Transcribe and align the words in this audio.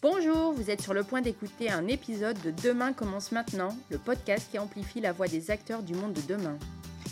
Bonjour, 0.00 0.52
vous 0.52 0.70
êtes 0.70 0.80
sur 0.80 0.94
le 0.94 1.02
point 1.02 1.22
d'écouter 1.22 1.72
un 1.72 1.88
épisode 1.88 2.40
de 2.42 2.52
Demain 2.62 2.92
commence 2.92 3.32
maintenant, 3.32 3.76
le 3.90 3.98
podcast 3.98 4.46
qui 4.48 4.56
amplifie 4.60 5.00
la 5.00 5.10
voix 5.10 5.26
des 5.26 5.50
acteurs 5.50 5.82
du 5.82 5.92
monde 5.94 6.12
de 6.12 6.20
demain. 6.20 6.56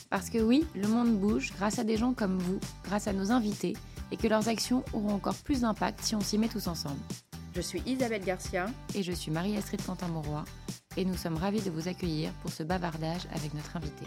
Parce 0.09 0.31
que 0.31 0.39
oui, 0.39 0.65
le 0.77 0.87
monde 0.87 1.19
bouge 1.19 1.53
grâce 1.57 1.81
à 1.81 1.85
des 1.85 1.97
gens 1.97 2.15
comme 2.15 2.39
vous, 2.39 2.61
grâce 2.85 3.09
à 3.09 3.13
nos 3.13 3.33
invités, 3.33 3.73
et 4.13 4.17
que 4.17 4.29
leurs 4.29 4.49
actions 4.49 4.85
auront 4.93 5.15
encore 5.15 5.35
plus 5.35 5.63
d'impact 5.63 6.01
si 6.01 6.15
on 6.15 6.21
s'y 6.21 6.39
met 6.39 6.47
tous 6.47 6.69
ensemble. 6.69 7.01
Je 7.57 7.61
suis 7.61 7.83
Isabelle 7.87 8.25
Garcia. 8.25 8.67
Et 8.95 9.03
je 9.03 9.13
suis 9.13 9.33
Marie-Astrid 9.33 9.85
Quentin-Mauroy, 9.85 10.45
et 10.97 11.05
nous 11.05 11.17
sommes 11.17 11.39
ravis 11.39 11.63
de 11.63 11.71
vous 11.71 11.89
accueillir 11.89 12.31
pour 12.41 12.53
ce 12.53 12.63
bavardage 12.63 13.27
avec 13.35 13.53
notre 13.53 13.77
invité. 13.77 14.05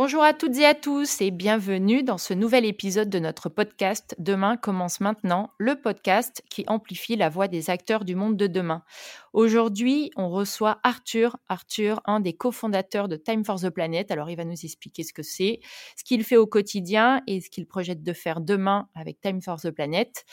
Bonjour 0.00 0.22
à 0.22 0.32
toutes 0.32 0.56
et 0.58 0.64
à 0.64 0.76
tous 0.76 1.20
et 1.20 1.32
bienvenue 1.32 2.04
dans 2.04 2.18
ce 2.18 2.32
nouvel 2.32 2.64
épisode 2.64 3.10
de 3.10 3.18
notre 3.18 3.48
podcast 3.48 4.14
Demain 4.20 4.56
commence 4.56 5.00
maintenant, 5.00 5.50
le 5.58 5.74
podcast 5.74 6.44
qui 6.48 6.64
amplifie 6.68 7.16
la 7.16 7.28
voix 7.28 7.48
des 7.48 7.68
acteurs 7.68 8.04
du 8.04 8.14
monde 8.14 8.36
de 8.36 8.46
demain. 8.46 8.84
Aujourd'hui, 9.32 10.12
on 10.14 10.30
reçoit 10.30 10.78
Arthur, 10.84 11.36
Arthur, 11.48 12.00
un 12.04 12.20
des 12.20 12.32
cofondateurs 12.32 13.08
de 13.08 13.16
Time 13.16 13.44
for 13.44 13.58
the 13.58 13.70
Planet. 13.70 14.08
Alors, 14.12 14.30
il 14.30 14.36
va 14.36 14.44
nous 14.44 14.64
expliquer 14.64 15.02
ce 15.02 15.12
que 15.12 15.24
c'est, 15.24 15.58
ce 15.96 16.04
qu'il 16.04 16.22
fait 16.22 16.36
au 16.36 16.46
quotidien 16.46 17.20
et 17.26 17.40
ce 17.40 17.50
qu'il 17.50 17.66
projette 17.66 18.04
de 18.04 18.12
faire 18.12 18.40
demain 18.40 18.88
avec 18.94 19.20
Time 19.20 19.42
for 19.42 19.60
the 19.60 19.72
Planet. 19.72 20.24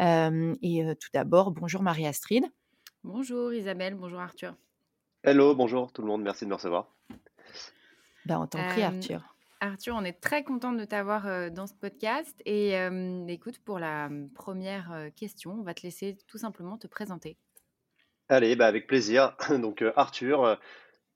Euh, 0.00 0.56
et 0.60 0.84
euh, 0.84 0.96
tout 0.96 1.10
d'abord, 1.14 1.52
bonjour 1.52 1.82
Marie-Astrid. 1.82 2.46
Bonjour 3.04 3.52
Isabelle, 3.52 3.94
bonjour 3.94 4.18
Arthur. 4.18 4.56
Hello, 5.22 5.54
bonjour 5.54 5.92
tout 5.92 6.02
le 6.02 6.08
monde, 6.08 6.22
merci 6.22 6.46
de 6.46 6.50
me 6.50 6.54
recevoir. 6.54 6.93
Ben, 8.26 8.38
on 8.38 8.46
t'en 8.46 8.66
prie, 8.68 8.82
Arthur. 8.82 9.22
Arthur, 9.60 9.94
on 9.96 10.04
est 10.04 10.20
très 10.20 10.44
content 10.44 10.72
de 10.72 10.84
t'avoir 10.84 11.50
dans 11.50 11.66
ce 11.66 11.74
podcast. 11.74 12.34
Et 12.44 12.74
écoute, 13.28 13.58
pour 13.58 13.78
la 13.78 14.10
première 14.34 15.08
question, 15.16 15.52
on 15.52 15.62
va 15.62 15.74
te 15.74 15.82
laisser 15.82 16.16
tout 16.26 16.38
simplement 16.38 16.76
te 16.76 16.86
présenter. 16.86 17.36
Allez, 18.28 18.56
bah 18.56 18.66
avec 18.66 18.86
plaisir. 18.86 19.36
Donc 19.50 19.84
Arthur, 19.96 20.58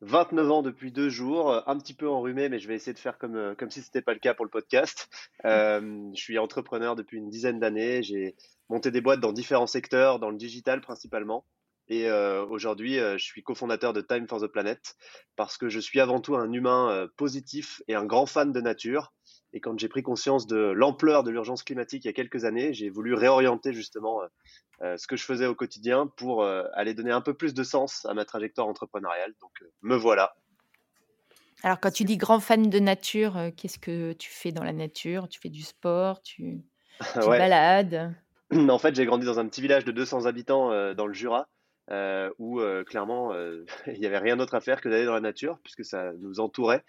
29 0.01 0.51
ans 0.51 0.63
depuis 0.63 0.93
deux 0.93 1.09
jours, 1.09 1.63
un 1.67 1.79
petit 1.79 1.95
peu 1.95 2.09
enrhumé, 2.09 2.49
mais 2.49 2.59
je 2.59 2.69
vais 2.69 2.75
essayer 2.75 2.95
de 2.95 2.99
faire 2.99 3.19
comme, 3.19 3.55
comme 3.57 3.71
si 3.71 3.81
ce 3.81 3.89
n'était 3.89 4.03
pas 4.03 4.15
le 4.15 4.21
cas 4.21 4.35
pour 4.35 4.45
le 4.45 4.51
podcast. 4.51 5.09
je 5.45 6.11
suis 6.15 6.39
entrepreneur 6.39 6.97
depuis 6.97 7.19
une 7.19 7.29
dizaine 7.29 7.59
d'années. 7.59 8.03
J'ai 8.03 8.37
monté 8.69 8.91
des 8.91 9.01
boîtes 9.01 9.21
dans 9.21 9.33
différents 9.33 9.67
secteurs, 9.67 10.19
dans 10.19 10.31
le 10.31 10.37
digital 10.37 10.81
principalement. 10.81 11.45
Et 11.91 12.07
euh, 12.09 12.45
aujourd'hui, 12.45 12.99
euh, 12.99 13.17
je 13.17 13.25
suis 13.25 13.43
cofondateur 13.43 13.95
de 13.95 14.03
Time 14.03 14.29
for 14.29 14.41
the 14.41 14.47
Planet 14.47 14.97
parce 15.37 15.57
que 15.57 15.69
je 15.69 15.81
suis 15.81 16.01
avant 16.01 16.21
tout 16.21 16.37
un 16.37 16.53
humain 16.53 16.91
euh, 16.91 17.09
positif 17.17 17.83
et 17.89 17.95
un 17.95 18.05
grand 18.05 18.27
fan 18.27 18.53
de 18.53 18.61
nature. 18.61 19.13
Et 19.55 19.61
quand 19.61 19.79
j'ai 19.79 19.89
pris 19.89 20.03
conscience 20.03 20.47
de 20.47 20.59
l'ampleur 20.59 21.25
de 21.25 21.31
l'urgence 21.31 21.63
climatique 21.63 22.05
il 22.05 22.09
y 22.09 22.11
a 22.11 22.13
quelques 22.13 22.45
années, 22.45 22.75
j'ai 22.75 22.91
voulu 22.91 23.15
réorienter 23.15 23.73
justement 23.73 24.21
ce 24.83 25.07
que 25.07 25.17
je 25.17 25.25
faisais 25.25 25.47
au 25.47 25.55
quotidien 25.55 26.07
pour 26.07 26.45
aller 26.45 26.93
donner 26.93 27.13
un 27.13 27.23
peu 27.23 27.33
plus 27.33 27.55
de 27.55 27.63
sens 27.63 28.05
à 28.05 28.13
ma 28.13 28.27
trajectoire 28.27 28.67
entrepreneuriale. 28.67 29.33
Donc 29.41 29.65
me 29.81 29.97
voilà. 29.97 30.35
Alors 31.63 31.81
quand 31.81 31.91
tu 31.91 32.05
dis 32.05 32.19
grand 32.19 32.41
fan 32.41 32.69
de 32.69 32.79
nature, 32.79 33.39
qu'est-ce 33.57 33.79
que 33.79 34.13
tu 34.13 34.29
fais 34.31 34.53
dans 34.53 34.65
la 34.65 34.75
nature? 34.75 35.31
Tu 35.31 35.41
fais 35.41 35.49
du 35.49 35.63
sport 35.63 36.21
Tu, 36.21 36.61
tu 37.15 37.27
balades? 37.27 38.15
En 38.53 38.79
fait, 38.79 38.95
j'ai 38.95 39.07
grandi 39.07 39.25
dans 39.25 39.39
un 39.39 39.49
petit 39.49 39.63
village 39.63 39.87
de 39.87 39.93
200 39.93 40.27
habitants 40.27 40.93
dans 40.93 41.07
le 41.07 41.15
Jura. 41.15 41.49
Euh, 41.91 42.31
où 42.39 42.61
euh, 42.61 42.85
clairement 42.85 43.33
euh, 43.33 43.65
il 43.87 43.99
n'y 43.99 44.05
avait 44.05 44.19
rien 44.19 44.37
d'autre 44.37 44.55
à 44.55 44.61
faire 44.61 44.83
que 44.83 44.91
d'aller 44.91 45.07
dans 45.07 45.15
la 45.15 45.23
nature 45.23 45.59
puisque 45.63 45.87
ça 45.87 46.13
nous 46.21 46.39
entourait. 46.39 46.85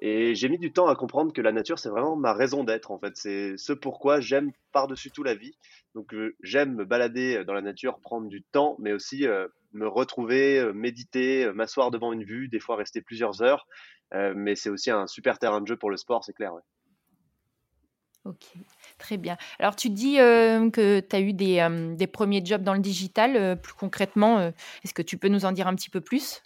Et 0.00 0.36
j'ai 0.36 0.48
mis 0.48 0.58
du 0.58 0.72
temps 0.72 0.86
à 0.86 0.94
comprendre 0.94 1.32
que 1.32 1.40
la 1.40 1.50
nature 1.50 1.80
c'est 1.80 1.88
vraiment 1.88 2.14
ma 2.14 2.32
raison 2.32 2.62
d'être 2.62 2.92
en 2.92 2.98
fait. 3.00 3.16
C'est 3.16 3.56
ce 3.56 3.72
pourquoi 3.72 4.20
j'aime 4.20 4.52
par-dessus 4.70 5.10
tout 5.10 5.24
la 5.24 5.34
vie. 5.34 5.56
Donc 5.96 6.14
j'aime 6.42 6.74
me 6.74 6.84
balader 6.84 7.44
dans 7.44 7.54
la 7.54 7.62
nature, 7.62 7.98
prendre 7.98 8.28
du 8.28 8.42
temps, 8.42 8.76
mais 8.78 8.92
aussi 8.92 9.26
me 9.72 9.88
retrouver, 9.88 10.72
méditer, 10.72 11.50
m'asseoir 11.52 11.90
devant 11.90 12.12
une 12.12 12.24
vue, 12.24 12.48
des 12.48 12.60
fois 12.60 12.76
rester 12.76 13.00
plusieurs 13.00 13.42
heures. 13.42 13.66
mais 14.12 14.56
c'est 14.56 14.70
aussi 14.70 14.90
un 14.90 15.06
super 15.06 15.38
terrain 15.38 15.60
de 15.60 15.66
jeu 15.66 15.76
pour 15.76 15.90
le 15.90 15.96
sport, 15.96 16.24
c'est 16.24 16.32
clair. 16.32 16.54
Ouais. 16.54 16.62
Ok, 18.24 18.44
très 18.98 19.18
bien. 19.18 19.36
Alors, 19.58 19.76
tu 19.76 19.90
dis 19.90 20.18
euh, 20.18 20.70
que 20.70 21.00
tu 21.00 21.16
as 21.16 21.20
eu 21.20 21.34
des, 21.34 21.60
euh, 21.60 21.94
des, 21.94 22.06
premiers 22.06 22.44
jobs 22.44 22.62
dans 22.62 22.72
le 22.72 22.80
digital. 22.80 23.36
Euh, 23.36 23.54
plus 23.54 23.74
concrètement, 23.74 24.40
est-ce 24.82 24.94
que 24.94 25.02
tu 25.02 25.18
peux 25.18 25.28
nous 25.28 25.44
en 25.44 25.52
dire 25.52 25.66
un 25.68 25.74
petit 25.74 25.90
peu 25.90 26.00
plus? 26.00 26.42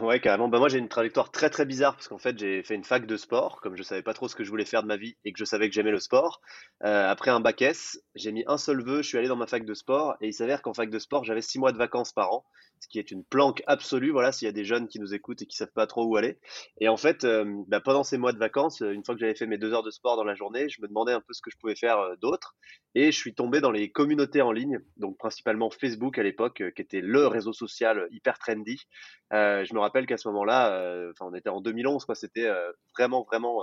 Ouais, 0.00 0.20
carrément. 0.20 0.48
Bah, 0.48 0.58
moi, 0.58 0.70
j'ai 0.70 0.78
une 0.78 0.88
trajectoire 0.88 1.30
très 1.30 1.50
très 1.50 1.66
bizarre 1.66 1.94
parce 1.94 2.08
qu'en 2.08 2.18
fait, 2.18 2.38
j'ai 2.38 2.62
fait 2.62 2.74
une 2.74 2.84
fac 2.84 3.06
de 3.06 3.16
sport, 3.18 3.60
comme 3.60 3.76
je 3.76 3.82
savais 3.82 4.02
pas 4.02 4.14
trop 4.14 4.26
ce 4.26 4.34
que 4.34 4.42
je 4.42 4.48
voulais 4.48 4.64
faire 4.64 4.82
de 4.82 4.88
ma 4.88 4.96
vie 4.96 5.16
et 5.24 5.32
que 5.32 5.38
je 5.38 5.44
savais 5.44 5.68
que 5.68 5.74
j'aimais 5.74 5.90
le 5.90 6.00
sport. 6.00 6.40
après 6.80 7.30
un 7.30 7.40
bac 7.40 7.60
S, 7.60 8.00
j'ai 8.14 8.32
mis 8.32 8.42
un 8.46 8.56
seul 8.56 8.82
vœu, 8.82 9.02
je 9.02 9.08
suis 9.08 9.18
allé 9.18 9.28
dans 9.28 9.36
ma 9.36 9.46
fac 9.46 9.66
de 9.66 9.74
sport 9.74 10.16
et 10.22 10.28
il 10.28 10.32
s'avère 10.32 10.62
qu'en 10.62 10.72
fac 10.72 10.88
de 10.88 10.98
sport, 10.98 11.24
j'avais 11.24 11.42
six 11.42 11.58
mois 11.58 11.72
de 11.72 11.78
vacances 11.78 12.12
par 12.12 12.32
an 12.32 12.44
ce 12.82 12.88
qui 12.88 12.98
est 12.98 13.10
une 13.12 13.24
planque 13.24 13.62
absolue. 13.66 14.10
Voilà, 14.10 14.32
s'il 14.32 14.46
y 14.46 14.48
a 14.48 14.52
des 14.52 14.64
jeunes 14.64 14.88
qui 14.88 14.98
nous 14.98 15.14
écoutent 15.14 15.40
et 15.42 15.46
qui 15.46 15.56
savent 15.56 15.72
pas 15.72 15.86
trop 15.86 16.04
où 16.04 16.16
aller. 16.16 16.38
Et 16.80 16.88
en 16.88 16.96
fait, 16.96 17.24
euh, 17.24 17.44
bah, 17.68 17.80
pendant 17.80 18.02
ces 18.02 18.18
mois 18.18 18.32
de 18.32 18.38
vacances, 18.38 18.82
euh, 18.82 18.90
une 18.90 19.04
fois 19.04 19.14
que 19.14 19.20
j'avais 19.20 19.36
fait 19.36 19.46
mes 19.46 19.58
deux 19.58 19.72
heures 19.72 19.84
de 19.84 19.90
sport 19.90 20.16
dans 20.16 20.24
la 20.24 20.34
journée, 20.34 20.68
je 20.68 20.82
me 20.82 20.88
demandais 20.88 21.12
un 21.12 21.20
peu 21.20 21.32
ce 21.32 21.40
que 21.40 21.50
je 21.50 21.56
pouvais 21.56 21.76
faire 21.76 21.98
euh, 21.98 22.16
d'autre. 22.20 22.56
Et 22.94 23.12
je 23.12 23.16
suis 23.16 23.34
tombé 23.34 23.60
dans 23.60 23.70
les 23.70 23.90
communautés 23.90 24.42
en 24.42 24.52
ligne, 24.52 24.80
donc 24.96 25.16
principalement 25.16 25.70
Facebook 25.70 26.18
à 26.18 26.22
l'époque, 26.22 26.62
qui 26.74 26.82
était 26.82 27.00
le 27.00 27.26
réseau 27.26 27.52
social 27.52 28.06
hyper 28.10 28.38
trendy. 28.38 28.86
je 29.30 29.74
me 29.74 29.80
rappelle 29.82 30.06
qu'à 30.06 30.16
ce 30.16 30.28
moment-là, 30.28 31.10
enfin, 31.10 31.26
on 31.30 31.34
était 31.34 31.50
en 31.50 31.60
2011, 31.60 32.04
quoi. 32.04 32.14
C'était 32.14 32.50
vraiment, 32.96 33.22
vraiment 33.22 33.62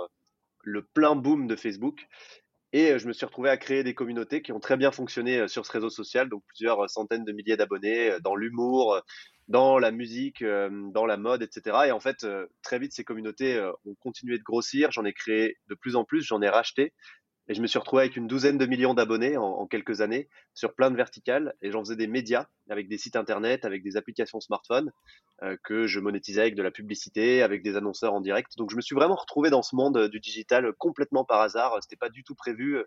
le 0.62 0.82
plein 0.82 1.16
boom 1.16 1.46
de 1.46 1.56
Facebook. 1.56 2.06
Et 2.72 2.98
je 3.00 3.08
me 3.08 3.12
suis 3.12 3.26
retrouvé 3.26 3.50
à 3.50 3.56
créer 3.56 3.82
des 3.82 3.94
communautés 3.94 4.42
qui 4.42 4.52
ont 4.52 4.60
très 4.60 4.76
bien 4.76 4.92
fonctionné 4.92 5.48
sur 5.48 5.66
ce 5.66 5.72
réseau 5.72 5.90
social, 5.90 6.28
donc 6.28 6.44
plusieurs 6.46 6.88
centaines 6.88 7.24
de 7.24 7.32
milliers 7.32 7.56
d'abonnés 7.56 8.16
dans 8.22 8.36
l'humour, 8.36 9.02
dans 9.48 9.80
la 9.80 9.90
musique, 9.90 10.44
dans 10.44 11.04
la 11.04 11.16
mode, 11.16 11.42
etc. 11.42 11.86
Et 11.88 11.90
en 11.90 11.98
fait, 11.98 12.24
très 12.62 12.78
vite, 12.78 12.92
ces 12.92 13.02
communautés 13.02 13.60
ont 13.84 13.96
continué 13.96 14.38
de 14.38 14.44
grossir. 14.44 14.92
J'en 14.92 15.04
ai 15.04 15.12
créé 15.12 15.56
de 15.68 15.74
plus 15.74 15.96
en 15.96 16.04
plus, 16.04 16.22
j'en 16.22 16.40
ai 16.42 16.48
racheté. 16.48 16.92
Et 17.50 17.54
je 17.54 17.60
me 17.62 17.66
suis 17.66 17.80
retrouvé 17.80 18.02
avec 18.02 18.16
une 18.16 18.28
douzaine 18.28 18.58
de 18.58 18.66
millions 18.66 18.94
d'abonnés 18.94 19.36
en, 19.36 19.66
quelques 19.66 20.02
années 20.02 20.28
sur 20.54 20.72
plein 20.72 20.88
de 20.88 20.96
verticales. 20.96 21.52
Et 21.62 21.72
j'en 21.72 21.80
faisais 21.80 21.96
des 21.96 22.06
médias 22.06 22.46
avec 22.68 22.86
des 22.86 22.96
sites 22.96 23.16
internet, 23.16 23.64
avec 23.64 23.82
des 23.82 23.96
applications 23.96 24.38
smartphone 24.38 24.92
euh, 25.42 25.56
que 25.64 25.88
je 25.88 25.98
monétisais 25.98 26.42
avec 26.42 26.54
de 26.54 26.62
la 26.62 26.70
publicité, 26.70 27.42
avec 27.42 27.64
des 27.64 27.74
annonceurs 27.74 28.14
en 28.14 28.20
direct. 28.20 28.56
Donc 28.56 28.70
je 28.70 28.76
me 28.76 28.80
suis 28.80 28.94
vraiment 28.94 29.16
retrouvé 29.16 29.50
dans 29.50 29.62
ce 29.62 29.74
monde 29.74 29.96
euh, 29.96 30.08
du 30.08 30.20
digital 30.20 30.72
complètement 30.78 31.24
par 31.24 31.40
hasard. 31.40 31.76
C'était 31.82 31.96
pas 31.96 32.08
du 32.08 32.22
tout 32.22 32.36
prévu. 32.36 32.78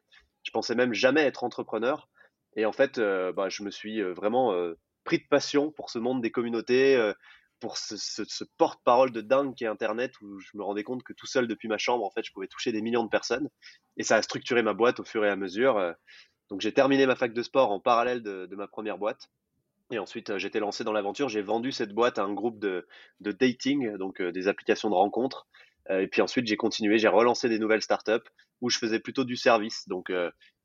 Je 0.43 0.51
pensais 0.51 0.75
même 0.75 0.93
jamais 0.93 1.23
être 1.23 1.43
entrepreneur. 1.43 2.07
Et 2.55 2.65
en 2.65 2.71
fait, 2.71 2.99
euh, 2.99 3.33
bah, 3.33 3.49
je 3.49 3.63
me 3.63 3.69
suis 3.69 4.01
vraiment 4.01 4.55
pris 5.03 5.17
de 5.17 5.25
passion 5.29 5.71
pour 5.71 5.89
ce 5.89 5.99
monde 5.99 6.21
des 6.21 6.31
communautés, 6.31 6.95
pour 7.63 7.77
ce, 7.77 8.43
porte-parole 8.57 9.13
de 9.13 9.21
dingue 9.21 9.55
qui 9.55 9.63
est 9.63 9.67
Internet, 9.67 10.19
où 10.19 10.37
je 10.37 10.49
me 10.55 10.63
rendais 10.63 10.83
compte 10.83 11.01
que 11.01 11.13
tout 11.13 11.27
seul 11.27 11.47
depuis 11.47 11.69
ma 11.69 11.77
chambre, 11.77 12.03
en 12.03 12.11
fait, 12.11 12.21
je 12.21 12.33
pouvais 12.33 12.47
toucher 12.47 12.73
des 12.73 12.81
millions 12.81 13.05
de 13.05 13.09
personnes. 13.09 13.47
Et 13.95 14.03
ça 14.03 14.17
a 14.17 14.21
structuré 14.21 14.61
ma 14.63 14.73
boîte 14.73 14.99
au 14.99 15.05
fur 15.05 15.23
et 15.23 15.29
à 15.29 15.37
mesure. 15.37 15.77
Euh. 15.77 15.93
Donc 16.49 16.59
j'ai 16.59 16.73
terminé 16.73 17.05
ma 17.05 17.15
fac 17.15 17.31
de 17.31 17.41
sport 17.41 17.71
en 17.71 17.79
parallèle 17.79 18.21
de, 18.21 18.53
ma 18.57 18.67
première 18.67 18.97
boîte. 18.97 19.29
Et 19.91 19.97
ensuite, 19.97 20.31
euh, 20.31 20.37
j'étais 20.37 20.59
lancé 20.59 20.83
dans 20.83 20.91
l'aventure. 20.91 21.29
J'ai 21.29 21.41
vendu 21.41 21.71
cette 21.71 21.93
boîte 21.93 22.19
à 22.19 22.23
un 22.23 22.33
groupe 22.33 22.59
de, 22.59 22.85
dating, 23.21 23.95
donc 23.95 24.19
euh, 24.19 24.33
des 24.33 24.49
applications 24.49 24.89
de 24.89 24.95
rencontres. 24.95 25.47
et 25.89 26.09
puis 26.09 26.21
ensuite, 26.21 26.45
j'ai 26.47 26.57
continué, 26.57 26.97
j'ai 26.97 27.07
relancé 27.07 27.47
des 27.47 27.59
nouvelles 27.59 27.81
startups 27.81 28.27
où 28.59 28.69
je 28.69 28.77
faisais 28.77 28.99
plutôt 28.99 29.23
du 29.23 29.37
service. 29.37 29.87
Donc 29.87 30.11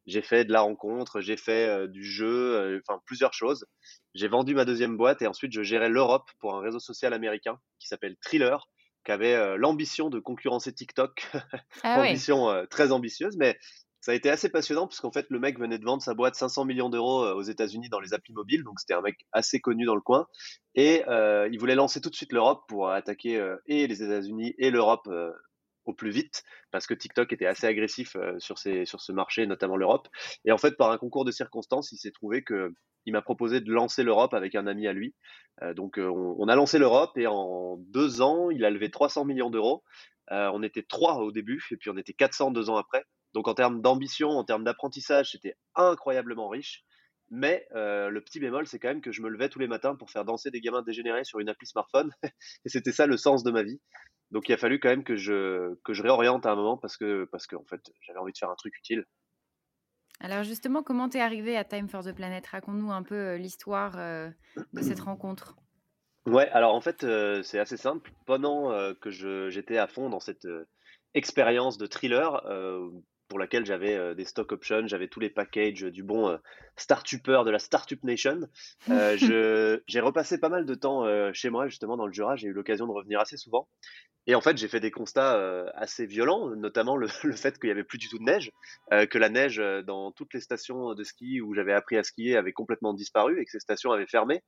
j'ai 0.09 0.23
fait 0.23 0.47
de 0.47 0.53
la 0.53 0.63
rencontre, 0.63 1.21
j'ai 1.21 1.37
fait 1.37 1.69
euh, 1.69 1.87
du 1.87 2.03
jeu, 2.03 2.57
euh, 2.57 2.81
enfin 2.89 3.01
plusieurs 3.05 3.35
choses. 3.35 3.67
J'ai 4.15 4.27
vendu 4.27 4.55
ma 4.55 4.65
deuxième 4.65 4.97
boîte 4.97 5.21
et 5.21 5.27
ensuite 5.27 5.53
je 5.53 5.63
gérais 5.63 5.91
l'Europe 5.91 6.29
pour 6.41 6.57
un 6.57 6.61
réseau 6.61 6.81
social 6.81 7.13
américain 7.13 7.59
qui 7.79 7.89
s'appelle 7.89 8.17
Thriller, 8.23 8.69
qui 9.05 9.13
avait 9.13 9.35
euh, 9.35 9.57
l'ambition 9.59 10.09
de 10.09 10.19
concurrencer 10.19 10.73
TikTok. 10.73 11.27
Ah 11.85 12.01
ambition 12.01 12.67
très 12.71 12.91
ambitieuse, 12.91 13.37
mais 13.37 13.57
ça 14.01 14.13
a 14.13 14.15
été 14.15 14.31
assez 14.31 14.49
passionnant 14.49 14.87
parce 14.87 15.01
qu'en 15.01 15.13
fait 15.13 15.27
le 15.29 15.39
mec 15.39 15.59
venait 15.61 15.79
de 15.79 15.85
vendre 15.85 16.03
sa 16.03 16.15
boîte 16.15 16.35
500 16.35 16.65
millions 16.65 16.89
d'euros 16.89 17.25
aux 17.27 17.43
États-Unis 17.43 17.91
dans 17.91 18.01
les 18.01 18.15
applis 18.15 18.33
mobiles, 18.33 18.65
donc 18.65 18.81
c'était 18.81 18.95
un 18.95 19.03
mec 19.03 19.17
assez 19.33 19.61
connu 19.61 19.85
dans 19.85 19.95
le 19.95 20.01
coin 20.01 20.27
et 20.75 21.03
il 21.07 21.57
voulait 21.59 21.75
lancer 21.75 22.01
tout 22.01 22.11
de 22.11 22.17
suite 22.17 22.33
l'Europe 22.33 22.63
pour 22.69 22.91
attaquer 22.91 23.55
et 23.67 23.87
les 23.87 24.03
États-Unis 24.03 24.55
et 24.59 24.71
l'Europe 24.71 25.09
au 25.89 25.95
plus 25.95 26.11
vite 26.11 26.45
parce 26.71 26.87
que 26.87 26.95
TikTok 26.95 27.33
était 27.33 27.47
assez 27.47 27.67
agressif 27.67 28.15
euh, 28.17 28.39
sur, 28.39 28.59
ce 28.59 29.13
marché, 29.13 29.47
notamment 29.47 29.77
l'Europe. 29.77 30.09
Et 30.45 30.53
en 30.53 30.59
fait, 30.59 30.77
par 30.77 30.91
un 30.91 30.99
concours 30.99 31.25
de 31.25 31.31
circonstances, 31.31 31.93
il 31.93 31.97
s'est 31.97 32.13
trouvé 32.13 32.45
que 32.45 32.73
il 33.07 33.13
m'a 33.13 33.23
proposé 33.23 33.63
de 33.63 33.73
lancer 33.73 34.03
l'Europe 34.03 34.35
avec 34.35 34.55
un 34.55 34.67
ami 34.67 34.87
à 34.87 34.93
lui. 34.93 35.15
Euh, 35.63 35.73
donc, 35.73 35.99
euh, 35.99 36.09
on, 36.11 36.47
a 36.47 36.55
lancé 36.55 36.79
l'Europe 36.79 37.17
et 37.17 37.27
en 37.27 37.79
deux 37.79 38.21
ans, 38.21 38.51
il 38.51 38.67
a 38.67 38.71
levé 38.71 38.91
300 38.91 39.25
millions 39.25 39.51
d'euros. 39.51 39.83
on 40.31 40.63
était 40.63 40.83
trois 40.83 41.15
au 41.17 41.33
début 41.33 41.65
et 41.71 41.77
puis 41.79 41.89
on 41.89 41.97
était 41.97 42.13
400 42.13 42.51
deux 42.51 42.69
ans 42.69 42.77
après. 42.77 43.05
Donc, 43.33 43.49
en 43.49 43.55
termes 43.55 43.81
d'ambition, 43.81 44.29
en 44.31 44.45
termes 44.45 44.65
d'apprentissage, 44.65 45.31
c'était 45.33 45.57
incroyablement 45.75 46.49
riche. 46.49 46.85
Mais 47.31 47.67
le 47.73 48.21
petit 48.21 48.41
bémol, 48.41 48.67
c'est 48.67 48.79
quand 48.79 48.89
même 48.89 49.01
que 49.01 49.13
je 49.13 49.23
me 49.23 49.31
levais 49.31 49.49
tous 49.49 49.59
les 49.59 49.69
matins 49.69 49.95
pour 49.95 50.11
faire 50.11 50.27
danser 50.27 50.51
des 50.51 50.61
gamins 50.61 50.83
dégénérés 50.83 51.25
sur 51.25 51.39
une 51.39 51.49
appli 51.49 51.67
smartphone. 51.67 52.11
et 52.67 52.69
c'était 52.69 52.93
ça 52.93 53.07
le 53.07 53.17
sens 53.17 53.43
de 53.43 53.51
ma 53.51 53.63
vie. 53.63 53.81
Donc 54.31 54.49
il 54.49 54.53
a 54.53 54.57
fallu 54.57 54.79
quand 54.79 54.89
même 54.89 55.05
que 55.05 55.17
je, 55.17 55.75
que 55.85 55.93
je 55.93 56.03
réoriente 56.03 56.47
à 56.47 56.53
un 56.53 56.57
moment 56.57 56.77
parce 56.77 56.97
que, 56.97 57.25
parce 57.27 57.47
que 57.47 57.57
en 57.57 57.65
fait, 57.65 57.81
j'avais 58.03 58.19
envie 58.19 58.33
de 58.33 58.39
faire 58.39 58.51
un 58.51 58.57
truc 58.57 58.77
utile. 58.77 59.05
Alors 60.21 60.43
justement, 60.43 60.83
comment 60.83 61.09
t'es 61.09 61.21
arrivé 61.21 61.57
à 61.57 61.65
Time 61.65 61.89
for 61.89 62.05
the 62.05 62.13
Planet? 62.13 62.45
Raconte-nous 62.47 62.91
un 62.91 63.03
peu 63.03 63.37
l'histoire 63.37 63.97
de 63.97 64.83
cette 64.83 65.01
rencontre. 65.01 65.57
Ouais, 66.27 66.49
alors 66.51 66.75
en 66.75 66.81
fait, 66.81 67.07
c'est 67.45 67.61
assez 67.61 67.77
simple. 67.77 68.11
Pendant 68.27 68.73
que 69.01 69.11
j'étais 69.51 69.79
à 69.79 69.87
fond 69.87 70.11
dans 70.11 70.19
cette 70.19 70.49
expérience 71.15 71.79
de 71.79 71.87
thriller, 71.87 72.43
pour 73.29 73.39
laquelle 73.39 73.65
j'avais 73.67 73.95
euh, 73.95 74.15
des 74.15 74.25
stock 74.25 74.51
options, 74.53 74.87
j'avais 74.87 75.09
tous 75.09 75.21
les 75.21 75.31
packages 75.31 75.83
du 75.83 76.03
bon 76.03 76.29
euh, 76.29 76.39
start-upper 76.77 77.43
de 77.45 77.51
la 77.51 77.59
Startup 77.59 78.03
Nation. 78.03 78.41
Euh, 78.91 79.17
j'ai 79.87 80.01
repassé 80.01 80.41
pas 80.41 80.49
mal 80.49 80.65
de 80.65 80.75
temps 80.75 81.05
chez 81.33 81.51
moi, 81.51 81.69
justement, 81.69 81.97
dans 81.97 82.07
le 82.07 82.13
Jura. 82.13 82.37
J'ai 82.37 82.49
eu 82.49 82.53
l'occasion 82.53 82.87
de 82.87 82.93
revenir 82.93 83.21
assez 83.21 83.37
souvent. 83.37 83.69
Et 84.29 84.37
en 84.37 84.41
fait, 84.41 84.57
j'ai 84.57 84.69
fait 84.69 84.79
des 84.79 84.93
constats 84.93 85.41
assez 85.75 86.07
violents, 86.07 86.51
notamment 86.55 86.97
le, 86.97 87.09
fait 87.09 87.59
qu'il 87.59 87.69
y 87.69 87.73
avait 87.73 87.83
plus 87.83 87.99
du 87.99 88.09
tout 88.09 88.19
de 88.19 88.25
neige, 88.25 88.53
que 88.91 89.19
la 89.19 89.31
neige 89.31 89.57
dans 89.87 90.13
toutes 90.13 90.35
les 90.35 90.41
stations 90.41 90.95
de 90.95 91.03
ski 91.03 91.41
où 91.41 91.55
j'avais 91.55 91.73
appris 91.73 91.97
à 91.97 92.05
skier 92.05 92.37
avait 92.37 92.53
complètement 92.53 92.93
disparu 92.93 93.41
et 93.41 93.45
que 93.45 93.51
ces 93.51 93.61
stations 93.61 93.91
avaient 93.91 94.07
fermé. 94.07 94.43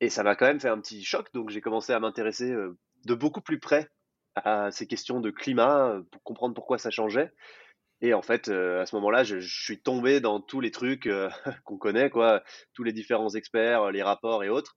Et 0.00 0.08
ça 0.08 0.22
m'a 0.22 0.34
quand 0.34 0.46
même 0.46 0.58
fait 0.58 0.68
un 0.68 0.80
petit 0.80 1.04
choc. 1.04 1.28
Donc, 1.34 1.50
j'ai 1.50 1.60
commencé 1.60 1.92
à 1.92 2.00
m'intéresser 2.00 2.50
de 3.04 3.14
beaucoup 3.14 3.42
plus 3.42 3.60
près 3.60 3.88
à 4.36 4.70
ces 4.70 4.86
questions 4.86 5.20
de 5.20 5.30
climat 5.30 6.00
pour 6.10 6.22
comprendre 6.22 6.54
pourquoi 6.54 6.78
ça 6.78 6.90
changeait. 6.90 7.30
Et 8.00 8.12
en 8.12 8.20
fait, 8.20 8.48
euh, 8.48 8.82
à 8.82 8.86
ce 8.86 8.94
moment-là, 8.96 9.24
je, 9.24 9.38
suis 9.40 9.80
tombé 9.80 10.20
dans 10.20 10.38
tous 10.38 10.60
les 10.60 10.70
trucs 10.70 11.06
euh, 11.06 11.30
qu'on 11.64 11.78
connaît, 11.78 12.10
quoi, 12.10 12.42
tous 12.74 12.82
les 12.82 12.92
différents 12.92 13.30
experts, 13.30 13.90
les 13.92 14.02
rapports 14.02 14.44
et 14.44 14.48
autres. 14.48 14.76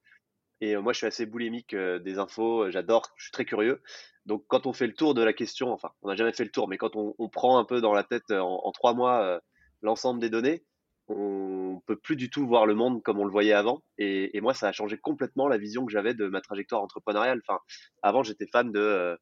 Et 0.61 0.75
euh, 0.75 0.81
moi, 0.81 0.93
je 0.93 0.99
suis 0.99 1.07
assez 1.07 1.25
boulimique 1.25 1.75
des 1.75 2.19
infos, 2.19 2.71
j'adore, 2.71 3.13
je 3.17 3.25
suis 3.25 3.31
très 3.31 3.45
curieux. 3.45 3.81
Donc, 4.27 4.43
quand 4.47 4.67
on 4.67 4.73
fait 4.73 4.87
le 4.87 4.93
tour 4.93 5.13
de 5.13 5.23
la 5.23 5.33
question, 5.33 5.71
enfin, 5.71 5.89
on 6.01 6.09
n'a 6.09 6.15
jamais 6.15 6.33
fait 6.33 6.43
le 6.43 6.51
tour, 6.51 6.67
mais 6.67 6.77
quand 6.77 6.95
on, 6.95 7.29
prend 7.29 7.57
un 7.57 7.65
peu 7.65 7.81
dans 7.81 7.93
la 7.93 8.03
tête 8.03 8.29
en, 8.31 8.71
trois 8.73 8.93
mois 8.93 9.41
l'ensemble 9.81 10.19
des 10.19 10.29
données, 10.29 10.63
on 11.07 11.81
peut 11.85 11.95
plus 11.95 12.17
du 12.17 12.29
tout 12.29 12.45
voir 12.45 12.65
le 12.65 12.75
monde 12.75 13.01
comme 13.03 13.19
on 13.19 13.25
le 13.25 13.31
voyait 13.31 13.53
avant. 13.53 13.81
Et, 13.97 14.35
et 14.37 14.41
moi, 14.41 14.53
ça 14.53 14.67
a 14.67 14.71
changé 14.73 14.97
complètement 14.97 15.47
la 15.47 15.57
vision 15.57 15.85
que 15.85 15.91
j'avais 15.91 16.13
de 16.13 16.27
ma 16.27 16.41
trajectoire 16.41 16.81
entrepreneuriale. 16.81 17.41
Enfin, 17.47 17.59
avant, 18.03 18.23
j'étais 18.23 18.47
fan 18.47 18.71
de 18.71 19.17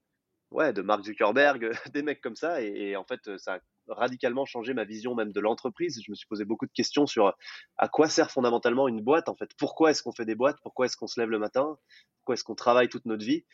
ouais, 0.52 0.74
de 0.74 0.82
Mark 0.82 1.04
Zuckerberg, 1.04 1.70
des 1.94 2.02
mecs 2.02 2.22
comme 2.22 2.36
ça. 2.36 2.62
Et, 2.62 2.96
en 2.96 3.04
fait, 3.04 3.38
ça 3.38 3.56
a 3.56 3.60
radicalement 3.88 4.46
changé 4.46 4.74
ma 4.74 4.86
vision 4.86 5.16
même 5.16 5.32
de 5.32 5.40
l'entreprise. 5.40 6.02
Je 6.04 6.12
me 6.12 6.16
suis 6.16 6.28
posé 6.28 6.46
beaucoup 6.46 6.66
de 6.66 6.72
questions 6.72 7.06
sur 7.06 7.34
à 7.78 7.88
quoi 7.88 8.10
sert 8.10 8.32
fondamentalement 8.32 8.88
une 8.88 9.02
boîte. 9.02 9.30
En 9.30 9.36
fait, 9.36 9.52
pourquoi 9.58 9.92
est-ce 9.92 10.02
qu'on 10.02 10.14
fait 10.14 10.26
des 10.26 10.36
boîtes? 10.36 10.58
Pourquoi 10.64 10.88
est-ce 10.88 10.98
qu'on 10.98 11.08
se 11.08 11.20
lève 11.20 11.30
le 11.30 11.40
matin? 11.40 11.78
Pourquoi 12.20 12.34
est-ce 12.34 12.44
qu'on 12.44 12.56
travaille 12.56 12.90
toute 12.90 13.06
notre 13.06 13.26
vie? 13.26 13.46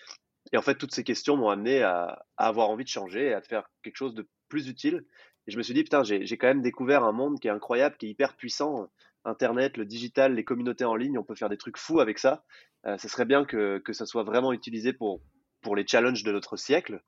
Et 0.51 0.57
en 0.57 0.62
fait, 0.62 0.75
toutes 0.75 0.94
ces 0.94 1.03
questions 1.03 1.38
m'ont 1.38 1.50
amené 1.50 1.81
à, 1.81 2.25
avoir 2.38 2.69
envie 2.69 2.83
de 2.83 2.89
changer 2.89 3.27
et 3.27 3.33
à 3.33 3.42
faire 3.42 3.69
quelque 3.83 3.95
chose 3.95 4.13
de 4.13 4.27
plus 4.50 4.68
utile. 4.68 5.06
Et 5.48 5.51
je 5.51 5.57
me 5.57 5.63
suis 5.63 5.74
dit, 5.74 5.83
putain, 5.83 6.03
j'ai 6.03 6.38
quand 6.38 6.48
même 6.48 6.62
découvert 6.62 7.03
un 7.03 7.12
monde 7.12 7.39
qui 7.39 7.48
est 7.48 7.51
incroyable, 7.51 7.95
qui 7.98 8.07
est 8.07 8.09
hyper 8.09 8.36
puissant. 8.36 8.89
Internet, 9.24 9.77
le 9.77 9.86
digital, 9.86 10.33
les 10.33 10.44
communautés 10.44 10.86
en 10.86 10.95
ligne, 10.95 11.18
on 11.18 11.24
peut 11.24 11.36
faire 11.36 11.50
des 11.50 11.57
trucs 11.57 11.77
fous 11.77 12.00
avec 12.00 12.18
ça. 12.19 12.44
Euh, 12.86 12.98
ce 12.98 13.07
serait 13.07 13.25
bien 13.25 13.45
que, 13.45 13.77
que 13.77 13.94
ça 13.94 14.07
soit 14.07 14.24
vraiment 14.24 14.51
utilisé 14.51 14.94
pour, 14.94 15.21
pour 15.62 15.75
les 15.75 15.86
challenges 15.86 16.24
de 16.24 16.31
notre 16.31 16.57
siècle. 16.57 17.01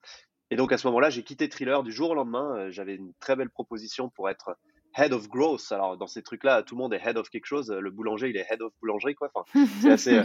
Et 0.52 0.56
donc 0.56 0.72
à 0.72 0.78
ce 0.78 0.86
moment-là, 0.88 1.10
j'ai 1.10 1.24
quitté 1.24 1.50
Thriller 1.50 1.82
du 1.82 1.92
jour 1.92 2.12
au 2.12 2.14
lendemain. 2.14 2.56
Euh, 2.56 2.72
j'avais 2.72 2.96
une 2.96 3.14
très 3.20 3.36
belle 3.36 3.50
proposition 3.50 4.10
pour 4.10 4.30
être 4.30 4.56
head 4.96 5.14
of 5.14 5.30
growth. 5.30 5.72
Alors 5.72 5.98
dans 5.98 6.08
ces 6.08 6.22
trucs-là, 6.22 6.64
tout 6.64 6.76
le 6.76 6.82
monde 6.82 6.94
est 6.94 7.02
head 7.04 7.18
of 7.18 7.30
quelque 7.30 7.46
chose. 7.46 7.72
Le 7.72 7.92
boulanger, 7.92 8.30
il 8.30 8.38
est 8.38 8.46
head 8.50 8.62
of 8.62 8.74
boulangerie, 8.82 9.16
quoi. 9.16 9.30
Enfin, 9.34 9.66
c'est 9.82 9.92
assez, 9.92 10.18
euh, 10.20 10.24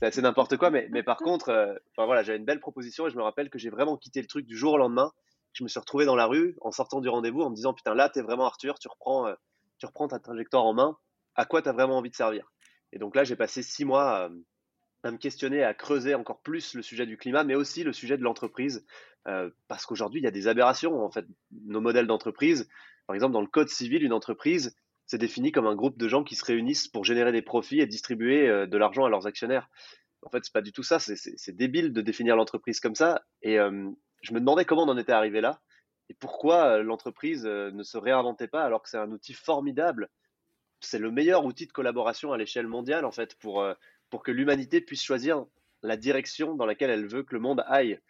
assez 0.00 0.22
n'importe 0.22 0.56
quoi. 0.56 0.70
Mais, 0.70 0.88
mais 0.90 1.02
par 1.02 1.18
contre, 1.18 1.50
euh, 1.50 1.74
enfin 1.92 2.06
voilà, 2.06 2.22
j'avais 2.22 2.38
une 2.38 2.44
belle 2.44 2.60
proposition 2.60 3.06
et 3.06 3.10
je 3.10 3.16
me 3.16 3.22
rappelle 3.22 3.50
que 3.50 3.58
j'ai 3.58 3.70
vraiment 3.70 3.96
quitté 3.96 4.20
le 4.20 4.26
truc 4.26 4.46
du 4.46 4.56
jour 4.56 4.74
au 4.74 4.78
lendemain. 4.78 5.12
Je 5.52 5.64
me 5.64 5.68
suis 5.68 5.80
retrouvé 5.80 6.04
dans 6.04 6.16
la 6.16 6.26
rue 6.26 6.56
en 6.60 6.70
sortant 6.70 7.00
du 7.00 7.08
rendez-vous 7.08 7.40
en 7.40 7.50
me 7.50 7.54
disant 7.54 7.74
putain 7.74 7.94
là 7.94 8.08
t'es 8.08 8.20
vraiment 8.20 8.44
Arthur, 8.44 8.78
tu 8.78 8.88
reprends, 8.88 9.32
tu 9.78 9.86
reprends 9.86 10.06
ta 10.06 10.18
trajectoire 10.18 10.64
en 10.64 10.74
main. 10.74 10.96
À 11.34 11.46
quoi 11.46 11.62
t'as 11.62 11.72
vraiment 11.72 11.96
envie 11.98 12.10
de 12.10 12.14
servir? 12.14 12.50
Et 12.92 12.98
donc 12.98 13.14
là, 13.16 13.24
j'ai 13.24 13.36
passé 13.36 13.62
six 13.62 13.84
mois 13.84 14.30
à 15.04 15.10
me 15.10 15.16
questionner, 15.16 15.62
à 15.62 15.74
creuser 15.74 16.14
encore 16.14 16.40
plus 16.40 16.74
le 16.74 16.82
sujet 16.82 17.06
du 17.06 17.16
climat, 17.16 17.44
mais 17.44 17.54
aussi 17.54 17.84
le 17.84 17.92
sujet 17.92 18.16
de 18.18 18.22
l'entreprise, 18.22 18.84
euh, 19.26 19.50
parce 19.68 19.86
qu'aujourd'hui, 19.86 20.20
il 20.20 20.24
y 20.24 20.28
a 20.28 20.32
des 20.32 20.48
aberrations, 20.48 21.04
en 21.04 21.10
fait. 21.10 21.26
Nos 21.66 21.80
modèles 21.80 22.06
d'entreprise, 22.06 22.68
par 23.08 23.14
exemple, 23.14 23.32
dans 23.32 23.40
le 23.40 23.48
code 23.48 23.70
civil, 23.70 24.04
une 24.04 24.12
entreprise, 24.12 24.76
c'est 25.06 25.16
défini 25.16 25.50
comme 25.50 25.66
un 25.66 25.74
groupe 25.74 25.96
de 25.96 26.08
gens 26.08 26.22
qui 26.22 26.36
se 26.36 26.44
réunissent 26.44 26.88
pour 26.88 27.06
générer 27.06 27.32
des 27.32 27.40
profits 27.40 27.80
et 27.80 27.86
distribuer 27.86 28.46
euh, 28.46 28.66
de 28.66 28.76
l'argent 28.76 29.06
à 29.06 29.08
leurs 29.08 29.26
actionnaires. 29.26 29.70
En 30.22 30.28
fait, 30.28 30.44
c'est 30.44 30.52
pas 30.52 30.60
du 30.60 30.72
tout 30.72 30.82
ça, 30.82 30.98
c'est 30.98 31.56
débile 31.56 31.94
de 31.94 32.02
définir 32.02 32.36
l'entreprise 32.36 32.80
comme 32.80 32.94
ça. 32.94 33.22
Et 33.40 33.58
euh, 33.58 33.88
je 34.20 34.34
me 34.34 34.40
demandais 34.40 34.66
comment 34.66 34.82
on 34.82 34.88
en 34.88 34.98
était 34.98 35.12
arrivé 35.12 35.40
là, 35.40 35.62
et 36.10 36.14
pourquoi 36.14 36.82
l'entreprise 36.82 37.44
ne 37.44 37.82
se 37.82 37.96
réinventait 37.96 38.48
pas 38.48 38.64
alors 38.64 38.82
que 38.82 38.90
c'est 38.90 38.98
un 38.98 39.10
outil 39.10 39.32
formidable. 39.32 40.10
C'est 40.80 40.98
le 40.98 41.10
meilleur 41.10 41.44
outil 41.44 41.66
de 41.66 41.72
collaboration 41.72 42.32
à 42.32 42.36
l'échelle 42.36 42.66
mondiale, 42.66 43.04
en 43.04 43.12
fait, 43.12 43.36
pour 43.36 43.64
pour 44.10 44.22
que 44.22 44.32
l'humanité 44.32 44.80
puisse 44.80 45.02
choisir 45.02 45.44
la 45.82 45.96
direction 45.96 46.54
dans 46.54 46.66
laquelle 46.66 46.90
elle 46.90 47.06
veut 47.06 47.22
que 47.22 47.34
le 47.34 47.40
monde 47.40 47.64
aille. 47.68 48.00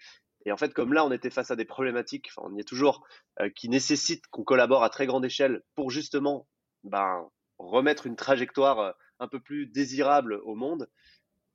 Et 0.44 0.52
en 0.52 0.56
fait, 0.56 0.72
comme 0.72 0.92
là, 0.92 1.04
on 1.04 1.10
était 1.10 1.30
face 1.30 1.50
à 1.50 1.56
des 1.56 1.64
problématiques, 1.64 2.30
enfin, 2.30 2.48
on 2.50 2.56
y 2.56 2.60
est 2.60 2.68
toujours, 2.68 3.06
euh, 3.40 3.50
qui 3.50 3.68
nécessitent 3.68 4.26
qu'on 4.28 4.44
collabore 4.44 4.84
à 4.84 4.90
très 4.90 5.06
grande 5.06 5.24
échelle 5.24 5.62
pour 5.74 5.90
justement 5.90 6.46
ben, 6.84 7.28
remettre 7.58 8.06
une 8.06 8.16
trajectoire 8.16 8.78
euh, 8.78 8.92
un 9.18 9.28
peu 9.28 9.40
plus 9.40 9.66
désirable 9.66 10.40
au 10.44 10.54
monde. 10.54 10.88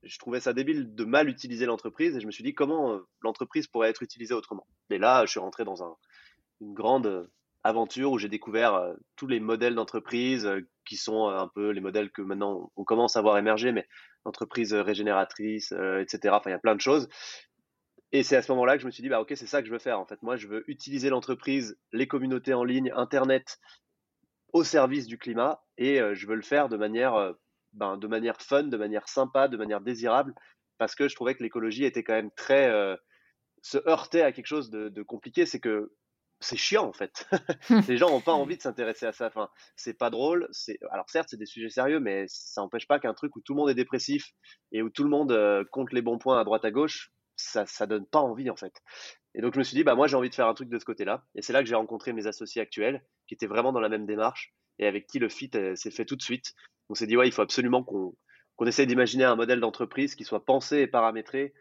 Je 0.03 0.17
trouvais 0.19 0.41
ça 0.41 0.51
débile 0.51 0.93
de 0.95 1.05
mal 1.05 1.29
utiliser 1.29 1.65
l'entreprise 1.65 2.17
et 2.17 2.19
je 2.19 2.25
me 2.25 2.31
suis 2.31 2.43
dit 2.43 2.53
comment 2.53 2.93
euh, 2.93 2.99
l'entreprise 3.21 3.67
pourrait 3.67 3.89
être 3.89 4.03
utilisée 4.03 4.33
autrement. 4.33 4.67
Et 4.89 4.97
là, 4.97 5.25
je 5.25 5.31
suis 5.31 5.39
rentré 5.39 5.63
dans 5.63 5.81
un, 5.81 5.95
une 6.59 6.73
grande 6.73 7.29
aventure 7.63 8.11
où 8.11 8.19
j'ai 8.19 8.27
découvert 8.27 8.93
tous 9.15 9.27
les 9.27 9.39
modèles 9.39 9.75
d'entreprise 9.75 10.49
qui 10.85 10.97
sont 10.97 11.29
un 11.29 11.47
peu 11.47 11.69
les 11.69 11.79
modèles 11.79 12.11
que 12.11 12.21
maintenant 12.21 12.73
on 12.75 12.83
commence 12.83 13.15
à 13.15 13.21
voir 13.21 13.37
émerger, 13.37 13.71
mais 13.71 13.87
entreprise 14.25 14.73
régénératrice, 14.73 15.71
etc. 15.71 16.35
Enfin, 16.35 16.49
il 16.49 16.51
y 16.51 16.55
a 16.55 16.59
plein 16.59 16.75
de 16.75 16.81
choses. 16.81 17.07
Et 18.13 18.23
c'est 18.23 18.37
à 18.37 18.41
ce 18.41 18.51
moment-là 18.53 18.75
que 18.75 18.81
je 18.81 18.85
me 18.85 18.91
suis 18.91 19.03
dit, 19.03 19.09
bah 19.09 19.19
ok, 19.19 19.33
c'est 19.35 19.47
ça 19.47 19.61
que 19.61 19.67
je 19.67 19.73
veux 19.73 19.79
faire. 19.79 19.99
En 19.99 20.05
fait, 20.05 20.21
moi, 20.23 20.37
je 20.37 20.47
veux 20.47 20.63
utiliser 20.69 21.09
l'entreprise, 21.09 21.77
les 21.91 22.07
communautés 22.07 22.53
en 22.53 22.63
ligne, 22.63 22.93
Internet, 22.95 23.59
au 24.53 24.63
service 24.63 25.07
du 25.07 25.17
climat, 25.17 25.61
et 25.77 25.99
je 26.13 26.27
veux 26.27 26.35
le 26.35 26.43
faire 26.43 26.69
de 26.69 26.77
manière, 26.77 27.33
ben, 27.73 27.97
de 27.97 28.07
manière 28.07 28.39
fun, 28.39 28.63
de 28.63 28.77
manière 28.77 29.09
sympa, 29.09 29.47
de 29.47 29.57
manière 29.57 29.81
désirable, 29.81 30.35
parce 30.77 30.93
que 30.93 31.07
je 31.07 31.15
trouvais 31.15 31.33
que 31.33 31.41
l'écologie 31.41 31.85
était 31.85 32.03
quand 32.03 32.13
même 32.13 32.31
très 32.35 32.71
se 33.63 33.77
heurter 33.89 34.21
à 34.21 34.31
quelque 34.31 34.45
chose 34.45 34.69
de, 34.69 34.89
de 34.89 35.01
compliqué. 35.01 35.47
C'est 35.47 35.59
que 35.59 35.91
c'est 36.39 36.57
chiant 36.57 36.85
en 36.85 36.93
fait. 36.93 37.27
les 37.87 37.97
gens 37.97 38.09
n'ont 38.09 38.21
pas 38.21 38.33
envie 38.33 38.57
de 38.57 38.61
s'intéresser 38.61 39.05
à 39.05 39.13
ça. 39.13 39.27
Enfin, 39.27 39.49
c'est 39.75 39.97
pas 39.97 40.09
drôle. 40.09 40.47
C'est 40.51 40.77
alors 40.91 41.09
certes 41.09 41.29
c'est 41.31 41.37
des 41.37 41.45
sujets 41.45 41.69
sérieux, 41.69 41.99
mais 41.99 42.25
ça 42.27 42.61
n'empêche 42.61 42.87
pas 42.87 42.99
qu'un 42.99 43.13
truc 43.13 43.35
où 43.35 43.41
tout 43.41 43.53
le 43.53 43.59
monde 43.59 43.69
est 43.69 43.75
dépressif 43.75 44.33
et 44.71 44.81
où 44.81 44.89
tout 44.89 45.03
le 45.03 45.09
monde 45.09 45.31
euh, 45.31 45.63
compte 45.71 45.93
les 45.93 46.01
bons 46.01 46.19
points 46.19 46.39
à 46.39 46.43
droite 46.43 46.65
à 46.65 46.71
gauche, 46.71 47.11
ça 47.35 47.65
ça 47.65 47.87
donne 47.87 48.05
pas 48.05 48.19
envie 48.19 48.49
en 48.49 48.55
fait. 48.55 48.81
Et 49.35 49.41
donc 49.41 49.53
je 49.53 49.59
me 49.59 49.63
suis 49.63 49.75
dit 49.75 49.83
bah 49.83 49.95
moi 49.95 50.07
j'ai 50.07 50.15
envie 50.15 50.29
de 50.29 50.35
faire 50.35 50.47
un 50.47 50.53
truc 50.53 50.69
de 50.69 50.79
ce 50.79 50.85
côté-là. 50.85 51.25
Et 51.35 51.41
c'est 51.41 51.53
là 51.53 51.61
que 51.61 51.69
j'ai 51.69 51.75
rencontré 51.75 52.13
mes 52.13 52.27
associés 52.27 52.61
actuels 52.61 53.03
qui 53.27 53.33
étaient 53.33 53.47
vraiment 53.47 53.71
dans 53.71 53.79
la 53.79 53.89
même 53.89 54.05
démarche 54.05 54.53
et 54.79 54.87
avec 54.87 55.07
qui 55.07 55.19
le 55.19 55.29
fit 55.29 55.51
euh, 55.55 55.75
s'est 55.75 55.91
fait 55.91 56.05
tout 56.05 56.15
de 56.15 56.21
suite. 56.21 56.53
On 56.89 56.95
s'est 56.95 57.07
dit 57.07 57.17
ouais 57.17 57.27
il 57.27 57.31
faut 57.31 57.41
absolument 57.41 57.83
qu'on 57.83 58.15
qu'on 58.55 58.65
essaye 58.65 58.87
d'imaginer 58.87 59.23
un 59.23 59.35
modèle 59.35 59.59
d'entreprise 59.59 60.15
qui 60.15 60.23
soit 60.23 60.45
pensé 60.45 60.77
et 60.77 60.87
paramétré 60.87 61.53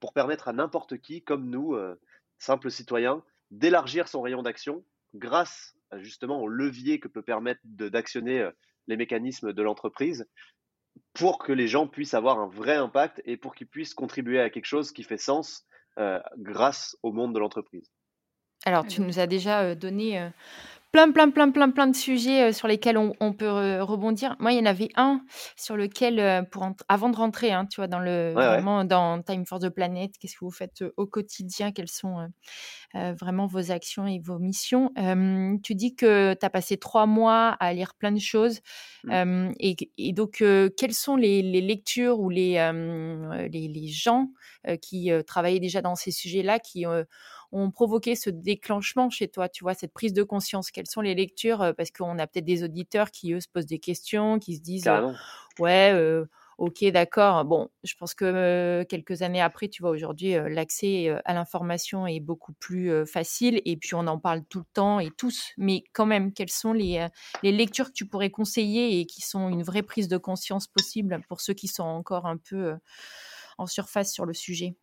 pour 0.00 0.12
permettre 0.12 0.48
à 0.48 0.52
n'importe 0.52 0.98
qui 0.98 1.22
comme 1.22 1.50
nous 1.50 1.74
euh, 1.74 2.00
simples 2.38 2.70
citoyens 2.70 3.22
d'élargir 3.50 4.08
son 4.08 4.22
rayon 4.22 4.42
d'action 4.42 4.84
grâce 5.14 5.74
justement 5.96 6.40
au 6.40 6.48
levier 6.48 7.00
que 7.00 7.08
peut 7.08 7.22
permettre 7.22 7.60
d'actionner 7.64 8.40
euh, 8.40 8.50
les 8.86 8.96
mécanismes 8.96 9.52
de 9.52 9.62
l'entreprise 9.62 10.26
pour 11.14 11.38
que 11.38 11.52
les 11.52 11.68
gens 11.68 11.86
puissent 11.86 12.14
avoir 12.14 12.38
un 12.38 12.48
vrai 12.48 12.76
impact 12.76 13.22
et 13.24 13.36
pour 13.36 13.54
qu'ils 13.54 13.66
puissent 13.66 13.94
contribuer 13.94 14.40
à 14.40 14.50
quelque 14.50 14.66
chose 14.66 14.92
qui 14.92 15.02
fait 15.02 15.18
sens 15.18 15.64
euh, 15.98 16.20
grâce 16.36 16.96
au 17.02 17.12
monde 17.12 17.34
de 17.34 17.38
l'entreprise. 17.38 17.90
Alors, 18.64 18.86
tu 18.86 19.00
nous 19.00 19.18
as 19.18 19.26
déjà 19.26 19.62
euh, 19.62 19.74
donné 19.74 20.30
plein, 20.92 21.10
plein, 21.12 21.30
plein, 21.30 21.50
plein, 21.50 21.70
plein 21.70 21.86
de 21.86 21.96
sujets 21.96 22.52
sur 22.52 22.68
lesquels 22.68 22.98
on, 22.98 23.32
peut 23.32 23.80
rebondir. 23.82 24.36
Moi, 24.38 24.52
il 24.52 24.58
y 24.58 24.60
en 24.60 24.66
avait 24.66 24.90
un 24.96 25.22
sur 25.56 25.76
lequel, 25.76 26.46
pour 26.50 26.68
avant 26.88 27.08
de 27.08 27.16
rentrer, 27.16 27.52
hein, 27.52 27.66
tu 27.66 27.80
vois, 27.80 27.88
dans 27.88 28.00
le 28.00 28.32
vraiment 28.32 28.84
dans 28.84 29.22
Time 29.22 29.46
for 29.46 29.58
the 29.58 29.68
Planet, 29.68 30.10
qu'est-ce 30.18 30.34
que 30.34 30.44
vous 30.44 30.50
faites 30.50 30.84
au 30.96 31.06
quotidien, 31.06 31.72
quelles 31.72 31.90
sont 31.90 32.28
vraiment 32.94 33.46
vos 33.46 33.70
actions 33.70 34.06
et 34.06 34.18
vos 34.18 34.38
missions. 34.38 34.92
tu 35.62 35.74
dis 35.74 35.94
que 35.94 36.34
tu 36.34 36.46
as 36.46 36.50
passé 36.50 36.76
trois 36.76 37.06
mois 37.06 37.50
à 37.60 37.72
lire 37.72 37.94
plein 37.94 38.12
de 38.12 38.20
choses. 38.20 38.60
Mmh. 39.04 39.52
Et, 39.60 40.12
donc, 40.12 40.42
quelles 40.76 40.94
sont 40.94 41.16
les, 41.16 41.42
lectures 41.42 42.18
ou 42.20 42.30
les, 42.30 42.54
les, 43.50 43.68
les, 43.68 43.88
gens 43.88 44.28
qui 44.80 45.10
travaillaient 45.26 45.60
déjà 45.60 45.82
dans 45.82 45.94
ces 45.94 46.10
sujets-là 46.10 46.58
qui 46.58 46.86
ont 47.52 47.70
provoqué 47.70 48.14
ce 48.14 48.30
déclenchement 48.30 49.10
chez 49.10 49.28
toi, 49.28 49.48
tu 49.48 49.64
vois, 49.64 49.74
cette 49.74 49.92
prise 49.92 50.12
de 50.12 50.22
conscience 50.22 50.70
Quelles 50.70 50.88
sont 50.88 51.00
les 51.00 51.14
lectures 51.14 51.74
Parce 51.76 51.90
qu'on 51.90 52.18
a 52.18 52.26
peut-être 52.26 52.44
des 52.44 52.64
auditeurs 52.64 53.10
qui, 53.10 53.32
eux, 53.32 53.40
se 53.40 53.48
posent 53.48 53.66
des 53.66 53.78
questions, 53.78 54.38
qui 54.38 54.56
se 54.56 54.62
disent, 54.62 54.90
ouais, 55.58 55.92
ok, 56.58 56.84
d'accord. 56.86 57.44
Bon, 57.44 57.70
je 57.84 57.94
pense 57.94 58.14
que 58.14 58.82
quelques 58.88 59.22
années 59.22 59.40
après, 59.40 59.68
tu 59.68 59.82
vois, 59.82 59.90
aujourd'hui, 59.90 60.32
l'accès 60.32 61.16
à 61.24 61.32
l'information 61.32 62.06
est 62.06 62.20
beaucoup 62.20 62.52
plus 62.52 63.06
facile 63.06 63.62
et 63.64 63.76
puis 63.76 63.94
on 63.94 64.06
en 64.06 64.18
parle 64.18 64.42
tout 64.44 64.58
le 64.58 64.64
temps 64.74 65.00
et 65.00 65.10
tous. 65.10 65.52
Mais 65.56 65.84
quand 65.92 66.06
même, 66.06 66.32
quelles 66.32 66.50
sont 66.50 66.72
les, 66.72 67.08
lectures 67.42 67.86
que 67.86 67.92
tu 67.92 68.06
pourrais 68.06 68.30
conseiller 68.30 69.00
et 69.00 69.06
qui 69.06 69.22
sont 69.22 69.48
une 69.48 69.62
vraie 69.62 69.82
prise 69.82 70.08
de 70.08 70.18
conscience 70.18 70.66
possible 70.66 71.20
pour 71.28 71.40
ceux 71.40 71.54
qui 71.54 71.68
sont 71.68 71.84
encore 71.84 72.26
un 72.26 72.36
peu 72.36 72.74
en 73.56 73.66
surface 73.66 74.12
sur 74.12 74.26
le 74.26 74.34
sujet? 74.34 74.76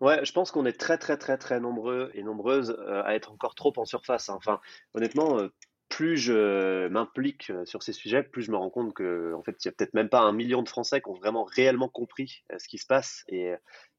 Ouais, 0.00 0.24
je 0.24 0.32
pense 0.32 0.50
qu'on 0.50 0.66
est 0.66 0.78
très 0.78 0.98
très 0.98 1.16
très 1.16 1.38
très 1.38 1.58
nombreux 1.58 2.10
et 2.14 2.22
nombreuses 2.22 2.76
à 3.04 3.14
être 3.14 3.32
encore 3.32 3.54
trop 3.54 3.72
en 3.78 3.86
surface. 3.86 4.28
Hein. 4.28 4.34
Enfin, 4.36 4.60
honnêtement, 4.94 5.40
plus 5.88 6.16
je 6.16 6.88
m'implique 6.88 7.52
sur 7.64 7.82
ces 7.82 7.92
sujets, 7.92 8.22
plus 8.22 8.42
je 8.42 8.50
me 8.50 8.56
rends 8.56 8.70
compte 8.70 8.92
que, 8.94 9.32
en 9.34 9.42
fait, 9.42 9.64
il 9.64 9.68
y 9.68 9.70
a 9.70 9.72
peut-être 9.72 9.94
même 9.94 10.08
pas 10.08 10.20
un 10.20 10.32
million 10.32 10.62
de 10.62 10.68
Français 10.68 11.00
qui 11.00 11.08
ont 11.08 11.14
vraiment 11.14 11.44
réellement 11.44 11.88
compris 11.88 12.44
ce 12.58 12.68
qui 12.68 12.78
se 12.78 12.86
passe 12.86 13.24
et, 13.28 13.52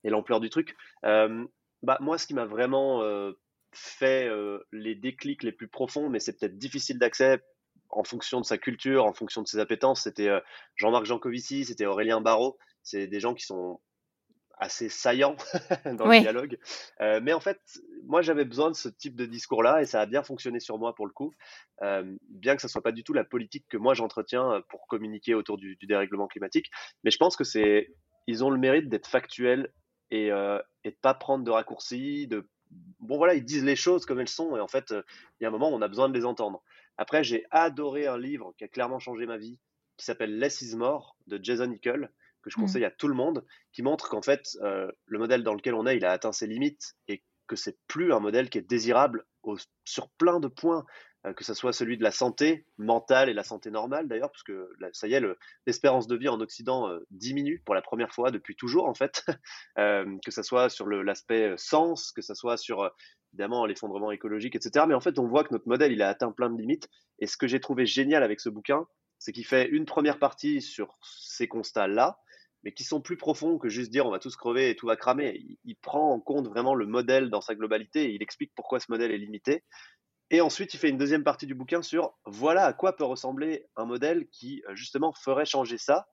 l'ampleur 0.03 0.39
du 0.39 0.49
truc. 0.49 0.75
bah, 1.03 1.97
moi, 1.99 2.17
ce 2.17 2.27
qui 2.27 2.33
m'a 2.33 2.45
vraiment 2.45 3.01
fait 3.71 4.29
les 4.71 4.95
déclics 4.95 5.43
les 5.43 5.51
plus 5.51 5.67
profonds, 5.67 6.09
mais 6.09 6.19
c'est 6.19 6.37
peut-être 6.37 6.57
difficile 6.57 6.99
d'accès 6.99 7.41
en 7.89 8.03
fonction 8.03 8.41
de 8.41 8.45
sa 8.45 8.57
culture, 8.57 9.05
en 9.05 9.13
fonction 9.13 9.41
de 9.41 9.47
ses 9.47 9.59
appétences, 9.59 10.03
c'était 10.03 10.29
Jean-Marc 10.75 11.05
Jancovici, 11.05 11.65
c'était 11.65 11.85
Aurélien 11.85 12.21
Barraud. 12.21 12.57
C'est 12.83 13.07
des 13.07 13.19
gens 13.19 13.33
qui 13.33 13.45
sont 13.45 13.81
assez 14.59 14.89
saillant 14.89 15.35
dans 15.85 16.07
le 16.07 16.19
dialogue. 16.19 16.57
Euh, 17.01 17.19
mais 17.21 17.33
en 17.33 17.39
fait, 17.39 17.59
moi, 18.05 18.21
j'avais 18.21 18.45
besoin 18.45 18.71
de 18.71 18.75
ce 18.75 18.89
type 18.89 19.15
de 19.15 19.25
discours-là 19.25 19.81
et 19.81 19.85
ça 19.85 20.01
a 20.01 20.05
bien 20.05 20.23
fonctionné 20.23 20.59
sur 20.59 20.77
moi 20.77 20.95
pour 20.95 21.05
le 21.05 21.11
coup. 21.11 21.33
Euh, 21.81 22.15
bien 22.29 22.55
que 22.55 22.61
ce 22.61 22.67
soit 22.67 22.81
pas 22.81 22.91
du 22.91 23.03
tout 23.03 23.13
la 23.13 23.23
politique 23.23 23.65
que 23.69 23.77
moi 23.77 23.93
j'entretiens 23.93 24.53
euh, 24.53 24.61
pour 24.69 24.87
communiquer 24.87 25.33
autour 25.35 25.57
du, 25.57 25.77
dérèglement 25.83 26.27
climatique. 26.27 26.71
Mais 27.03 27.11
je 27.11 27.17
pense 27.17 27.35
que 27.35 27.43
c'est, 27.43 27.93
ils 28.25 28.43
ont 28.43 28.49
le 28.49 28.57
mérite 28.57 28.89
d'être 28.89 29.07
factuels 29.07 29.71
et, 30.09 30.31
euh, 30.31 30.59
et 30.83 30.91
de 30.91 30.97
pas 31.01 31.13
prendre 31.13 31.43
de 31.43 31.51
raccourcis. 31.51 32.27
De, 32.27 32.49
bon 32.99 33.17
voilà, 33.17 33.35
ils 33.35 33.45
disent 33.45 33.63
les 33.63 33.75
choses 33.75 34.05
comme 34.05 34.19
elles 34.19 34.29
sont 34.29 34.57
et 34.57 34.59
en 34.59 34.67
fait, 34.67 34.91
il 34.91 35.43
y 35.43 35.45
a 35.45 35.49
un 35.49 35.51
moment 35.51 35.69
où 35.69 35.75
on 35.75 35.81
a 35.81 35.87
besoin 35.87 36.09
de 36.09 36.17
les 36.17 36.25
entendre. 36.25 36.63
Après, 36.97 37.23
j'ai 37.23 37.45
adoré 37.51 38.07
un 38.07 38.17
livre 38.17 38.53
qui 38.57 38.63
a 38.63 38.67
clairement 38.67 38.99
changé 38.99 39.27
ma 39.27 39.37
vie, 39.37 39.59
qui 39.97 40.05
s'appelle 40.05 40.39
Less 40.39 40.61
is 40.61 40.75
More 40.75 41.15
de 41.27 41.39
Jason 41.41 41.71
Hickel 41.71 42.09
que 42.47 42.53
je 42.53 42.59
mmh. 42.59 42.63
conseille 42.63 42.85
à 42.85 42.91
tout 42.91 43.09
le 43.09 43.13
monde, 43.13 43.45
qui 43.73 43.83
montre 43.83 44.09
qu'en 44.09 44.21
fait, 44.21 44.57
euh, 44.61 44.89
le 45.05 45.19
modèle 45.19 45.43
dans 45.43 45.53
lequel 45.53 45.73
on 45.73 45.85
est, 45.85 45.97
il 45.97 46.05
a 46.05 46.11
atteint 46.11 46.31
ses 46.31 46.47
limites 46.47 46.95
et 47.09 47.23
que 47.45 47.57
c'est 47.57 47.77
plus 47.87 48.13
un 48.13 48.19
modèle 48.19 48.49
qui 48.49 48.57
est 48.57 48.69
désirable 48.69 49.25
sur 49.85 50.09
plein 50.11 50.39
de 50.39 50.47
points, 50.47 50.85
euh, 51.25 51.33
que 51.33 51.43
ce 51.43 51.53
soit 51.53 51.73
celui 51.73 51.97
de 51.97 52.03
la 52.03 52.11
santé 52.11 52.65
mentale 52.77 53.29
et 53.29 53.33
la 53.33 53.43
santé 53.43 53.69
normale 53.69 54.07
d'ailleurs, 54.07 54.31
parce 54.31 54.43
que 54.43 54.69
ça 54.93 55.07
y 55.07 55.13
est, 55.13 55.21
l'espérance 55.65 56.07
de 56.07 56.15
vie 56.15 56.29
en 56.29 56.39
Occident 56.39 56.89
euh, 56.89 56.99
diminue 57.11 57.61
pour 57.65 57.75
la 57.75 57.81
première 57.81 58.13
fois 58.13 58.31
depuis 58.31 58.55
toujours 58.55 58.87
en 58.87 58.93
fait, 58.93 59.25
que 59.77 60.31
ce 60.31 60.41
soit 60.41 60.69
sur 60.69 60.87
l'aspect 60.87 61.53
sens, 61.57 62.13
que 62.13 62.21
ce 62.21 62.33
soit 62.33 62.57
sur 62.57 62.89
évidemment 63.33 63.65
l'effondrement 63.65 64.11
écologique, 64.11 64.55
etc. 64.55 64.85
Mais 64.87 64.93
en 64.93 65.01
fait, 65.01 65.19
on 65.19 65.27
voit 65.27 65.43
que 65.43 65.53
notre 65.53 65.67
modèle, 65.67 65.91
il 65.91 66.01
a 66.01 66.07
atteint 66.07 66.31
plein 66.31 66.49
de 66.49 66.57
limites. 66.57 66.87
Et 67.19 67.27
ce 67.27 67.35
que 67.35 67.47
j'ai 67.47 67.59
trouvé 67.59 67.85
génial 67.85 68.23
avec 68.23 68.39
ce 68.39 68.49
bouquin, 68.49 68.87
c'est 69.19 69.31
qu'il 69.31 69.45
fait 69.45 69.67
une 69.67 69.85
première 69.85 70.19
partie 70.19 70.61
sur 70.61 70.97
ces 71.01 71.47
constats-là, 71.47 72.19
mais 72.63 72.71
qui 72.71 72.83
sont 72.83 73.01
plus 73.01 73.17
profonds 73.17 73.57
que 73.57 73.69
juste 73.69 73.91
dire 73.91 74.05
on 74.05 74.11
va 74.11 74.19
tous 74.19 74.35
crever 74.35 74.69
et 74.69 74.75
tout 74.75 74.87
va 74.87 74.95
cramer. 74.95 75.41
Il, 75.63 75.75
prend 75.75 76.11
en 76.11 76.19
compte 76.19 76.47
vraiment 76.47 76.75
le 76.75 76.85
modèle 76.85 77.29
dans 77.29 77.41
sa 77.41 77.55
globalité 77.55 78.05
et 78.05 78.13
il 78.13 78.23
explique 78.23 78.51
pourquoi 78.55 78.79
ce 78.79 78.87
modèle 78.89 79.11
est 79.11 79.17
limité. 79.17 79.63
Et 80.29 80.41
ensuite, 80.41 80.73
il 80.73 80.77
fait 80.77 80.89
une 80.89 80.97
deuxième 80.97 81.23
partie 81.23 81.47
du 81.47 81.55
bouquin 81.55 81.81
sur 81.81 82.17
voilà 82.25 82.65
à 82.65 82.73
quoi 82.73 82.95
peut 82.95 83.05
ressembler 83.05 83.65
un 83.75 83.85
modèle 83.85 84.27
qui 84.29 84.63
euh, 84.67 84.75
justement 84.75 85.13
ferait 85.13 85.45
changer 85.45 85.77
ça. 85.77 86.07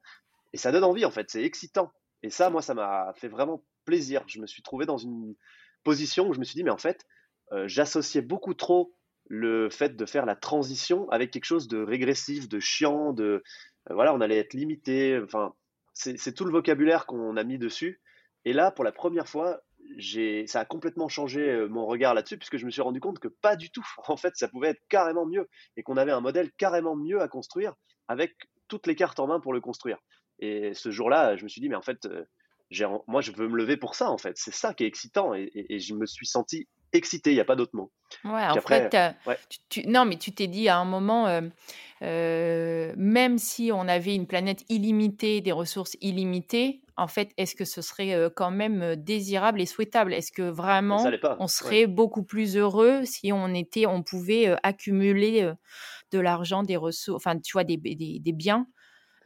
Et 0.52 0.56
ça 0.56 0.70
donne 0.70 0.84
envie 0.84 1.04
en 1.04 1.10
fait, 1.10 1.30
c'est 1.30 1.42
excitant. 1.42 1.92
Et 2.22 2.30
ça, 2.30 2.50
moi, 2.50 2.62
ça 2.62 2.74
m'a 2.74 3.12
fait 3.16 3.28
vraiment 3.28 3.64
plaisir. 3.84 4.22
Je 4.28 4.40
me 4.40 4.46
suis 4.46 4.62
trouvé 4.62 4.86
dans 4.86 4.98
une 4.98 5.34
position 5.82 6.28
où 6.28 6.34
je 6.34 6.38
me 6.38 6.44
suis 6.44 6.54
dit 6.54 6.64
mais 6.64 6.70
en 6.70 6.78
fait, 6.78 7.04
euh, 7.52 7.66
j'associais 7.66 8.22
beaucoup 8.22 8.54
trop 8.54 8.94
le 9.26 9.70
fait 9.70 9.96
de 9.96 10.06
faire 10.06 10.26
la 10.26 10.36
transition 10.36 11.08
avec 11.10 11.30
quelque 11.30 11.44
chose 11.44 11.66
de 11.68 11.82
régressif, 11.82 12.48
de 12.48 12.60
chiant, 12.60 13.12
de 13.12 13.42
euh, 13.90 13.94
voilà, 13.94 14.14
on 14.14 14.20
allait 14.20 14.38
être 14.38 14.54
limité. 14.54 15.20
Enfin, 15.24 15.54
c'est 15.94 16.34
tout 16.34 16.44
le 16.44 16.52
vocabulaire 16.52 17.06
qu'on 17.06 17.36
a 17.36 17.44
mis 17.44 17.58
dessus. 17.58 18.00
Et 18.44 18.52
là, 18.52 18.70
pour 18.70 18.84
la 18.84 18.92
première 18.92 19.28
fois, 19.28 19.60
ça 20.46 20.60
a 20.60 20.64
complètement 20.64 21.08
changé 21.08 21.40
euh, 21.40 21.68
mon 21.68 21.86
regard 21.86 22.14
là-dessus, 22.14 22.38
puisque 22.38 22.56
je 22.56 22.66
me 22.66 22.70
suis 22.70 22.82
rendu 22.82 23.00
compte 23.00 23.18
que 23.18 23.28
pas 23.28 23.56
du 23.56 23.70
tout. 23.70 23.86
En 24.08 24.16
fait, 24.16 24.36
ça 24.36 24.48
pouvait 24.48 24.70
être 24.70 24.82
carrément 24.88 25.26
mieux 25.26 25.48
et 25.76 25.82
qu'on 25.82 25.96
avait 25.96 26.12
un 26.12 26.20
modèle 26.20 26.50
carrément 26.52 26.96
mieux 26.96 27.20
à 27.20 27.28
construire 27.28 27.74
avec 28.08 28.34
toutes 28.68 28.86
les 28.86 28.96
cartes 28.96 29.20
en 29.20 29.26
main 29.26 29.40
pour 29.40 29.52
le 29.52 29.60
construire. 29.60 29.98
Et 30.40 30.74
ce 30.74 30.90
jour-là, 30.90 31.36
je 31.36 31.44
me 31.44 31.48
suis 31.48 31.60
dit, 31.60 31.68
mais 31.68 31.76
en 31.76 31.82
fait, 31.82 32.06
euh, 32.06 32.24
moi, 33.06 33.20
je 33.20 33.32
veux 33.32 33.48
me 33.48 33.56
lever 33.56 33.76
pour 33.76 33.94
ça, 33.94 34.10
en 34.10 34.18
fait. 34.18 34.36
C'est 34.36 34.54
ça 34.54 34.74
qui 34.74 34.84
est 34.84 34.86
excitant. 34.86 35.32
et, 35.34 35.78
je 35.78 35.94
me 35.94 36.06
suis 36.06 36.26
senti 36.26 36.68
excité, 36.94 37.30
il 37.30 37.34
n'y 37.34 37.40
a 37.40 37.44
pas 37.44 37.56
d'autre 37.56 37.74
mot. 37.74 37.92
Ouais, 38.24 38.46
en 38.46 38.60
fait, 38.60 38.96
Tu, 39.68 39.86
non, 39.86 40.04
mais 40.04 40.16
tu 40.16 40.32
t'es 40.32 40.46
dit 40.46 40.68
à 40.68 40.78
un 40.78 40.84
moment, 40.84 41.26
euh, 41.26 41.40
euh, 42.02 42.92
même 42.96 43.38
si 43.38 43.70
on 43.72 43.88
avait 43.88 44.14
une 44.14 44.26
planète 44.26 44.64
illimitée, 44.68 45.40
des 45.40 45.52
ressources 45.52 45.96
illimitées, 46.00 46.82
en 46.96 47.08
fait, 47.08 47.32
est-ce 47.36 47.54
que 47.56 47.64
ce 47.64 47.82
serait 47.82 48.14
euh, 48.14 48.30
quand 48.34 48.50
même 48.50 48.94
désirable 48.96 49.60
et 49.60 49.66
souhaitable? 49.66 50.14
Est-ce 50.14 50.30
que 50.30 50.42
vraiment 50.42 51.04
on 51.40 51.48
serait 51.48 51.86
beaucoup 51.86 52.22
plus 52.22 52.56
heureux 52.56 53.04
si 53.04 53.32
on 53.32 53.52
était, 53.52 53.86
on 53.86 54.02
pouvait 54.02 54.54
accumuler 54.62 55.52
de 56.12 56.18
l'argent, 56.18 56.62
des 56.62 56.76
ressources, 56.76 57.16
enfin, 57.16 57.38
tu 57.38 57.52
vois, 57.52 57.64
des, 57.64 57.76
des, 57.76 58.32
biens 58.32 58.66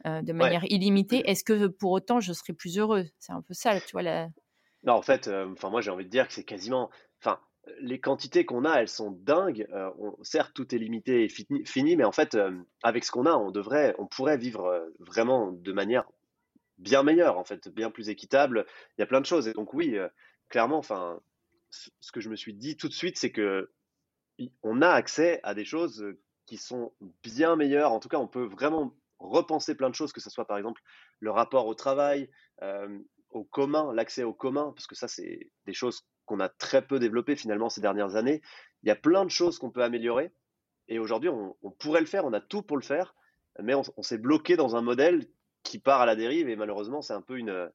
de 0.05 0.33
manière 0.33 0.63
illimitée? 0.65 1.29
Est-ce 1.29 1.43
que 1.43 1.67
pour 1.67 1.91
autant 1.91 2.19
je 2.19 2.33
serais 2.33 2.53
plus 2.53 2.79
heureux? 2.79 3.05
C'est 3.19 3.33
un 3.33 3.41
peu 3.41 3.53
ça, 3.53 3.79
tu 3.79 3.91
vois. 3.91 4.01
La... 4.01 4.29
Non, 4.83 4.93
en 4.93 5.01
fait, 5.01 5.29
enfin, 5.51 5.69
moi 5.69 5.81
j'ai 5.81 5.91
envie 5.91 6.05
de 6.05 6.09
dire 6.09 6.27
que 6.27 6.33
c'est 6.33 6.43
quasiment, 6.43 6.89
enfin, 7.21 7.39
les 7.79 7.99
quantités 7.99 8.45
qu'on 8.45 8.65
a, 8.65 8.75
elles 8.75 8.89
sont 8.89 9.11
dingues. 9.11 9.67
Euh, 9.73 9.91
certes, 10.21 10.53
tout 10.53 10.73
est 10.73 10.77
limité 10.77 11.23
et 11.23 11.29
fini, 11.29 11.95
mais 11.95 12.03
en 12.03 12.11
fait, 12.11 12.35
euh, 12.35 12.51
avec 12.83 13.03
ce 13.03 13.11
qu'on 13.11 13.25
a, 13.25 13.33
on 13.33 13.51
devrait, 13.51 13.95
on 13.97 14.07
pourrait 14.07 14.37
vivre 14.37 14.65
euh, 14.65 14.87
vraiment 14.99 15.51
de 15.51 15.71
manière 15.71 16.05
bien 16.77 17.03
meilleure, 17.03 17.37
en 17.37 17.43
fait, 17.43 17.69
bien 17.69 17.91
plus 17.91 18.09
équitable. 18.09 18.65
Il 18.97 19.01
y 19.01 19.03
a 19.03 19.07
plein 19.07 19.21
de 19.21 19.25
choses. 19.25 19.47
Et 19.47 19.53
donc 19.53 19.73
oui, 19.73 19.97
clairement, 20.47 20.77
enfin, 20.77 21.19
ce 21.69 22.11
que 22.11 22.21
je 22.21 22.29
me 22.29 22.35
suis 22.35 22.53
dit 22.53 22.77
tout 22.77 22.87
de 22.87 22.93
suite, 22.93 23.17
c'est 23.17 23.31
que 23.31 23.71
on 24.63 24.81
a 24.81 24.89
accès 24.89 25.41
à 25.43 25.53
des 25.53 25.65
choses 25.65 26.05
qui 26.45 26.55
sont 26.55 26.93
bien 27.21 27.57
meilleures. 27.57 27.91
En 27.91 27.99
tout 27.99 28.07
cas, 28.07 28.17
on 28.17 28.27
peut 28.27 28.45
vraiment 28.45 28.95
repenser 29.19 29.75
plein 29.75 29.89
de 29.89 29.95
choses, 29.95 30.13
que 30.13 30.21
ce 30.21 30.29
soit 30.29 30.45
par 30.45 30.57
exemple 30.57 30.81
le 31.19 31.31
rapport 31.31 31.67
au 31.67 31.75
travail, 31.75 32.29
au 33.31 33.43
commun, 33.43 33.93
l'accès 33.93 34.23
au 34.23 34.33
commun, 34.33 34.71
parce 34.73 34.87
que 34.87 34.95
ça, 34.95 35.09
c'est 35.09 35.51
des 35.65 35.73
choses 35.73 36.05
qu'on 36.29 36.39
a 36.39 36.47
très 36.47 36.83
peu 36.83 36.99
développé 36.99 37.35
finalement 37.35 37.69
ces 37.69 37.81
dernières 37.81 38.15
années. 38.15 38.41
Il 38.83 38.87
y 38.87 38.91
a 38.91 38.95
plein 38.95 39.25
de 39.25 39.31
choses 39.31 39.57
qu'on 39.57 39.71
peut 39.71 39.81
améliorer. 39.81 40.31
Et 40.87 40.99
aujourd'hui, 40.99 41.29
on, 41.29 41.71
pourrait 41.79 42.01
le 42.01 42.05
faire, 42.05 42.23
on 42.23 42.33
a 42.33 42.39
tout 42.39 42.61
pour 42.61 42.77
le 42.77 42.83
faire, 42.83 43.15
mais 43.59 43.73
on, 43.73 44.03
s'est 44.03 44.17
bloqué 44.19 44.55
dans 44.55 44.75
un 44.75 44.81
modèle 44.81 45.25
qui 45.63 45.79
part 45.79 46.01
à 46.01 46.05
la 46.05 46.15
dérive. 46.15 46.47
Et 46.47 46.55
malheureusement, 46.55 47.01
c'est 47.01 47.13
un 47.13 47.21
peu 47.21 47.37
une, 47.37 47.71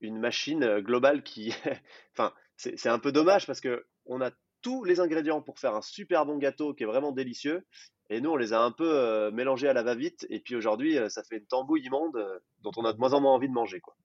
machine 0.00 0.80
globale 0.80 1.22
qui. 1.22 1.54
enfin, 2.12 2.32
c'est 2.56 2.88
un 2.88 2.98
peu 2.98 3.12
dommage 3.12 3.46
parce 3.46 3.60
que 3.60 3.86
on 4.04 4.20
a 4.20 4.30
tous 4.62 4.82
les 4.82 4.98
ingrédients 4.98 5.40
pour 5.40 5.60
faire 5.60 5.76
un 5.76 5.82
super 5.82 6.26
bon 6.26 6.38
gâteau 6.38 6.74
qui 6.74 6.82
est 6.82 6.86
vraiment 6.86 7.12
délicieux. 7.12 7.64
Et 8.10 8.20
nous, 8.20 8.30
on 8.30 8.36
les 8.36 8.52
a 8.52 8.60
un 8.60 8.72
peu 8.72 8.88
euh, 8.88 9.30
mélangés 9.30 9.68
à 9.68 9.72
la 9.72 9.84
va-vite. 9.84 10.26
Et 10.28 10.40
puis 10.40 10.56
aujourd'hui, 10.56 10.98
euh, 10.98 11.08
ça 11.08 11.22
fait 11.22 11.38
une 11.38 11.46
tambouille 11.46 11.84
immonde 11.84 12.16
euh, 12.16 12.38
dont 12.62 12.72
on 12.76 12.84
a 12.84 12.92
de 12.92 12.98
moins 12.98 13.12
en 13.12 13.20
moins 13.20 13.32
envie 13.32 13.48
de 13.48 13.52
manger. 13.52 13.80
Quoi. 13.80 13.96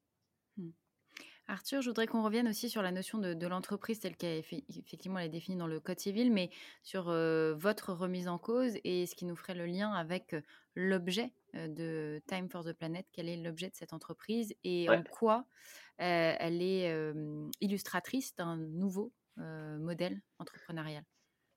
Arthur, 1.51 1.81
je 1.81 1.89
voudrais 1.89 2.07
qu'on 2.07 2.23
revienne 2.23 2.47
aussi 2.47 2.69
sur 2.69 2.81
la 2.81 2.91
notion 2.91 3.17
de, 3.17 3.47
l'entreprise 3.47 3.99
telle 3.99 4.15
qu'elle 4.15 4.41
effectivement 4.69 5.19
elle 5.19 5.25
est 5.25 5.29
définie 5.29 5.57
dans 5.57 5.67
le 5.67 5.81
Code 5.81 5.99
civil, 5.99 6.31
mais 6.31 6.49
sur 6.81 7.03
votre 7.03 7.91
remise 7.91 8.29
en 8.29 8.37
cause 8.37 8.77
et 8.85 9.05
ce 9.05 9.15
qui 9.15 9.25
nous 9.25 9.35
ferait 9.35 9.55
le 9.55 9.65
lien 9.65 9.91
avec 9.91 10.33
l'objet 10.75 11.33
de 11.53 12.21
Time 12.27 12.49
for 12.49 12.63
the 12.63 12.71
Planet. 12.71 13.05
Quel 13.11 13.27
est 13.27 13.35
l'objet 13.35 13.67
de 13.67 13.75
cette 13.75 13.91
entreprise 13.91 14.55
et 14.63 14.89
en 14.89 15.03
quoi 15.03 15.45
elle 15.97 16.61
est 16.61 17.13
illustratrice 17.59 18.33
d'un 18.37 18.55
nouveau 18.55 19.11
modèle 19.35 20.21
entrepreneurial? 20.39 21.03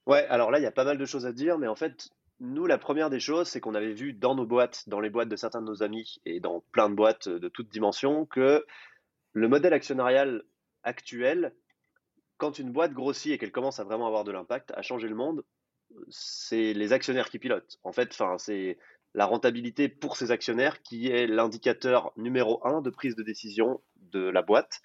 Ouais, 0.07 0.27
alors 0.27 0.51
là, 0.51 0.59
il 0.59 0.63
y 0.63 0.67
a 0.67 0.73
pas 0.73 0.85
mal 0.85 0.99
de 0.99 1.07
choses 1.07 1.25
à 1.25 1.33
dire, 1.33 1.57
mais 1.57 1.69
en 1.69 1.77
fait, 1.77 2.11
nous, 2.41 2.67
la 2.67 2.79
première 2.79 3.11
des 3.11 3.21
choses, 3.21 3.49
c'est 3.49 3.61
qu'on 3.61 3.75
avait 3.75 3.95
vu 3.95 4.13
dans 4.13 4.35
nos 4.35 4.45
boîtes, 4.45 4.89
dans 4.89 5.01
les 5.01 5.09
boîtes 5.09 5.29
de 5.29 5.37
certains 5.37 5.63
de 5.63 5.67
nos 5.67 5.83
amis 5.83 6.21
et 6.27 6.41
dans 6.41 6.65
plein 6.73 6.91
de 6.91 6.95
boîtes 6.95 7.29
de 7.29 7.49
toutes 7.49 7.71
dimensions, 7.71 8.27
que 8.27 8.67
le 9.35 9.49
modèle 9.49 9.75
actionnarial 9.75 10.45
actuel, 10.83 11.55
quand 12.39 12.59
une 12.59 12.73
boîte 12.73 12.93
grossit 12.93 13.33
et 13.33 13.39
qu'elle 13.39 13.53
commence 13.53 13.81
à 13.81 13.85
vraiment 13.85 14.07
avoir 14.07 14.25
de 14.25 14.33
l'impact, 14.33 14.73
à 14.75 14.83
changer 14.83 15.09
le 15.09 15.15
monde, 15.15 15.45
c'est 16.09 16.73
les 16.73 16.93
actionnaires 16.93 17.29
qui 17.29 17.39
pilotent. 17.39 17.79
En 17.83 17.93
fait, 17.93 18.17
c'est 18.39 18.79
la 19.15 19.27
rentabilité 19.27 19.89
pour 19.89 20.17
ces 20.17 20.31
actionnaires 20.31 20.83
qui 20.83 21.09
est 21.09 21.27
l'indicateur 21.27 22.13
numéro 22.17 22.65
un 22.67 22.81
de 22.81 22.91
prise 22.91 23.15
de 23.17 23.23
décision 23.23 23.83
de 23.97 24.21
la 24.21 24.43
boîte. 24.43 24.81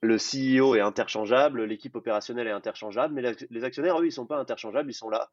Le 0.00 0.16
CEO 0.16 0.76
est 0.76 0.80
interchangeable, 0.80 1.64
l'équipe 1.64 1.96
opérationnelle 1.96 2.46
est 2.46 2.52
interchangeable, 2.52 3.14
mais 3.14 3.34
les 3.50 3.64
actionnaires, 3.64 3.98
eux, 3.98 4.04
ils 4.04 4.08
ne 4.08 4.12
sont 4.12 4.26
pas 4.26 4.38
interchangeables, 4.38 4.90
ils 4.90 4.94
sont 4.94 5.10
là, 5.10 5.30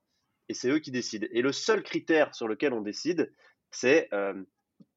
et 0.49 0.53
c'est 0.53 0.69
eux 0.69 0.79
qui 0.79 0.91
décident. 0.91 1.27
Et 1.31 1.41
le 1.41 1.51
seul 1.51 1.83
critère 1.83 2.33
sur 2.33 2.47
lequel 2.47 2.73
on 2.73 2.81
décide, 2.81 3.31
c'est 3.69 4.09
euh, 4.13 4.33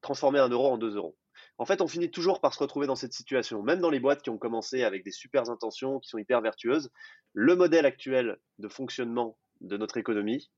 transformer 0.01 0.39
un 0.39 0.49
euro 0.49 0.69
en 0.69 0.79
deux 0.79 0.97
euros. 0.97 1.17
En 1.59 1.65
fait, 1.65 1.81
on 1.81 1.89
finit 1.89 2.11
toujours 2.11 2.41
par 2.41 2.55
se 2.55 2.61
retrouver 2.61 2.87
dans 2.87 2.97
cette 2.97 3.13
situation. 3.13 3.63
Même 3.63 3.81
dans 3.81 3.91
les 3.91 3.99
boîtes 3.99 4.23
qui 4.23 4.31
ont 4.31 4.39
commencé 4.39 4.85
avec 4.85 5.05
des 5.05 5.11
super 5.11 5.51
intentions, 5.51 5.99
qui 5.99 6.09
sont 6.09 6.19
hyper 6.19 6.41
vertueuses, 6.41 6.91
le 7.35 7.57
modèle 7.57 7.85
actuel 7.85 8.39
de 8.59 8.69
fonctionnement 8.69 9.37
de 9.61 9.77
notre 9.77 9.97
économie, 9.97 10.51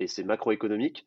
et 0.00 0.08
c'est 0.08 0.24
macroéconomique, 0.24 1.06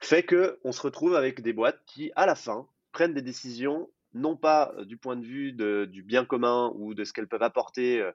fait 0.00 0.22
qu'on 0.22 0.72
se 0.72 0.82
retrouve 0.82 1.14
avec 1.14 1.40
des 1.40 1.52
boîtes 1.54 1.80
qui, 1.86 2.12
à 2.14 2.26
la 2.26 2.34
fin, 2.34 2.68
prennent 2.92 3.14
des 3.14 3.22
décisions, 3.22 3.90
non 4.12 4.36
pas 4.36 4.72
euh, 4.76 4.84
du 4.84 4.96
point 4.96 5.16
de 5.16 5.24
vue 5.24 5.52
du 5.52 6.02
bien 6.02 6.24
commun 6.24 6.72
ou 6.74 6.94
de 6.94 7.04
ce 7.04 7.12
qu'elles 7.12 7.28
peuvent 7.28 7.42
apporter, 7.42 8.00
euh, 8.00 8.12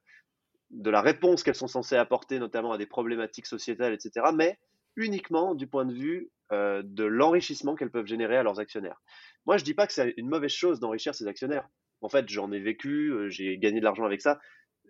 de 0.71 0.89
la 0.89 1.01
réponse 1.01 1.43
qu'elles 1.43 1.55
sont 1.55 1.67
censées 1.67 1.95
apporter, 1.95 2.39
notamment 2.39 2.71
à 2.71 2.77
des 2.77 2.85
problématiques 2.85 3.45
sociétales, 3.45 3.93
etc., 3.93 4.27
mais 4.33 4.59
uniquement 4.95 5.55
du 5.55 5.67
point 5.67 5.85
de 5.85 5.93
vue 5.93 6.29
euh, 6.51 6.81
de 6.83 7.03
l'enrichissement 7.03 7.75
qu'elles 7.75 7.91
peuvent 7.91 8.05
générer 8.05 8.37
à 8.37 8.43
leurs 8.43 8.59
actionnaires. 8.59 9.01
Moi, 9.45 9.57
je 9.57 9.63
ne 9.63 9.65
dis 9.65 9.73
pas 9.73 9.87
que 9.87 9.93
c'est 9.93 10.13
une 10.17 10.27
mauvaise 10.27 10.51
chose 10.51 10.79
d'enrichir 10.79 11.13
ses 11.13 11.27
actionnaires. 11.27 11.67
En 12.01 12.09
fait, 12.09 12.27
j'en 12.29 12.51
ai 12.51 12.59
vécu, 12.59 13.13
j'ai 13.29 13.57
gagné 13.57 13.79
de 13.79 13.85
l'argent 13.85 14.05
avec 14.05 14.21
ça. 14.21 14.39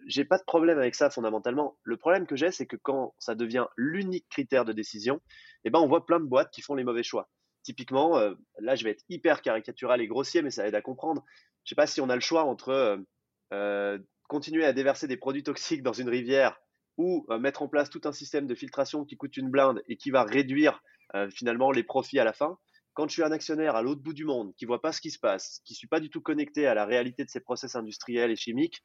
J'ai 0.07 0.25
pas 0.25 0.37
de 0.37 0.43
problème 0.43 0.77
avec 0.77 0.95
ça 0.95 1.09
fondamentalement. 1.09 1.77
Le 1.83 1.97
problème 1.97 2.27
que 2.27 2.35
j'ai, 2.35 2.51
c'est 2.51 2.65
que 2.65 2.75
quand 2.75 3.15
ça 3.17 3.35
devient 3.35 3.65
l'unique 3.77 4.27
critère 4.29 4.65
de 4.65 4.73
décision, 4.73 5.21
eh 5.63 5.69
ben, 5.69 5.79
on 5.79 5.87
voit 5.87 6.05
plein 6.05 6.19
de 6.19 6.25
boîtes 6.25 6.51
qui 6.51 6.61
font 6.61 6.75
les 6.75 6.83
mauvais 6.83 7.03
choix. 7.03 7.29
Typiquement, 7.65 8.17
euh, 8.19 8.35
là, 8.59 8.75
je 8.75 8.83
vais 8.83 8.91
être 8.91 9.03
hyper 9.09 9.41
caricatural 9.41 9.99
et 9.99 10.07
grossier, 10.07 10.43
mais 10.43 10.51
ça 10.51 10.67
aide 10.67 10.75
à 10.75 10.83
comprendre. 10.83 11.25
Je 11.63 11.69
sais 11.69 11.75
pas 11.75 11.87
si 11.87 11.99
on 11.99 12.09
a 12.09 12.15
le 12.15 12.21
choix 12.21 12.43
entre 12.43 12.69
euh, 12.69 12.97
euh, 13.53 13.97
continuer 14.27 14.63
à 14.63 14.71
déverser 14.71 15.07
des 15.07 15.17
produits 15.17 15.41
toxiques 15.41 15.81
dans 15.81 15.91
une 15.91 16.07
rivière 16.07 16.59
ou 16.97 17.25
mettre 17.41 17.61
en 17.61 17.67
place 17.67 17.89
tout 17.89 17.99
un 18.05 18.13
système 18.13 18.47
de 18.47 18.55
filtration 18.55 19.03
qui 19.03 19.17
coûte 19.17 19.35
une 19.35 19.49
blinde 19.49 19.83
et 19.89 19.97
qui 19.97 20.11
va 20.11 20.23
réduire 20.23 20.81
finalement 21.29 21.69
les 21.71 21.83
profits 21.83 22.19
à 22.19 22.23
la 22.23 22.31
fin. 22.31 22.57
Quand 22.95 23.07
je 23.07 23.13
suis 23.13 23.23
un 23.23 23.31
actionnaire 23.31 23.75
à 23.75 23.83
l'autre 23.83 24.01
bout 24.01 24.13
du 24.13 24.25
monde, 24.25 24.53
qui 24.55 24.65
voit 24.65 24.81
pas 24.81 24.91
ce 24.91 25.01
qui 25.01 25.11
se 25.11 25.19
passe, 25.19 25.61
qui 25.65 25.75
suis 25.75 25.87
pas 25.87 25.99
du 25.99 26.09
tout 26.09 26.21
connecté 26.21 26.65
à 26.65 26.73
la 26.73 26.85
réalité 26.85 27.23
de 27.23 27.29
ces 27.29 27.41
process 27.41 27.75
industriels 27.75 28.31
et 28.31 28.35
chimiques, 28.35 28.81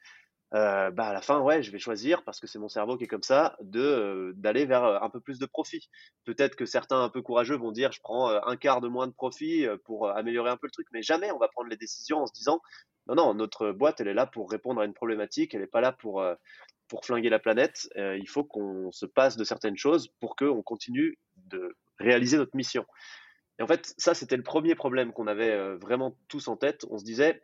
euh, 0.52 0.90
bah 0.90 1.06
à 1.06 1.12
la 1.12 1.20
fin, 1.22 1.40
ouais, 1.40 1.62
je 1.62 1.70
vais 1.70 1.78
choisir 1.78 2.24
parce 2.24 2.40
que 2.40 2.48
c'est 2.48 2.58
mon 2.58 2.68
cerveau 2.68 2.96
qui 2.96 3.04
est 3.04 3.08
comme 3.08 3.22
ça, 3.22 3.56
de 3.60 3.80
euh, 3.80 4.32
d'aller 4.34 4.66
vers 4.66 4.84
euh, 4.84 4.98
un 5.00 5.08
peu 5.08 5.20
plus 5.20 5.38
de 5.38 5.46
profit. 5.46 5.88
Peut-être 6.24 6.56
que 6.56 6.66
certains 6.66 7.00
un 7.00 7.08
peu 7.08 7.22
courageux 7.22 7.56
vont 7.56 7.70
dire, 7.70 7.92
je 7.92 8.00
prends 8.00 8.28
un 8.28 8.56
quart 8.56 8.80
de 8.80 8.88
moins 8.88 9.06
de 9.06 9.12
profit 9.12 9.66
pour 9.84 10.10
améliorer 10.10 10.50
un 10.50 10.56
peu 10.56 10.66
le 10.66 10.72
truc, 10.72 10.88
mais 10.92 11.02
jamais 11.02 11.30
on 11.30 11.38
va 11.38 11.48
prendre 11.48 11.68
les 11.68 11.76
décisions 11.76 12.18
en 12.18 12.26
se 12.26 12.32
disant, 12.32 12.60
non, 13.06 13.14
non, 13.14 13.34
notre 13.34 13.70
boîte, 13.70 14.00
elle 14.00 14.08
est 14.08 14.14
là 14.14 14.26
pour 14.26 14.50
répondre 14.50 14.80
à 14.80 14.84
une 14.84 14.94
problématique, 14.94 15.54
elle 15.54 15.60
n'est 15.60 15.66
pas 15.68 15.80
là 15.80 15.92
pour 15.92 16.24
pour 16.88 17.04
flinguer 17.04 17.30
la 17.30 17.38
planète. 17.38 17.88
il 17.96 18.28
faut 18.28 18.42
qu'on 18.42 18.90
se 18.90 19.06
passe 19.06 19.36
de 19.36 19.44
certaines 19.44 19.76
choses 19.76 20.08
pour 20.18 20.34
qu'on 20.34 20.62
continue 20.62 21.16
de 21.36 21.76
réaliser 22.00 22.36
notre 22.36 22.56
mission. 22.56 22.84
Et 23.60 23.62
en 23.62 23.66
fait, 23.66 23.94
ça, 23.98 24.14
c'était 24.14 24.38
le 24.38 24.42
premier 24.42 24.74
problème 24.74 25.12
qu'on 25.12 25.26
avait 25.26 25.76
vraiment 25.76 26.16
tous 26.28 26.48
en 26.48 26.56
tête. 26.56 26.86
On 26.90 26.96
se 26.96 27.04
disait, 27.04 27.42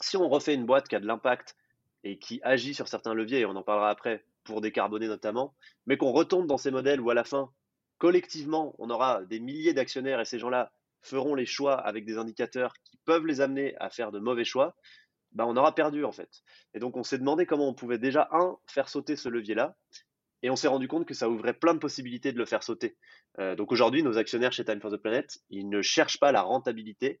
si 0.00 0.16
on 0.16 0.28
refait 0.28 0.54
une 0.54 0.66
boîte 0.66 0.88
qui 0.88 0.96
a 0.96 1.00
de 1.00 1.06
l'impact 1.06 1.56
et 2.02 2.18
qui 2.18 2.40
agit 2.42 2.74
sur 2.74 2.88
certains 2.88 3.14
leviers, 3.14 3.40
et 3.40 3.46
on 3.46 3.54
en 3.54 3.62
parlera 3.62 3.88
après, 3.88 4.24
pour 4.42 4.60
décarboner 4.60 5.06
notamment, 5.06 5.54
mais 5.86 5.96
qu'on 5.96 6.10
retombe 6.10 6.48
dans 6.48 6.58
ces 6.58 6.72
modèles 6.72 7.00
où 7.00 7.10
à 7.10 7.14
la 7.14 7.22
fin, 7.22 7.52
collectivement, 7.98 8.74
on 8.78 8.90
aura 8.90 9.22
des 9.22 9.38
milliers 9.38 9.72
d'actionnaires 9.72 10.20
et 10.20 10.24
ces 10.24 10.40
gens-là 10.40 10.72
feront 11.00 11.36
les 11.36 11.46
choix 11.46 11.74
avec 11.74 12.04
des 12.04 12.18
indicateurs 12.18 12.74
qui 12.82 12.96
peuvent 13.04 13.26
les 13.26 13.40
amener 13.40 13.76
à 13.78 13.88
faire 13.88 14.10
de 14.10 14.18
mauvais 14.18 14.44
choix, 14.44 14.74
bah 15.30 15.46
on 15.46 15.56
aura 15.56 15.76
perdu 15.76 16.04
en 16.04 16.10
fait. 16.10 16.42
Et 16.74 16.80
donc 16.80 16.96
on 16.96 17.04
s'est 17.04 17.18
demandé 17.18 17.46
comment 17.46 17.68
on 17.68 17.74
pouvait 17.74 17.98
déjà, 17.98 18.28
un, 18.32 18.56
faire 18.66 18.88
sauter 18.88 19.14
ce 19.14 19.28
levier-là, 19.28 19.76
et 20.42 20.50
on 20.50 20.56
s'est 20.56 20.68
rendu 20.68 20.88
compte 20.88 21.06
que 21.06 21.14
ça 21.14 21.28
ouvrait 21.28 21.54
plein 21.54 21.74
de 21.74 21.78
possibilités 21.78 22.32
de 22.32 22.38
le 22.38 22.46
faire 22.46 22.62
sauter. 22.62 22.96
Euh, 23.38 23.54
donc 23.54 23.72
aujourd'hui, 23.72 24.02
nos 24.02 24.18
actionnaires 24.18 24.52
chez 24.52 24.64
Time 24.64 24.80
for 24.80 24.90
the 24.90 24.96
Planet, 24.96 25.38
ils 25.50 25.68
ne 25.68 25.82
cherchent 25.82 26.18
pas 26.18 26.32
la 26.32 26.42
rentabilité 26.42 27.20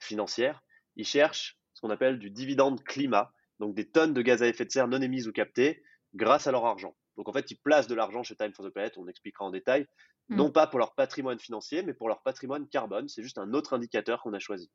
financière, 0.00 0.62
ils 0.96 1.06
cherchent 1.06 1.58
ce 1.74 1.80
qu'on 1.80 1.90
appelle 1.90 2.18
du 2.18 2.30
dividende 2.30 2.82
climat, 2.82 3.32
donc 3.60 3.74
des 3.74 3.88
tonnes 3.88 4.14
de 4.14 4.22
gaz 4.22 4.42
à 4.42 4.48
effet 4.48 4.64
de 4.64 4.70
serre 4.70 4.88
non 4.88 5.00
émises 5.00 5.28
ou 5.28 5.32
captées 5.32 5.82
grâce 6.14 6.46
à 6.46 6.52
leur 6.52 6.64
argent. 6.64 6.96
Donc 7.16 7.28
en 7.28 7.32
fait, 7.32 7.50
ils 7.50 7.56
placent 7.56 7.86
de 7.86 7.94
l'argent 7.94 8.22
chez 8.22 8.36
Time 8.36 8.52
for 8.52 8.66
the 8.66 8.70
Planet, 8.70 8.96
on 8.98 9.08
expliquera 9.08 9.44
en 9.44 9.50
détail, 9.50 9.86
hmm. 10.28 10.36
non 10.36 10.50
pas 10.50 10.66
pour 10.66 10.78
leur 10.78 10.94
patrimoine 10.94 11.38
financier, 11.38 11.82
mais 11.82 11.94
pour 11.94 12.08
leur 12.08 12.22
patrimoine 12.22 12.68
carbone. 12.68 13.08
C'est 13.08 13.22
juste 13.22 13.38
un 13.38 13.52
autre 13.52 13.74
indicateur 13.74 14.22
qu'on 14.22 14.34
a 14.34 14.38
choisi. 14.38 14.70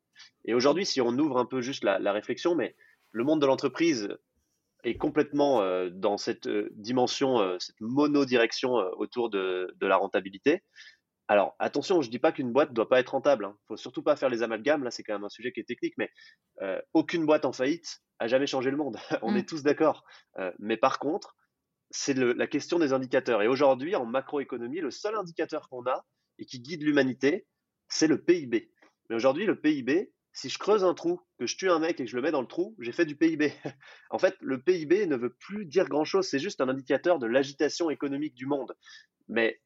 Et 0.45 0.53
aujourd'hui, 0.53 0.85
si 0.85 1.01
on 1.01 1.17
ouvre 1.17 1.37
un 1.37 1.45
peu 1.45 1.61
juste 1.61 1.83
la, 1.83 2.11
réflexion, 2.11 2.55
mais 2.55 2.75
le 3.11 3.23
monde 3.23 3.41
de 3.41 3.45
l'entreprise 3.45 4.09
est 4.83 4.97
complètement 4.97 5.61
euh, 5.61 5.89
dans 5.89 6.17
cette 6.17 6.47
euh, 6.47 6.69
dimension, 6.73 7.39
euh, 7.39 7.57
cette 7.59 7.79
monodirection 7.79 8.73
autour 8.97 9.29
de, 9.29 9.73
la 9.81 9.97
rentabilité. 9.97 10.63
Alors 11.27 11.55
attention, 11.59 12.01
je 12.01 12.07
ne 12.07 12.11
dis 12.11 12.19
pas 12.19 12.31
qu'une 12.31 12.51
boîte 12.51 12.69
ne 12.69 12.75
doit 12.75 12.89
pas 12.89 12.99
être 12.99 13.09
rentable. 13.09 13.45
Il 13.45 13.47
hein. 13.47 13.57
ne 13.57 13.67
faut 13.67 13.77
surtout 13.77 14.03
pas 14.03 14.15
faire 14.15 14.29
les 14.29 14.43
amalgames. 14.43 14.83
Là, 14.83 14.91
c'est 14.91 15.03
quand 15.03 15.13
même 15.13 15.23
un 15.23 15.29
sujet 15.29 15.51
qui 15.51 15.59
est 15.61 15.65
technique, 15.65 15.93
mais 15.97 16.09
aucune 16.93 17.25
boîte 17.25 17.45
en 17.45 17.53
faillite 17.53 18.01
a 18.19 18.27
jamais 18.27 18.47
changé 18.47 18.69
le 18.69 18.77
monde. 18.77 18.97
On 19.21 19.35
est 19.35 19.43
mm. 19.43 19.45
tous 19.45 19.63
d'accord. 19.63 20.03
Mais 20.59 20.77
par 20.77 20.99
contre, 20.99 21.35
c'est 21.89 22.13
la 22.13 22.47
question 22.47 22.79
des 22.79 22.93
indicateurs. 22.93 23.41
Et 23.41 23.47
aujourd'hui, 23.47 23.95
en 23.95 24.05
macroéconomie, 24.05 24.81
le 24.81 24.91
seul 24.91 25.15
indicateur 25.15 25.69
qu'on 25.69 25.85
a 25.85 26.05
et 26.37 26.45
qui 26.45 26.59
guide 26.59 26.83
l'humanité, 26.83 27.45
c'est 27.87 28.07
le 28.07 28.21
PIB. 28.21 28.71
Mais 29.09 29.15
aujourd'hui, 29.15 29.45
le 29.45 29.59
PIB, 29.59 30.11
si 30.33 30.49
je 30.49 30.57
creuse 30.57 30.83
un 30.83 30.93
trou, 30.93 31.21
que 31.37 31.45
je 31.45 31.57
tue 31.57 31.69
un 31.69 31.79
mec 31.79 31.99
et 31.99 32.05
que 32.05 32.09
je 32.09 32.15
le 32.15 32.21
mets 32.21 32.31
dans 32.31 32.41
le 32.41 32.47
trou, 32.47 32.75
j'ai 32.79 32.91
fait 32.91 33.05
du 33.05 33.15
PIB. 33.15 33.51
en 34.09 34.19
fait, 34.19 34.35
le 34.39 34.61
PIB 34.61 35.05
ne 35.07 35.15
veut 35.15 35.33
plus 35.33 35.65
dire 35.65 35.87
grand-chose, 35.87 36.27
c'est 36.27 36.39
juste 36.39 36.61
un 36.61 36.69
indicateur 36.69 37.19
de 37.19 37.27
l'agitation 37.27 37.89
économique 37.89 38.33
du 38.33 38.45
monde. 38.45 38.75
Mais 39.27 39.61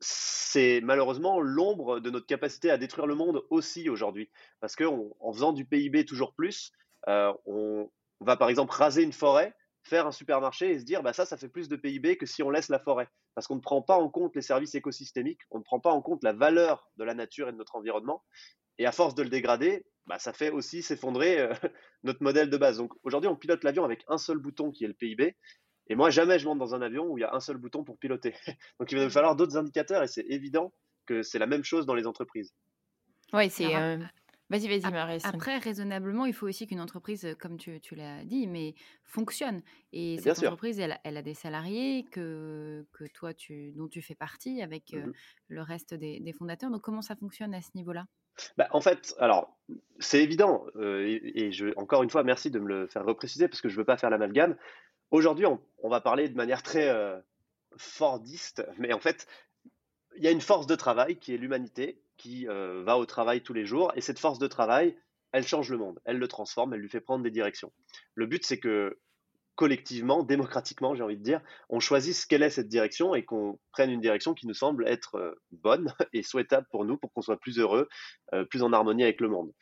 c'est 0.00 0.80
malheureusement 0.82 1.40
l'ombre 1.40 2.00
de 2.00 2.10
notre 2.10 2.26
capacité 2.26 2.70
à 2.70 2.78
détruire 2.78 3.06
le 3.06 3.14
monde 3.14 3.44
aussi 3.50 3.88
aujourd'hui. 3.88 4.30
Parce 4.60 4.76
qu'en 4.76 5.32
faisant 5.32 5.52
du 5.52 5.64
PIB 5.64 6.04
toujours 6.04 6.34
plus, 6.34 6.72
euh, 7.08 7.32
on, 7.46 7.90
va 8.20 8.36
par 8.36 8.48
exemple 8.48 8.72
raser 8.72 9.02
une 9.02 9.12
forêt, 9.12 9.54
faire 9.82 10.06
un 10.06 10.12
supermarché 10.12 10.70
et 10.70 10.78
se 10.78 10.84
dire 10.84 11.02
bah 11.02 11.12
ça, 11.12 11.26
ça 11.26 11.36
fait 11.36 11.48
plus 11.48 11.68
de 11.68 11.76
PIB 11.76 12.16
que 12.16 12.26
si 12.26 12.42
on 12.42 12.50
laisse 12.50 12.68
la 12.68 12.78
forêt. 12.78 13.08
Parce 13.34 13.46
qu'on 13.46 13.56
ne 13.56 13.60
prend 13.60 13.82
pas 13.82 13.96
en 13.96 14.08
compte 14.08 14.36
les 14.36 14.42
services 14.42 14.74
écosystémiques, 14.74 15.40
on 15.50 15.58
ne 15.58 15.64
prend 15.64 15.80
pas 15.80 15.90
en 15.90 16.00
compte 16.00 16.22
la 16.22 16.32
valeur 16.32 16.90
de 16.96 17.04
la 17.04 17.14
nature 17.14 17.48
et 17.48 17.52
de 17.52 17.56
notre 17.56 17.76
environnement. 17.76 18.22
Et 18.78 18.86
à 18.86 18.92
force 18.92 19.14
de 19.14 19.22
le 19.22 19.28
dégrader, 19.28 19.84
bah, 20.06 20.18
ça 20.18 20.32
fait 20.32 20.50
aussi 20.50 20.82
s'effondrer 20.82 21.40
euh, 21.40 21.52
notre 22.02 22.22
modèle 22.22 22.50
de 22.50 22.56
base. 22.56 22.78
Donc 22.78 22.92
aujourd'hui, 23.02 23.28
on 23.28 23.36
pilote 23.36 23.64
l'avion 23.64 23.84
avec 23.84 24.04
un 24.08 24.18
seul 24.18 24.38
bouton 24.38 24.70
qui 24.70 24.84
est 24.84 24.88
le 24.88 24.94
PIB. 24.94 25.36
Et 25.88 25.94
moi, 25.94 26.10
jamais 26.10 26.38
je 26.38 26.46
monte 26.46 26.58
dans 26.58 26.74
un 26.74 26.82
avion 26.82 27.06
où 27.06 27.18
il 27.18 27.22
y 27.22 27.24
a 27.24 27.34
un 27.34 27.40
seul 27.40 27.56
bouton 27.56 27.84
pour 27.84 27.98
piloter. 27.98 28.34
Donc 28.80 28.90
il 28.90 28.98
va 28.98 29.04
nous 29.04 29.10
falloir 29.10 29.36
d'autres 29.36 29.56
indicateurs 29.56 30.02
et 30.02 30.08
c'est 30.08 30.24
évident 30.28 30.72
que 31.06 31.22
c'est 31.22 31.38
la 31.38 31.46
même 31.46 31.64
chose 31.64 31.84
dans 31.86 31.94
les 31.94 32.06
entreprises. 32.06 32.54
Oui, 33.32 33.50
c'est 33.50 33.74
Vas-y, 34.50 34.68
vas-y, 34.68 34.92
Marie. 34.92 35.18
Après, 35.24 35.56
raisonnablement, 35.56 36.26
il 36.26 36.34
faut 36.34 36.46
aussi 36.46 36.66
qu'une 36.66 36.80
entreprise, 36.80 37.34
comme 37.40 37.56
tu, 37.56 37.80
l'as 37.92 38.24
dit, 38.24 38.46
mais 38.46 38.74
fonctionne. 39.02 39.62
Et 39.92 40.18
cette 40.18 40.38
entreprise, 40.38 40.78
elle, 40.78 41.16
a 41.16 41.22
des 41.22 41.34
salariés 41.34 42.04
que, 42.10 42.86
que 42.92 43.04
toi, 43.04 43.32
tu, 43.32 43.72
dont 43.72 43.88
tu 43.88 44.02
fais 44.02 44.14
partie 44.14 44.60
avec 44.60 44.92
mmh 44.92 45.12
le 45.48 45.62
reste 45.62 45.94
des, 45.94 46.32
fondateurs. 46.36 46.70
Donc, 46.70 46.82
comment 46.82 47.02
ça 47.02 47.16
fonctionne 47.16 47.54
à 47.54 47.62
ce 47.62 47.70
niveau-là? 47.74 48.06
Bah, 48.56 48.68
en 48.70 48.80
fait, 48.80 49.14
alors, 49.18 49.56
c'est 49.98 50.22
évident, 50.22 50.66
et, 50.80 51.52
je, 51.52 51.66
encore 51.76 52.02
une 52.02 52.10
fois, 52.10 52.22
merci 52.22 52.50
de 52.50 52.58
me 52.58 52.68
le 52.68 52.86
faire 52.86 53.04
repréciser 53.04 53.48
parce 53.48 53.60
que 53.60 53.68
je 53.68 53.74
ne 53.74 53.78
veux 53.78 53.84
pas 53.84 53.96
faire 53.96 54.10
l'amalgame. 54.10 54.56
Aujourd'hui, 55.10 55.46
on, 55.46 55.88
va 55.88 56.00
parler 56.00 56.28
de 56.28 56.36
manière 56.36 56.62
très 56.62 56.92
fordiste, 57.76 58.66
mais 58.78 58.92
en 58.92 59.00
fait, 59.00 59.26
il 60.16 60.22
y 60.22 60.28
a 60.28 60.30
une 60.30 60.40
force 60.40 60.66
de 60.66 60.74
travail 60.74 61.16
qui 61.16 61.34
est 61.34 61.36
l'humanité, 61.36 62.00
qui 62.16 62.48
euh, 62.48 62.82
va 62.84 62.98
au 62.98 63.06
travail 63.06 63.42
tous 63.42 63.52
les 63.52 63.66
jours. 63.66 63.92
Et 63.96 64.00
cette 64.00 64.18
force 64.18 64.38
de 64.38 64.46
travail, 64.46 64.96
elle 65.32 65.46
change 65.46 65.70
le 65.70 65.78
monde, 65.78 66.00
elle 66.04 66.18
le 66.18 66.28
transforme, 66.28 66.74
elle 66.74 66.80
lui 66.80 66.88
fait 66.88 67.00
prendre 67.00 67.24
des 67.24 67.30
directions. 67.30 67.72
Le 68.14 68.26
but, 68.26 68.44
c'est 68.44 68.58
que 68.58 68.98
collectivement, 69.54 70.22
démocratiquement, 70.22 70.94
j'ai 70.94 71.02
envie 71.02 71.16
de 71.16 71.22
dire, 71.22 71.40
on 71.68 71.80
choisisse 71.80 72.26
quelle 72.26 72.42
est 72.42 72.50
cette 72.50 72.68
direction 72.68 73.14
et 73.14 73.24
qu'on 73.24 73.58
prenne 73.72 73.90
une 73.90 74.00
direction 74.00 74.34
qui 74.34 74.46
nous 74.46 74.54
semble 74.54 74.86
être 74.88 75.16
euh, 75.16 75.34
bonne 75.52 75.92
et 76.12 76.22
souhaitable 76.22 76.66
pour 76.70 76.84
nous, 76.84 76.96
pour 76.96 77.12
qu'on 77.12 77.22
soit 77.22 77.38
plus 77.38 77.58
heureux, 77.58 77.88
euh, 78.32 78.44
plus 78.44 78.62
en 78.62 78.72
harmonie 78.72 79.04
avec 79.04 79.20
le 79.20 79.28
monde. 79.28 79.52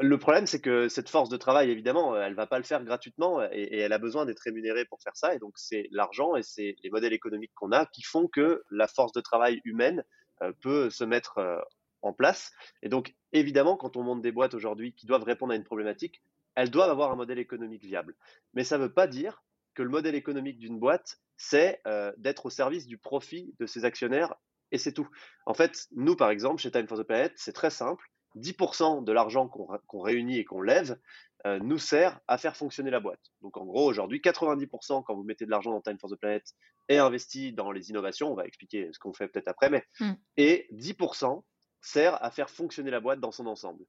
Le 0.00 0.16
problème, 0.16 0.46
c'est 0.46 0.60
que 0.60 0.88
cette 0.88 1.08
force 1.08 1.28
de 1.28 1.36
travail, 1.36 1.70
évidemment, 1.70 2.16
elle 2.16 2.34
va 2.34 2.46
pas 2.46 2.58
le 2.58 2.64
faire 2.64 2.84
gratuitement 2.84 3.42
et, 3.50 3.78
elle 3.78 3.92
a 3.92 3.98
besoin 3.98 4.26
d'être 4.26 4.38
rémunérée 4.38 4.84
pour 4.84 5.02
faire 5.02 5.16
ça. 5.16 5.34
Et 5.34 5.40
donc, 5.40 5.54
c'est 5.56 5.88
l'argent 5.90 6.36
et 6.36 6.44
c'est 6.44 6.76
les 6.84 6.90
modèles 6.90 7.12
économiques 7.12 7.50
qu'on 7.56 7.72
a 7.72 7.84
qui 7.86 8.02
font 8.02 8.28
que 8.28 8.62
la 8.70 8.86
force 8.86 9.10
de 9.12 9.20
travail 9.20 9.60
humaine 9.64 10.04
euh, 10.42 10.52
peut 10.60 10.88
se 10.88 11.02
mettre 11.02 11.38
euh, 11.38 11.58
en 12.02 12.12
place. 12.12 12.52
Et 12.82 12.88
donc, 12.88 13.16
évidemment, 13.32 13.76
quand 13.76 13.96
on 13.96 14.04
monte 14.04 14.22
des 14.22 14.30
boîtes 14.30 14.54
aujourd'hui 14.54 14.94
qui 14.94 15.06
doivent 15.06 15.24
répondre 15.24 15.52
à 15.52 15.56
une 15.56 15.64
problématique, 15.64 16.22
elles 16.58 16.70
doivent 16.70 16.90
avoir 16.90 17.12
un 17.12 17.16
modèle 17.16 17.38
économique 17.38 17.84
viable. 17.84 18.16
Mais 18.52 18.64
ça 18.64 18.78
ne 18.78 18.82
veut 18.82 18.92
pas 18.92 19.06
dire 19.06 19.44
que 19.74 19.82
le 19.84 19.90
modèle 19.90 20.16
économique 20.16 20.58
d'une 20.58 20.80
boîte, 20.80 21.20
c'est 21.36 21.80
euh, 21.86 22.12
d'être 22.16 22.46
au 22.46 22.50
service 22.50 22.88
du 22.88 22.98
profit 22.98 23.54
de 23.60 23.66
ses 23.66 23.84
actionnaires 23.84 24.34
et 24.72 24.78
c'est 24.78 24.92
tout. 24.92 25.08
En 25.46 25.54
fait, 25.54 25.86
nous, 25.92 26.16
par 26.16 26.30
exemple, 26.30 26.60
chez 26.60 26.72
Time 26.72 26.88
for 26.88 26.98
the 26.98 27.04
Planet, 27.04 27.32
c'est 27.36 27.52
très 27.52 27.70
simple. 27.70 28.04
10% 28.34 29.04
de 29.04 29.12
l'argent 29.12 29.48
qu'on 29.48 30.00
réunit 30.00 30.38
et 30.38 30.44
qu'on 30.44 30.60
lève, 30.60 30.98
euh, 31.46 31.60
nous 31.60 31.78
sert 31.78 32.18
à 32.26 32.38
faire 32.38 32.56
fonctionner 32.56 32.90
la 32.90 32.98
boîte. 32.98 33.22
Donc 33.40 33.56
en 33.56 33.64
gros, 33.64 33.86
aujourd'hui, 33.88 34.18
90% 34.18 35.04
quand 35.04 35.14
vous 35.14 35.22
mettez 35.22 35.46
de 35.46 35.50
l'argent 35.50 35.70
dans 35.70 35.80
Time 35.80 35.98
for 36.00 36.10
the 36.10 36.16
Planet 36.16 36.42
est 36.88 36.98
investi 36.98 37.52
dans 37.52 37.70
les 37.70 37.90
innovations, 37.90 38.32
on 38.32 38.34
va 38.34 38.46
expliquer 38.46 38.88
ce 38.92 38.98
qu'on 38.98 39.12
fait 39.12 39.28
peut-être 39.28 39.48
après, 39.48 39.70
mais 39.70 39.84
hmm. 40.00 40.14
et 40.36 40.66
10% 40.72 41.44
sert 41.82 42.22
à 42.22 42.32
faire 42.32 42.50
fonctionner 42.50 42.90
la 42.90 42.98
boîte 42.98 43.20
dans 43.20 43.30
son 43.30 43.46
ensemble. 43.46 43.84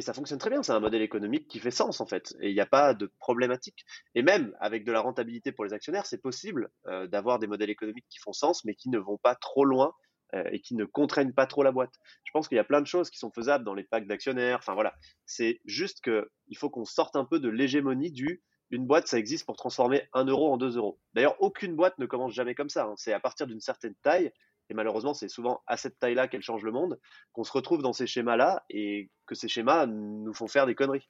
Et 0.00 0.02
ça 0.02 0.14
fonctionne 0.14 0.38
très 0.38 0.48
bien, 0.48 0.62
c'est 0.62 0.72
un 0.72 0.80
modèle 0.80 1.02
économique 1.02 1.46
qui 1.46 1.58
fait 1.58 1.70
sens 1.70 2.00
en 2.00 2.06
fait, 2.06 2.34
et 2.40 2.48
il 2.48 2.54
n'y 2.54 2.60
a 2.62 2.64
pas 2.64 2.94
de 2.94 3.12
problématique. 3.18 3.84
Et 4.14 4.22
même 4.22 4.56
avec 4.58 4.82
de 4.86 4.92
la 4.92 5.00
rentabilité 5.02 5.52
pour 5.52 5.66
les 5.66 5.74
actionnaires, 5.74 6.06
c'est 6.06 6.22
possible 6.22 6.70
euh, 6.86 7.06
d'avoir 7.06 7.38
des 7.38 7.46
modèles 7.46 7.68
économiques 7.68 8.06
qui 8.08 8.18
font 8.18 8.32
sens, 8.32 8.64
mais 8.64 8.74
qui 8.74 8.88
ne 8.88 8.98
vont 8.98 9.18
pas 9.18 9.34
trop 9.34 9.66
loin 9.66 9.92
euh, 10.32 10.44
et 10.52 10.62
qui 10.62 10.74
ne 10.74 10.86
contraignent 10.86 11.34
pas 11.34 11.44
trop 11.44 11.62
la 11.62 11.70
boîte. 11.70 11.92
Je 12.24 12.30
pense 12.32 12.48
qu'il 12.48 12.56
y 12.56 12.58
a 12.58 12.64
plein 12.64 12.80
de 12.80 12.86
choses 12.86 13.10
qui 13.10 13.18
sont 13.18 13.30
faisables 13.30 13.62
dans 13.62 13.74
les 13.74 13.84
packs 13.84 14.06
d'actionnaires. 14.06 14.56
Enfin 14.56 14.72
voilà, 14.72 14.94
c'est 15.26 15.60
juste 15.66 16.00
qu'il 16.02 16.56
faut 16.56 16.70
qu'on 16.70 16.86
sorte 16.86 17.14
un 17.14 17.26
peu 17.26 17.38
de 17.38 17.50
l'hégémonie 17.50 18.10
du 18.10 18.42
une 18.70 18.86
boîte, 18.86 19.06
ça 19.06 19.18
existe 19.18 19.44
pour 19.44 19.56
transformer 19.56 20.08
un 20.12 20.24
euro 20.24 20.50
en 20.50 20.56
deux 20.56 20.76
euros. 20.76 20.98
D'ailleurs, 21.12 21.36
aucune 21.40 21.74
boîte 21.74 21.98
ne 21.98 22.06
commence 22.06 22.32
jamais 22.32 22.54
comme 22.54 22.68
ça. 22.70 22.84
Hein. 22.84 22.94
C'est 22.96 23.12
à 23.12 23.20
partir 23.20 23.46
d'une 23.46 23.60
certaine 23.60 23.94
taille, 24.02 24.32
et 24.70 24.74
malheureusement, 24.74 25.14
c'est 25.14 25.28
souvent 25.28 25.62
à 25.66 25.76
cette 25.76 25.98
taille-là 25.98 26.28
qu'elle 26.28 26.42
change 26.42 26.62
le 26.62 26.72
monde, 26.72 26.98
qu'on 27.32 27.44
se 27.44 27.52
retrouve 27.52 27.82
dans 27.82 27.92
ces 27.92 28.06
schémas-là 28.06 28.64
et 28.70 29.10
que 29.26 29.34
ces 29.34 29.48
schémas 29.48 29.86
nous 29.86 30.32
font 30.32 30.46
faire 30.46 30.66
des 30.66 30.74
conneries. 30.74 31.08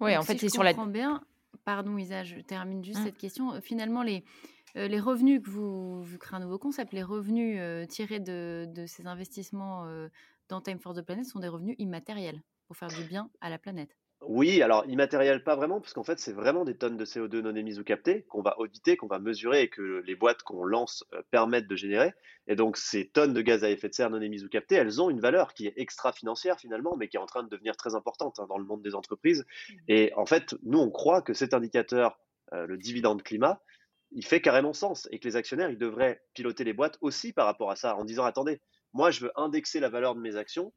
Oui, 0.00 0.16
en 0.16 0.22
fait, 0.22 0.38
c'est 0.38 0.48
sur 0.48 0.62
la. 0.62 0.72
bien. 0.72 1.22
Pardon, 1.64 1.96
Isa, 1.98 2.24
je 2.24 2.40
termine 2.40 2.84
juste 2.84 3.00
mmh. 3.00 3.04
cette 3.04 3.18
question. 3.18 3.60
Finalement, 3.60 4.02
les, 4.02 4.24
euh, 4.76 4.88
les 4.88 5.00
revenus 5.00 5.42
que 5.42 5.50
vous, 5.50 6.02
vu 6.02 6.18
créez 6.18 6.36
un 6.36 6.40
nouveau 6.40 6.58
concept, 6.58 6.92
les 6.92 7.02
revenus 7.02 7.58
euh, 7.60 7.84
tirés 7.86 8.20
de, 8.20 8.66
ces 8.86 9.06
investissements 9.06 9.86
euh, 9.86 10.08
dans 10.48 10.60
Time 10.60 10.78
for 10.78 10.94
the 10.94 11.02
Planet 11.02 11.24
sont 11.26 11.40
des 11.40 11.48
revenus 11.48 11.76
immatériels 11.78 12.42
pour 12.66 12.76
faire 12.76 12.88
du 12.88 13.04
bien 13.04 13.30
à 13.40 13.50
la 13.50 13.58
planète. 13.58 13.96
Oui, 14.24 14.62
alors 14.62 14.84
immatériel, 14.86 15.42
pas 15.42 15.56
vraiment, 15.56 15.80
parce 15.80 15.92
qu'en 15.92 16.04
fait, 16.04 16.18
c'est 16.18 16.32
vraiment 16.32 16.64
des 16.64 16.76
tonnes 16.76 16.96
de 16.96 17.04
CO2 17.04 17.40
non 17.40 17.56
émises 17.56 17.78
ou 17.78 17.84
captées 17.84 18.22
qu'on 18.28 18.42
va 18.42 18.58
auditer, 18.58 18.96
qu'on 18.96 19.08
va 19.08 19.18
mesurer 19.18 19.62
et 19.62 19.68
que 19.68 20.02
les 20.06 20.14
boîtes 20.14 20.42
qu'on 20.42 20.64
lance 20.64 21.04
permettent 21.30 21.66
de 21.66 21.76
générer. 21.76 22.14
Et 22.46 22.54
donc, 22.54 22.76
ces 22.76 23.08
tonnes 23.08 23.34
de 23.34 23.40
gaz 23.40 23.64
à 23.64 23.70
effet 23.70 23.88
de 23.88 23.94
serre 23.94 24.10
non 24.10 24.20
émises 24.20 24.44
ou 24.44 24.48
captées, 24.48 24.76
elles 24.76 25.02
ont 25.02 25.10
une 25.10 25.20
valeur 25.20 25.54
qui 25.54 25.66
est 25.66 25.74
extra-financière 25.76 26.58
finalement, 26.58 26.96
mais 26.96 27.08
qui 27.08 27.16
est 27.16 27.20
en 27.20 27.26
train 27.26 27.42
de 27.42 27.48
devenir 27.48 27.76
très 27.76 27.94
importante 27.94 28.38
hein, 28.38 28.46
dans 28.48 28.58
le 28.58 28.64
monde 28.64 28.82
des 28.82 28.94
entreprises. 28.94 29.44
Mmh. 29.68 29.74
Et 29.88 30.12
en 30.16 30.26
fait, 30.26 30.54
nous, 30.62 30.78
on 30.78 30.90
croit 30.90 31.22
que 31.22 31.34
cet 31.34 31.54
indicateur, 31.54 32.18
le 32.52 32.76
dividende 32.76 33.22
climat, 33.22 33.62
il 34.12 34.24
fait 34.24 34.40
carrément 34.40 34.72
sens 34.72 35.08
et 35.10 35.18
que 35.18 35.26
les 35.26 35.36
actionnaires, 35.36 35.70
ils 35.70 35.78
devraient 35.78 36.22
piloter 36.34 36.64
les 36.64 36.72
boîtes 36.72 36.98
aussi 37.00 37.32
par 37.32 37.46
rapport 37.46 37.70
à 37.70 37.76
ça 37.76 37.96
en 37.96 38.04
disant 38.04 38.24
attendez, 38.24 38.60
moi 38.92 39.10
je 39.10 39.20
veux 39.24 39.32
indexer 39.36 39.80
la 39.80 39.88
valeur 39.88 40.14
de 40.14 40.20
mes 40.20 40.36
actions 40.36 40.72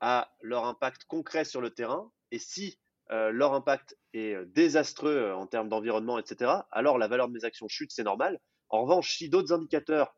à 0.00 0.32
leur 0.40 0.64
impact 0.64 1.04
concret 1.04 1.44
sur 1.44 1.60
le 1.60 1.70
terrain 1.70 2.10
et 2.32 2.38
si 2.38 2.78
euh, 3.10 3.30
leur 3.30 3.54
impact 3.54 3.98
est 4.12 4.34
euh, 4.34 4.44
désastreux 4.46 5.16
euh, 5.16 5.34
en 5.34 5.46
termes 5.46 5.68
d'environnement, 5.68 6.18
etc., 6.18 6.52
alors 6.70 6.96
la 6.96 7.08
valeur 7.08 7.26
de 7.28 7.32
mes 7.32 7.44
actions 7.44 7.66
chute, 7.66 7.90
c'est 7.92 8.04
normal. 8.04 8.38
En 8.68 8.82
revanche, 8.82 9.16
si 9.16 9.28
d'autres 9.28 9.52
indicateurs 9.52 10.14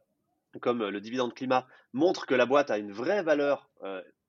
comme 0.61 0.87
le 0.87 1.00
dividende 1.00 1.33
climat 1.33 1.66
montrent 1.94 2.26
que 2.26 2.35
la 2.35 2.44
boîte 2.44 2.70
a 2.70 2.76
une 2.76 2.92
vraie 2.92 3.22
valeur 3.22 3.70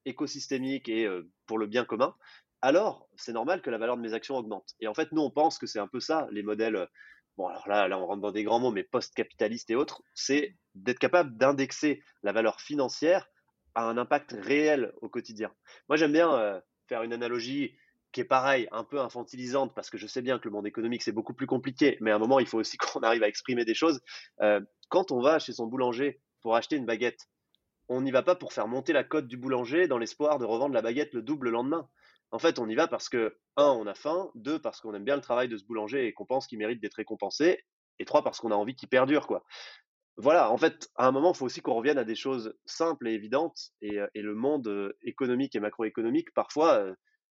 écosystémique 0.05 0.87
et 0.87 1.05
pour 1.47 1.57
le 1.57 1.67
bien 1.67 1.83
commun, 1.83 2.15
alors 2.61 3.09
c'est 3.17 3.33
normal 3.33 3.61
que 3.61 3.69
la 3.69 3.77
valeur 3.77 3.97
de 3.97 4.01
mes 4.01 4.13
actions 4.13 4.37
augmente. 4.37 4.69
Et 4.79 4.87
en 4.87 4.93
fait, 4.93 5.11
nous, 5.11 5.21
on 5.21 5.31
pense 5.31 5.57
que 5.57 5.67
c'est 5.67 5.79
un 5.79 5.87
peu 5.87 5.99
ça, 5.99 6.29
les 6.31 6.41
modèles 6.41 6.87
bon 7.35 7.47
alors 7.47 7.67
là, 7.67 7.89
là 7.89 7.99
on 7.99 8.05
rentre 8.05 8.21
dans 8.21 8.31
des 8.31 8.45
grands 8.45 8.61
mots, 8.61 8.71
mais 8.71 8.83
post-capitaliste 8.83 9.69
et 9.69 9.75
autres, 9.75 10.01
c'est 10.13 10.55
d'être 10.75 10.99
capable 10.99 11.35
d'indexer 11.35 12.01
la 12.21 12.31
valeur 12.31 12.61
financière 12.61 13.27
à 13.75 13.83
un 13.83 13.97
impact 13.97 14.31
réel 14.31 14.93
au 15.01 15.09
quotidien. 15.09 15.51
Moi 15.89 15.97
j'aime 15.97 16.13
bien 16.13 16.61
faire 16.87 17.03
une 17.03 17.11
analogie 17.11 17.75
qui 18.13 18.21
est 18.21 18.25
pareil, 18.25 18.67
un 18.71 18.85
peu 18.85 18.99
infantilisante, 18.99 19.73
parce 19.75 19.89
que 19.89 19.97
je 19.97 20.07
sais 20.07 20.21
bien 20.21 20.39
que 20.39 20.47
le 20.47 20.51
monde 20.51 20.67
économique 20.67 21.01
c'est 21.01 21.11
beaucoup 21.11 21.33
plus 21.33 21.47
compliqué, 21.47 21.97
mais 21.99 22.11
à 22.11 22.15
un 22.15 22.19
moment 22.19 22.39
il 22.39 22.47
faut 22.47 22.59
aussi 22.59 22.77
qu'on 22.77 23.01
arrive 23.01 23.23
à 23.23 23.27
exprimer 23.27 23.65
des 23.65 23.73
choses. 23.73 24.01
Euh, 24.41 24.61
quand 24.89 25.11
on 25.11 25.19
va 25.19 25.39
chez 25.39 25.51
son 25.51 25.67
boulanger 25.67 26.21
pour 26.41 26.55
acheter 26.55 26.77
une 26.77 26.85
baguette, 26.85 27.27
on 27.89 28.01
n'y 28.01 28.11
va 28.11 28.23
pas 28.23 28.35
pour 28.35 28.53
faire 28.53 28.67
monter 28.67 28.93
la 28.93 29.03
cote 29.03 29.27
du 29.27 29.35
boulanger 29.35 29.87
dans 29.87 29.97
l'espoir 29.97 30.39
de 30.39 30.45
revendre 30.45 30.73
la 30.73 30.81
baguette 30.81 31.13
le 31.13 31.21
double 31.21 31.47
le 31.47 31.51
lendemain. 31.51 31.89
En 32.31 32.39
fait, 32.39 32.57
on 32.57 32.67
y 32.67 32.75
va 32.75 32.87
parce 32.87 33.09
que, 33.09 33.37
un, 33.57 33.67
on 33.67 33.85
a 33.85 33.93
faim, 33.93 34.31
deux, 34.33 34.59
parce 34.59 34.81
qu'on 34.81 34.93
aime 34.95 35.03
bien 35.03 35.15
le 35.15 35.21
travail 35.21 35.47
de 35.49 35.57
ce 35.57 35.63
boulanger 35.65 36.07
et 36.07 36.13
qu'on 36.13 36.25
pense 36.25 36.47
qu'il 36.47 36.57
mérite 36.57 36.81
d'être 36.81 36.95
récompensé, 36.95 37.63
et 37.99 38.05
trois, 38.05 38.23
parce 38.23 38.39
qu'on 38.39 38.49
a 38.49 38.55
envie 38.55 38.75
qu'il 38.75 38.89
perdure, 38.89 39.27
quoi. 39.27 39.43
Voilà, 40.17 40.51
en 40.51 40.57
fait, 40.57 40.89
à 40.95 41.07
un 41.07 41.11
moment, 41.11 41.33
il 41.33 41.37
faut 41.37 41.45
aussi 41.45 41.61
qu'on 41.61 41.75
revienne 41.75 41.99
à 41.99 42.03
des 42.03 42.15
choses 42.15 42.55
simples 42.65 43.07
et 43.07 43.13
évidentes, 43.13 43.71
et, 43.81 43.99
euh, 43.99 44.07
le 44.15 44.33
monde 44.33 44.67
euh, 44.67 44.97
économique 45.03 45.55
et 45.55 45.59
macroéconomique, 45.59 46.33
parfois, 46.33 46.83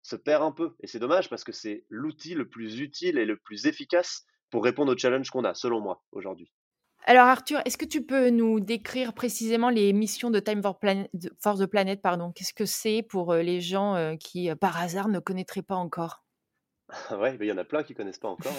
se 0.02 0.16
perd 0.16 0.42
un 0.42 0.52
peu. 0.52 0.74
Et 0.80 0.86
c'est 0.86 0.98
dommage 0.98 1.28
parce 1.28 1.44
que 1.44 1.52
c'est 1.52 1.84
l'outil 1.88 2.34
le 2.34 2.48
plus 2.48 2.80
utile 2.80 3.18
et 3.18 3.24
le 3.24 3.36
plus 3.36 3.66
efficace 3.66 4.24
pour 4.50 4.64
répondre 4.64 4.92
aux 4.92 4.98
challenges 4.98 5.30
qu'on 5.30 5.44
a, 5.44 5.54
selon 5.54 5.80
moi, 5.80 6.02
aujourd'hui. 6.12 6.50
Alors 7.06 7.26
Arthur, 7.26 7.60
est-ce 7.64 7.78
que 7.78 7.86
tu 7.86 8.04
peux 8.04 8.28
nous 8.28 8.60
décrire 8.60 9.14
précisément 9.14 9.70
les 9.70 9.92
missions 9.92 10.30
de 10.30 10.38
Time 10.38 10.62
for, 10.62 10.78
Planet, 10.78 11.10
the 11.12 11.66
Planet 11.66 12.02
pardon? 12.02 12.30
Qu'est-ce 12.32 12.52
que 12.52 12.66
c'est 12.66 13.02
pour 13.02 13.32
euh, 13.32 13.42
les 13.42 13.60
gens 13.60 13.94
euh, 13.94 14.16
qui, 14.16 14.50
euh, 14.50 14.54
par 14.54 14.78
hasard, 14.78 15.08
ne 15.08 15.18
connaîtraient 15.18 15.62
pas 15.62 15.76
encore? 15.76 16.24
Oui, 17.18 17.30
il 17.40 17.46
y 17.46 17.52
en 17.52 17.58
a 17.58 17.64
plein 17.64 17.82
qui 17.82 17.92
ne 17.92 17.96
connaissent 17.96 18.18
pas 18.18 18.28
encore. 18.28 18.52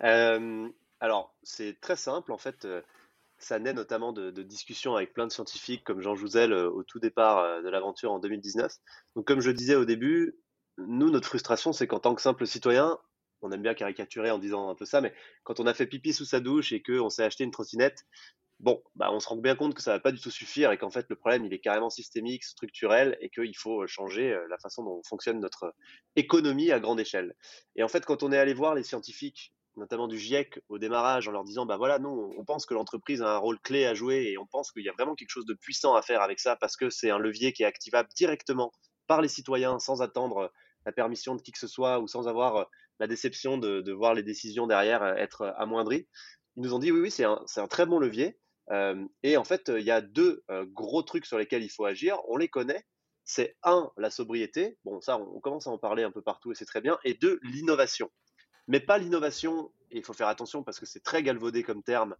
Hein. 0.00 0.70
alors, 1.00 1.36
c'est 1.42 1.78
très 1.80 1.96
simple. 1.96 2.32
En 2.32 2.38
fait, 2.38 2.66
ça 3.36 3.58
naît 3.58 3.74
notamment 3.74 4.12
de, 4.12 4.30
discussions 4.42 4.96
avec 4.96 5.12
plein 5.12 5.26
de 5.26 5.32
scientifiques 5.32 5.84
comme 5.84 6.00
Jean 6.00 6.14
Jouzel 6.16 6.54
au 6.54 6.82
tout 6.82 6.98
départ 6.98 7.62
de 7.62 7.68
l'aventure 7.68 8.10
en 8.10 8.18
2019. 8.18 8.72
Donc, 9.16 9.26
comme 9.26 9.40
je 9.40 9.50
le 9.50 9.54
disais 9.54 9.74
au 9.74 9.84
début, 9.84 10.34
nous, 10.78 11.10
notre 11.10 11.28
frustration, 11.28 11.72
c'est 11.72 11.86
qu'en 11.86 12.00
tant 12.00 12.14
que 12.14 12.22
simple 12.22 12.46
citoyen, 12.46 12.98
on 13.42 13.52
aime 13.52 13.62
bien 13.62 13.74
caricaturer 13.74 14.30
en 14.30 14.38
disant 14.38 14.70
un 14.70 14.74
peu 14.74 14.84
ça, 14.84 15.00
mais 15.00 15.12
quand 15.42 15.60
on 15.60 15.66
a 15.66 15.74
fait 15.74 15.86
pipi 15.86 16.12
sous 16.12 16.24
sa 16.24 16.40
douche 16.40 16.72
et 16.72 16.82
qu'on 16.82 17.10
s'est 17.10 17.24
acheté 17.24 17.44
une 17.44 17.50
trottinette, 17.50 18.04
bon, 18.60 18.82
bah, 18.94 19.10
on 19.12 19.20
se 19.20 19.28
rend 19.28 19.36
bien 19.36 19.56
compte 19.56 19.74
que 19.74 19.82
ça 19.82 19.92
va 19.92 20.00
pas 20.00 20.12
du 20.12 20.20
tout 20.20 20.30
suffire 20.30 20.72
et 20.72 20.78
qu'en 20.78 20.90
fait 20.90 21.06
le 21.08 21.16
problème 21.16 21.44
il 21.44 21.52
est 21.52 21.58
carrément 21.58 21.90
systémique, 21.90 22.44
structurel 22.44 23.18
et 23.20 23.28
qu'il 23.28 23.56
faut 23.56 23.82
euh, 23.82 23.86
changer 23.86 24.32
euh, 24.32 24.46
la 24.48 24.58
façon 24.58 24.84
dont 24.84 25.02
fonctionne 25.04 25.40
notre 25.40 25.74
économie 26.16 26.70
à 26.72 26.80
grande 26.80 27.00
échelle. 27.00 27.34
Et 27.76 27.82
en 27.82 27.88
fait, 27.88 28.04
quand 28.06 28.22
on 28.22 28.32
est 28.32 28.38
allé 28.38 28.54
voir 28.54 28.74
les 28.74 28.82
scientifiques, 28.82 29.52
notamment 29.76 30.06
du 30.06 30.18
GIEC 30.18 30.60
au 30.68 30.78
démarrage, 30.78 31.28
en 31.28 31.32
leur 31.32 31.44
disant 31.44 31.66
bah 31.66 31.76
voilà, 31.76 31.98
nous 31.98 32.32
on 32.38 32.44
pense 32.44 32.64
que 32.64 32.74
l'entreprise 32.74 33.22
a 33.22 33.34
un 33.34 33.38
rôle 33.38 33.58
clé 33.60 33.84
à 33.86 33.94
jouer 33.94 34.30
et 34.30 34.38
on 34.38 34.46
pense 34.46 34.70
qu'il 34.70 34.84
y 34.84 34.88
a 34.88 34.92
vraiment 34.92 35.14
quelque 35.14 35.30
chose 35.30 35.46
de 35.46 35.54
puissant 35.54 35.94
à 35.94 36.02
faire 36.02 36.22
avec 36.22 36.40
ça 36.40 36.56
parce 36.56 36.76
que 36.76 36.90
c'est 36.90 37.10
un 37.10 37.18
levier 37.18 37.52
qui 37.52 37.64
est 37.64 37.66
activable 37.66 38.08
directement 38.16 38.72
par 39.06 39.20
les 39.20 39.28
citoyens 39.28 39.78
sans 39.78 40.00
attendre 40.00 40.50
la 40.86 40.92
permission 40.92 41.34
de 41.34 41.42
qui 41.42 41.52
que 41.52 41.58
ce 41.58 41.66
soit 41.66 42.00
ou 42.00 42.08
sans 42.08 42.28
avoir 42.28 42.56
euh, 42.56 42.64
la 43.00 43.06
déception 43.06 43.58
de, 43.58 43.92
voir 43.92 44.14
les 44.14 44.22
décisions 44.22 44.66
derrière 44.66 45.02
euh, 45.02 45.14
être 45.14 45.42
euh, 45.42 45.52
amoindries. 45.56 46.06
Ils 46.56 46.62
nous 46.62 46.74
ont 46.74 46.78
dit 46.78 46.92
oui, 46.92 47.00
oui, 47.00 47.10
c'est 47.10 47.24
un, 47.24 47.68
très 47.68 47.84
bon 47.84 47.98
levier. 47.98 48.38
et 49.24 49.36
en 49.36 49.42
fait, 49.42 49.72
il 49.76 49.82
y 49.82 49.90
a 49.90 50.00
deux 50.00 50.44
gros 50.66 51.02
trucs 51.02 51.26
sur 51.26 51.36
lesquels 51.36 51.64
il 51.64 51.68
faut 51.68 51.84
agir. 51.84 52.16
On 52.28 52.36
les 52.36 52.46
connaît. 52.46 52.84
C'est 53.24 53.56
un, 53.64 53.90
la 53.96 54.08
sobriété. 54.08 54.78
Bon, 54.84 55.00
ça, 55.00 55.18
on, 55.18 55.40
commence 55.40 55.66
à 55.66 55.70
en 55.70 55.78
parler 55.78 56.04
un 56.04 56.12
peu 56.12 56.22
partout 56.22 56.52
et 56.52 56.54
c'est 56.54 56.64
très 56.64 56.80
bien. 56.80 56.96
Et 57.02 57.14
deux, 57.14 57.40
l'innovation. 57.42 58.08
Mais 58.68 58.78
pas 58.78 58.98
l'innovation, 58.98 59.72
il 59.90 60.04
faut 60.04 60.12
faire 60.12 60.28
attention 60.28 60.62
parce 60.62 60.78
que 60.78 60.86
c'est 60.86 61.02
très 61.02 61.24
galvaudé 61.24 61.64
comme 61.64 61.82
terme, 61.82 62.14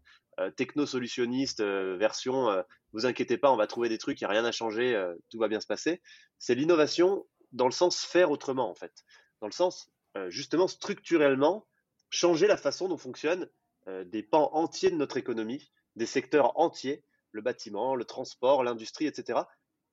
techno-solutionniste, 0.56 1.62
version, 1.62 2.64
vous 2.92 3.06
inquiétez 3.06 3.38
pas, 3.38 3.52
on 3.52 3.56
va 3.56 3.68
trouver 3.68 3.88
des 3.88 3.98
trucs, 3.98 4.20
il 4.20 4.24
n'y 4.24 4.30
a 4.30 4.32
rien 4.32 4.44
à 4.44 4.50
changer, 4.50 5.00
tout 5.30 5.38
va 5.38 5.46
bien 5.46 5.60
se 5.60 5.68
passer. 5.68 6.02
C'est 6.40 6.56
l'innovation 6.56 7.24
dans 7.54 7.66
le 7.66 7.72
sens 7.72 8.04
faire 8.04 8.30
autrement, 8.30 8.68
en 8.68 8.74
fait. 8.74 9.04
Dans 9.40 9.46
le 9.46 9.52
sens, 9.52 9.90
euh, 10.16 10.28
justement, 10.28 10.68
structurellement, 10.68 11.66
changer 12.10 12.46
la 12.46 12.56
façon 12.56 12.88
dont 12.88 12.98
fonctionnent 12.98 13.48
euh, 13.88 14.04
des 14.04 14.22
pans 14.22 14.50
entiers 14.52 14.90
de 14.90 14.96
notre 14.96 15.16
économie, 15.16 15.72
des 15.96 16.06
secteurs 16.06 16.58
entiers, 16.58 17.02
le 17.32 17.40
bâtiment, 17.40 17.94
le 17.94 18.04
transport, 18.04 18.62
l'industrie, 18.62 19.06
etc. 19.06 19.40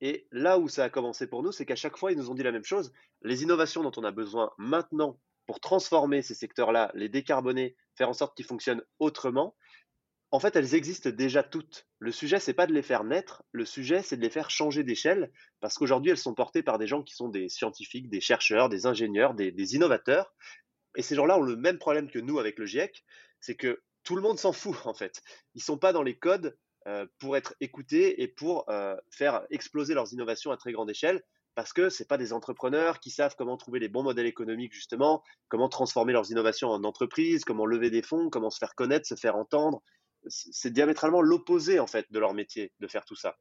Et 0.01 0.27
là 0.31 0.57
où 0.57 0.67
ça 0.67 0.83
a 0.83 0.89
commencé 0.89 1.27
pour 1.27 1.43
nous, 1.43 1.51
c'est 1.51 1.65
qu'à 1.65 1.75
chaque 1.75 1.97
fois, 1.97 2.11
ils 2.11 2.17
nous 2.17 2.29
ont 2.29 2.35
dit 2.35 2.43
la 2.43 2.51
même 2.51 2.63
chose. 2.63 2.91
Les 3.21 3.43
innovations 3.43 3.83
dont 3.83 3.91
on 3.97 4.03
a 4.03 4.11
besoin 4.11 4.51
maintenant 4.57 5.19
pour 5.45 5.59
transformer 5.59 6.21
ces 6.21 6.35
secteurs-là, 6.35 6.91
les 6.93 7.09
décarboner, 7.09 7.75
faire 7.95 8.09
en 8.09 8.13
sorte 8.13 8.35
qu'ils 8.35 8.45
fonctionnent 8.45 8.83
autrement, 8.99 9.55
en 10.31 10.39
fait, 10.39 10.55
elles 10.55 10.75
existent 10.75 11.09
déjà 11.09 11.43
toutes. 11.43 11.87
Le 11.99 12.11
sujet, 12.11 12.39
c'est 12.39 12.53
pas 12.53 12.65
de 12.65 12.73
les 12.73 12.81
faire 12.81 13.03
naître, 13.03 13.43
le 13.51 13.65
sujet, 13.65 14.01
c'est 14.01 14.15
de 14.15 14.21
les 14.21 14.29
faire 14.29 14.49
changer 14.49 14.83
d'échelle, 14.83 15.31
parce 15.59 15.75
qu'aujourd'hui, 15.77 16.11
elles 16.11 16.17
sont 16.17 16.33
portées 16.33 16.63
par 16.63 16.77
des 16.77 16.87
gens 16.87 17.03
qui 17.03 17.13
sont 17.13 17.27
des 17.27 17.49
scientifiques, 17.49 18.09
des 18.09 18.21
chercheurs, 18.21 18.69
des 18.69 18.85
ingénieurs, 18.85 19.33
des, 19.33 19.75
innovateurs. 19.75 20.33
Et 20.95 21.01
ces 21.01 21.15
gens-là 21.15 21.37
ont 21.37 21.43
le 21.43 21.57
même 21.57 21.77
problème 21.77 22.09
que 22.09 22.19
nous 22.19 22.39
avec 22.39 22.57
le 22.57 22.65
GIEC, 22.65 23.03
c'est 23.41 23.55
que 23.55 23.81
tout 24.03 24.15
le 24.15 24.21
monde 24.21 24.39
s'en 24.39 24.53
fout, 24.53 24.75
en 24.85 24.93
fait. 24.93 25.21
Ils 25.53 25.61
sont 25.61 25.77
pas 25.77 25.91
dans 25.91 26.03
les 26.03 26.17
codes 26.17 26.57
euh, 26.87 27.05
pour 27.19 27.35
être 27.35 27.53
écoutés 27.59 28.23
et 28.23 28.27
pour 28.29 28.69
euh, 28.69 28.95
faire 29.11 29.41
exploser 29.49 29.93
leurs 29.93 30.13
innovations 30.13 30.51
à 30.51 30.57
très 30.57 30.71
grande 30.71 30.89
échelle, 30.89 31.21
parce 31.55 31.73
que 31.73 31.89
ce 31.89 32.03
pas 32.03 32.17
des 32.17 32.31
entrepreneurs 32.31 33.01
qui 33.01 33.11
savent 33.11 33.35
comment 33.37 33.57
trouver 33.57 33.79
les 33.79 33.89
bons 33.89 34.03
modèles 34.03 34.25
économiques, 34.25 34.73
justement, 34.73 35.23
comment 35.49 35.67
transformer 35.67 36.13
leurs 36.13 36.31
innovations 36.31 36.69
en 36.69 36.85
entreprise, 36.85 37.43
comment 37.43 37.65
lever 37.65 37.89
des 37.89 38.01
fonds, 38.01 38.29
comment 38.29 38.49
se 38.49 38.57
faire 38.57 38.75
connaître, 38.75 39.05
se 39.05 39.15
faire 39.15 39.35
entendre, 39.35 39.83
c'est 40.27 40.71
diamétralement 40.71 41.21
l'opposé 41.21 41.79
en 41.79 41.87
fait 41.87 42.11
de 42.11 42.19
leur 42.19 42.33
métier 42.33 42.71
de 42.79 42.87
faire 42.87 43.05
tout 43.05 43.15
ça. 43.15 43.37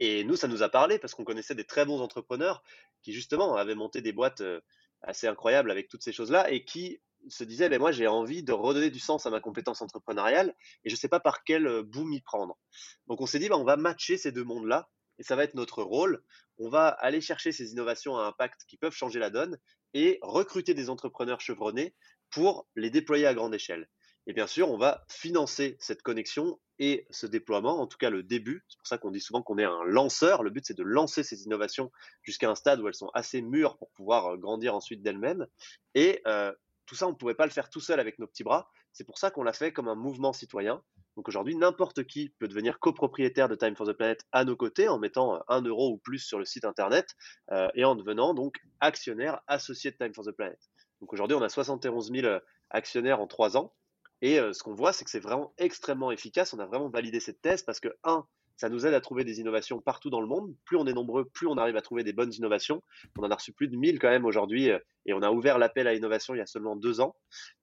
Et 0.00 0.24
nous, 0.24 0.36
ça 0.36 0.48
nous 0.48 0.62
a 0.62 0.68
parlé 0.68 0.98
parce 0.98 1.14
qu'on 1.14 1.24
connaissait 1.24 1.54
des 1.54 1.64
très 1.64 1.84
bons 1.84 2.00
entrepreneurs 2.00 2.62
qui 3.02 3.12
justement 3.12 3.56
avaient 3.56 3.74
monté 3.74 4.00
des 4.00 4.12
boîtes 4.12 4.40
euh, 4.40 4.60
assez 5.02 5.26
incroyables 5.26 5.70
avec 5.70 5.88
toutes 5.88 6.02
ces 6.02 6.12
choses-là 6.12 6.50
et 6.50 6.64
qui 6.64 7.00
se 7.28 7.44
disaient, 7.44 7.68
ben 7.68 7.80
moi 7.80 7.92
j'ai 7.92 8.06
envie 8.06 8.42
de 8.42 8.52
redonner 8.52 8.90
du 8.90 9.00
sens 9.00 9.26
à 9.26 9.30
ma 9.30 9.40
compétence 9.40 9.82
entrepreneuriale 9.82 10.54
et 10.84 10.90
je 10.90 10.94
ne 10.94 10.98
sais 10.98 11.08
pas 11.08 11.20
par 11.20 11.44
quel 11.44 11.66
euh, 11.66 11.82
bout 11.82 12.04
m'y 12.04 12.20
prendre. 12.20 12.58
Donc 13.06 13.20
on 13.20 13.26
s'est 13.26 13.38
dit, 13.38 13.48
ben, 13.48 13.56
on 13.56 13.64
va 13.64 13.76
matcher 13.76 14.16
ces 14.16 14.32
deux 14.32 14.44
mondes-là 14.44 14.88
Et 15.18 15.22
ça 15.22 15.36
va 15.36 15.44
être 15.44 15.54
notre 15.54 15.82
rôle. 15.82 16.22
On 16.58 16.68
va 16.68 16.88
aller 16.88 17.20
chercher 17.20 17.52
ces 17.52 17.72
innovations 17.72 18.16
à 18.16 18.24
impact 18.24 18.64
qui 18.66 18.76
peuvent 18.76 18.94
changer 18.94 19.18
la 19.18 19.30
donne 19.30 19.58
et 19.94 20.18
recruter 20.22 20.74
des 20.74 20.90
entrepreneurs 20.90 21.40
chevronnés 21.40 21.94
pour 22.30 22.66
les 22.76 22.90
déployer 22.90 23.26
à 23.26 23.34
grande 23.34 23.54
échelle. 23.54 23.88
Et 24.28 24.34
bien 24.34 24.46
sûr, 24.46 24.70
on 24.70 24.76
va 24.76 25.06
financer 25.08 25.78
cette 25.80 26.02
connexion 26.02 26.60
et 26.78 27.06
ce 27.08 27.26
déploiement, 27.26 27.80
en 27.80 27.86
tout 27.86 27.96
cas 27.96 28.10
le 28.10 28.22
début. 28.22 28.62
C'est 28.68 28.76
pour 28.76 28.86
ça 28.86 28.98
qu'on 28.98 29.10
dit 29.10 29.20
souvent 29.20 29.40
qu'on 29.40 29.56
est 29.56 29.64
un 29.64 29.84
lanceur. 29.84 30.42
Le 30.42 30.50
but, 30.50 30.66
c'est 30.66 30.76
de 30.76 30.82
lancer 30.82 31.22
ces 31.22 31.44
innovations 31.44 31.90
jusqu'à 32.22 32.50
un 32.50 32.54
stade 32.54 32.78
où 32.78 32.86
elles 32.88 32.94
sont 32.94 33.10
assez 33.14 33.40
mûres 33.40 33.78
pour 33.78 33.90
pouvoir 33.92 34.26
euh, 34.26 34.36
grandir 34.36 34.74
ensuite 34.74 35.02
d'elles-mêmes. 35.02 35.46
Et 35.94 36.20
euh, 36.26 36.52
tout 36.84 36.94
ça, 36.94 37.06
on 37.06 37.12
ne 37.12 37.16
pouvait 37.16 37.34
pas 37.34 37.46
le 37.46 37.50
faire 37.50 37.70
tout 37.70 37.80
seul 37.80 38.00
avec 38.00 38.18
nos 38.18 38.26
petits 38.26 38.44
bras. 38.44 38.70
C'est 38.92 39.04
pour 39.04 39.16
ça 39.16 39.30
qu'on 39.30 39.42
l'a 39.42 39.54
fait 39.54 39.72
comme 39.72 39.88
un 39.88 39.94
mouvement 39.94 40.34
citoyen. 40.34 40.82
Donc 41.16 41.26
aujourd'hui, 41.26 41.56
n'importe 41.56 42.04
qui 42.04 42.28
peut 42.38 42.48
devenir 42.48 42.80
copropriétaire 42.80 43.48
de 43.48 43.54
Time 43.54 43.76
for 43.76 43.86
the 43.86 43.94
Planet 43.94 44.26
à 44.32 44.44
nos 44.44 44.56
côtés 44.56 44.88
en 44.88 44.98
mettant 44.98 45.42
un 45.48 45.62
euro 45.62 45.92
ou 45.92 45.96
plus 45.96 46.18
sur 46.18 46.38
le 46.38 46.44
site 46.44 46.66
internet 46.66 47.16
euh, 47.50 47.70
et 47.74 47.84
en 47.86 47.94
devenant 47.94 48.34
donc 48.34 48.58
actionnaire 48.80 49.40
associé 49.46 49.90
de 49.90 49.96
Time 49.96 50.12
for 50.12 50.26
the 50.26 50.32
Planet. 50.32 50.60
Donc 51.00 51.14
aujourd'hui, 51.14 51.34
on 51.34 51.42
a 51.42 51.48
71 51.48 52.12
000 52.12 52.40
actionnaires 52.68 53.20
en 53.20 53.26
trois 53.26 53.56
ans. 53.56 53.72
Et 54.20 54.38
ce 54.52 54.62
qu'on 54.62 54.74
voit, 54.74 54.92
c'est 54.92 55.04
que 55.04 55.10
c'est 55.10 55.20
vraiment 55.20 55.52
extrêmement 55.58 56.10
efficace. 56.10 56.52
On 56.52 56.58
a 56.58 56.66
vraiment 56.66 56.88
validé 56.88 57.20
cette 57.20 57.40
thèse 57.40 57.62
parce 57.62 57.78
que, 57.78 57.88
un, 58.04 58.26
ça 58.58 58.68
nous 58.68 58.86
aide 58.86 58.94
à 58.94 59.00
trouver 59.00 59.22
des 59.22 59.38
innovations 59.40 59.80
partout 59.80 60.10
dans 60.10 60.20
le 60.20 60.26
monde. 60.26 60.54
Plus 60.64 60.76
on 60.76 60.86
est 60.86 60.92
nombreux, 60.92 61.24
plus 61.24 61.46
on 61.46 61.56
arrive 61.56 61.76
à 61.76 61.80
trouver 61.80 62.02
des 62.02 62.12
bonnes 62.12 62.32
innovations. 62.34 62.82
On 63.16 63.22
en 63.22 63.30
a 63.30 63.36
reçu 63.36 63.52
plus 63.52 63.68
de 63.68 63.76
1000 63.76 64.00
quand 64.00 64.10
même 64.10 64.24
aujourd'hui 64.24 64.68
et 65.06 65.12
on 65.14 65.22
a 65.22 65.30
ouvert 65.30 65.58
l'appel 65.58 65.86
à 65.86 65.94
innovation 65.94 66.34
il 66.34 66.38
y 66.38 66.40
a 66.40 66.46
seulement 66.46 66.74
deux 66.74 67.00
ans. 67.00 67.14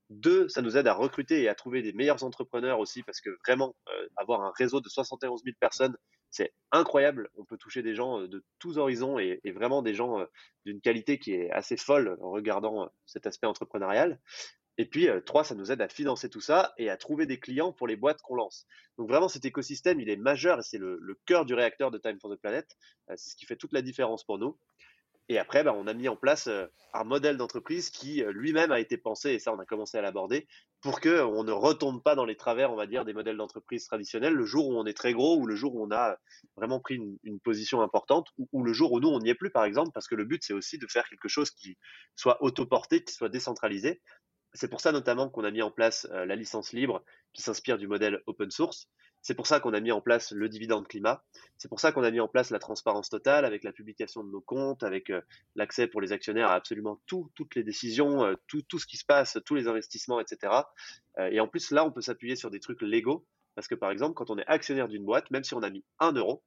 Deux, 0.09 0.47
ça 0.47 0.61
nous 0.61 0.77
aide 0.77 0.87
à 0.87 0.93
recruter 0.93 1.41
et 1.41 1.49
à 1.49 1.55
trouver 1.55 1.81
des 1.81 1.91
meilleurs 1.91 2.23
entrepreneurs 2.23 2.79
aussi 2.79 3.03
parce 3.03 3.19
que 3.19 3.29
vraiment, 3.45 3.75
avoir 4.15 4.41
un 4.41 4.53
réseau 4.57 4.79
de 4.79 4.87
71 4.87 5.43
000 5.43 5.55
personnes, 5.59 5.97
c'est 6.31 6.53
incroyable. 6.71 7.29
On 7.35 7.43
peut 7.43 7.57
toucher 7.57 7.81
des 7.81 7.93
gens 7.93 8.21
de 8.21 8.43
tous 8.59 8.77
horizons 8.77 9.19
et, 9.19 9.41
et 9.43 9.51
vraiment 9.51 9.81
des 9.81 9.93
gens 9.93 10.25
d'une 10.65 10.79
qualité 10.79 11.19
qui 11.19 11.33
est 11.33 11.51
assez 11.51 11.75
folle 11.75 12.17
en 12.21 12.31
regardant 12.31 12.89
cet 13.05 13.27
aspect 13.27 13.47
entrepreneurial. 13.47 14.19
Et 14.77 14.85
puis, 14.85 15.07
trois, 15.25 15.43
ça 15.43 15.55
nous 15.55 15.71
aide 15.71 15.81
à 15.81 15.87
financer 15.87 16.29
tout 16.29 16.41
ça 16.41 16.73
et 16.77 16.89
à 16.89 16.97
trouver 16.97 17.25
des 17.25 17.39
clients 17.39 17.71
pour 17.71 17.87
les 17.87 17.95
boîtes 17.95 18.21
qu'on 18.21 18.35
lance. 18.35 18.67
Donc 18.97 19.07
vraiment, 19.07 19.29
cet 19.29 19.45
écosystème, 19.45 19.99
il 19.99 20.09
est 20.09 20.17
majeur 20.17 20.59
et 20.59 20.63
c'est 20.63 20.77
le, 20.77 21.17
cœur 21.25 21.45
du 21.45 21.53
réacteur 21.53 21.91
de 21.91 21.97
Time 21.97 22.19
for 22.19 22.29
the 22.29 22.39
Planet. 22.39 22.67
c'est 23.15 23.29
ce 23.31 23.35
qui 23.35 23.45
fait 23.45 23.55
toute 23.55 23.73
la 23.73 23.81
différence 23.81 24.25
pour 24.25 24.37
nous. 24.37 24.57
Et 25.27 25.39
après, 25.39 25.63
bah, 25.63 25.73
on 25.75 25.87
a 25.87 25.93
mis 25.93 26.07
en 26.07 26.15
place 26.15 26.49
un 26.93 27.03
modèle 27.03 27.37
d'entreprise 27.37 27.89
qui 27.89 28.23
lui-même 28.29 28.71
a 28.71 28.79
été 28.79 28.95
pensé, 28.97 29.31
et 29.31 29.39
ça, 29.39 29.53
on 29.53 29.59
a 29.59 29.65
commencé 29.65 29.97
à 29.97 30.01
l'aborder, 30.01 30.47
pour 30.81 31.01
qu'on 31.01 31.43
ne 31.43 31.51
retombe 31.51 32.03
pas 32.03 32.13
dans 32.13 32.25
les 32.25 32.35
travers, 32.35 32.71
on 32.71 32.75
va 32.75 32.85
dire, 32.85 33.05
des 33.05 33.13
modèles 33.13 33.37
d'entreprise 33.37 33.85
traditionnels 33.85 34.33
le 34.33 34.45
jour 34.45 34.67
où 34.67 34.77
on 34.77 34.85
est 34.85 34.93
très 34.93 35.13
gros 35.13 35.35
ou 35.35 35.47
le 35.47 35.55
jour 35.55 35.73
où 35.73 35.83
on 35.83 35.91
a 35.91 36.17
vraiment 36.55 36.79
pris 36.79 36.99
une, 37.23 37.39
position 37.39 37.81
importante 37.81 38.27
ou, 38.37 38.63
le 38.63 38.71
jour 38.71 38.91
où 38.91 38.99
nous, 38.99 39.07
on 39.07 39.19
n'y 39.19 39.29
est 39.29 39.35
plus, 39.35 39.49
par 39.49 39.65
exemple, 39.65 39.89
parce 39.93 40.07
que 40.07 40.13
le 40.13 40.25
but, 40.25 40.43
c'est 40.43 40.53
aussi 40.53 40.77
de 40.77 40.85
faire 40.87 41.09
quelque 41.09 41.27
chose 41.27 41.49
qui 41.49 41.75
soit 42.15 42.41
autoporté, 42.43 43.03
qui 43.03 43.13
soit 43.13 43.29
décentralisé. 43.29 44.01
C'est 44.55 44.69
pour 44.69 44.81
ça 44.81 44.91
notamment 44.91 45.29
qu'on 45.29 45.43
a 45.43 45.51
mis 45.51 45.61
en 45.61 45.71
place 45.71 46.07
euh, 46.11 46.25
la 46.25 46.35
licence 46.35 46.73
libre 46.73 47.03
qui 47.33 47.41
s'inspire 47.41 47.77
du 47.77 47.87
modèle 47.87 48.21
open 48.25 48.49
source. 48.49 48.89
C'est 49.21 49.35
pour 49.35 49.47
ça 49.47 49.59
qu'on 49.59 49.73
a 49.73 49.79
mis 49.79 49.91
en 49.91 50.01
place 50.01 50.31
le 50.31 50.47
dividende 50.49 50.87
climat. 50.87 51.23
C'est 51.57 51.67
pour 51.67 51.79
ça 51.79 51.91
qu'on 51.91 52.03
a 52.03 52.11
mis 52.11 52.19
en 52.19 52.27
place 52.27 52.51
la 52.51 52.59
transparence 52.59 53.09
totale 53.09 53.43
avec 53.43 53.63
la 53.63 53.71
publication 53.71 54.23
de 54.23 54.29
nos 54.29 54.41
comptes, 54.41 54.83
avec 54.83 55.09
euh, 55.09 55.21
l'accès 55.55 55.87
pour 55.87 55.99
les 55.99 56.11
actionnaires 56.11 56.49
à 56.49 56.55
absolument 56.55 57.01
tout, 57.05 57.31
toutes 57.35 57.55
les 57.55 57.63
décisions, 57.63 58.23
euh, 58.23 58.35
tout, 58.47 58.79
ce 58.79 58.85
qui 58.85 58.97
se 58.97 59.05
passe, 59.05 59.37
tous 59.45 59.55
les 59.55 59.67
investissements, 59.67 60.19
etc. 60.19 60.53
et 61.31 61.39
en 61.39 61.47
plus, 61.47 61.71
là, 61.71 61.85
on 61.85 61.91
peut 61.91 62.01
s'appuyer 62.01 62.35
sur 62.35 62.51
des 62.51 62.59
trucs 62.59 62.81
légaux. 62.81 63.25
Parce 63.55 63.67
que 63.67 63.75
par 63.75 63.89
exemple, 63.89 64.15
quand 64.15 64.29
on 64.29 64.37
est 64.37 64.45
actionnaire 64.47 64.89
d'une 64.89 65.05
boîte, 65.05 65.31
même 65.31 65.43
si 65.43 65.53
on 65.53 65.63
a 65.63 65.69
mis 65.69 65.83
un 65.99 66.11
euro, 66.11 66.43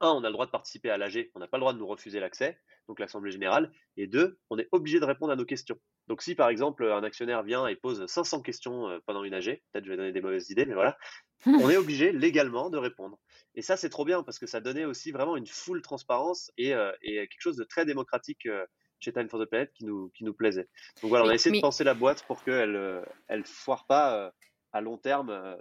un, 0.00 0.10
on 0.10 0.24
a 0.24 0.28
le 0.28 0.32
droit 0.32 0.46
de 0.46 0.50
participer 0.50 0.90
à 0.90 0.96
l'AG, 0.96 1.30
on 1.34 1.40
n'a 1.40 1.46
pas 1.46 1.56
le 1.56 1.62
droit 1.62 1.72
de 1.72 1.78
nous 1.78 1.86
refuser 1.86 2.20
l'accès, 2.20 2.58
donc 2.88 2.98
l'Assemblée 3.00 3.30
générale, 3.30 3.70
et 3.96 4.06
deux, 4.06 4.38
on 4.50 4.58
est 4.58 4.68
obligé 4.72 5.00
de 5.00 5.04
répondre 5.04 5.32
à 5.32 5.36
nos 5.36 5.44
questions. 5.44 5.78
Donc 6.08 6.22
si 6.22 6.34
par 6.34 6.48
exemple 6.48 6.84
un 6.84 7.04
actionnaire 7.04 7.42
vient 7.42 7.66
et 7.66 7.76
pose 7.76 8.04
500 8.06 8.42
questions 8.42 8.88
euh, 8.88 8.98
pendant 9.06 9.22
une 9.24 9.34
AG, 9.34 9.62
peut-être 9.72 9.84
je 9.84 9.90
vais 9.90 9.96
donner 9.96 10.12
des 10.12 10.20
mauvaises 10.20 10.50
idées, 10.50 10.66
mais 10.66 10.74
voilà, 10.74 10.98
on 11.46 11.70
est 11.70 11.76
obligé 11.76 12.12
légalement 12.12 12.70
de 12.70 12.78
répondre. 12.78 13.18
Et 13.54 13.62
ça 13.62 13.76
c'est 13.76 13.90
trop 13.90 14.04
bien 14.04 14.22
parce 14.22 14.38
que 14.38 14.46
ça 14.46 14.60
donnait 14.60 14.84
aussi 14.84 15.12
vraiment 15.12 15.36
une 15.36 15.46
full 15.46 15.82
transparence 15.82 16.50
et, 16.58 16.74
euh, 16.74 16.92
quelque 17.02 17.40
chose 17.40 17.56
de 17.56 17.64
très 17.64 17.84
démocratique 17.84 18.46
euh, 18.46 18.66
chez 18.98 19.12
Time 19.12 19.28
for 19.28 19.40
the 19.40 19.48
Planet 19.48 19.72
qui 19.72 19.84
nous, 19.84 20.10
qui 20.10 20.24
nous 20.24 20.34
plaisait. 20.34 20.68
Donc 21.00 21.10
voilà, 21.10 21.24
on 21.24 21.28
a 21.28 21.34
essayé 21.34 21.56
de 21.56 21.62
penser 21.62 21.84
la 21.84 21.94
boîte 21.94 22.24
pour 22.24 22.42
qu'elle 22.44 23.02
elle 23.28 23.46
foire 23.46 23.86
pas 23.86 24.30
à 24.72 24.80
long 24.82 24.98
terme 24.98 25.56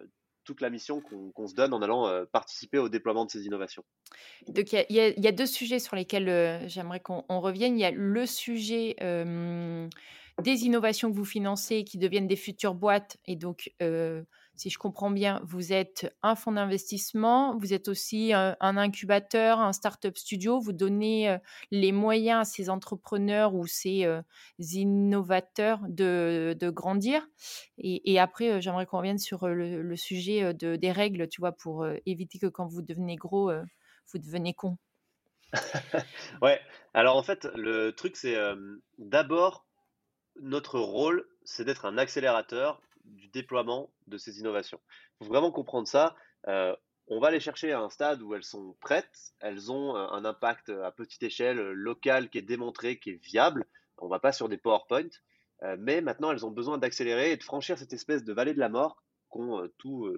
toute 0.49 0.61
la 0.61 0.71
mission 0.71 0.99
qu'on 0.99 1.47
se 1.47 1.53
donne 1.53 1.75
en 1.75 1.81
allant 1.83 2.07
euh, 2.07 2.25
participer 2.25 2.79
au 2.79 2.89
déploiement 2.89 3.23
de 3.23 3.29
ces 3.29 3.45
innovations. 3.45 3.83
Donc 4.47 4.73
il 4.73 4.85
y, 4.89 5.27
a 5.27 5.31
deux 5.31 5.45
sujets 5.45 5.77
sur 5.77 5.95
lesquels 5.95 6.27
euh, 6.27 6.67
j'aimerais 6.67 6.99
qu'on 6.99 7.23
revienne. 7.39 7.77
Il 7.77 7.81
y 7.81 7.85
a 7.85 7.91
le 7.91 8.25
sujet 8.25 8.95
euh, 9.03 9.87
des 10.41 10.65
innovations 10.65 11.11
que 11.11 11.15
vous 11.15 11.23
financez 11.23 11.83
qui 11.83 11.99
deviennent 11.99 12.25
des 12.25 12.35
futures 12.35 12.73
boîtes 12.73 13.17
et 13.27 13.35
donc 13.35 13.71
si 14.59 14.69
je 14.69 14.77
comprends 14.77 15.09
bien, 15.09 15.39
vous 15.45 15.71
êtes 15.71 16.13
un 16.21 16.35
fonds 16.35 16.51
d'investissement, 16.51 17.57
vous 17.57 17.73
êtes 17.73 17.87
aussi 17.87 18.33
un, 18.33 18.57
incubateur, 18.59 19.59
un 19.61 19.71
startup 19.71 20.17
studio. 20.17 20.59
Vous 20.59 20.73
donnez 20.73 21.37
les 21.71 21.93
moyens 21.93 22.41
à 22.41 22.43
ces 22.43 22.69
entrepreneurs 22.69 23.55
ou 23.55 23.67
ces 23.67 24.05
innovateurs 24.59 25.79
de, 25.87 26.69
grandir. 26.71 27.25
Et, 27.77 28.19
après, 28.19 28.59
j'aimerais 28.59 28.85
qu'on 28.85 28.97
revienne 28.97 29.17
sur 29.17 29.47
le, 29.47 29.95
sujet 29.95 30.53
de, 30.53 30.75
des 30.75 30.91
règles, 30.91 31.29
tu 31.29 31.39
vois, 31.39 31.53
pour 31.53 31.87
éviter 32.05 32.37
que 32.37 32.47
quand 32.47 32.67
vous 32.67 32.81
devenez 32.81 33.15
gros, 33.15 33.49
vous 34.11 34.19
devenez 34.19 34.53
con. 34.53 34.77
ouais. 36.41 36.59
Alors 36.93 37.15
en 37.15 37.23
fait, 37.23 37.47
le 37.55 37.91
truc, 37.91 38.17
c'est 38.17 38.35
d'abord 38.97 39.65
notre 40.41 40.79
rôle, 40.79 41.25
c'est 41.45 41.63
d'être 41.63 41.85
un 41.85 41.97
accélérateur 41.97 42.81
du 43.09 43.27
déploiement 43.27 43.89
de 44.07 44.17
ces 44.17 44.39
innovations. 44.39 44.79
Il 45.21 45.25
faut 45.25 45.33
vraiment 45.33 45.51
comprendre 45.51 45.87
ça. 45.87 46.15
Euh, 46.47 46.75
on 47.07 47.19
va 47.19 47.31
les 47.31 47.39
chercher 47.39 47.71
à 47.71 47.79
un 47.79 47.89
stade 47.89 48.21
où 48.21 48.35
elles 48.35 48.43
sont 48.43 48.75
prêtes, 48.81 49.33
elles 49.39 49.71
ont 49.71 49.95
euh, 49.95 50.07
un 50.09 50.25
impact 50.25 50.69
à 50.69 50.91
petite 50.91 51.23
échelle 51.23 51.59
euh, 51.59 51.73
local 51.73 52.29
qui 52.29 52.37
est 52.37 52.43
démontré, 52.43 52.99
qui 52.99 53.11
est 53.11 53.23
viable. 53.23 53.65
On 53.97 54.05
ne 54.05 54.09
va 54.09 54.19
pas 54.19 54.31
sur 54.31 54.47
des 54.47 54.57
PowerPoint, 54.57 55.09
mais 55.77 55.99
maintenant 55.99 56.31
elles 56.31 56.45
ont 56.45 56.51
besoin 56.51 56.77
d'accélérer 56.77 57.33
et 57.33 57.37
de 57.37 57.43
franchir 57.43 57.77
cette 57.77 57.91
espèce 57.91 58.23
de 58.23 58.31
vallée 58.31 58.53
de 58.53 58.59
la 58.59 58.69
mort 58.69 59.03
qu'ont 59.27 59.69
tous 59.77 60.09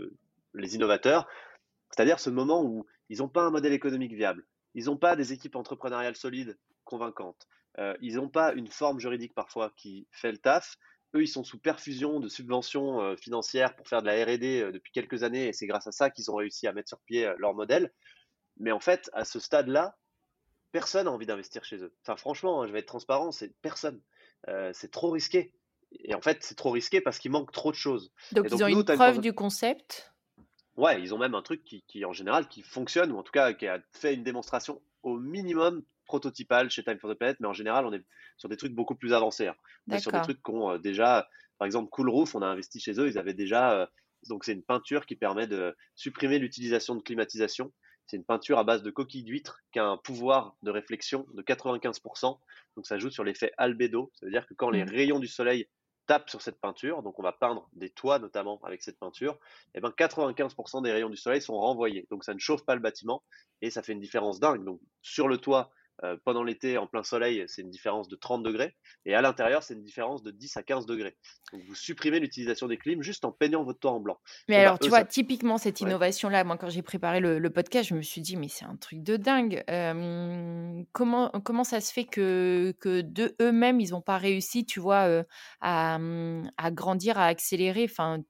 les 0.53 0.75
innovateurs, 0.75 1.27
c'est-à-dire 1.89 2.19
ce 2.19 2.29
moment 2.29 2.63
où 2.63 2.85
ils 3.09 3.17
n'ont 3.17 3.27
pas 3.27 3.41
un 3.41 3.49
modèle 3.49 3.73
économique 3.73 4.13
viable, 4.13 4.45
ils 4.75 4.85
n'ont 4.85 4.97
pas 4.97 5.15
des 5.15 5.33
équipes 5.33 5.55
entrepreneuriales 5.55 6.15
solides, 6.15 6.59
convaincantes, 6.83 7.47
ils 8.01 8.17
n'ont 8.17 8.29
pas 8.29 8.53
une 8.53 8.67
forme 8.67 8.99
juridique 8.99 9.33
parfois 9.33 9.73
qui 9.75 10.07
fait 10.11 10.31
le 10.31 10.37
taf, 10.37 10.77
eux, 11.15 11.23
ils 11.23 11.27
sont 11.27 11.43
sous 11.43 11.59
perfusion 11.59 12.19
de 12.19 12.29
subventions 12.29 13.01
euh, 13.01 13.15
financières 13.15 13.75
pour 13.75 13.87
faire 13.87 14.01
de 14.01 14.07
la 14.07 14.23
R&D 14.23 14.61
euh, 14.61 14.71
depuis 14.71 14.91
quelques 14.91 15.23
années, 15.23 15.47
et 15.47 15.53
c'est 15.53 15.67
grâce 15.67 15.87
à 15.87 15.91
ça 15.91 16.09
qu'ils 16.09 16.31
ont 16.31 16.35
réussi 16.35 16.67
à 16.67 16.73
mettre 16.73 16.89
sur 16.89 16.99
pied 17.01 17.25
euh, 17.25 17.35
leur 17.37 17.53
modèle. 17.53 17.91
Mais 18.57 18.71
en 18.71 18.79
fait, 18.79 19.09
à 19.13 19.25
ce 19.25 19.39
stade-là, 19.39 19.97
personne 20.71 21.05
n'a 21.05 21.11
envie 21.11 21.25
d'investir 21.25 21.65
chez 21.65 21.77
eux. 21.77 21.93
Enfin, 22.03 22.15
franchement, 22.15 22.61
hein, 22.61 22.67
je 22.67 22.73
vais 22.73 22.79
être 22.79 22.85
transparent, 22.85 23.31
c'est 23.31 23.53
personne. 23.61 24.01
c'est 24.73 24.91
trop 24.91 25.09
risqué. 25.11 25.53
Et 26.03 26.13
en 26.15 26.21
fait, 26.21 26.37
c'est 26.41 26.55
trop 26.55 26.71
risqué 26.71 27.01
parce 27.01 27.19
qu'il 27.19 27.31
manque 27.31 27.51
trop 27.51 27.71
de 27.71 27.75
choses. 27.75 28.13
Donc, 28.31 28.47
ils 28.49 28.63
ont 28.63 28.67
une 28.67 28.83
preuve 28.83 29.19
du 29.19 29.33
concept? 29.33 30.13
Ouais, 30.77 31.01
ils 31.01 31.13
ont 31.13 31.17
même 31.17 31.35
un 31.35 31.41
truc 31.41 31.63
qui, 31.63 31.83
qui, 31.87 32.05
en 32.05 32.13
général, 32.13 32.47
qui 32.47 32.61
fonctionne, 32.61 33.11
ou 33.11 33.17
en 33.17 33.23
tout 33.23 33.31
cas, 33.31 33.53
qui 33.53 33.67
a 33.67 33.81
fait 33.91 34.13
une 34.13 34.23
démonstration 34.23 34.81
au 35.03 35.17
minimum 35.17 35.83
prototypale 36.11 36.69
chez 36.69 36.83
Time 36.83 36.99
for 36.99 37.09
the 37.09 37.17
Planet, 37.17 37.37
mais 37.39 37.47
en 37.47 37.53
général, 37.53 37.85
on 37.85 37.93
est 37.93 38.03
sur 38.35 38.49
des 38.49 38.57
trucs 38.57 38.73
beaucoup 38.73 38.95
plus 38.95 39.13
avancés. 39.13 39.47
Hein. 39.47 39.55
On 39.87 39.95
est 39.95 39.99
sur 39.99 40.11
des 40.11 40.19
trucs 40.19 40.41
qu'on 40.41 40.77
déjà, 40.77 41.25
par 41.57 41.65
exemple, 41.65 41.89
Cool 41.89 42.09
Roof, 42.09 42.35
on 42.35 42.41
a 42.41 42.47
investi 42.47 42.81
chez 42.81 42.99
eux, 42.99 43.07
ils 43.07 43.17
avaient 43.17 43.33
déjà, 43.33 43.71
euh, 43.79 43.85
donc 44.27 44.43
c'est 44.43 44.51
une 44.51 44.63
peinture 44.63 45.05
qui 45.05 45.15
permet 45.15 45.47
de 45.47 45.73
supprimer 45.95 46.37
l'utilisation 46.37 46.95
de 46.95 47.01
climatisation. 47.01 47.71
C'est 48.07 48.17
une 48.17 48.25
peinture 48.25 48.59
à 48.59 48.65
base 48.65 48.83
de 48.83 48.91
coquilles 48.91 49.23
d'huîtres 49.23 49.61
qui 49.71 49.79
a 49.79 49.85
un 49.85 49.95
pouvoir 49.95 50.57
de 50.63 50.71
réflexion 50.71 51.25
de 51.33 51.41
95%. 51.41 52.37
Donc 52.75 52.85
ça 52.85 52.97
joue 52.97 53.09
sur 53.09 53.23
l'effet 53.23 53.53
albédo. 53.57 54.11
Ça 54.15 54.25
veut 54.25 54.33
dire 54.33 54.45
que 54.47 54.53
quand 54.53 54.69
les 54.69 54.83
mmh. 54.83 54.89
rayons 54.89 55.19
du 55.19 55.27
soleil 55.27 55.69
tapent 56.07 56.29
sur 56.29 56.41
cette 56.41 56.59
peinture, 56.59 57.03
donc 57.03 57.19
on 57.19 57.23
va 57.23 57.31
peindre 57.31 57.69
des 57.71 57.89
toits 57.89 58.19
notamment 58.19 58.59
avec 58.63 58.81
cette 58.83 58.99
peinture, 58.99 59.39
et 59.73 59.77
eh 59.77 59.79
ben 59.79 59.93
95% 59.97 60.83
des 60.83 60.91
rayons 60.91 61.09
du 61.09 61.15
soleil 61.15 61.41
sont 61.41 61.57
renvoyés. 61.57 62.05
Donc 62.09 62.25
ça 62.25 62.33
ne 62.33 62.39
chauffe 62.39 62.65
pas 62.65 62.75
le 62.75 62.81
bâtiment 62.81 63.23
et 63.61 63.69
ça 63.69 63.81
fait 63.81 63.93
une 63.93 63.99
différence 63.99 64.39
dingue. 64.39 64.65
Donc 64.65 64.81
sur 65.01 65.27
le 65.27 65.37
toit, 65.37 65.71
euh, 66.03 66.17
pendant 66.23 66.43
l'été, 66.43 66.77
en 66.77 66.87
plein 66.87 67.03
soleil, 67.03 67.43
c'est 67.47 67.61
une 67.61 67.69
différence 67.69 68.07
de 68.07 68.15
30 68.15 68.43
degrés. 68.43 68.75
Et 69.05 69.13
à 69.13 69.21
l'intérieur, 69.21 69.63
c'est 69.63 69.73
une 69.73 69.83
différence 69.83 70.23
de 70.23 70.31
10 70.31 70.57
à 70.57 70.63
15 70.63 70.85
degrés. 70.85 71.15
Donc, 71.53 71.61
vous 71.67 71.75
supprimez 71.75 72.19
l'utilisation 72.19 72.67
des 72.67 72.77
clims 72.77 73.01
juste 73.01 73.25
en 73.25 73.31
peignant 73.31 73.63
votre 73.63 73.79
toit 73.79 73.91
en 73.91 73.99
blanc. 73.99 74.19
Mais 74.47 74.57
alors, 74.57 74.79
tu 74.79 74.89
vois, 74.89 75.03
typiquement, 75.03 75.57
cette 75.57 75.81
innovation-là, 75.81 76.43
moi, 76.43 76.57
quand 76.57 76.69
j'ai 76.69 76.81
préparé 76.81 77.19
le, 77.19 77.49
podcast, 77.51 77.89
je 77.89 77.95
me 77.95 78.01
suis 78.01 78.21
dit, 78.21 78.37
mais 78.37 78.47
c'est 78.47 78.65
un 78.65 78.77
truc 78.77 79.03
de 79.03 79.17
dingue. 79.17 79.63
Euh, 79.69 80.83
comment, 80.93 81.29
comment 81.43 81.63
ça 81.63 81.81
se 81.81 81.91
fait 81.91 82.05
que, 82.05 82.73
que 82.79 83.01
de 83.01 83.35
eux-mêmes, 83.41 83.79
ils 83.79 83.91
n'ont 83.91 84.01
pas 84.01 84.17
réussi, 84.17 84.65
tu 84.65 84.79
vois, 84.79 85.07
euh, 85.07 85.23
à, 85.59 85.99
à, 86.57 86.71
grandir, 86.71 87.17
à 87.17 87.25
accélérer? 87.25 87.87
Enfin, 87.89 88.23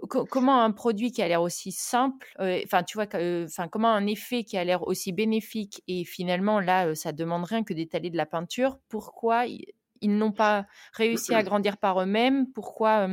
comment 0.00 0.62
un 0.62 0.70
produit 0.72 1.12
qui 1.12 1.22
a 1.22 1.28
l'air 1.28 1.42
aussi 1.42 1.72
simple, 1.72 2.34
enfin, 2.38 2.82
tu 2.82 2.96
vois, 2.96 3.06
enfin, 3.44 3.68
comment 3.68 3.90
un 3.90 4.06
effet 4.06 4.44
qui 4.44 4.56
a 4.56 4.64
l'air 4.64 4.86
aussi 4.86 5.12
bénéfique 5.12 5.82
et 5.88 6.04
finalement, 6.04 6.60
là, 6.60 6.94
ça 6.94 7.12
demande 7.12 7.44
rien 7.44 7.64
que 7.64 7.74
d'étaler 7.74 8.10
de 8.10 8.16
la 8.16 8.26
peinture, 8.26 8.78
pourquoi 8.88 9.46
ils, 9.46 9.66
n'ont 10.02 10.32
pas 10.32 10.66
réussi 10.92 11.34
à 11.34 11.42
grandir 11.42 11.76
par 11.76 12.00
eux-mêmes? 12.02 12.50
Pourquoi, 12.52 13.08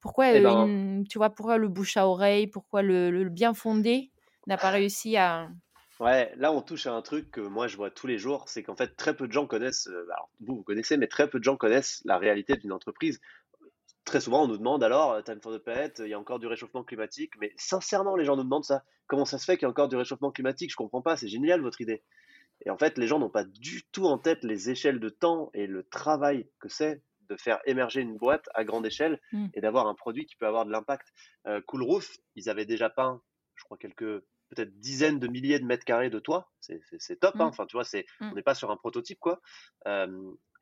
pourquoi, 0.00 0.32
eh 0.32 0.40
ben 0.40 1.04
tu 1.08 1.18
vois, 1.18 1.30
pourquoi 1.30 1.58
le 1.58 1.68
bouche 1.68 1.96
à 1.96 2.06
oreille 2.06 2.46
Pourquoi 2.46 2.82
le 2.82 3.28
bien 3.28 3.54
fondé 3.54 4.10
n'a 4.46 4.56
pas 4.56 4.70
réussi 4.70 5.16
à 5.16 5.48
Ouais, 6.02 6.32
là 6.36 6.50
on 6.50 6.62
touche 6.62 6.88
à 6.88 6.94
un 6.94 7.00
truc 7.00 7.30
que 7.30 7.40
moi 7.40 7.68
je 7.68 7.76
vois 7.76 7.88
tous 7.88 8.08
les 8.08 8.18
jours, 8.18 8.48
c'est 8.48 8.64
qu'en 8.64 8.74
fait 8.74 8.96
très 8.96 9.14
peu 9.14 9.28
de 9.28 9.32
gens 9.32 9.46
connaissent, 9.46 9.86
euh, 9.86 10.04
alors 10.10 10.30
vous 10.40 10.56
vous 10.56 10.62
connaissez, 10.64 10.96
mais 10.96 11.06
très 11.06 11.30
peu 11.30 11.38
de 11.38 11.44
gens 11.44 11.56
connaissent 11.56 12.02
la 12.04 12.18
réalité 12.18 12.56
d'une 12.56 12.72
entreprise. 12.72 13.20
Très 14.04 14.20
souvent 14.20 14.44
on 14.44 14.48
nous 14.48 14.58
demande 14.58 14.82
alors, 14.82 15.12
euh, 15.12 15.22
Time 15.22 15.40
for 15.40 15.52
the 15.52 15.58
Planet, 15.58 16.02
il 16.04 16.10
y 16.10 16.14
a 16.14 16.18
encore 16.18 16.38
du 16.38 16.46
réchauffement 16.46 16.82
climatique, 16.82 17.32
mais 17.40 17.52
sincèrement 17.56 18.16
les 18.16 18.24
gens 18.24 18.36
nous 18.36 18.44
demandent 18.44 18.64
ça. 18.64 18.84
Comment 19.06 19.24
ça 19.24 19.38
se 19.38 19.44
fait 19.44 19.56
qu'il 19.56 19.62
y 19.62 19.66
a 19.66 19.70
encore 19.70 19.88
du 19.88 19.96
réchauffement 19.96 20.32
climatique? 20.32 20.70
Je 20.70 20.76
comprends 20.76 21.02
pas, 21.02 21.16
c'est 21.16 21.28
génial 21.28 21.60
votre 21.60 21.80
idée. 21.80 22.02
Et 22.64 22.70
en 22.70 22.78
fait 22.78 22.98
les 22.98 23.06
gens 23.06 23.18
n'ont 23.18 23.30
pas 23.30 23.44
du 23.44 23.84
tout 23.92 24.06
en 24.06 24.18
tête 24.18 24.42
les 24.44 24.70
échelles 24.70 25.00
de 25.00 25.08
temps 25.08 25.50
et 25.54 25.66
le 25.66 25.84
travail 25.84 26.48
que 26.58 26.68
c'est 26.68 27.02
de 27.28 27.36
faire 27.36 27.60
émerger 27.64 28.00
une 28.00 28.16
boîte 28.16 28.48
à 28.54 28.64
grande 28.64 28.86
échelle 28.86 29.20
mmh. 29.32 29.46
et 29.54 29.60
d'avoir 29.60 29.86
un 29.86 29.94
produit 29.94 30.26
qui 30.26 30.36
peut 30.36 30.46
avoir 30.46 30.66
de 30.66 30.70
l'impact. 30.70 31.12
Euh, 31.46 31.60
cool 31.66 31.82
Roof, 31.82 32.16
ils 32.34 32.48
avaient 32.50 32.66
déjà 32.66 32.90
peint, 32.90 33.22
je 33.54 33.64
crois, 33.64 33.78
quelques 33.78 34.22
peut-être 34.50 34.78
dizaines 34.80 35.18
de 35.18 35.28
milliers 35.28 35.58
de 35.58 35.64
mètres 35.64 35.84
carrés 35.84 36.10
de 36.10 36.18
toit. 36.18 36.52
C'est 36.60 37.18
top. 37.20 37.36
Hein. 37.36 37.46
Mmh. 37.46 37.48
Enfin, 37.48 37.66
tu 37.66 37.76
vois, 37.76 37.84
c'est, 37.84 38.04
mmh. 38.20 38.30
on 38.32 38.34
n'est 38.34 38.42
pas 38.42 38.54
sur 38.54 38.70
un 38.70 38.76
prototype, 38.76 39.18
quoi. 39.18 39.40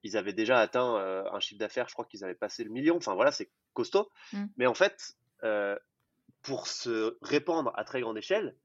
Ils 0.02 0.16
avaient 0.16 0.32
déjà 0.32 0.60
atteint 0.60 0.96
un 1.32 1.40
chiffre 1.40 1.58
d'affaires, 1.58 1.88
je 1.88 1.94
crois 1.94 2.04
qu'ils 2.04 2.24
avaient 2.24 2.34
passé 2.34 2.64
le 2.64 2.70
million. 2.70 2.96
Enfin, 2.96 3.14
voilà, 3.14 3.32
c'est 3.32 3.50
costaud. 3.74 4.10
Mmh. 4.32 4.44
Mais 4.56 4.66
en 4.66 4.74
fait, 4.74 5.16
pour 6.42 6.66
se 6.66 7.16
répandre 7.22 7.72
à 7.76 7.84
très 7.84 8.00
grande 8.00 8.18
échelle, 8.18 8.56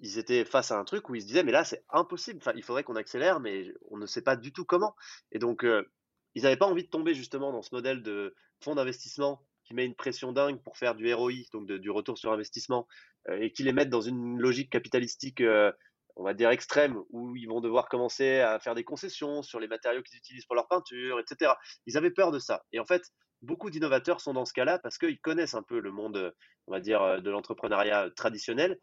ils 0.00 0.18
étaient 0.18 0.44
face 0.44 0.70
à 0.70 0.78
un 0.78 0.84
truc 0.84 1.08
où 1.08 1.14
ils 1.14 1.22
se 1.22 1.26
disaient, 1.26 1.42
mais 1.42 1.52
là, 1.52 1.64
c'est 1.64 1.84
impossible. 1.90 2.38
Enfin, 2.40 2.52
il 2.54 2.62
faudrait 2.62 2.84
qu'on 2.84 2.96
accélère, 2.96 3.40
mais 3.40 3.74
on 3.90 3.98
ne 3.98 4.06
sait 4.06 4.22
pas 4.22 4.36
du 4.36 4.52
tout 4.52 4.64
comment. 4.64 4.94
Et 5.32 5.38
donc, 5.38 5.64
ils 6.34 6.42
n'avaient 6.42 6.56
pas 6.56 6.66
envie 6.66 6.84
de 6.84 6.88
tomber 6.88 7.14
justement 7.14 7.52
dans 7.52 7.62
ce 7.62 7.74
modèle 7.74 8.02
de 8.02 8.34
fonds 8.60 8.74
d'investissement 8.74 9.42
qui 9.64 9.74
met 9.74 9.84
une 9.84 9.94
pression 9.94 10.32
dingue 10.32 10.62
pour 10.62 10.78
faire 10.78 10.94
du 10.94 11.12
ROI, 11.12 11.32
donc 11.52 11.66
du 11.66 11.90
retour 11.90 12.16
sur 12.16 12.32
investissement, 12.32 12.86
euh, 13.28 13.38
et 13.40 13.52
qui 13.52 13.64
les 13.64 13.72
mettent 13.72 13.90
dans 13.90 14.00
une 14.00 14.38
logique 14.38 14.70
capitalistique, 14.70 15.42
euh, 15.42 15.70
on 16.18 16.24
va 16.24 16.34
dire 16.34 16.50
extrême, 16.50 17.00
où 17.10 17.36
ils 17.36 17.46
vont 17.46 17.60
devoir 17.60 17.88
commencer 17.88 18.40
à 18.40 18.58
faire 18.58 18.74
des 18.74 18.84
concessions 18.84 19.42
sur 19.42 19.60
les 19.60 19.68
matériaux 19.68 20.02
qu'ils 20.02 20.18
utilisent 20.18 20.44
pour 20.46 20.56
leur 20.56 20.66
peinture, 20.66 21.20
etc. 21.20 21.52
Ils 21.86 21.96
avaient 21.96 22.10
peur 22.10 22.32
de 22.32 22.40
ça. 22.40 22.62
Et 22.72 22.80
en 22.80 22.84
fait, 22.84 23.02
beaucoup 23.40 23.70
d'innovateurs 23.70 24.20
sont 24.20 24.34
dans 24.34 24.44
ce 24.44 24.52
cas-là 24.52 24.80
parce 24.80 24.98
qu'ils 24.98 25.20
connaissent 25.20 25.54
un 25.54 25.62
peu 25.62 25.78
le 25.78 25.92
monde, 25.92 26.34
on 26.66 26.72
va 26.72 26.80
dire, 26.80 27.02
euh, 27.02 27.20
de 27.20 27.30
l'entrepreneuriat 27.30 28.10
traditionnel. 28.16 28.78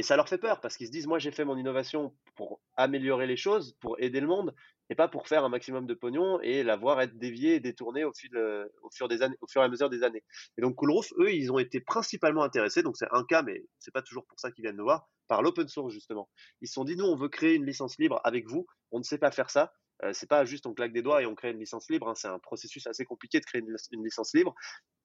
Et 0.00 0.02
ça 0.02 0.16
leur 0.16 0.30
fait 0.30 0.38
peur 0.38 0.62
parce 0.62 0.78
qu'ils 0.78 0.86
se 0.86 0.92
disent, 0.92 1.06
moi 1.06 1.18
j'ai 1.18 1.30
fait 1.30 1.44
mon 1.44 1.58
innovation 1.58 2.16
pour 2.34 2.62
améliorer 2.78 3.26
les 3.26 3.36
choses, 3.36 3.76
pour 3.80 4.00
aider 4.00 4.20
le 4.20 4.26
monde, 4.26 4.54
et 4.88 4.94
pas 4.94 5.08
pour 5.08 5.28
faire 5.28 5.44
un 5.44 5.50
maximum 5.50 5.86
de 5.86 5.92
pognon 5.92 6.40
et 6.40 6.62
la 6.62 6.76
voir 6.76 7.02
être 7.02 7.18
déviée 7.18 7.56
et 7.56 7.60
détournée 7.60 8.04
au, 8.04 8.12
fil, 8.14 8.34
euh, 8.34 8.66
au, 8.82 8.88
fur 8.90 9.08
des 9.08 9.20
années, 9.20 9.36
au 9.42 9.46
fur 9.46 9.60
et 9.60 9.66
à 9.66 9.68
mesure 9.68 9.90
des 9.90 10.02
années. 10.02 10.24
Et 10.56 10.62
donc 10.62 10.76
Coolroof, 10.76 11.12
eux, 11.18 11.34
ils 11.34 11.52
ont 11.52 11.58
été 11.58 11.80
principalement 11.80 12.42
intéressés, 12.42 12.82
donc 12.82 12.96
c'est 12.96 13.08
un 13.12 13.24
cas, 13.24 13.42
mais 13.42 13.62
c'est 13.78 13.92
pas 13.92 14.00
toujours 14.00 14.24
pour 14.24 14.40
ça 14.40 14.50
qu'ils 14.50 14.62
viennent 14.62 14.78
nous 14.78 14.84
voir, 14.84 15.06
par 15.28 15.42
l'open 15.42 15.68
source 15.68 15.92
justement. 15.92 16.30
Ils 16.62 16.68
se 16.68 16.72
sont 16.72 16.84
dit, 16.84 16.96
nous, 16.96 17.04
on 17.04 17.14
veut 17.14 17.28
créer 17.28 17.56
une 17.56 17.66
licence 17.66 17.98
libre 17.98 18.22
avec 18.24 18.48
vous, 18.48 18.66
on 18.92 19.00
ne 19.00 19.04
sait 19.04 19.18
pas 19.18 19.30
faire 19.30 19.50
ça, 19.50 19.70
euh, 20.04 20.12
c'est 20.12 20.28
pas 20.28 20.44
juste 20.44 20.66
on 20.66 20.74
claque 20.74 20.92
des 20.92 21.02
doigts 21.02 21.22
et 21.22 21.26
on 21.26 21.34
crée 21.34 21.50
une 21.50 21.58
licence 21.58 21.90
libre. 21.90 22.08
Hein, 22.08 22.14
c'est 22.14 22.28
un 22.28 22.38
processus 22.38 22.86
assez 22.86 23.04
compliqué 23.04 23.40
de 23.40 23.44
créer 23.44 23.60
une, 23.60 24.04
licence 24.04 24.34
libre. 24.34 24.54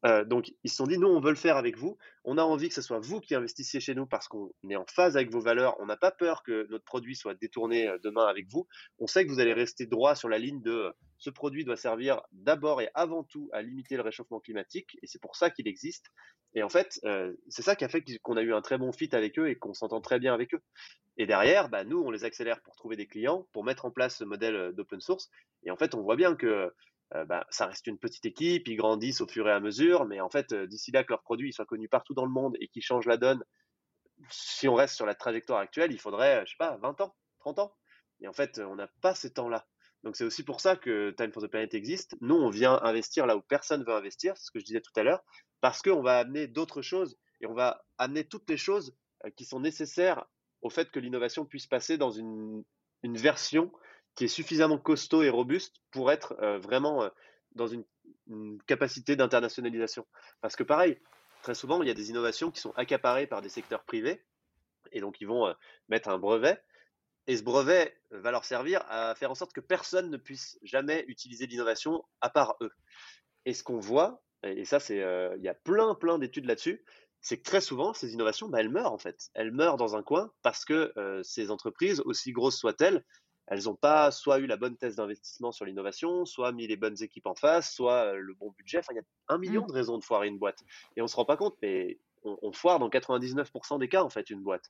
Euh, 0.05 0.23
donc 0.23 0.51
ils 0.63 0.69
se 0.69 0.77
sont 0.77 0.87
dit 0.87 0.97
nous 0.97 1.07
on 1.07 1.19
veut 1.19 1.31
le 1.31 1.35
faire 1.35 1.57
avec 1.57 1.77
vous. 1.77 1.97
On 2.23 2.37
a 2.37 2.43
envie 2.43 2.69
que 2.69 2.75
ce 2.75 2.81
soit 2.81 2.99
vous 2.99 3.19
qui 3.19 3.35
investissiez 3.35 3.79
chez 3.79 3.95
nous 3.95 4.05
parce 4.05 4.27
qu'on 4.27 4.51
est 4.69 4.75
en 4.75 4.85
phase 4.87 5.17
avec 5.17 5.31
vos 5.31 5.41
valeurs. 5.41 5.75
On 5.79 5.85
n'a 5.85 5.97
pas 5.97 6.11
peur 6.11 6.43
que 6.43 6.67
notre 6.69 6.85
produit 6.85 7.15
soit 7.15 7.35
détourné 7.35 7.87
euh, 7.87 7.97
demain 8.03 8.25
avec 8.25 8.47
vous. 8.49 8.67
On 8.99 9.07
sait 9.07 9.25
que 9.25 9.31
vous 9.31 9.39
allez 9.39 9.53
rester 9.53 9.85
droit 9.85 10.15
sur 10.15 10.29
la 10.29 10.37
ligne 10.37 10.61
de 10.61 10.93
ce 11.25 11.31
produit 11.31 11.65
doit 11.65 11.75
servir 11.75 12.21
d'abord 12.33 12.83
et 12.83 12.89
avant 12.93 13.23
tout 13.23 13.49
à 13.51 13.63
limiter 13.63 13.95
le 13.95 14.03
réchauffement 14.03 14.39
climatique 14.39 14.95
et 15.01 15.07
c'est 15.07 15.19
pour 15.19 15.35
ça 15.35 15.49
qu'il 15.49 15.67
existe. 15.67 16.11
Et 16.53 16.61
en 16.61 16.69
fait, 16.69 17.01
c'est 17.49 17.63
ça 17.63 17.75
qui 17.75 17.83
a 17.83 17.89
fait 17.89 18.03
qu'on 18.21 18.37
a 18.37 18.43
eu 18.43 18.53
un 18.53 18.61
très 18.61 18.77
bon 18.77 18.91
fit 18.91 19.09
avec 19.13 19.39
eux 19.39 19.49
et 19.49 19.57
qu'on 19.57 19.73
s'entend 19.73 20.01
très 20.01 20.19
bien 20.19 20.35
avec 20.35 20.53
eux. 20.53 20.61
Et 21.17 21.25
derrière, 21.25 21.67
bah, 21.69 21.83
nous, 21.83 21.99
on 21.99 22.11
les 22.11 22.25
accélère 22.25 22.61
pour 22.61 22.75
trouver 22.75 22.95
des 22.95 23.07
clients, 23.07 23.47
pour 23.53 23.63
mettre 23.63 23.85
en 23.85 23.91
place 23.91 24.17
ce 24.17 24.23
modèle 24.23 24.71
d'open 24.73 25.01
source. 25.01 25.31
Et 25.63 25.71
en 25.71 25.77
fait, 25.77 25.95
on 25.95 26.03
voit 26.03 26.15
bien 26.15 26.35
que 26.35 26.71
bah, 27.11 27.47
ça 27.49 27.65
reste 27.65 27.87
une 27.87 27.97
petite 27.97 28.27
équipe, 28.27 28.67
ils 28.67 28.75
grandissent 28.75 29.21
au 29.21 29.27
fur 29.27 29.47
et 29.47 29.51
à 29.51 29.59
mesure, 29.59 30.05
mais 30.05 30.21
en 30.21 30.29
fait, 30.29 30.53
d'ici 30.53 30.91
là 30.91 31.03
que 31.03 31.11
leurs 31.11 31.23
produits 31.23 31.51
soient 31.51 31.65
connus 31.65 31.89
partout 31.89 32.13
dans 32.13 32.25
le 32.25 32.31
monde 32.31 32.55
et 32.59 32.67
qu'ils 32.67 32.83
changent 32.83 33.07
la 33.07 33.17
donne, 33.17 33.43
si 34.29 34.67
on 34.67 34.75
reste 34.75 34.95
sur 34.95 35.07
la 35.07 35.15
trajectoire 35.15 35.59
actuelle, 35.59 35.91
il 35.91 35.99
faudrait, 35.99 36.45
je 36.45 36.51
sais 36.51 36.57
pas, 36.59 36.77
20 36.77 37.01
ans, 37.01 37.15
30 37.39 37.59
ans. 37.59 37.75
Et 38.21 38.27
en 38.27 38.33
fait, 38.33 38.59
on 38.59 38.75
n'a 38.75 38.87
pas 39.01 39.15
ces 39.15 39.33
temps-là. 39.33 39.67
Donc 40.05 40.15
c'est 40.15 40.23
aussi 40.23 40.43
pour 40.43 40.61
ça 40.61 40.75
que 40.75 41.09
Time 41.17 41.33
for 41.33 41.41
the 41.41 41.47
Planet 41.47 41.73
existe. 41.73 42.15
Nous, 42.21 42.35
on 42.35 42.49
vient 42.49 42.79
investir 42.83 43.25
là 43.25 43.35
où 43.35 43.41
personne 43.41 43.83
veut 43.83 43.93
investir, 43.93 44.37
c'est 44.37 44.45
ce 44.45 44.51
que 44.51 44.59
je 44.59 44.65
disais 44.65 44.81
tout 44.81 44.93
à 44.95 45.03
l'heure, 45.03 45.23
parce 45.61 45.81
qu'on 45.81 46.03
va 46.03 46.19
amener 46.19 46.47
d'autres 46.47 46.83
choses 46.83 47.17
et 47.41 47.47
on 47.47 47.53
va 47.53 47.83
amener 47.97 48.23
toutes 48.23 48.47
les 48.47 48.57
choses 48.57 48.95
qui 49.35 49.45
sont 49.45 49.59
nécessaires 49.59 50.25
au 50.61 50.69
fait 50.69 50.91
que 50.91 50.99
l'innovation 50.99 51.45
puisse 51.45 51.67
passer 51.67 51.97
dans 51.97 52.11
une, 52.11 52.63
version 53.03 53.71
qui 54.15 54.23
est 54.23 54.27
suffisamment 54.27 54.79
costaud 54.79 55.21
et 55.21 55.29
robuste 55.29 55.75
pour 55.91 56.11
être 56.11 56.35
euh, 56.41 56.57
vraiment 56.57 57.03
euh, 57.03 57.09
dans 57.53 57.67
une, 57.67 57.83
capacité 58.65 59.15
d'internationalisation. 59.15 60.07
Parce 60.41 60.55
que 60.55 60.63
pareil, 60.63 60.97
très 61.43 61.53
souvent, 61.53 61.83
il 61.83 61.87
y 61.87 61.91
a 61.91 61.93
des 61.93 62.09
innovations 62.09 62.49
qui 62.49 62.59
sont 62.59 62.71
accaparées 62.71 63.27
par 63.27 63.43
des 63.43 63.49
secteurs 63.49 63.83
privés, 63.83 64.23
et 64.91 64.99
donc 64.99 65.21
ils 65.21 65.27
vont 65.27 65.45
euh, 65.45 65.53
mettre 65.87 66.09
un 66.09 66.17
brevet, 66.17 66.59
et 67.27 67.37
ce 67.37 67.43
brevet 67.43 67.95
va 68.11 68.31
leur 68.31 68.45
servir 68.45 68.83
à 68.87 69.15
faire 69.15 69.31
en 69.31 69.35
sorte 69.35 69.53
que 69.53 69.61
personne 69.61 70.09
ne 70.09 70.17
puisse 70.17 70.59
jamais 70.63 71.05
utiliser 71.07 71.47
l'innovation 71.47 72.03
à 72.21 72.29
part 72.29 72.55
eux. 72.61 72.71
Et 73.45 73.53
ce 73.53 73.63
qu'on 73.63 73.79
voit, 73.79 74.21
et 74.43 74.65
ça 74.65 74.79
c'est, 74.79 74.97
il 74.97 75.43
y 75.43 75.49
a 75.49 75.53
plein 75.53 75.95
plein 75.95 76.19
d'études 76.19 76.45
là-dessus, 76.45 76.83
c'est 77.25 77.37
que 77.37 77.43
très 77.43 77.59
souvent, 77.59 77.91
ces 77.95 78.13
innovations, 78.13 78.49
bah, 78.49 78.59
elles 78.59 78.69
meurent 78.69 78.93
en 78.93 78.99
fait. 78.99 79.31
Elles 79.33 79.51
meurent 79.51 79.77
dans 79.77 79.95
un 79.95 80.03
coin 80.03 80.31
parce 80.43 80.63
que 80.63 80.93
euh, 80.95 81.23
ces 81.23 81.49
entreprises, 81.49 81.99
aussi 82.01 82.31
grosses 82.31 82.59
soient-elles, 82.59 83.03
elles 83.47 83.63
n'ont 83.63 83.75
pas 83.75 84.11
soit 84.11 84.37
eu 84.37 84.45
la 84.45 84.57
bonne 84.57 84.77
thèse 84.77 84.95
d'investissement 84.95 85.51
sur 85.51 85.65
l'innovation, 85.65 86.25
soit 86.25 86.51
mis 86.51 86.67
les 86.67 86.77
bonnes 86.77 87.01
équipes 87.01 87.25
en 87.25 87.33
face, 87.33 87.73
soit 87.73 88.13
euh, 88.13 88.17
le 88.17 88.35
bon 88.35 88.51
budget. 88.51 88.77
Enfin, 88.77 88.93
il 88.93 88.97
y 88.97 88.99
a 88.99 89.33
un 89.33 89.39
million 89.39 89.63
mmh. 89.63 89.67
de 89.67 89.71
raisons 89.71 89.97
de 89.97 90.03
foirer 90.03 90.27
une 90.27 90.37
boîte. 90.37 90.63
Et 90.95 91.01
on 91.01 91.05
ne 91.05 91.09
se 91.09 91.15
rend 91.15 91.25
pas 91.25 91.35
compte, 91.35 91.57
mais 91.63 91.99
on, 92.25 92.51
foire 92.51 92.79
dans 92.79 92.89
99% 92.89 93.79
des 93.79 93.87
cas, 93.87 94.03
en 94.03 94.09
fait, 94.09 94.29
une 94.29 94.41
boîte. 94.41 94.69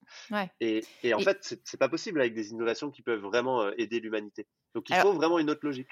Et, 0.60 0.84
en 1.14 1.20
fait, 1.20 1.46
fait, 1.46 1.62
c'est 1.64 1.78
pas 1.78 1.90
possible 1.90 2.20
avec 2.20 2.34
des 2.34 2.52
innovations 2.52 2.92
qui 2.92 3.02
peuvent 3.02 3.22
vraiment 3.22 3.62
euh, 3.62 3.72
aider 3.78 4.00
l'humanité. 4.00 4.48
Donc, 4.74 4.90
il 4.90 4.96
faut 4.96 5.14
vraiment 5.14 5.40
une 5.40 5.50
autre 5.50 5.62
logique. 5.64 5.90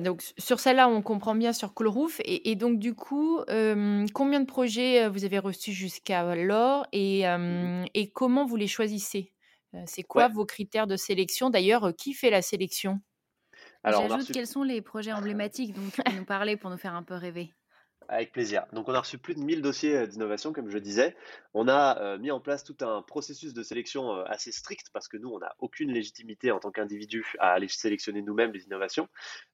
Donc, 0.00 0.22
sur 0.38 0.58
celle-là, 0.58 0.88
on 0.88 1.02
comprend 1.02 1.34
bien 1.34 1.52
sur 1.52 1.74
Coolroof. 1.74 2.20
Et, 2.20 2.50
et 2.50 2.56
donc, 2.56 2.78
du 2.78 2.94
coup, 2.94 3.40
combien 4.14 4.40
de 4.40 4.46
projets 4.46 5.08
vous 5.08 5.24
avez 5.24 5.38
reçus 5.38 5.72
jusqu'à 5.72 6.20
alors 6.20 6.86
et, 6.92 7.26
mmh 7.26 7.86
et, 7.94 8.10
comment 8.10 8.46
vous 8.46 8.56
les 8.56 8.68
choisissez? 8.68 9.32
C'est 9.86 10.02
quoi 10.02 10.28
vos 10.28 10.46
critères 10.46 10.86
de 10.86 10.96
sélection? 10.96 11.50
D'ailleurs, 11.50 11.94
qui 11.96 12.14
fait 12.14 12.30
la 12.30 12.42
sélection? 12.42 13.00
J'ajoute 13.84 14.32
quels 14.32 14.46
sont 14.46 14.62
les 14.62 14.80
projets 14.80 15.12
emblématiques 15.12 15.74
dont 15.74 15.88
tu 15.92 16.02
peux 16.02 16.12
nous 16.12 16.24
parler 16.24 16.56
pour 16.56 16.70
nous 16.70 16.78
faire 16.78 16.94
un 16.94 17.02
peu 17.02 17.14
rêver. 17.14 17.52
Avec 18.08 18.32
plaisir. 18.32 18.64
Donc, 18.72 18.88
on 18.88 18.94
a 18.94 19.00
reçu 19.00 19.18
plus 19.18 19.34
de 19.34 19.40
1000 19.40 19.62
dossiers 19.62 19.96
euh, 19.96 20.06
d'innovation, 20.06 20.52
comme 20.52 20.70
je 20.70 20.78
disais. 20.78 21.16
On 21.54 21.68
a 21.68 22.00
euh, 22.00 22.18
mis 22.18 22.30
en 22.30 22.40
place 22.40 22.64
tout 22.64 22.76
un 22.80 23.02
processus 23.02 23.54
de 23.54 23.62
sélection 23.62 24.14
euh, 24.14 24.24
assez 24.26 24.52
strict 24.52 24.88
parce 24.92 25.08
que 25.08 25.16
nous, 25.16 25.28
on 25.28 25.38
n'a 25.38 25.54
aucune 25.58 25.90
légitimité 25.90 26.50
en 26.50 26.58
tant 26.58 26.70
qu'individu 26.70 27.24
à 27.38 27.52
aller 27.52 27.68
sélectionner 27.68 28.22
nous-mêmes 28.22 28.52
les 28.52 28.64
innovations. 28.64 29.08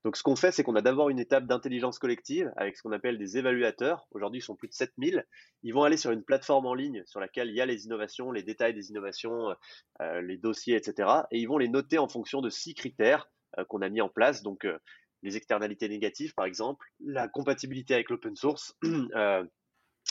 Donc, 0.05 0.17
ce 0.17 0.23
qu'on 0.23 0.37
fait, 0.37 0.53
c'est 0.53 0.63
qu'on 0.63 0.77
a 0.77 0.83
d'abord 0.83 1.11
une 1.11 1.19
étape 1.19 1.47
d'intelligence 1.47 1.99
collective 1.99 2.53
avec 2.57 2.77
ce 2.77 2.83
qu'on 2.83 2.93
appelle 2.93 3.19
des 3.19 3.39
évaluateurs. 3.39 4.07
Aujourd'hui, 4.11 4.41
ils 4.41 4.45
sont 4.45 4.57
plus 4.57 4.69
de 4.69 4.75
7000. 4.75 5.25
Ils 5.63 5.75
vont 5.75 5.83
aller 5.83 5.97
sur 5.97 6.11
une 6.11 6.23
plateforme 6.23 6.67
en 6.67 6.75
ligne 6.75 7.03
sur 7.07 7.21
laquelle 7.21 7.49
il 7.49 7.55
y 7.55 7.61
a 7.61 7.67
les 7.67 7.87
innovations, 7.87 8.31
les 8.33 8.43
détails 8.43 8.75
des 8.75 8.91
innovations, 8.91 9.55
les 10.01 10.37
dossiers, 10.37 10.77
etc. 10.77 11.09
Et 11.31 11.39
ils 11.39 11.47
vont 11.47 11.59
les 11.59 11.69
noter 11.69 11.99
en 11.99 12.09
fonction 12.09 12.41
de 12.41 12.51
six 12.51 12.75
critères 12.75 13.31
qu'on 13.69 13.83
a 13.83 13.89
mis 13.89 14.01
en 14.01 14.09
place. 14.09 14.43
Donc, 14.43 14.67
les 15.23 15.37
externalités 15.37 15.89
négatives, 15.89 16.35
par 16.35 16.45
exemple, 16.45 16.87
la 17.01 17.29
compatibilité 17.29 17.95
avec 17.95 18.11
l'open 18.11 18.37
source. 18.37 18.77
Euh, 19.15 19.45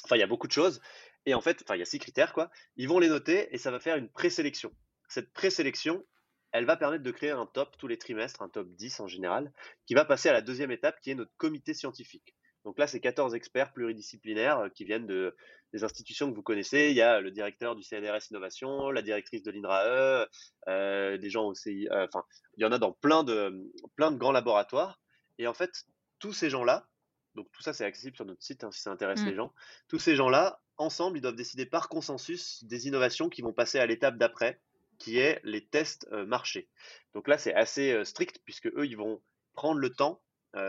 enfin, 0.03 0.15
il 0.15 0.19
y 0.19 0.23
a 0.23 0.27
beaucoup 0.27 0.47
de 0.47 0.51
choses. 0.51 0.81
Et 1.25 1.33
en 1.33 1.41
fait, 1.41 1.63
il 1.69 1.79
y 1.79 1.81
a 1.81 1.85
six 1.85 1.99
critères, 1.99 2.33
quoi. 2.33 2.49
Ils 2.75 2.87
vont 2.87 2.99
les 2.99 3.09
noter 3.09 3.53
et 3.53 3.57
ça 3.57 3.71
va 3.71 3.79
faire 3.79 3.97
une 3.97 4.09
présélection. 4.09 4.71
Cette 5.09 5.31
présélection, 5.33 6.03
elle 6.51 6.65
va 6.65 6.77
permettre 6.77 7.03
de 7.03 7.11
créer 7.11 7.31
un 7.31 7.45
top 7.45 7.77
tous 7.77 7.87
les 7.87 7.97
trimestres, 7.97 8.41
un 8.41 8.49
top 8.49 8.69
10 8.75 8.99
en 8.99 9.07
général, 9.07 9.51
qui 9.85 9.93
va 9.93 10.05
passer 10.05 10.29
à 10.29 10.33
la 10.33 10.41
deuxième 10.41 10.71
étape 10.71 10.99
qui 11.01 11.11
est 11.11 11.15
notre 11.15 11.35
comité 11.37 11.73
scientifique. 11.73 12.35
Donc 12.63 12.77
là, 12.79 12.87
c'est 12.87 12.99
14 12.99 13.35
experts 13.35 13.71
pluridisciplinaires 13.73 14.59
euh, 14.59 14.69
qui 14.69 14.83
viennent 14.85 15.07
de, 15.07 15.35
des 15.74 15.84
institutions 15.84 16.30
que 16.30 16.36
vous 16.36 16.43
connaissez. 16.43 16.89
Il 16.89 16.95
y 16.95 17.01
a 17.01 17.20
le 17.22 17.32
directeur 17.32 17.76
du 17.76 17.84
CNRS 17.84 18.30
Innovation, 18.32 18.89
la 18.91 19.01
directrice 19.01 19.43
de 19.43 19.51
l'INRAE, 19.51 20.28
euh, 20.68 21.18
des 21.18 21.30
gens 21.30 21.45
aussi. 21.45 21.88
Euh, 21.91 22.07
enfin, 22.07 22.24
il 22.57 22.63
y 22.63 22.65
en 22.65 22.72
a 22.72 22.78
dans 22.78 22.93
plein 22.93 23.24
de, 23.24 23.53
plein 23.95 24.11
de 24.11 24.18
grands 24.18 24.32
laboratoires. 24.32 24.99
Et 25.38 25.47
en 25.47 25.53
fait, 25.53 25.72
tous 26.20 26.34
ces 26.34 26.49
gens-là 26.49 26.88
donc 27.36 27.51
tout 27.51 27.61
ça 27.61 27.72
c'est 27.72 27.86
accessible 27.86 28.15
sur 28.15 28.26
notre 28.26 28.41
site 28.41 28.63
hein, 28.63 28.72
si 28.72 28.82
ça 28.82 28.89
intéresse 28.89 29.24
les 29.24 29.34
Mmh. 29.34 29.36
gens. 29.36 29.53
Tous 29.89 29.99
ces 29.99 30.15
gens-là, 30.15 30.59
ensemble, 30.78 31.20
ils 31.20 31.22
doivent 31.22 31.36
décider 31.36 31.68
par 31.68 31.88
consensus 31.88 32.63
des 32.63 32.88
innovations 32.88 33.30
qui 33.30 33.43
vont 33.43 33.53
passer 33.53 33.78
à 33.78 33.86
l'étape 33.86 34.18
d'après, 34.18 34.59
qui 34.97 35.20
est 35.20 35.39
les 35.43 35.63
tests 35.63 36.07
euh, 36.11 36.26
marchés. 36.26 36.68
Donc 37.13 37.28
là, 37.28 37.38
c'est 37.38 37.53
assez 37.53 37.91
euh, 37.91 38.03
strict 38.03 38.41
puisque 38.43 38.65
eux, 38.70 38.88
ils 38.88 38.97
vont 38.97 39.22
prendre 39.53 39.80
le 39.80 39.91
temps, 39.91 40.20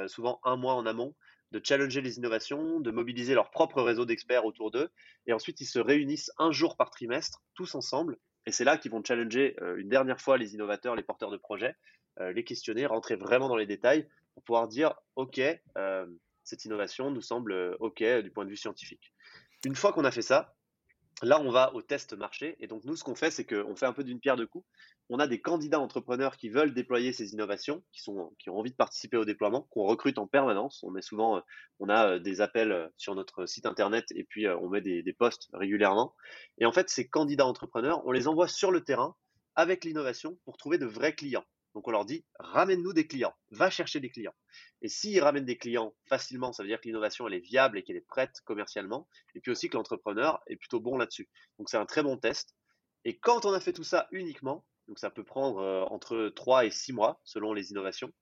souvent 0.09 0.39
un 0.45 0.57
mois 0.57 0.75
en 0.75 0.85
amont, 0.85 1.15
de 1.53 1.61
challenger 1.63 2.01
les 2.01 2.19
innovations, 2.19 2.81
de 2.81 2.91
mobiliser 2.91 3.35
leur 3.35 3.51
propre 3.51 3.83
réseau 3.83 4.05
d'experts 4.05 4.45
autour 4.45 4.71
d'eux, 4.71 4.91
et 5.27 5.33
ensuite 5.33 5.61
ils 5.61 5.67
se 5.67 5.79
réunissent 5.79 6.31
un 6.39 6.51
jour 6.51 6.77
par 6.77 6.91
trimestre, 6.91 7.43
tous 7.55 7.75
ensemble, 7.75 8.19
et 8.49 8.53
c'est 8.53 8.65
là 8.65 8.79
qu'ils 8.79 8.91
vont 8.91 9.05
challenger 9.05 9.57
euh, 9.61 9.77
une 9.77 9.91
dernière 9.91 10.21
fois 10.21 10.39
les 10.39 10.55
innovateurs, 10.55 10.97
les 10.97 11.03
porteurs 11.03 11.31
de 11.31 11.37
projets, 11.37 11.77
euh, 12.21 12.33
les 12.33 12.45
questionner, 12.45 12.87
rentrer 12.87 13.15
vraiment 13.15 13.49
dans 13.49 13.57
les 13.57 13.67
détails 13.67 14.09
pour 14.33 14.43
pouvoir 14.43 14.69
dire, 14.69 14.95
OK, 15.17 15.39
euh, 15.77 16.07
cette 16.45 16.65
innovation 16.65 17.11
nous 17.11 17.21
semble 17.21 17.77
OK 17.81 18.03
du 18.03 18.31
point 18.31 18.47
de 18.47 18.51
vue 18.51 18.57
scientifique. 18.57 19.13
Une 19.67 19.75
fois 19.75 19.93
qu'on 19.93 20.05
a 20.05 20.11
fait 20.11 20.23
ça, 20.23 20.57
là, 21.23 21.41
on 21.41 21.51
va 21.51 21.75
au 21.75 21.83
test 21.83 22.13
marché. 22.13 22.57
Et 22.61 22.67
donc, 22.67 22.85
nous, 22.85 22.97
ce 22.97 23.05
qu'on 23.05 23.15
fait, 23.15 23.31
c'est 23.31 23.45
qu'on 23.45 23.75
fait 23.77 23.87
un 23.87 23.93
peu 23.93 24.05
d'une 24.05 24.21
pierre 24.21 24.37
deux 24.37 24.47
coups. 24.47 24.67
On 25.09 25.19
a 25.19 25.27
des 25.27 25.41
candidats 25.41 25.81
entrepreneurs 25.81 26.37
qui 26.37 26.49
veulent 26.49 26.75
déployer 26.75 27.13
ces 27.13 27.33
innovations, 27.33 27.83
qui, 27.93 28.09
ont 28.11 28.33
envie 28.49 28.71
de 28.71 28.77
participer 28.77 29.17
au 29.17 29.25
déploiement, 29.25 29.63
qu'on 29.71 29.85
recrute 29.85 30.19
en 30.19 30.27
permanence. 30.27 30.83
On 30.85 30.91
met 30.91 31.03
souvent, 31.03 31.39
euh, 31.39 31.41
on 31.81 31.89
a 31.89 32.09
euh, 32.09 32.19
des 32.19 32.41
appels 32.41 32.73
euh, 32.73 32.89
sur 32.97 33.15
notre 33.15 33.47
site 33.47 33.67
internet 33.67 34.07
et 34.15 34.25
puis 34.25 34.47
on 34.49 34.69
met 34.69 34.81
des, 34.81 35.03
des 35.03 35.13
posts 35.13 35.49
régulièrement. 35.55 36.15
Et 36.59 36.67
en 36.67 36.73
fait, 36.73 36.91
ces 36.91 37.09
candidats 37.09 37.47
entrepreneurs, 37.47 38.07
on 38.07 38.13
les 38.13 38.29
envoie 38.29 38.49
sur 38.49 38.71
le 38.71 38.83
terrain 38.83 39.17
avec 39.55 39.85
l'innovation 39.85 40.39
pour 40.45 40.57
trouver 40.57 40.79
de 40.79 40.87
vrais 40.87 41.15
clients. 41.15 41.45
Donc 41.79 41.87
on 41.87 41.93
leur 41.93 42.05
dit, 42.05 42.25
ramène-nous 42.41 42.93
des 42.93 43.07
clients, 43.07 43.37
va 43.53 43.71
chercher 43.71 44.01
des 44.01 44.11
clients. 44.11 44.35
Et 44.83 44.89
s'ils 44.89 45.23
ramènent 45.23 45.45
des 45.45 45.57
clients 45.57 45.95
facilement, 46.07 46.53
ça 46.53 46.65
veut 46.65 46.69
dire 46.69 46.81
que 46.81 46.89
l'innovation 46.89 47.29
elle 47.29 47.35
est 47.35 47.39
viable 47.39 47.79
et 47.79 47.85
qu'elle 47.85 47.95
est 47.95 48.01
prête 48.01 48.41
commercialement, 48.45 49.07
et 49.37 49.41
puis 49.41 49.53
aussi 49.53 49.71
que 49.71 49.77
l'entrepreneur 49.77 50.43
est 50.49 50.57
plutôt 50.57 50.81
bon 50.81 50.99
là-dessus. 50.99 51.29
Donc 51.57 51.71
c'est 51.71 51.77
un 51.77 51.87
très 51.87 52.03
bon 52.03 52.17
test. 52.17 52.57
Et 53.05 53.17
quand 53.17 53.45
on 53.45 53.53
a 53.53 53.61
fait 53.61 53.73
tout 53.73 53.85
ça 53.85 54.09
uniquement, 54.11 54.67
donc 54.89 54.99
ça 54.99 55.09
peut 55.09 55.23
prendre 55.23 55.61
euh, 55.61 55.85
entre 55.85 56.33
3 56.35 56.65
et 56.65 56.73
6 56.73 56.95
mois 56.95 57.21
selon 57.23 57.53
les 57.53 57.71
innovations, 57.71 58.13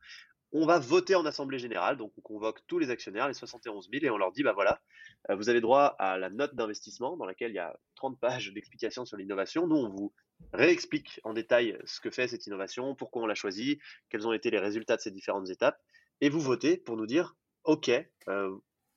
on 0.52 0.66
va 0.66 0.78
voter 0.78 1.14
en 1.14 1.24
assemblée 1.24 1.58
générale, 1.58 1.96
donc 1.96 2.12
on 2.18 2.20
convoque 2.20 2.60
tous 2.66 2.78
les 2.78 2.90
actionnaires, 2.90 3.26
les 3.26 3.32
71 3.32 3.88
000, 3.90 4.04
et 4.04 4.10
on 4.10 4.18
leur 4.18 4.32
dit, 4.32 4.42
bah 4.42 4.52
voilà, 4.52 4.82
euh, 5.30 5.34
vous 5.34 5.48
avez 5.48 5.62
droit 5.62 5.96
à 5.98 6.18
la 6.18 6.28
note 6.28 6.54
d'investissement 6.54 7.16
dans 7.16 7.24
laquelle 7.24 7.52
il 7.52 7.56
y 7.56 7.58
a 7.58 7.74
30 7.94 8.20
pages 8.20 8.52
d'explications 8.52 9.06
sur 9.06 9.16
l'innovation. 9.16 9.66
Nous, 9.66 9.76
on 9.76 9.88
vous 9.88 10.12
réexplique 10.52 11.20
en 11.24 11.32
détail 11.34 11.78
ce 11.84 12.00
que 12.00 12.10
fait 12.10 12.28
cette 12.28 12.46
innovation, 12.46 12.94
pourquoi 12.94 13.22
on 13.22 13.26
l'a 13.26 13.34
choisie, 13.34 13.78
quels 14.08 14.26
ont 14.26 14.32
été 14.32 14.50
les 14.50 14.58
résultats 14.58 14.96
de 14.96 15.00
ces 15.00 15.10
différentes 15.10 15.50
étapes, 15.50 15.80
et 16.20 16.28
vous 16.28 16.40
votez 16.40 16.76
pour 16.76 16.96
nous 16.96 17.06
dire, 17.06 17.36
OK, 17.64 17.90
euh, 18.28 18.56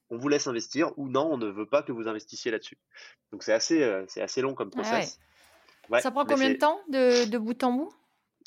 on 0.10 0.18
vous 0.18 0.28
laisse 0.30 0.48
investir 0.48 0.98
ou 0.98 1.10
non, 1.10 1.32
on 1.32 1.38
ne 1.38 1.48
veut 1.48 1.68
pas 1.68 1.84
que 1.84 1.92
vous 1.92 2.08
investissiez 2.08 2.52
là-dessus. 2.52 2.78
Donc 3.32 3.44
c'est 3.44 3.54
assez, 3.54 3.84
euh, 3.84 4.06
c'est 4.08 4.22
assez 4.22 4.42
long 4.42 4.54
comme 4.54 4.72
Ah 4.76 4.78
ouais. 4.78 4.84
process. 4.84 5.20
Ouais, 5.90 6.02
Ça 6.02 6.12
prend 6.12 6.26
combien 6.26 6.50
de 6.52 6.58
temps 6.58 6.80
de, 6.90 7.26
de 7.30 7.38
bout 7.38 7.64
en 7.64 7.74
bout? 7.74 7.94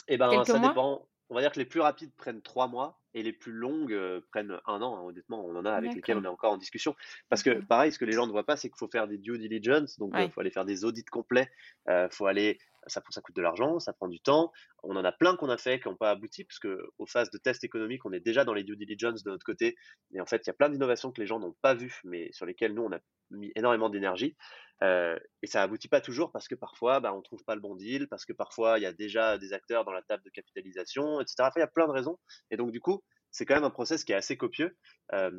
Eh 0.08 0.16
ben, 0.16 0.30
Quelques 0.30 0.46
ça 0.48 0.58
mois? 0.58 0.68
dépend. 0.68 1.08
On 1.28 1.34
va 1.34 1.40
dire 1.40 1.52
que 1.52 1.58
les 1.58 1.64
plus 1.64 1.80
rapides 1.80 2.12
prennent 2.16 2.42
trois 2.42 2.68
mois 2.68 3.00
et 3.14 3.22
les 3.22 3.32
plus 3.32 3.52
longues 3.52 3.92
euh, 3.92 4.20
prennent 4.30 4.58
un 4.66 4.82
an. 4.82 4.96
hein, 4.98 5.02
honnêtement, 5.02 5.44
on 5.44 5.56
en 5.56 5.64
a 5.64 5.72
avec 5.72 5.94
lesquels 5.94 6.18
on 6.18 6.24
est 6.24 6.28
encore 6.28 6.52
en 6.52 6.58
discussion. 6.58 6.94
Parce 7.30 7.42
que, 7.42 7.50
pareil, 7.50 7.90
ce 7.90 7.98
que 7.98 8.04
les 8.04 8.12
gens 8.12 8.26
ne 8.26 8.32
voient 8.32 8.44
pas, 8.44 8.56
c'est 8.56 8.68
qu'il 8.68 8.78
faut 8.78 8.88
faire 8.88 9.08
des 9.08 9.16
due 9.18 9.38
diligence. 9.38 9.98
Donc, 9.98 10.10
il 10.14 10.18
Ouais. 10.20 10.30
faut 10.30 10.40
aller 10.40 10.50
faire 10.50 10.64
des 10.66 10.84
audits 10.84 11.04
complets. 11.04 11.50
euh, 11.88 12.08
faut 12.10 12.26
aller, 12.26 12.58
ça, 12.86 13.02
ça 13.10 13.20
coûte 13.20 13.36
de 13.36 13.42
l'argent, 13.42 13.78
ça 13.78 13.92
prend 13.92 14.08
du 14.08 14.20
temps. 14.20 14.52
On 14.82 14.96
en 14.96 15.04
a 15.04 15.12
plein 15.12 15.36
qu'on 15.36 15.48
a 15.48 15.58
fait 15.58 15.80
qui 15.80 15.88
n'ont 15.88 15.96
pas 15.96 16.10
abouti, 16.10 16.44
parce 16.44 16.58
que 16.58 16.90
aux 16.98 17.06
phases 17.06 17.30
de 17.30 17.38
test 17.38 17.64
économique, 17.64 18.04
on 18.04 18.12
est 18.12 18.20
déjà 18.20 18.44
dans 18.44 18.54
les 18.54 18.64
due 18.64 18.76
diligence 18.76 19.22
de 19.22 19.30
notre 19.30 19.44
côté. 19.44 19.76
Et 20.14 20.20
en 20.20 20.26
fait, 20.26 20.42
il 20.44 20.48
y 20.48 20.50
a 20.50 20.54
plein 20.54 20.68
d'innovations 20.68 21.12
que 21.12 21.20
les 21.20 21.26
gens 21.26 21.38
n'ont 21.38 21.56
pas 21.62 21.74
vues, 21.74 22.00
mais 22.04 22.30
sur 22.32 22.46
lesquelles 22.46 22.74
nous, 22.74 22.82
on 22.82 22.92
a 22.92 22.98
mis 23.30 23.52
énormément 23.54 23.88
d'énergie. 23.88 24.36
Euh, 24.82 25.18
et 25.42 25.46
ça 25.46 25.62
aboutit 25.62 25.88
pas 25.88 26.00
toujours 26.00 26.32
parce 26.32 26.48
que 26.48 26.56
parfois, 26.56 26.98
bah, 26.98 27.14
on 27.14 27.22
trouve 27.22 27.44
pas 27.44 27.54
le 27.54 27.60
bon 27.60 27.76
deal, 27.76 28.08
parce 28.08 28.24
que 28.24 28.32
parfois, 28.32 28.78
il 28.78 28.82
y 28.82 28.86
a 28.86 28.92
déjà 28.92 29.38
des 29.38 29.52
acteurs 29.52 29.84
dans 29.84 29.92
la 29.92 30.02
table 30.02 30.24
de 30.24 30.30
capitalisation, 30.30 31.20
etc. 31.20 31.36
Enfin, 31.40 31.52
il 31.56 31.60
y 31.60 31.62
a 31.62 31.68
plein 31.68 31.86
de 31.86 31.92
raisons. 31.92 32.18
Et 32.50 32.56
donc, 32.56 32.72
du 32.72 32.80
coup, 32.80 33.02
c'est 33.30 33.46
quand 33.46 33.54
même 33.54 33.64
un 33.64 33.70
process 33.70 34.04
qui 34.04 34.12
est 34.12 34.16
assez 34.16 34.36
copieux, 34.36 34.76
euh, 35.12 35.30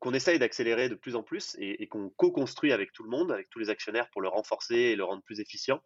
qu'on 0.00 0.12
essaye 0.12 0.38
d'accélérer 0.38 0.88
de 0.90 0.94
plus 0.94 1.16
en 1.16 1.22
plus 1.22 1.56
et, 1.58 1.82
et 1.82 1.88
qu'on 1.88 2.10
co-construit 2.10 2.72
avec 2.72 2.92
tout 2.92 3.04
le 3.04 3.10
monde, 3.10 3.32
avec 3.32 3.48
tous 3.48 3.58
les 3.58 3.70
actionnaires 3.70 4.10
pour 4.10 4.20
le 4.20 4.28
renforcer 4.28 4.76
et 4.76 4.96
le 4.96 5.04
rendre 5.04 5.22
plus 5.22 5.40
efficient. 5.40 5.80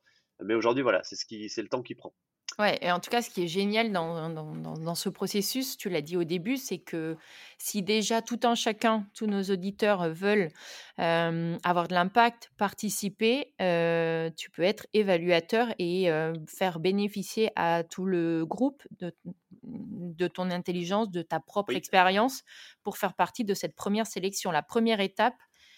Mais 0.45 0.55
aujourd'hui, 0.55 0.83
voilà, 0.83 1.03
c'est 1.05 1.17
ce 1.17 1.25
qui, 1.27 1.49
c'est 1.49 1.63
le 1.63 1.69
temps 1.69 1.83
qui 1.83 1.95
prend. 1.95 2.15
Ouais, 2.59 2.77
et 2.83 2.91
en 2.91 2.99
tout 2.99 3.11
cas, 3.11 3.23
ce 3.23 3.31
qui 3.31 3.45
est 3.45 3.47
génial 3.47 3.93
dans, 3.93 4.31
dans, 4.31 4.57
dans- 4.57 4.75
dans 4.77 4.95
ce 4.97 5.09
processus, 5.09 5.77
tu 5.77 5.89
l'as 5.91 6.01
dit 6.01 6.17
au 6.17 6.25
début, 6.25 6.57
c'est 6.57 6.79
que 6.79 7.17
si 7.59 7.83
déjà 7.85 8.21
tout 8.21 8.41
un 8.43 8.57
chacun, 8.57 9.07
tous 9.15 9.27
nos 9.29 9.43
auditeurs 9.45 10.03
euh, 10.03 10.13
veulent 10.13 10.51
euh, 10.99 11.57
avoir 11.63 11.87
de 11.87 11.95
l'impact, 11.95 12.51
participer, 12.57 13.55
euh, 13.61 14.31
tu 14.37 14.51
peux 14.51 14.63
être 14.63 14.89
évaluateur 14.93 15.69
et 15.79 16.11
euh, 16.11 16.35
faire 16.49 16.81
bénéficier 16.81 17.53
à 17.55 17.85
tout 17.85 18.07
le 18.07 18.45
groupe 18.45 18.83
de, 18.99 19.15
de 19.63 20.27
ton 20.27 20.51
intelligence, 20.51 21.11
de 21.13 21.23
ta 21.23 21.39
propre 21.39 21.77
Oui. 21.77 21.77
expérience 21.77 22.43
pour 22.83 22.97
faire 22.99 23.15
partie 23.15 23.45
de 23.45 23.55
cette 23.55 23.77
première 23.77 24.07
sélection. 24.09 24.51
La 24.51 24.63
première 24.65 24.99
étape, 25.01 25.37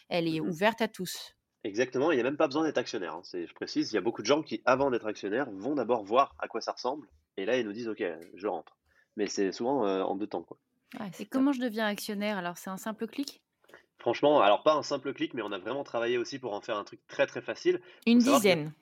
elle 0.08 0.26
est 0.28 0.40
Mhm. 0.40 0.48
ouverte 0.48 0.80
à 0.80 0.88
tous. 0.88 1.34
Exactement, 1.62 2.10
il 2.10 2.14
n'y 2.14 2.20
a 2.20 2.24
même 2.24 2.36
pas 2.38 2.46
besoin 2.46 2.64
d'être 2.64 2.78
actionnaire. 2.78 3.14
hein. 3.14 3.22
Je 3.32 3.52
précise, 3.52 3.92
il 3.92 3.94
y 3.94 3.98
a 3.98 4.00
beaucoup 4.00 4.22
de 4.22 4.26
gens 4.26 4.42
qui, 4.42 4.62
avant 4.64 4.90
d'être 4.90 5.06
actionnaires, 5.06 5.50
vont 5.50 5.74
d'abord 5.74 6.02
voir 6.04 6.34
à 6.38 6.48
quoi 6.48 6.60
ça 6.60 6.72
ressemble. 6.72 7.06
Et 7.36 7.44
là, 7.44 7.58
ils 7.58 7.66
nous 7.66 7.72
disent, 7.72 7.88
OK, 7.88 8.02
je 8.34 8.46
rentre. 8.46 8.76
Mais 9.16 9.26
c'est 9.26 9.52
souvent 9.52 9.86
euh, 9.86 10.02
en 10.02 10.14
deux 10.16 10.26
temps. 10.26 10.42
Quoi. 10.42 10.56
Ouais, 10.98 11.10
Et 11.18 11.26
comment 11.26 11.52
je 11.52 11.60
deviens 11.60 11.86
actionnaire? 11.86 12.38
Alors, 12.38 12.56
c'est 12.56 12.70
un 12.70 12.76
simple 12.78 13.06
clic? 13.06 13.42
Franchement, 13.98 14.40
alors 14.40 14.62
pas 14.62 14.74
un 14.74 14.82
simple 14.82 15.12
clic, 15.12 15.34
mais 15.34 15.42
on 15.42 15.52
a 15.52 15.58
vraiment 15.58 15.84
travaillé 15.84 16.16
aussi 16.16 16.38
pour 16.38 16.54
en 16.54 16.62
faire 16.62 16.78
un 16.78 16.84
truc 16.84 17.00
très 17.06 17.26
très 17.26 17.42
facile. 17.42 17.80
Une 18.06 18.18
que- 18.20 18.24
dizaine. 18.24 18.72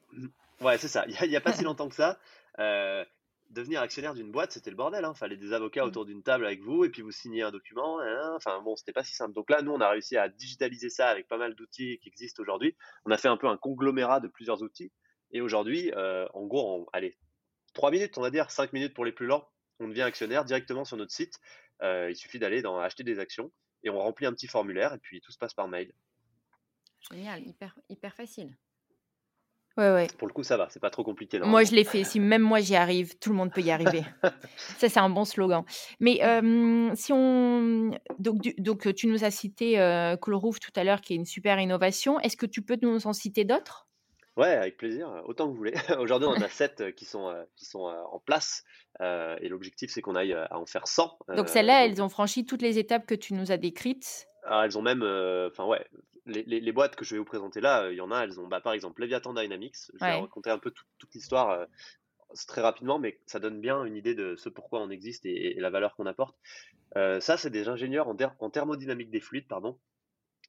Ouais, 0.61 0.79
c'est 0.79 0.87
ça. 0.89 1.05
Il 1.23 1.29
n'y 1.29 1.37
a 1.37 1.41
pas 1.41 1.53
si 1.53 1.65
longtemps 1.65 1.89
que 1.89 1.95
ça. 1.97 2.19
euh, 2.61 3.05
devenir 3.51 3.81
actionnaire 3.81 4.15
d'une 4.15 4.31
boîte, 4.31 4.53
c'était 4.53 4.71
le 4.71 4.77
bordel. 4.77 5.05
Hein. 5.05 5.15
Fallait 5.15 5.37
des 5.37 5.53
avocats 5.53 5.85
Mm. 5.85 5.89
autour 5.89 6.05
d'une 6.05 6.23
table 6.23 6.45
avec 6.47 6.61
vous 6.63 6.85
et 6.85 6.91
puis 6.91 7.03
vous 7.03 7.11
signez 7.13 7.43
un 7.43 7.51
document. 7.51 8.01
hein. 8.01 8.35
Enfin 8.37 8.61
bon, 8.63 8.77
c'était 8.77 8.93
pas 8.93 9.05
si 9.05 9.15
simple. 9.15 9.33
Donc 9.35 9.49
là, 9.51 9.63
nous, 9.63 9.73
on 9.73 9.81
a 9.81 9.89
réussi 9.89 10.17
à 10.17 10.29
digitaliser 10.29 10.91
ça 10.91 11.09
avec 11.09 11.29
pas 11.29 11.39
mal 11.39 11.55
d'outils 11.55 11.99
qui 12.01 12.09
existent 12.09 12.43
aujourd'hui. 12.43 12.77
On 13.05 13.11
a 13.11 13.17
fait 13.17 13.29
un 13.29 13.37
peu 13.37 13.49
un 13.49 13.57
conglomérat 13.57 14.21
de 14.21 14.29
plusieurs 14.29 14.63
outils. 14.63 14.93
Et 15.31 15.41
aujourd'hui, 15.41 15.93
euh, 15.95 16.27
en 16.35 16.47
gros, 16.47 16.83
en, 16.83 16.87
allez, 16.93 17.17
3 17.75 17.91
minutes, 17.91 18.17
on 18.19 18.23
va 18.23 18.31
dire, 18.31 18.51
5 18.51 18.73
minutes 18.73 18.95
pour 18.95 19.05
les 19.05 19.13
plus 19.13 19.27
lents, 19.27 19.49
on 19.81 19.89
devient 19.89 20.03
actionnaire 20.03 20.45
directement 20.45 20.85
sur 20.85 20.97
notre 20.97 21.13
site. 21.13 21.39
Euh, 21.83 22.11
il 22.11 22.17
suffit 22.17 22.39
d'aller 22.39 22.63
dans 22.63 22.79
acheter 22.79 23.05
des 23.05 23.19
actions 23.19 23.53
et 23.85 23.91
on 23.91 23.99
remplit 23.99 24.27
un 24.27 24.33
petit 24.33 24.49
formulaire 24.49 24.93
et 24.95 24.99
puis 24.99 25.21
tout 25.21 25.31
se 25.31 25.39
passe 25.39 25.55
par 25.55 25.69
mail. 25.69 25.93
Génial, 27.13 27.47
hyper, 27.47 27.79
hyper 27.89 28.15
facile. 28.15 28.57
Ouais, 29.79 29.93
ouais. 29.93 30.09
Pour 30.19 30.27
le 30.27 30.33
coup, 30.35 30.43
ça 30.43 30.57
va, 30.57 30.69
c'est 30.71 30.81
pas 30.81 30.91
trop 30.91 31.05
compliqué. 31.05 31.39
Moi, 31.39 31.63
je 31.63 31.73
l'ai 31.73 31.85
fait. 31.85 32.03
Si 32.03 32.19
même 32.19 32.43
moi 32.43 32.59
j'y 32.59 32.75
arrive, 32.75 33.17
tout 33.19 33.31
le 33.31 33.37
monde 33.37 33.53
peut 33.53 33.61
y 33.61 33.71
arriver. 33.71 34.03
Ça, 34.77 34.89
c'est 34.89 34.99
un 34.99 35.09
bon 35.09 35.25
slogan. 35.25 35.65
Mais 36.01 36.23
euh, 36.25 36.91
si 36.97 37.13
on. 37.13 37.93
Donc, 38.19 38.41
du- 38.41 38.55
donc, 38.59 38.93
tu 38.95 39.07
nous 39.07 39.25
as 39.25 39.31
cité 39.31 39.79
euh, 39.79 40.17
Coolroof 40.17 40.59
tout 40.59 40.73
à 40.75 40.83
l'heure, 40.83 41.01
qui 41.01 41.13
est 41.13 41.17
une 41.17 41.25
super 41.25 41.61
innovation. 41.61 42.19
Est-ce 42.21 42.37
que 42.37 42.47
tu 42.47 42.61
peux 42.63 42.77
nous 42.83 43.07
en 43.07 43.13
citer 43.13 43.45
d'autres? 43.45 43.87
Ouais, 44.37 44.49
avec 44.55 44.77
plaisir, 44.77 45.09
euh, 45.11 45.21
autant 45.25 45.47
que 45.47 45.51
vous 45.51 45.57
voulez. 45.57 45.75
Aujourd'hui, 45.99 46.29
on 46.29 46.41
a 46.41 46.49
7 46.49 46.95
qui 46.95 47.05
sont, 47.05 47.29
euh, 47.29 47.45
qui 47.57 47.65
sont 47.65 47.89
euh, 47.89 48.03
en 48.13 48.19
place 48.21 48.65
euh, 49.01 49.37
et 49.41 49.49
l'objectif, 49.49 49.91
c'est 49.91 50.01
qu'on 50.01 50.15
aille 50.17 50.33
euh, 50.33 50.45
à 50.51 50.59
en 50.59 50.67
faire 50.67 50.87
100. 50.87 51.19
Donc, 51.29 51.47
euh, 51.47 51.51
celles-là, 51.53 51.85
elles 51.87 52.03
ont 52.03 52.09
franchi 52.09 52.45
toutes 52.45 52.63
les 52.63 52.79
étapes 52.79 53.07
que 53.07 53.15
tu 53.17 53.35
nous 53.35 53.51
as 53.53 53.57
décrites? 53.57 54.27
Ah, 54.45 54.63
elles 54.65 54.79
ont 54.79 54.83
même, 54.83 55.03
euh, 55.03 55.49
enfin 55.51 55.67
ouais, 55.67 55.85
les, 56.29 56.43
les- 56.45 56.61
les 56.61 56.73
boîtes 56.73 56.95
que 56.97 57.05
je 57.05 57.15
vais 57.15 57.19
vous 57.19 57.25
présenter 57.25 57.61
là, 57.61 57.85
euh, 57.85 57.93
il 57.93 57.97
y 57.97 58.01
en 58.01 58.11
a, 58.11 58.21
elles 58.23 58.39
ont, 58.41 58.47
bah, 58.47 58.61
par 58.61 58.73
exemple, 58.73 59.01
Leviathan 59.03 59.35
Dynamics. 59.35 59.77
Je 59.95 60.05
vais 60.05 60.13
Ouais. 60.13 60.21
raconter 60.21 60.51
un 60.51 60.59
peu 60.59 60.71
tout- 60.71 60.85
toute 60.99 61.13
l'histoire 61.15 61.51
euh, 61.51 61.67
très 62.47 62.61
rapidement, 62.61 62.99
mais 62.99 63.21
ça 63.27 63.39
donne 63.41 63.61
bien 63.61 63.85
une 63.85 63.97
idée 63.97 64.15
de 64.15 64.37
ce 64.37 64.49
pourquoi 64.49 64.81
on 64.81 64.91
existe 64.91 65.27
et, 65.27 65.57
et 65.57 65.61
la 65.61 65.71
valeur 65.71 65.97
qu'on 65.97 66.07
apporte. 66.07 66.37
Euh, 66.97 67.21
ça, 67.21 67.37
c'est 67.37 67.51
des 67.51 67.69
ingénieurs 67.69 68.09
en, 68.09 68.17
en 68.39 68.51
thermodynamique 68.51 69.11
des 69.11 69.21
fluides, 69.21 69.49
pardon, 69.49 69.79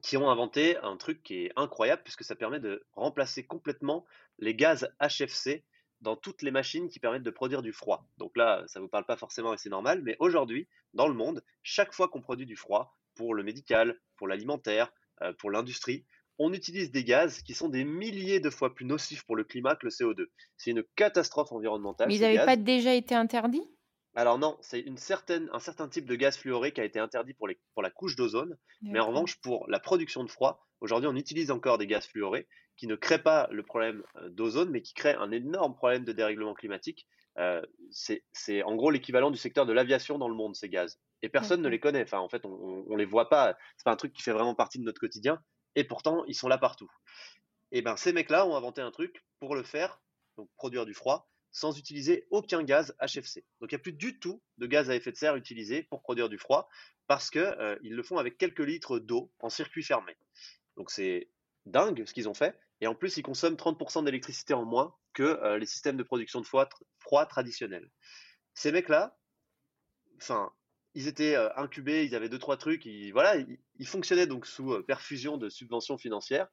qui 0.01 0.17
ont 0.17 0.30
inventé 0.30 0.77
un 0.77 0.95
truc 0.97 1.23
qui 1.23 1.45
est 1.45 1.51
incroyable 1.55 2.03
puisque 2.03 2.23
ça 2.23 2.36
permet 2.36 2.59
de 2.59 2.86
remplacer 2.93 3.45
complètement 3.45 4.05
les 4.38 4.55
gaz 4.55 4.89
HFC 5.01 5.63
dans 6.01 6.15
toutes 6.15 6.41
les 6.41 6.51
machines 6.51 6.88
qui 6.88 6.99
permettent 6.99 7.23
de 7.23 7.30
produire 7.30 7.61
du 7.61 7.73
froid. 7.73 8.07
Donc 8.17 8.38
là, 8.38 8.63
ça 8.67 8.80
vous 8.80 8.88
parle 8.88 9.05
pas 9.05 9.17
forcément 9.17 9.53
et 9.53 9.57
c'est 9.57 9.69
normal, 9.69 10.01
mais 10.01 10.15
aujourd'hui, 10.19 10.69
dans 10.93 11.07
le 11.09 11.13
monde, 11.13 11.43
chaque 11.63 11.93
fois 11.93 12.07
qu'on 12.07 12.21
produit 12.21 12.45
du 12.45 12.55
froid, 12.55 12.97
pour 13.15 13.34
le 13.36 13.43
médical, 13.43 13.99
pour 14.15 14.30
l'alimentaire, 14.30 14.93
pour 15.39 15.51
l'industrie, 15.51 16.05
on 16.39 16.53
utilise 16.53 16.91
des 16.91 17.03
gaz 17.03 17.41
qui 17.41 17.53
sont 17.53 17.67
des 17.67 17.84
milliers 17.84 18.39
de 18.39 18.49
fois 18.49 18.74
plus 18.74 18.86
nocifs 18.86 19.24
pour 19.26 19.36
le 19.36 19.43
climat 19.43 19.76
que 19.76 19.86
le 19.86 19.91
CO2. 19.91 20.28
C'est 20.57 20.72
une 20.72 20.84
catastrophe 20.95 21.51
environnementale. 21.51 22.07
Mais 22.07 22.15
ils 22.15 22.22
n'avaient 22.22 22.45
pas 22.45 22.55
déjà 22.55 22.93
été 22.93 23.13
interdits? 23.13 23.70
Alors 24.15 24.39
non, 24.39 24.57
c'est 24.61 24.80
une 24.80 24.97
certaine, 24.97 25.49
un 25.53 25.59
certain 25.59 25.88
type 25.88 26.05
de 26.05 26.15
gaz 26.15 26.38
fluoré 26.38 26.72
qui 26.72 26.82
a 26.82 26.86
été 26.86 26.99
interdit 26.99 27.34
pour, 27.34 27.47
les, 27.47 27.59
pour 27.74 27.84
la 27.84 27.91
couche 27.91 28.15
d'ozone, 28.15 28.57
mais 28.82 28.99
en 28.99 29.07
revanche, 29.07 29.39
pour 29.41 29.67
la 29.70 29.80
production 29.80 30.24
de 30.24 30.32
froid, 30.32 30.65
aujourd'hui, 30.82 31.07
on 31.07 31.15
utilise 31.15 31.51
encore 31.51 31.78
des 31.78 31.88
gaz 31.88 32.07
fluorés 32.07 32.47
qui 32.76 32.88
ne 32.88 32.95
créent 32.95 33.22
pas 33.22 33.47
le 33.51 33.61
problème 33.61 34.03
euh, 34.15 34.30
d'ozone, 34.30 34.70
mais 34.72 34.82
qui 34.82 34.93
créent 34.93 35.15
un 35.15 35.32
énorme 35.32 35.76
problème 35.76 36.05
de 36.05 36.13
dérèglement 36.13 36.53
climatique 36.53 37.07
c'est 37.92 38.64
en 38.64 38.76
gros 38.76 38.92
l'équivalent 38.92 39.32
du 39.32 39.38
secteur 39.38 39.66
de 39.66 39.74
l'aviation 39.74 40.18
dans 40.18 40.30
le 40.30 40.36
monde, 40.36 40.56
ces 40.56 40.70
gaz. 40.70 41.00
Et 41.22 41.30
personne 41.30 41.62
ne 41.62 41.70
les 41.70 41.80
connaît. 41.80 42.04
Enfin, 42.04 42.20
en 42.20 42.30
fait, 42.30 42.46
on, 42.46 42.86
ne 42.88 42.98
les 42.98 43.06
voit 43.06 43.30
pas. 43.30 43.58
C'est 43.78 43.84
pas 43.84 43.92
un 43.92 43.98
truc 43.98 44.14
qui 44.14 44.22
fait 44.22 44.32
vraiment 44.32 44.56
partie 44.56 44.80
de 44.80 44.84
notre 44.84 45.00
quotidien. 45.00 45.42
Et 45.76 45.84
pourtant, 45.84 46.24
ils 46.28 46.36
sont 46.36 46.48
là 46.48 46.58
partout. 46.58 46.90
Et 47.72 47.82
ben, 47.82 47.96
ces 47.98 48.14
mecs-là 48.14 48.48
ont 48.48 48.56
inventé 48.56 48.82
un 48.82 48.92
truc 48.92 49.24
pour 49.40 49.56
le 49.56 49.64
faire, 49.64 50.02
donc 50.38 50.50
produire 50.56 50.86
du 50.86 50.94
froid, 50.94 51.30
sans 51.52 51.78
utiliser 51.78 52.28
aucun 52.32 52.64
gaz 52.64 52.96
HFC. 53.00 53.46
Donc 53.60 53.72
il 53.72 53.76
n'y 53.76 53.80
a 53.80 53.84
plus 53.84 53.94
du 53.94 54.20
tout 54.20 54.42
de 54.58 54.68
gaz 54.68 54.90
à 54.90 54.96
effet 54.96 55.12
de 55.12 55.18
serre 55.18 55.36
utilisé 55.36 55.84
pour 55.84 56.02
produire 56.02 56.30
du 56.30 56.38
froid 56.38 56.70
parce 57.08 57.30
qu'ils 57.30 57.42
euh, 57.42 57.76
le 57.82 58.04
font 58.04 58.18
avec 58.18 58.38
quelques 58.38 58.60
litres 58.60 59.00
d'eau 59.00 59.32
en 59.40 59.50
circuit 59.50 59.84
fermé. 59.84 60.16
Donc 60.78 60.92
c'est 60.92 61.30
dingue 61.66 62.06
ce 62.06 62.14
qu'ils 62.14 62.30
ont 62.30 62.34
fait. 62.34 62.58
Et 62.82 62.88
en 62.88 62.95
plus, 62.95 63.17
ils 63.17 63.23
consomment 63.23 63.55
30% 63.55 64.05
d'électricité 64.05 64.53
en 64.53 64.65
moins 64.65 64.95
que 65.13 65.23
euh, 65.23 65.57
les 65.57 65.65
systèmes 65.65 65.97
de 65.97 66.03
production 66.03 66.41
de 66.41 66.45
froid, 66.45 67.25
traditionnels. 67.25 67.89
Ces 68.53 68.71
mecs-là, 68.71 69.17
enfin, 70.17 70.51
ils 70.93 71.07
étaient 71.07 71.36
euh, 71.36 71.49
incubés, 71.55 72.05
ils 72.05 72.15
avaient 72.15 72.30
deux 72.30 72.39
trois 72.39 72.57
trucs, 72.57 72.86
ils, 72.86 73.11
voilà, 73.11 73.36
ils, 73.77 73.88
fonctionnaient 73.88 74.27
donc 74.27 74.45
sous 74.45 74.82
perfusion 74.84 75.38
de 75.38 75.49
subventions 75.49 75.97
financières 75.97 76.47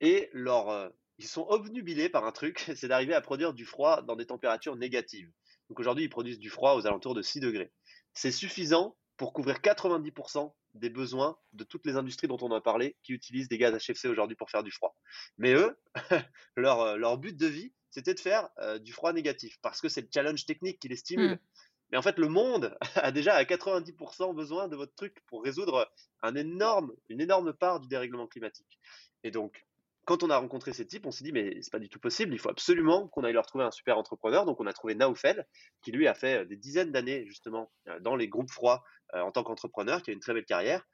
et 0.00 0.30
leur 0.32 0.90
ils 1.18 1.26
sont 1.26 1.46
obnubilés 1.48 2.08
par 2.08 2.24
un 2.24 2.32
truc, 2.32 2.58
c'est 2.76 2.88
d'arriver 2.88 3.14
à 3.14 3.20
produire 3.20 3.54
du 3.54 3.64
froid 3.64 4.02
dans 4.02 4.16
des 4.16 4.26
températures 4.26 4.76
négatives. 4.76 5.30
Donc 5.68 5.80
aujourd'hui, 5.80 6.04
ils 6.04 6.10
produisent 6.10 6.38
du 6.38 6.50
froid 6.50 6.74
aux 6.74 6.86
alentours 6.86 7.14
de 7.14 7.22
6 7.22 7.40
degrés. 7.40 7.72
C'est 8.12 8.30
suffisant 8.30 8.96
pour 9.16 9.32
couvrir 9.32 9.56
90% 9.56 10.52
des 10.76 10.90
besoins 10.90 11.38
de 11.52 11.64
toutes 11.64 11.86
les 11.86 11.96
industries 11.96 12.28
dont 12.28 12.38
on 12.40 12.52
a 12.52 12.60
parlé 12.60 12.96
qui 13.02 13.12
utilisent 13.12 13.48
des 13.48 13.58
gaz 13.58 13.74
HFC 13.76 14.08
aujourd'hui 14.08 14.36
pour 14.36 14.50
faire 14.50 14.62
du 14.62 14.70
froid. 14.70 14.96
Mais 15.38 15.54
eux, 15.54 15.76
leur, 16.56 16.96
leur, 16.96 17.18
but 17.18 17.36
de 17.36 17.46
vie, 17.46 17.72
c'était 17.90 18.14
de 18.14 18.20
faire 18.20 18.48
euh, 18.58 18.78
du 18.78 18.92
froid 18.92 19.12
négatif 19.12 19.58
parce 19.62 19.80
que 19.80 19.88
c'est 19.88 20.02
le 20.02 20.08
challenge 20.12 20.46
technique 20.46 20.78
qui 20.78 20.88
les 20.88 20.96
stimule. 20.96 21.32
Hmm. 21.32 21.38
Mais 21.90 21.98
en 21.98 22.02
fait, 22.02 22.18
le 22.18 22.28
monde 22.28 22.76
a 22.96 23.12
déjà 23.12 23.34
à 23.34 23.44
90% 23.44 24.34
besoin 24.34 24.68
de 24.68 24.76
votre 24.76 24.94
truc 24.94 25.22
pour 25.26 25.42
résoudre 25.42 25.90
un 26.22 26.34
énorme, 26.34 26.92
une 27.08 27.20
énorme 27.20 27.52
part 27.52 27.80
du 27.80 27.88
dérèglement 27.88 28.26
climatique. 28.26 28.78
Et 29.22 29.30
donc, 29.30 29.66
quand 30.06 30.22
on 30.22 30.30
a 30.30 30.38
rencontré 30.38 30.72
ces 30.72 30.86
types, 30.86 31.04
on 31.04 31.10
s'est 31.10 31.24
dit, 31.24 31.32
mais 31.32 31.58
c'est 31.60 31.72
pas 31.72 31.80
du 31.80 31.88
tout 31.88 31.98
possible, 31.98 32.32
il 32.32 32.38
faut 32.38 32.48
absolument 32.48 33.08
qu'on 33.08 33.24
aille 33.24 33.32
leur 33.32 33.44
trouver 33.44 33.64
un 33.64 33.72
super 33.72 33.98
entrepreneur. 33.98 34.46
Donc, 34.46 34.60
on 34.60 34.66
a 34.66 34.72
trouvé 34.72 34.94
Naufel, 34.94 35.46
qui 35.82 35.90
lui 35.90 36.06
a 36.06 36.14
fait 36.14 36.42
euh, 36.42 36.44
des 36.44 36.56
dizaines 36.56 36.92
d'années, 36.92 37.26
justement, 37.26 37.72
euh, 37.88 37.98
dans 37.98 38.14
les 38.14 38.28
groupes 38.28 38.50
froids 38.50 38.84
euh, 39.14 39.20
en 39.20 39.32
tant 39.32 39.42
qu'entrepreneur, 39.42 40.02
qui 40.02 40.10
a 40.10 40.14
une 40.14 40.20
très 40.20 40.32
belle 40.32 40.44
carrière. 40.44 40.86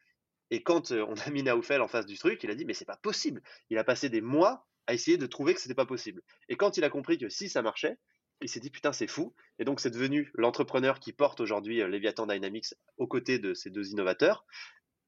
Et 0.50 0.62
quand 0.62 0.92
on 0.92 1.14
a 1.14 1.30
mis 1.30 1.42
Naufel 1.42 1.82
en 1.82 1.88
face 1.88 2.06
du 2.06 2.16
truc, 2.16 2.42
il 2.42 2.50
a 2.50 2.54
dit, 2.54 2.64
mais 2.64 2.72
c'est 2.72 2.86
pas 2.86 2.96
possible. 2.96 3.42
Il 3.68 3.76
a 3.76 3.84
passé 3.84 4.08
des 4.08 4.22
mois 4.22 4.66
à 4.86 4.94
essayer 4.94 5.18
de 5.18 5.26
trouver 5.26 5.52
que 5.52 5.60
c'était 5.60 5.74
pas 5.74 5.86
possible. 5.86 6.22
Et 6.48 6.56
quand 6.56 6.78
il 6.78 6.84
a 6.84 6.90
compris 6.90 7.18
que 7.18 7.28
si 7.28 7.50
ça 7.50 7.60
marchait, 7.60 7.98
il 8.40 8.48
s'est 8.48 8.60
dit, 8.60 8.70
putain, 8.70 8.92
c'est 8.92 9.06
fou. 9.06 9.34
Et 9.58 9.64
donc, 9.64 9.78
c'est 9.78 9.90
devenu 9.90 10.30
l'entrepreneur 10.34 11.00
qui 11.00 11.12
porte 11.12 11.40
aujourd'hui 11.40 11.78
Leviathan 11.78 12.26
Dynamics 12.26 12.74
aux 12.96 13.06
côtés 13.06 13.38
de 13.38 13.52
ces 13.52 13.68
deux 13.68 13.90
innovateurs. 13.90 14.46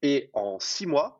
Et 0.03 0.29
en 0.33 0.59
six 0.59 0.85
mois, 0.85 1.19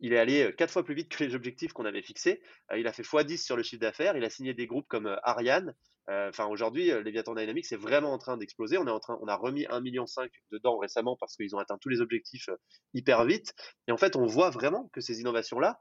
il 0.00 0.12
est 0.12 0.18
allé 0.18 0.52
quatre 0.56 0.72
fois 0.72 0.84
plus 0.84 0.94
vite 0.94 1.08
que 1.08 1.24
les 1.24 1.34
objectifs 1.34 1.72
qu'on 1.72 1.84
avait 1.84 2.02
fixés. 2.02 2.42
il 2.76 2.86
a 2.86 2.92
fait 2.92 3.02
x10 3.02 3.42
sur 3.42 3.56
le 3.56 3.62
chiffre 3.62 3.80
d'affaires. 3.80 4.16
Il 4.16 4.24
a 4.24 4.30
signé 4.30 4.54
des 4.54 4.66
groupes 4.66 4.88
comme 4.88 5.18
Ariane. 5.22 5.74
Enfin, 6.08 6.46
aujourd'hui, 6.46 6.88
Leviathan 6.88 7.34
Dynamics 7.34 7.72
est 7.72 7.76
vraiment 7.76 8.12
en 8.12 8.18
train 8.18 8.36
d'exploser. 8.36 8.76
On 8.76 8.86
est 8.86 8.90
en 8.90 9.00
train, 9.00 9.18
on 9.22 9.28
a 9.28 9.36
remis 9.36 9.64
1,5 9.64 9.82
million 9.82 10.04
dedans 10.50 10.78
récemment 10.78 11.16
parce 11.16 11.36
qu'ils 11.36 11.54
ont 11.56 11.58
atteint 11.58 11.78
tous 11.78 11.88
les 11.88 12.00
objectifs 12.00 12.50
hyper 12.92 13.24
vite. 13.24 13.54
Et 13.88 13.92
en 13.92 13.96
fait, 13.96 14.16
on 14.16 14.26
voit 14.26 14.50
vraiment 14.50 14.90
que 14.92 15.00
ces 15.00 15.20
innovations-là, 15.20 15.80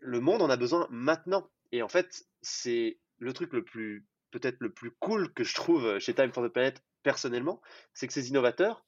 le 0.00 0.20
monde 0.20 0.42
en 0.42 0.50
a 0.50 0.56
besoin 0.56 0.86
maintenant. 0.90 1.48
Et 1.72 1.82
en 1.82 1.88
fait, 1.88 2.24
c'est 2.42 2.98
le 3.18 3.32
truc 3.32 3.52
le 3.52 3.64
plus, 3.64 4.06
peut-être 4.30 4.56
le 4.60 4.72
plus 4.72 4.90
cool 4.98 5.32
que 5.32 5.44
je 5.44 5.54
trouve 5.54 5.98
chez 5.98 6.14
Time 6.14 6.32
for 6.32 6.44
the 6.44 6.52
Planet 6.52 6.82
personnellement, 7.02 7.60
c'est 7.92 8.08
que 8.08 8.12
ces 8.12 8.28
innovateurs, 8.30 8.84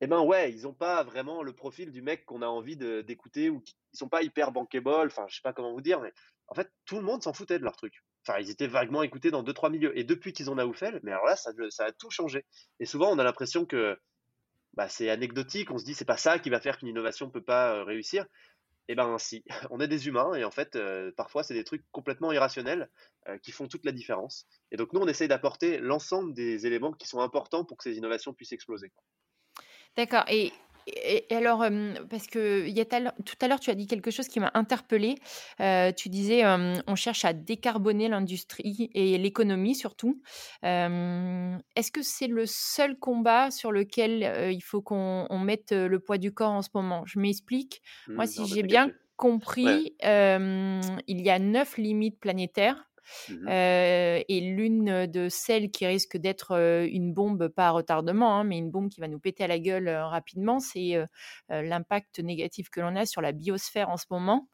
eh 0.00 0.06
ben 0.06 0.22
ouais, 0.22 0.52
ils 0.52 0.62
n'ont 0.62 0.72
pas 0.72 1.02
vraiment 1.02 1.42
le 1.42 1.52
profil 1.52 1.92
du 1.92 2.00
mec 2.00 2.24
qu'on 2.24 2.42
a 2.42 2.46
envie 2.46 2.76
d'écouter 2.76 3.50
ou 3.50 3.62
ils 3.92 3.98
sont 3.98 4.08
pas 4.08 4.22
hyper 4.22 4.50
bankable, 4.50 5.06
enfin 5.06 5.26
je 5.28 5.36
sais 5.36 5.42
pas 5.42 5.52
comment 5.52 5.72
vous 5.72 5.82
dire, 5.82 6.00
mais 6.00 6.12
en 6.48 6.54
fait 6.54 6.70
tout 6.86 6.96
le 6.96 7.02
monde 7.02 7.22
s'en 7.22 7.34
foutait 7.34 7.58
de 7.58 7.64
leur 7.64 7.76
truc. 7.76 8.02
Enfin 8.26 8.38
ils 8.40 8.50
étaient 8.50 8.66
vaguement 8.66 9.02
écoutés 9.02 9.30
dans 9.30 9.42
deux 9.42 9.52
trois 9.52 9.68
milieux 9.70 9.96
et 9.98 10.04
depuis 10.04 10.32
qu'ils 10.32 10.50
ont 10.50 10.54
Naoufel, 10.54 11.00
mais 11.02 11.12
alors 11.12 11.26
là 11.26 11.36
ça, 11.36 11.52
a 11.84 11.92
tout 11.92 12.10
changé. 12.10 12.46
Et 12.78 12.86
souvent 12.86 13.10
on 13.10 13.18
a 13.18 13.24
l'impression 13.24 13.66
que 13.66 13.98
bah, 14.74 14.88
c'est 14.88 15.10
anecdotique, 15.10 15.70
on 15.70 15.78
se 15.78 15.84
dit 15.84 15.94
c'est 15.94 16.04
pas 16.04 16.16
ça 16.16 16.38
qui 16.38 16.48
va 16.48 16.60
faire 16.60 16.78
qu'une 16.78 16.88
innovation 16.88 17.30
peut 17.30 17.42
pas 17.42 17.76
euh, 17.76 17.84
réussir. 17.84 18.24
Eh 18.88 18.94
ben 18.94 19.18
si, 19.18 19.44
on 19.70 19.80
est 19.80 19.88
des 19.88 20.08
humains 20.08 20.34
et 20.34 20.44
en 20.44 20.50
fait 20.50 20.76
euh, 20.76 21.12
parfois 21.16 21.42
c'est 21.42 21.54
des 21.54 21.64
trucs 21.64 21.84
complètement 21.92 22.32
irrationnels 22.32 22.90
euh, 23.28 23.38
qui 23.38 23.52
font 23.52 23.68
toute 23.68 23.84
la 23.84 23.92
différence. 23.92 24.46
Et 24.72 24.76
donc 24.76 24.92
nous 24.94 25.00
on 25.00 25.08
essaye 25.08 25.28
d'apporter 25.28 25.78
l'ensemble 25.78 26.32
des 26.34 26.66
éléments 26.66 26.92
qui 26.92 27.06
sont 27.06 27.20
importants 27.20 27.64
pour 27.64 27.76
que 27.76 27.84
ces 27.84 27.96
innovations 27.98 28.32
puissent 28.32 28.52
exploser. 28.52 28.92
D'accord. 29.96 30.24
Et, 30.28 30.52
alors, 31.30 31.64
parce 32.08 32.26
que 32.26 32.66
y 32.66 32.80
a 32.80 32.84
tout 32.84 33.36
à 33.40 33.48
l'heure, 33.48 33.60
tu 33.60 33.70
as 33.70 33.74
dit 33.74 33.86
quelque 33.86 34.10
chose 34.10 34.26
qui 34.28 34.40
m'a 34.40 34.50
interpellée. 34.54 35.16
tu 35.96 36.08
disais, 36.08 36.42
on 36.44 36.94
cherche 36.96 37.24
à 37.24 37.32
décarboner 37.32 38.08
l'industrie 38.08 38.90
et 38.94 39.18
l'économie 39.18 39.74
surtout. 39.74 40.20
Est-ce 40.62 41.92
que 41.92 42.02
c'est 42.02 42.26
le 42.26 42.44
seul 42.46 42.98
combat 42.98 43.50
sur 43.50 43.70
lequel 43.72 44.50
il 44.52 44.62
faut 44.62 44.82
qu'on 44.82 45.38
mette 45.38 45.72
le 45.72 46.00
poids 46.00 46.18
du 46.18 46.32
corps 46.32 46.52
en 46.52 46.62
ce 46.62 46.70
moment? 46.74 47.04
Je 47.06 47.18
m'explique. 47.20 47.82
Moi, 48.16 48.24
mmh, 48.24 48.26
si 48.26 48.46
j'ai 48.46 48.62
bien 48.62 48.90
compris, 49.16 49.96
il 50.02 51.20
y 51.20 51.30
a 51.30 51.38
neuf 51.38 51.76
limites 51.76 52.18
planétaires. 52.18 52.89
Mmh 53.28 53.54
et 54.28 54.40
l'une 54.40 55.06
de 55.06 55.28
celles 55.28 55.70
qui 55.70 55.86
risque 55.86 56.16
d'être 56.16 56.52
une 56.90 57.12
bombe, 57.12 57.48
pas 57.48 57.68
à 57.68 57.70
retardement, 57.70 58.36
hein, 58.38 58.44
mais 58.44 58.58
une 58.58 58.70
bombe 58.70 58.88
qui 58.90 59.00
va 59.00 59.08
nous 59.08 59.18
péter 59.18 59.44
à 59.44 59.48
la 59.48 59.58
gueule 59.58 59.88
rapidement, 59.88 60.60
c'est 60.60 60.98
l'impact 61.48 62.20
négatif 62.20 62.70
que 62.70 62.80
l'on 62.80 62.96
a 62.96 63.06
sur 63.06 63.20
la 63.22 63.32
biosphère 63.32 63.88
en 63.90 63.96
ce 63.96 64.06
moment. 64.10 64.48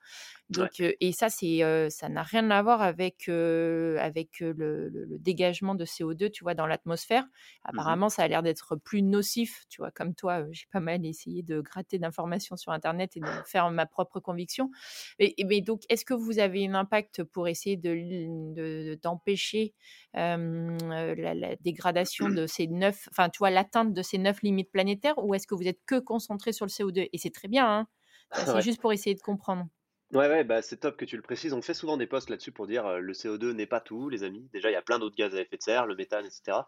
Donc, 0.49 0.81
et 0.81 1.13
ça, 1.13 1.29
c'est, 1.29 1.91
ça 1.91 2.09
n'a 2.09 2.23
rien 2.23 2.51
à 2.51 2.63
voir 2.63 2.81
avec, 2.81 3.29
avec 3.29 4.41
le, 4.41 5.07
dégagement 5.19 5.75
de 5.75 5.85
CO2, 5.85 6.31
tu 6.31 6.45
vois, 6.45 6.55
dans 6.55 6.67
l'atmosphère. 6.67 7.25
Mmh 7.25 7.29
Apparemment, 7.65 8.09
ça 8.09 8.23
a 8.23 8.29
l'air 8.29 8.43
d'être 8.43 8.77
plus 8.77 9.03
nocif, 9.03 9.65
tu 9.69 9.81
vois, 9.81 9.91
comme 9.91 10.15
toi, 10.15 10.45
j'ai 10.53 10.67
pas 10.71 10.81
mal 10.81 11.05
essayé 11.05 11.43
de 11.43 11.61
gratter 11.61 11.99
d'informations 11.99 12.57
sur 12.57 12.73
Internet 12.73 13.17
et 13.17 13.21
de 13.21 13.27
faire 13.45 13.71
ma 13.71 13.87
propre 13.87 14.21
conviction. 14.21 14.71
Mais 15.19 15.61
donc, 15.61 15.83
est-ce 15.89 16.05
que 16.05 16.15
vous 16.15 16.39
avez 16.39 16.67
un 16.67 16.75
impact 16.75 17.25
pour 17.25 17.49
essayer 17.49 17.77
de, 17.77 18.95
d'empêcher 19.03 19.75
la, 20.15 21.57
dégradation 21.61 22.29
de 22.29 22.47
ces 22.47 22.69
neuf, 22.69 23.09
enfin, 23.11 23.29
tu 23.31 23.39
vois, 23.39 23.51
l'atteinte 23.51 23.93
de 23.93 24.03
ces 24.03 24.19
neuf 24.19 24.43
limites 24.43 24.71
planétaires, 24.71 25.19
ou 25.19 25.35
est-ce 25.35 25.47
que 25.47 25.55
vous 25.55 25.67
êtes 25.67 25.81
que 25.87 25.99
concentré 25.99 26.53
sur 26.53 26.67
le 26.67 26.71
CO2 26.71 27.09
Et 27.13 27.19
c'est 27.19 27.35
très 27.35 27.49
bien, 27.49 27.67
hein 27.67 27.89
c'est 28.33 28.61
juste 28.63 28.81
pour 28.81 28.93
essayer 28.93 29.15
de 29.15 29.21
comprendre. 29.21 29.67
Ouais, 30.13 30.29
ouais, 30.29 30.45
bah, 30.45 30.63
c'est 30.63 30.77
top 30.77 30.97
que 30.97 31.05
tu 31.05 31.17
le 31.17 31.23
précises. 31.23 31.53
On 31.53 31.61
fait 31.61 31.75
souvent 31.75 31.97
des 31.97 32.07
posts 32.07 32.31
là-dessus 32.31 32.53
pour 32.53 32.69
dire 32.69 33.01
le 33.01 33.13
CO2 33.13 33.51
n'est 33.53 33.67
pas 33.67 33.81
tout, 33.81 34.09
les 34.09 34.23
amis. 34.23 34.49
Déjà, 34.53 34.71
il 34.71 34.73
y 34.73 34.77
a 34.77 34.83
plein 34.83 35.01
d'autres 35.01 35.17
gaz 35.17 35.35
à 35.35 35.41
effet 35.41 35.57
de 35.57 35.63
serre, 35.63 35.85
le 35.85 35.97
méthane, 35.97 36.25
etc. 36.25 36.59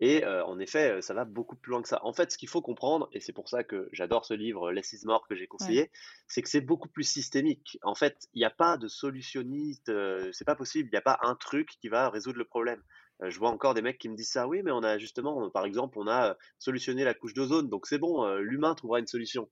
Et 0.00 0.26
en 0.26 0.58
effet, 0.58 1.00
ça 1.00 1.14
va 1.14 1.24
beaucoup 1.24 1.54
plus 1.54 1.70
loin 1.70 1.80
que 1.80 1.88
ça. 1.88 2.04
En 2.04 2.12
fait, 2.12 2.32
ce 2.32 2.36
qu'il 2.36 2.48
faut 2.48 2.60
comprendre, 2.60 3.08
et 3.12 3.20
c'est 3.20 3.32
pour 3.32 3.48
ça 3.48 3.62
que 3.62 3.88
j'adore 3.92 4.24
ce 4.26 4.34
livre 4.34 4.72
Less 4.72 4.92
is 4.94 5.06
more 5.06 5.26
que 5.28 5.36
j'ai 5.36 5.46
conseillé, 5.46 5.92
c'est 6.26 6.42
que 6.42 6.48
c'est 6.48 6.60
beaucoup 6.60 6.88
plus 6.88 7.04
systémique. 7.04 7.78
En 7.82 7.94
fait, 7.94 8.28
il 8.34 8.40
n'y 8.40 8.44
a 8.44 8.50
pas 8.50 8.76
de 8.76 8.88
solutionniste, 8.88 9.92
c'est 10.32 10.44
pas 10.44 10.56
possible. 10.56 10.88
Il 10.88 10.92
n'y 10.92 10.98
a 10.98 11.02
pas 11.02 11.20
un 11.22 11.36
truc 11.36 11.70
qui 11.80 11.88
va 11.88 12.10
résoudre 12.10 12.38
le 12.38 12.46
problème. 12.46 12.82
je 13.22 13.38
vois 13.38 13.50
encore 13.50 13.74
des 13.74 13.82
mecs 13.82 13.98
qui 13.98 14.08
me 14.08 14.16
disent 14.16 14.30
ça. 14.30 14.46
Oui, 14.48 14.62
mais 14.64 14.70
on 14.70 14.82
a 14.82 14.98
justement, 14.98 15.48
par 15.50 15.64
exemple, 15.64 15.98
on 15.98 16.08
a 16.08 16.36
solutionné 16.58 17.04
la 17.04 17.14
couche 17.14 17.34
d'ozone, 17.34 17.68
donc 17.68 17.86
c'est 17.86 17.98
bon, 17.98 18.26
l'humain 18.38 18.74
trouvera 18.74 18.98
une 18.98 19.06
solution. 19.06 19.48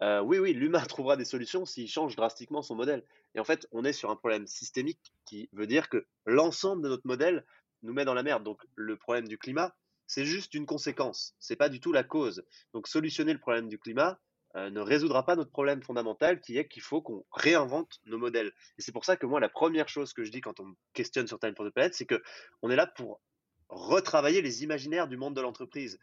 Oui, 0.00 0.38
oui, 0.38 0.52
l'humain 0.52 0.80
trouvera 0.88 1.16
des 1.16 1.24
solutions 1.24 1.64
s'il 1.64 1.88
change 1.88 2.16
drastiquement 2.16 2.62
son 2.62 2.74
modèle. 2.74 3.04
Et 3.34 3.40
en 3.40 3.44
fait, 3.44 3.66
on 3.72 3.84
est 3.84 3.92
sur 3.92 4.10
un 4.10 4.16
problème 4.16 4.46
systémique 4.46 5.12
qui 5.24 5.48
veut 5.52 5.66
dire 5.66 5.88
que 5.88 6.06
l'ensemble 6.26 6.82
de 6.82 6.88
notre 6.88 7.06
modèle 7.06 7.44
nous 7.82 7.92
met 7.92 8.04
dans 8.04 8.14
la 8.14 8.22
merde. 8.22 8.44
Donc, 8.44 8.62
le 8.74 8.96
problème 8.96 9.28
du 9.28 9.38
climat, 9.38 9.74
c'est 10.06 10.24
juste 10.24 10.54
une 10.54 10.66
conséquence. 10.66 11.34
C'est 11.38 11.56
pas 11.56 11.68
du 11.68 11.80
tout 11.80 11.92
la 11.92 12.04
cause. 12.04 12.44
Donc, 12.72 12.88
solutionner 12.88 13.32
le 13.32 13.38
problème 13.38 13.68
du 13.68 13.78
climat 13.78 14.18
ne 14.54 14.80
résoudra 14.80 15.24
pas 15.24 15.36
notre 15.36 15.50
problème 15.50 15.82
fondamental 15.82 16.40
qui 16.40 16.58
est 16.58 16.66
qu'il 16.66 16.82
faut 16.82 17.02
qu'on 17.02 17.24
réinvente 17.32 18.00
nos 18.06 18.18
modèles. 18.18 18.52
Et 18.78 18.82
c'est 18.82 18.92
pour 18.92 19.04
ça 19.04 19.16
que 19.16 19.26
moi, 19.26 19.40
la 19.40 19.48
première 19.48 19.88
chose 19.88 20.12
que 20.12 20.24
je 20.24 20.30
dis 20.30 20.40
quand 20.40 20.58
on 20.60 20.64
me 20.64 20.74
questionne 20.94 21.26
sur 21.26 21.38
Time 21.38 21.54
for 21.54 21.66
the 21.66 21.70
Planet, 21.70 21.94
c'est 21.94 22.06
que 22.06 22.22
on 22.62 22.70
est 22.70 22.76
là 22.76 22.86
pour 22.86 23.20
retravailler 23.68 24.42
les 24.42 24.64
imaginaires 24.64 25.08
du 25.08 25.16
monde 25.16 25.36
de 25.36 25.40
l'entreprise. 25.40 25.98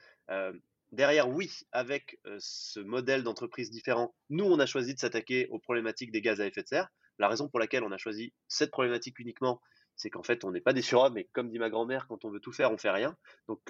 Derrière, 0.91 1.29
oui, 1.29 1.51
avec 1.71 2.19
ce 2.39 2.79
modèle 2.79 3.23
d'entreprise 3.23 3.69
différent, 3.69 4.15
nous, 4.29 4.45
on 4.45 4.59
a 4.59 4.65
choisi 4.65 4.93
de 4.93 4.99
s'attaquer 4.99 5.47
aux 5.49 5.59
problématiques 5.59 6.11
des 6.11 6.21
gaz 6.21 6.39
à 6.39 6.47
effet 6.47 6.63
de 6.63 6.67
serre. 6.67 6.89
La 7.19 7.27
raison 7.27 7.49
pour 7.49 7.59
laquelle 7.59 7.83
on 7.83 7.91
a 7.91 7.97
choisi 7.97 8.33
cette 8.47 8.71
problématique 8.71 9.19
uniquement, 9.19 9.61
c'est 9.95 10.09
qu'en 10.09 10.23
fait, 10.23 10.43
on 10.43 10.51
n'est 10.51 10.61
pas 10.61 10.73
des 10.73 10.81
surhommes, 10.81 11.13
mais 11.13 11.29
comme 11.31 11.49
dit 11.49 11.59
ma 11.59 11.69
grand-mère, 11.69 12.05
quand 12.07 12.25
on 12.25 12.29
veut 12.29 12.41
tout 12.41 12.51
faire, 12.51 12.71
on 12.71 12.77
fait 12.77 12.91
rien. 12.91 13.17
Donc, 13.47 13.61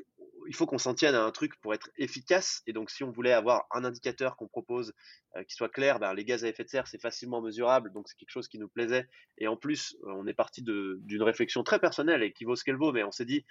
il 0.47 0.55
faut 0.55 0.65
qu'on 0.65 0.77
s'en 0.77 0.93
tienne 0.93 1.15
à 1.15 1.23
un 1.23 1.31
truc 1.31 1.59
pour 1.61 1.73
être 1.73 1.89
efficace. 1.97 2.61
Et 2.67 2.73
donc, 2.73 2.91
si 2.91 3.03
on 3.03 3.11
voulait 3.11 3.31
avoir 3.31 3.65
un 3.71 3.83
indicateur 3.83 4.35
qu'on 4.35 4.47
propose 4.47 4.93
qui 5.47 5.55
soit 5.55 5.69
clair, 5.69 5.99
ben, 5.99 6.13
les 6.13 6.25
gaz 6.25 6.43
à 6.43 6.47
effet 6.47 6.63
de 6.63 6.69
serre, 6.69 6.87
c'est 6.87 7.01
facilement 7.01 7.41
mesurable. 7.41 7.91
Donc, 7.93 8.07
c'est 8.07 8.15
quelque 8.17 8.31
chose 8.31 8.47
qui 8.47 8.59
nous 8.59 8.67
plaisait. 8.67 9.07
Et 9.37 9.47
en 9.47 9.57
plus, 9.57 9.95
on 10.03 10.27
est 10.27 10.33
parti 10.33 10.63
d'une 10.63 11.23
réflexion 11.23 11.63
très 11.63 11.79
personnelle 11.79 12.23
et 12.23 12.33
qui 12.33 12.45
vaut 12.45 12.55
ce 12.55 12.63
qu'elle 12.63 12.77
vaut, 12.77 12.91
mais 12.91 13.03
on 13.03 13.11
s'est 13.11 13.25
dit, 13.25 13.45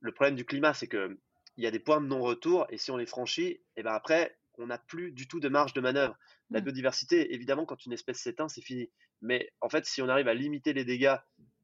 le 0.00 0.12
problème 0.12 0.34
du 0.36 0.44
climat, 0.44 0.74
c'est 0.74 0.88
que 0.88 1.18
il 1.56 1.64
y 1.64 1.66
a 1.66 1.70
des 1.70 1.78
points 1.78 2.00
de 2.00 2.06
non-retour 2.06 2.66
et 2.70 2.78
si 2.78 2.90
on 2.90 2.96
les 2.96 3.06
franchit, 3.06 3.46
et 3.46 3.62
eh 3.76 3.82
ben 3.82 3.92
après, 3.92 4.38
on 4.58 4.66
n'a 4.66 4.78
plus 4.78 5.12
du 5.12 5.28
tout 5.28 5.40
de 5.40 5.48
marge 5.48 5.72
de 5.72 5.80
manœuvre. 5.80 6.16
La 6.50 6.60
mmh. 6.60 6.64
biodiversité, 6.64 7.34
évidemment, 7.34 7.64
quand 7.64 7.84
une 7.86 7.92
espèce 7.92 8.18
s'éteint, 8.18 8.48
c'est 8.48 8.62
fini. 8.62 8.90
Mais 9.20 9.52
en 9.60 9.68
fait, 9.68 9.86
si 9.86 10.02
on 10.02 10.08
arrive 10.08 10.28
à 10.28 10.34
limiter 10.34 10.72
les 10.72 10.84
dégâts 10.84 11.16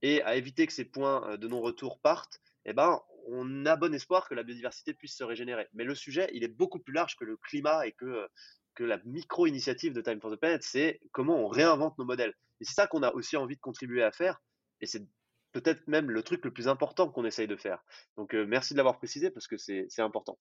et 0.03 0.23
à 0.23 0.37
éviter 0.37 0.67
que 0.67 0.73
ces 0.73 0.85
points 0.85 1.37
de 1.37 1.49
non-retour 1.49 2.01
partent, 2.01 2.41
eh 2.65 2.73
ben, 2.73 3.01
on 3.27 3.67
a 3.67 3.77
bon 3.77 3.95
espoir 3.95 4.29
que 4.29 4.35
la 4.35 4.43
biodiversité 4.43 4.95
puisse 4.95 5.17
se 5.17 5.25
régénérer. 5.25 5.69
Mais 5.75 5.85
le 5.85 5.95
sujet, 5.95 6.31
il 6.33 6.45
est 6.45 6.49
beaucoup 6.49 6.79
plus 6.79 6.95
large 6.95 7.17
que 7.17 7.25
le 7.25 7.37
climat 7.37 7.87
et 7.87 7.93
que, 7.93 8.27
que 8.75 8.85
la 8.85 8.99
micro-initiative 9.05 9.93
de 9.93 10.01
Time 10.01 10.21
for 10.21 10.31
the 10.31 10.37
Planet, 10.37 10.63
c'est 10.63 11.01
comment 11.13 11.37
on 11.37 11.49
réinvente 11.49 11.99
nos 11.99 12.05
modèles. 12.05 12.35
Et 12.61 12.65
c'est 12.65 12.75
ça 12.75 12.87
qu'on 12.87 13.03
a 13.03 13.13
aussi 13.13 13.37
envie 13.37 13.57
de 13.57 13.61
contribuer 13.61 14.03
à 14.03 14.13
faire. 14.13 14.41
Et 14.81 14.87
c'est 14.87 15.07
peut-être 15.53 15.87
même 15.87 16.11
le 16.11 16.23
truc 16.23 16.45
le 16.45 16.53
plus 16.53 16.69
important 16.69 17.09
qu'on 17.09 17.25
essaye 17.25 17.47
de 17.47 17.57
faire. 17.57 17.83
Donc 18.17 18.35
merci 18.35 18.75
de 18.75 18.79
l'avoir 18.79 18.99
précisé 18.99 19.31
parce 19.31 19.47
que 19.47 19.57
c'est 19.57 20.01
important. 20.01 20.39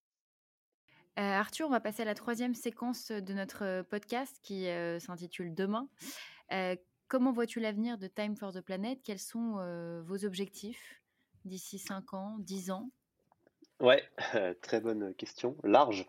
Euh, 1.18 1.22
Arthur, 1.22 1.68
on 1.68 1.72
va 1.72 1.80
passer 1.80 2.04
à 2.04 2.06
la 2.06 2.14
troisième 2.14 2.54
séquence 2.54 3.12
de 3.12 3.34
notre 3.34 3.82
podcast 3.84 4.40
qui 4.44 4.68
s'intitule 5.00 5.56
Demain. 5.56 5.90
comment 7.08 7.32
vois-tu 7.32 7.60
l'avenir 7.60 7.98
de 7.98 8.08
Time 8.08 8.36
for 8.36 8.54
the 8.54 8.62
Planet? 8.62 9.00
Quels 9.04 9.20
sont 9.20 9.56
vos 10.06 10.26
objectifs 10.26 11.02
d'ici 11.46 11.80
5 11.80 12.14
ans, 12.14 12.36
10 12.40 12.72
ans? 12.72 12.92
Ouais, 13.80 14.04
très 14.62 14.82
bonne 14.82 15.14
question, 15.16 15.58
large. 15.64 16.06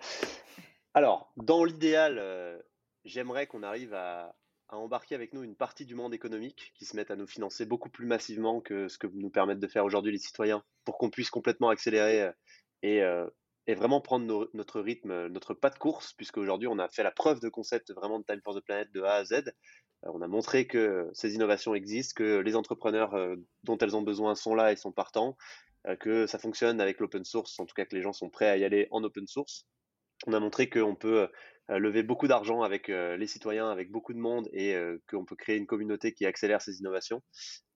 Alors, 0.94 1.32
dans 1.36 1.64
l'idéal, 1.64 2.62
j'aimerais 3.04 3.46
qu'on 3.46 3.62
arrive 3.62 3.94
à, 3.94 4.37
embarquer 4.76 5.14
avec 5.14 5.32
nous 5.32 5.42
une 5.42 5.56
partie 5.56 5.86
du 5.86 5.94
monde 5.94 6.14
économique 6.14 6.72
qui 6.74 6.84
se 6.84 6.96
mette 6.96 7.10
à 7.10 7.16
nous 7.16 7.26
financer 7.26 7.64
beaucoup 7.64 7.88
plus 7.88 8.06
massivement 8.06 8.60
que 8.60 8.88
ce 8.88 8.98
que 8.98 9.06
nous 9.06 9.30
permettent 9.30 9.60
de 9.60 9.68
faire 9.68 9.84
aujourd'hui 9.84 10.12
les 10.12 10.18
citoyens 10.18 10.62
pour 10.84 10.98
qu'on 10.98 11.10
puisse 11.10 11.30
complètement 11.30 11.70
accélérer 11.70 12.30
et, 12.82 13.02
et 13.68 13.74
vraiment 13.74 14.00
prendre 14.00 14.48
notre 14.54 14.80
rythme, 14.80 15.28
notre 15.28 15.52
pas 15.52 15.68
de 15.70 15.78
course, 15.78 16.14
puisque 16.14 16.38
aujourd'hui 16.38 16.68
on 16.68 16.78
a 16.78 16.88
fait 16.88 17.02
la 17.02 17.10
preuve 17.10 17.40
de 17.40 17.50
concept 17.50 17.92
vraiment 17.92 18.18
de 18.18 18.24
Time 18.24 18.40
for 18.42 18.54
the 18.54 18.64
Planet 18.64 18.90
de 18.92 19.02
A 19.02 19.14
à 19.14 19.24
Z. 19.24 19.32
Euh, 20.04 20.10
on 20.14 20.22
a 20.22 20.26
montré 20.26 20.66
que 20.66 21.08
ces 21.12 21.34
innovations 21.34 21.74
existent, 21.74 22.14
que 22.16 22.38
les 22.38 22.56
entrepreneurs 22.56 23.14
euh, 23.14 23.36
dont 23.64 23.76
elles 23.78 23.94
ont 23.94 24.02
besoin 24.02 24.34
sont 24.34 24.54
là 24.54 24.72
et 24.72 24.76
sont 24.76 24.92
partants, 24.92 25.36
euh, 25.86 25.96
que 25.96 26.26
ça 26.26 26.38
fonctionne 26.38 26.80
avec 26.80 26.98
l'open 26.98 27.24
source, 27.24 27.58
en 27.60 27.66
tout 27.66 27.74
cas 27.74 27.84
que 27.84 27.94
les 27.94 28.02
gens 28.02 28.14
sont 28.14 28.30
prêts 28.30 28.48
à 28.48 28.56
y 28.56 28.64
aller 28.64 28.88
en 28.90 29.04
open 29.04 29.26
source. 29.26 29.66
On 30.26 30.32
a 30.32 30.40
montré 30.40 30.68
qu'on 30.68 30.96
peut 30.96 31.28
lever 31.68 32.02
beaucoup 32.02 32.28
d'argent 32.28 32.62
avec 32.62 32.88
les 32.88 33.26
citoyens, 33.26 33.70
avec 33.70 33.90
beaucoup 33.90 34.14
de 34.14 34.18
monde, 34.18 34.48
et 34.52 34.76
qu'on 35.08 35.24
peut 35.24 35.36
créer 35.36 35.56
une 35.56 35.66
communauté 35.66 36.12
qui 36.12 36.26
accélère 36.26 36.62
ces 36.62 36.78
innovations. 36.78 37.22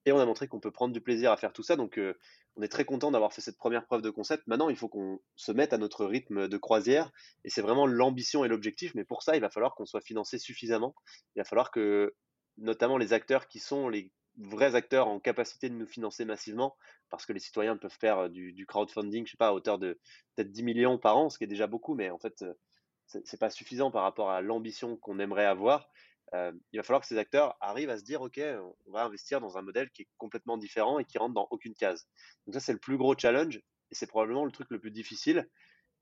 Et 0.05 0.11
on 0.11 0.19
a 0.19 0.25
montré 0.25 0.47
qu'on 0.47 0.59
peut 0.59 0.71
prendre 0.71 0.93
du 0.93 1.01
plaisir 1.01 1.31
à 1.31 1.37
faire 1.37 1.53
tout 1.53 1.63
ça. 1.63 1.75
Donc, 1.75 1.97
euh, 1.97 2.13
on 2.55 2.61
est 2.61 2.67
très 2.67 2.85
content 2.85 3.11
d'avoir 3.11 3.33
fait 3.33 3.41
cette 3.41 3.57
première 3.57 3.85
preuve 3.85 4.01
de 4.01 4.09
concept. 4.09 4.45
Maintenant, 4.47 4.69
il 4.69 4.75
faut 4.75 4.89
qu'on 4.89 5.19
se 5.35 5.51
mette 5.51 5.73
à 5.73 5.77
notre 5.77 6.05
rythme 6.05 6.47
de 6.47 6.57
croisière. 6.57 7.11
Et 7.45 7.49
c'est 7.49 7.61
vraiment 7.61 7.87
l'ambition 7.87 8.43
et 8.43 8.47
l'objectif. 8.47 8.93
Mais 8.95 9.05
pour 9.05 9.23
ça, 9.23 9.35
il 9.35 9.41
va 9.41 9.49
falloir 9.49 9.75
qu'on 9.75 9.85
soit 9.85 10.01
financé 10.01 10.37
suffisamment. 10.39 10.93
Il 11.35 11.39
va 11.39 11.45
falloir 11.45 11.71
que, 11.71 12.13
notamment 12.57 12.97
les 12.97 13.13
acteurs 13.13 13.47
qui 13.47 13.59
sont 13.59 13.87
les 13.87 14.11
vrais 14.37 14.75
acteurs 14.75 15.07
en 15.07 15.19
capacité 15.19 15.69
de 15.69 15.75
nous 15.75 15.85
financer 15.85 16.25
massivement, 16.25 16.75
parce 17.09 17.25
que 17.25 17.33
les 17.33 17.39
citoyens 17.39 17.77
peuvent 17.77 17.95
faire 17.99 18.17
euh, 18.17 18.29
du, 18.29 18.65
crowdfunding, 18.65 19.25
je 19.25 19.31
sais 19.31 19.37
pas, 19.37 19.49
à 19.49 19.53
hauteur 19.53 19.77
de 19.77 19.99
peut-être 20.35 20.51
10 20.51 20.63
millions 20.63 20.97
par 20.97 21.17
an, 21.17 21.29
ce 21.29 21.37
qui 21.37 21.43
est 21.43 21.47
déjà 21.47 21.67
beaucoup, 21.67 21.93
mais 21.93 22.09
en 22.09 22.17
fait, 22.17 22.41
euh, 22.41 22.53
c'est 23.25 23.39
pas 23.39 23.49
suffisant 23.49 23.91
par 23.91 24.03
rapport 24.03 24.31
à 24.31 24.41
l'ambition 24.41 24.97
qu'on 24.97 25.19
aimerait 25.19 25.45
avoir. 25.45 25.89
Euh, 26.33 26.51
il 26.71 26.77
va 26.77 26.83
falloir 26.83 27.01
que 27.01 27.07
ces 27.07 27.17
acteurs 27.17 27.55
arrivent 27.61 27.89
à 27.89 27.97
se 27.97 28.03
dire, 28.03 28.21
OK, 28.21 28.39
on 28.85 28.91
va 28.91 29.03
investir 29.03 29.39
dans 29.39 29.57
un 29.57 29.61
modèle 29.61 29.89
qui 29.91 30.03
est 30.03 30.07
complètement 30.17 30.57
différent 30.57 30.99
et 30.99 31.05
qui 31.05 31.17
rentre 31.17 31.33
dans 31.33 31.47
aucune 31.51 31.75
case. 31.75 32.07
Donc 32.45 32.55
ça, 32.55 32.59
c'est 32.59 32.73
le 32.73 32.79
plus 32.79 32.97
gros 32.97 33.15
challenge 33.17 33.57
et 33.57 33.95
c'est 33.95 34.07
probablement 34.07 34.45
le 34.45 34.51
truc 34.51 34.67
le 34.71 34.79
plus 34.79 34.91
difficile. 34.91 35.47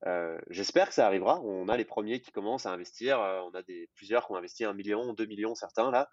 Euh, 0.08 0.40
j'espère 0.50 0.88
que 0.88 0.94
ça 0.94 1.06
arrivera. 1.06 1.42
On 1.42 1.68
a 1.68 1.78
les 1.78 1.86
premiers 1.86 2.22
qui 2.22 2.32
commencent 2.32 2.66
à 2.66 2.72
investir. 2.72 3.20
Euh, 3.20 3.42
on 3.42 3.52
a 3.52 3.62
des, 3.64 3.90
plusieurs 3.96 4.26
qui 4.26 4.32
ont 4.32 4.36
investi 4.36 4.64
un 4.64 4.74
million, 4.74 5.14
deux 5.14 5.26
millions, 5.26 5.54
certains 5.54 5.92
là. 5.92 6.10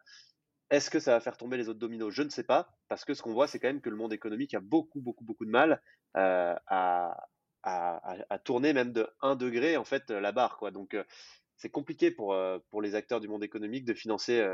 Est-ce 0.70 0.90
que 0.90 1.00
ça 1.00 1.12
va 1.12 1.20
faire 1.20 1.38
tomber 1.38 1.56
les 1.56 1.70
autres 1.70 1.78
dominos? 1.78 2.12
Je 2.12 2.22
ne 2.22 2.28
sais 2.28 2.42
pas, 2.42 2.68
parce 2.88 3.06
que 3.06 3.14
ce 3.14 3.22
qu'on 3.22 3.32
voit, 3.32 3.46
c'est 3.46 3.58
quand 3.58 3.68
même 3.68 3.80
que 3.80 3.88
le 3.88 3.96
monde 3.96 4.12
économique 4.12 4.52
a 4.52 4.60
beaucoup, 4.60 5.00
beaucoup, 5.00 5.24
beaucoup 5.24 5.46
de 5.46 5.50
mal 5.50 5.80
à, 6.14 7.26
à, 7.62 8.38
tourner 8.44 8.72
même 8.72 8.92
de 8.92 9.08
1 9.20 9.36
degré 9.36 9.76
en 9.76 9.84
fait 9.84 10.10
la 10.10 10.32
barre. 10.32 10.58
Quoi. 10.58 10.70
Donc 10.70 10.96
c'est 11.56 11.70
compliqué 11.70 12.10
pour, 12.10 12.36
pour 12.70 12.82
les 12.82 12.94
acteurs 12.94 13.20
du 13.20 13.28
monde 13.28 13.44
économique 13.44 13.84
de 13.84 13.94
financer 13.94 14.44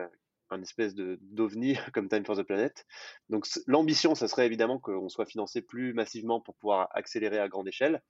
un 0.51 0.63
espèce 0.63 0.95
de 0.95 1.19
d'ovni 1.23 1.77
comme 1.93 2.09
Time 2.09 2.25
for 2.25 2.37
the 2.37 2.43
Planet. 2.43 2.87
Donc 3.29 3.47
l'ambition, 3.67 4.15
ça 4.15 4.29
serait 4.29 4.47
évidemment 4.47 4.79
qu'on 4.79 5.09
soit 5.09 5.27
financé 5.27 5.63
plus 5.63 5.95
massivement 5.95 6.41
pour 6.41 6.55
pouvoir 6.57 6.89
accélérer 6.93 7.39
à 7.39 7.49
grande 7.49 7.69
échelle. 7.69 8.03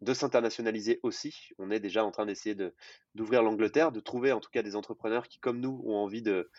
De 0.00 0.12
s'internationaliser 0.12 1.00
aussi. 1.02 1.50
On 1.58 1.70
est 1.70 1.80
déjà 1.80 2.04
en 2.04 2.10
train 2.10 2.26
d'essayer 2.26 2.54
de, 2.54 2.74
d'ouvrir 3.14 3.42
l'Angleterre, 3.42 3.92
de 3.92 4.00
trouver 4.00 4.32
en 4.32 4.40
tout 4.40 4.50
cas 4.50 4.62
des 4.62 4.76
entrepreneurs 4.76 5.28
qui, 5.28 5.38
comme 5.38 5.60
nous, 5.60 5.82
ont 5.84 5.96
envie 5.96 6.20
de, 6.20 6.50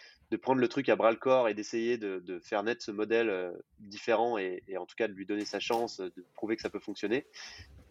prendre 0.42 0.60
le 0.60 0.68
truc 0.68 0.90
à 0.90 0.96
bras 0.96 1.12
le 1.12 1.18
corps 1.18 1.48
et 1.48 1.54
d'essayer 1.54 1.98
de, 1.98 2.40
faire 2.40 2.64
naître 2.64 2.84
ce 2.84 2.92
modèle 2.92 3.30
euh, 3.30 3.52
différent 3.80 4.38
et, 4.38 4.64
en 4.78 4.86
tout 4.86 4.96
cas 4.96 5.08
de 5.08 5.14
lui 5.14 5.26
donner 5.26 5.46
sa 5.46 5.60
chance, 5.60 6.00
de 6.00 6.26
prouver 6.34 6.56
que 6.56 6.62
ça 6.62 6.70
peut 6.70 6.80
fonctionner. 6.80 7.28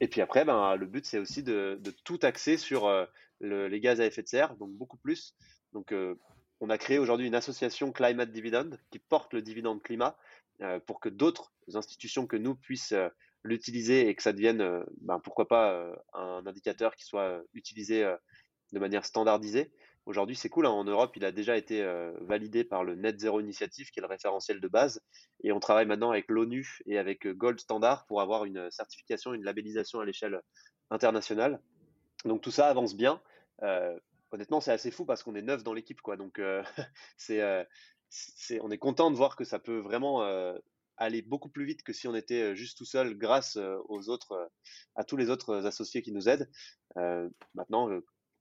Et 0.01 0.09
puis 0.09 0.20
après, 0.20 0.45
ben, 0.45 0.76
le 0.76 0.86
but, 0.86 1.07
c'est 1.07 1.18
aussi 1.18 1.42
de, 1.42 1.80
tout 2.05 2.18
axer 2.22 2.57
sur 2.57 2.86
euh, 2.86 3.05
le, 3.40 3.68
les 3.68 3.80
gaz 3.80 4.01
à 4.01 4.07
effet 4.07 4.22
de 4.22 4.28
serre, 4.28 4.57
donc 4.57 4.70
beaucoup 4.72 4.97
plus. 4.97 5.34
Donc, 5.72 5.92
euh, 5.92 6.16
on 6.61 6.70
a 6.70 6.78
créé 6.78 6.99
aujourd'hui 6.99 7.26
une 7.26 7.34
association 7.34 7.92
Climate 7.92 8.32
Dividend 8.32 8.70
qui 8.90 8.99
porte 8.99 9.34
le 9.34 9.42
dividende 9.42 9.82
climat 9.82 10.16
pour 10.86 11.01
que 11.01 11.09
d'autres 11.09 11.53
institutions 11.74 12.28
que 12.28 12.36
nous 12.36 12.55
puissent 12.55 12.95
l'utiliser 13.45 14.09
et 14.09 14.14
que 14.14 14.22
ça 14.22 14.32
devienne, 14.32 14.84
ben, 15.03 15.20
pourquoi 15.20 15.47
pas, 15.47 15.86
un 16.14 16.47
indicateur 16.47 16.97
qui 16.97 17.05
soit 17.05 17.42
utilisé 17.53 18.11
de 18.72 18.78
manière 18.78 19.05
standardisée. 19.05 19.70
Aujourd'hui, 20.07 20.36
c'est 20.36 20.49
cool. 20.49 20.66
Hein. 20.66 20.70
En 20.70 20.84
Europe, 20.84 21.16
il 21.16 21.24
a 21.24 21.32
déjà 21.32 21.57
été 21.57 21.86
validé 22.22 22.64
par 22.64 22.84
le 22.84 22.95
Net 22.95 23.20
Zero 23.20 23.40
Initiative, 23.40 23.90
qui 23.90 24.01
est 24.01 24.03
le 24.03 24.09
référentiel 24.09 24.61
de 24.61 24.68
base. 24.68 25.01
Et 25.42 25.53
on 25.53 25.61
travaille 25.61 25.86
maintenant 25.86 26.11
avec 26.11 26.26
l'ONU 26.28 26.80
et 26.86 26.99
avec 26.99 27.26
Gold 27.26 27.61
Standard 27.61 28.07
pour 28.07 28.20
avoir 28.20 28.45
une 28.45 28.70
certification, 28.70 29.34
une 29.34 29.45
labellisation 29.45 30.01
à 30.01 30.05
l'échelle 30.05 30.40
internationale. 30.90 31.61
Donc 32.24 32.40
tout 32.40 32.51
ça 32.51 32.68
avance 32.68 32.97
bien. 32.97 33.20
honnêtement, 34.30 34.61
c'est 34.61 34.72
assez 34.72 34.90
fou 34.90 35.05
parce 35.05 35.22
qu'on 35.22 35.34
est 35.34 35.42
neuf 35.42 35.62
dans 35.62 35.74
l'équipe. 35.74 36.01
Donc 36.18 36.40
c'est, 37.16 37.66
on 38.61 38.70
est 38.70 38.78
content 38.78 39.11
de 39.11 39.16
voir 39.16 39.36
que 39.36 39.45
ça 39.45 39.59
peut 39.59 39.78
vraiment 39.78 40.22
aller 40.97 41.22
beaucoup 41.22 41.49
plus 41.49 41.64
vite 41.64 41.82
que 41.82 41.92
si 41.92 42.09
on 42.09 42.14
était 42.14 42.55
juste 42.55 42.78
tout 42.78 42.84
seul 42.84 43.16
grâce 43.16 43.59
aux 43.88 44.09
autres, 44.09 44.51
à 44.95 45.05
tous 45.05 45.16
les 45.16 45.30
autres 45.30 45.66
associés 45.66 46.03
qui 46.03 46.12
nous 46.12 46.28
aident. 46.28 46.49
maintenant, 47.55 47.88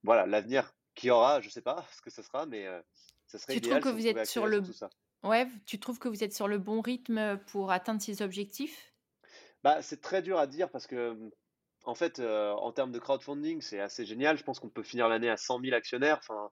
voilà, 0.04 0.26
l'avenir 0.26 0.74
qui 0.96 1.10
aura, 1.10 1.42
je 1.42 1.50
sais 1.50 1.62
pas 1.62 1.86
ce 1.96 2.02
que 2.02 2.10
ce 2.10 2.22
sera, 2.22 2.46
mais 2.46 2.66
ça 3.28 3.40
serait 3.40 3.54
tu 3.54 3.60
idéal 3.60 3.82
trouves 3.82 3.92
que 3.92 3.98
vous 3.98 4.08
êtes 4.08 4.26
sur 4.26 4.48
le 4.48 4.62
Ouais, 5.24 5.48
tu 5.66 5.80
trouves 5.80 6.00
que 6.00 6.10
vous 6.10 6.24
êtes 6.24 6.34
sur 6.34 6.50
le 6.50 6.58
bon 6.58 6.82
rythme 6.82 7.38
pour 7.48 7.72
atteindre 7.72 8.02
ces 8.02 8.22
objectifs? 8.22 8.94
Bah, 9.64 9.82
c'est 9.82 10.02
très 10.02 10.22
dur 10.22 10.38
à 10.38 10.48
dire 10.48 10.70
parce 10.70 10.86
que 10.86 11.14
mmh, 11.14 11.32
en 11.86 11.96
fait, 11.96 12.20
en 12.20 12.72
termes 12.72 12.92
de 12.92 13.00
crowdfunding, 13.00 13.62
c'est 13.62 13.80
assez 13.80 14.06
génial. 14.06 14.38
Je 14.38 14.44
pense 14.44 14.60
qu'on 14.60 14.70
peut 14.70 14.84
finir 14.84 15.10
l'année 15.10 15.30
à 15.30 15.38
100 15.38 15.62
000 15.62 15.76
actionnaires. 15.76 16.18
Enfin, 16.20 16.50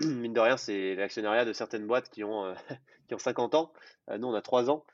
mine 0.04 0.32
de 0.32 0.40
rien, 0.40 0.56
c'est 0.56 0.94
l'actionnariat 0.94 1.44
de 1.44 1.52
certaines 1.52 1.86
boîtes 1.86 2.10
qui 2.10 2.24
ont, 2.24 2.54
qui 3.08 3.14
ont 3.14 3.18
50 3.18 3.54
ans. 3.54 3.72
nous, 4.18 4.28
on 4.28 4.34
a 4.34 4.42
3 4.42 4.70
ans. 4.70 4.84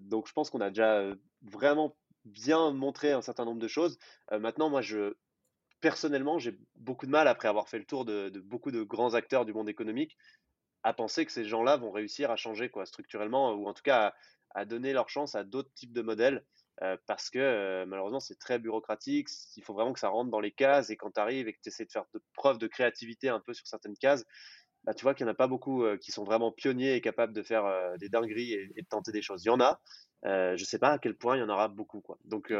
donc, 0.00 0.28
je 0.28 0.32
pense 0.32 0.50
qu'on 0.50 0.60
a 0.60 0.68
déjà 0.68 1.04
vraiment 1.42 1.96
bien 2.24 2.72
montré 2.72 3.12
un 3.12 3.22
certain 3.22 3.44
nombre 3.44 3.60
de 3.60 3.68
choses. 3.68 3.98
maintenant, 4.30 4.70
moi, 4.70 4.82
je, 4.82 5.14
personnellement, 5.80 6.38
j'ai 6.38 6.58
beaucoup 6.76 7.06
de 7.06 7.10
mal, 7.10 7.28
après 7.28 7.48
avoir 7.48 7.68
fait 7.68 7.78
le 7.78 7.84
tour 7.84 8.04
de, 8.04 8.30
beaucoup 8.44 8.70
de 8.70 8.82
grands 8.82 9.14
acteurs 9.14 9.44
du 9.44 9.52
monde 9.52 9.68
économique, 9.68 10.16
à 10.82 10.92
penser 10.92 11.26
que 11.26 11.32
ces 11.32 11.44
gens-là 11.44 11.76
vont 11.76 11.90
réussir 11.90 12.30
à 12.30 12.36
changer 12.36 12.68
quoi, 12.68 12.86
structurellement, 12.86 13.52
ou 13.52 13.66
en 13.66 13.74
tout 13.74 13.82
cas 13.82 14.14
à, 14.54 14.64
donner 14.64 14.92
leur 14.92 15.08
chance 15.08 15.34
à 15.34 15.44
d'autres 15.44 15.72
types 15.74 15.92
de 15.92 16.02
modèles, 16.02 16.44
euh, 16.82 16.96
parce 17.06 17.28
que 17.28 17.38
euh, 17.38 17.86
malheureusement 17.86 18.20
c'est 18.20 18.38
très 18.38 18.58
bureaucratique, 18.58 19.28
il 19.56 19.64
faut 19.64 19.74
vraiment 19.74 19.92
que 19.92 19.98
ça 19.98 20.08
rentre 20.08 20.30
dans 20.30 20.40
les 20.40 20.52
cases, 20.52 20.90
et 20.90 20.96
quand 20.96 21.10
tu 21.10 21.20
arrives 21.20 21.48
et 21.48 21.52
que 21.52 21.58
tu 21.60 21.70
essaies 21.70 21.84
de 21.84 21.90
faire 21.90 22.04
de 22.14 22.22
preuve 22.34 22.58
de 22.58 22.68
créativité 22.68 23.28
un 23.28 23.40
peu 23.40 23.52
sur 23.52 23.66
certaines 23.66 23.96
cases, 23.96 24.24
bah, 24.84 24.94
tu 24.94 25.02
vois 25.02 25.14
qu'il 25.14 25.26
n'y 25.26 25.30
en 25.30 25.32
a 25.32 25.36
pas 25.36 25.48
beaucoup 25.48 25.82
euh, 25.82 25.96
qui 25.96 26.12
sont 26.12 26.22
vraiment 26.22 26.52
pionniers 26.52 26.94
et 26.94 27.00
capables 27.00 27.32
de 27.32 27.42
faire 27.42 27.64
des 27.98 28.08
dingueries 28.08 28.52
et, 28.52 28.68
de 28.76 28.86
tenter 28.88 29.10
des 29.10 29.22
choses. 29.22 29.44
Il 29.44 29.48
y 29.48 29.50
en 29.50 29.60
a, 29.60 29.80
je 30.22 30.52
ne 30.52 30.64
sais 30.64 30.78
pas 30.78 30.92
à 30.92 30.98
quel 30.98 31.16
point 31.16 31.36
il 31.36 31.40
y 31.40 31.42
en 31.42 31.48
aura 31.48 31.66
beaucoup. 31.66 32.00
Quoi. 32.00 32.18
Donc 32.24 32.52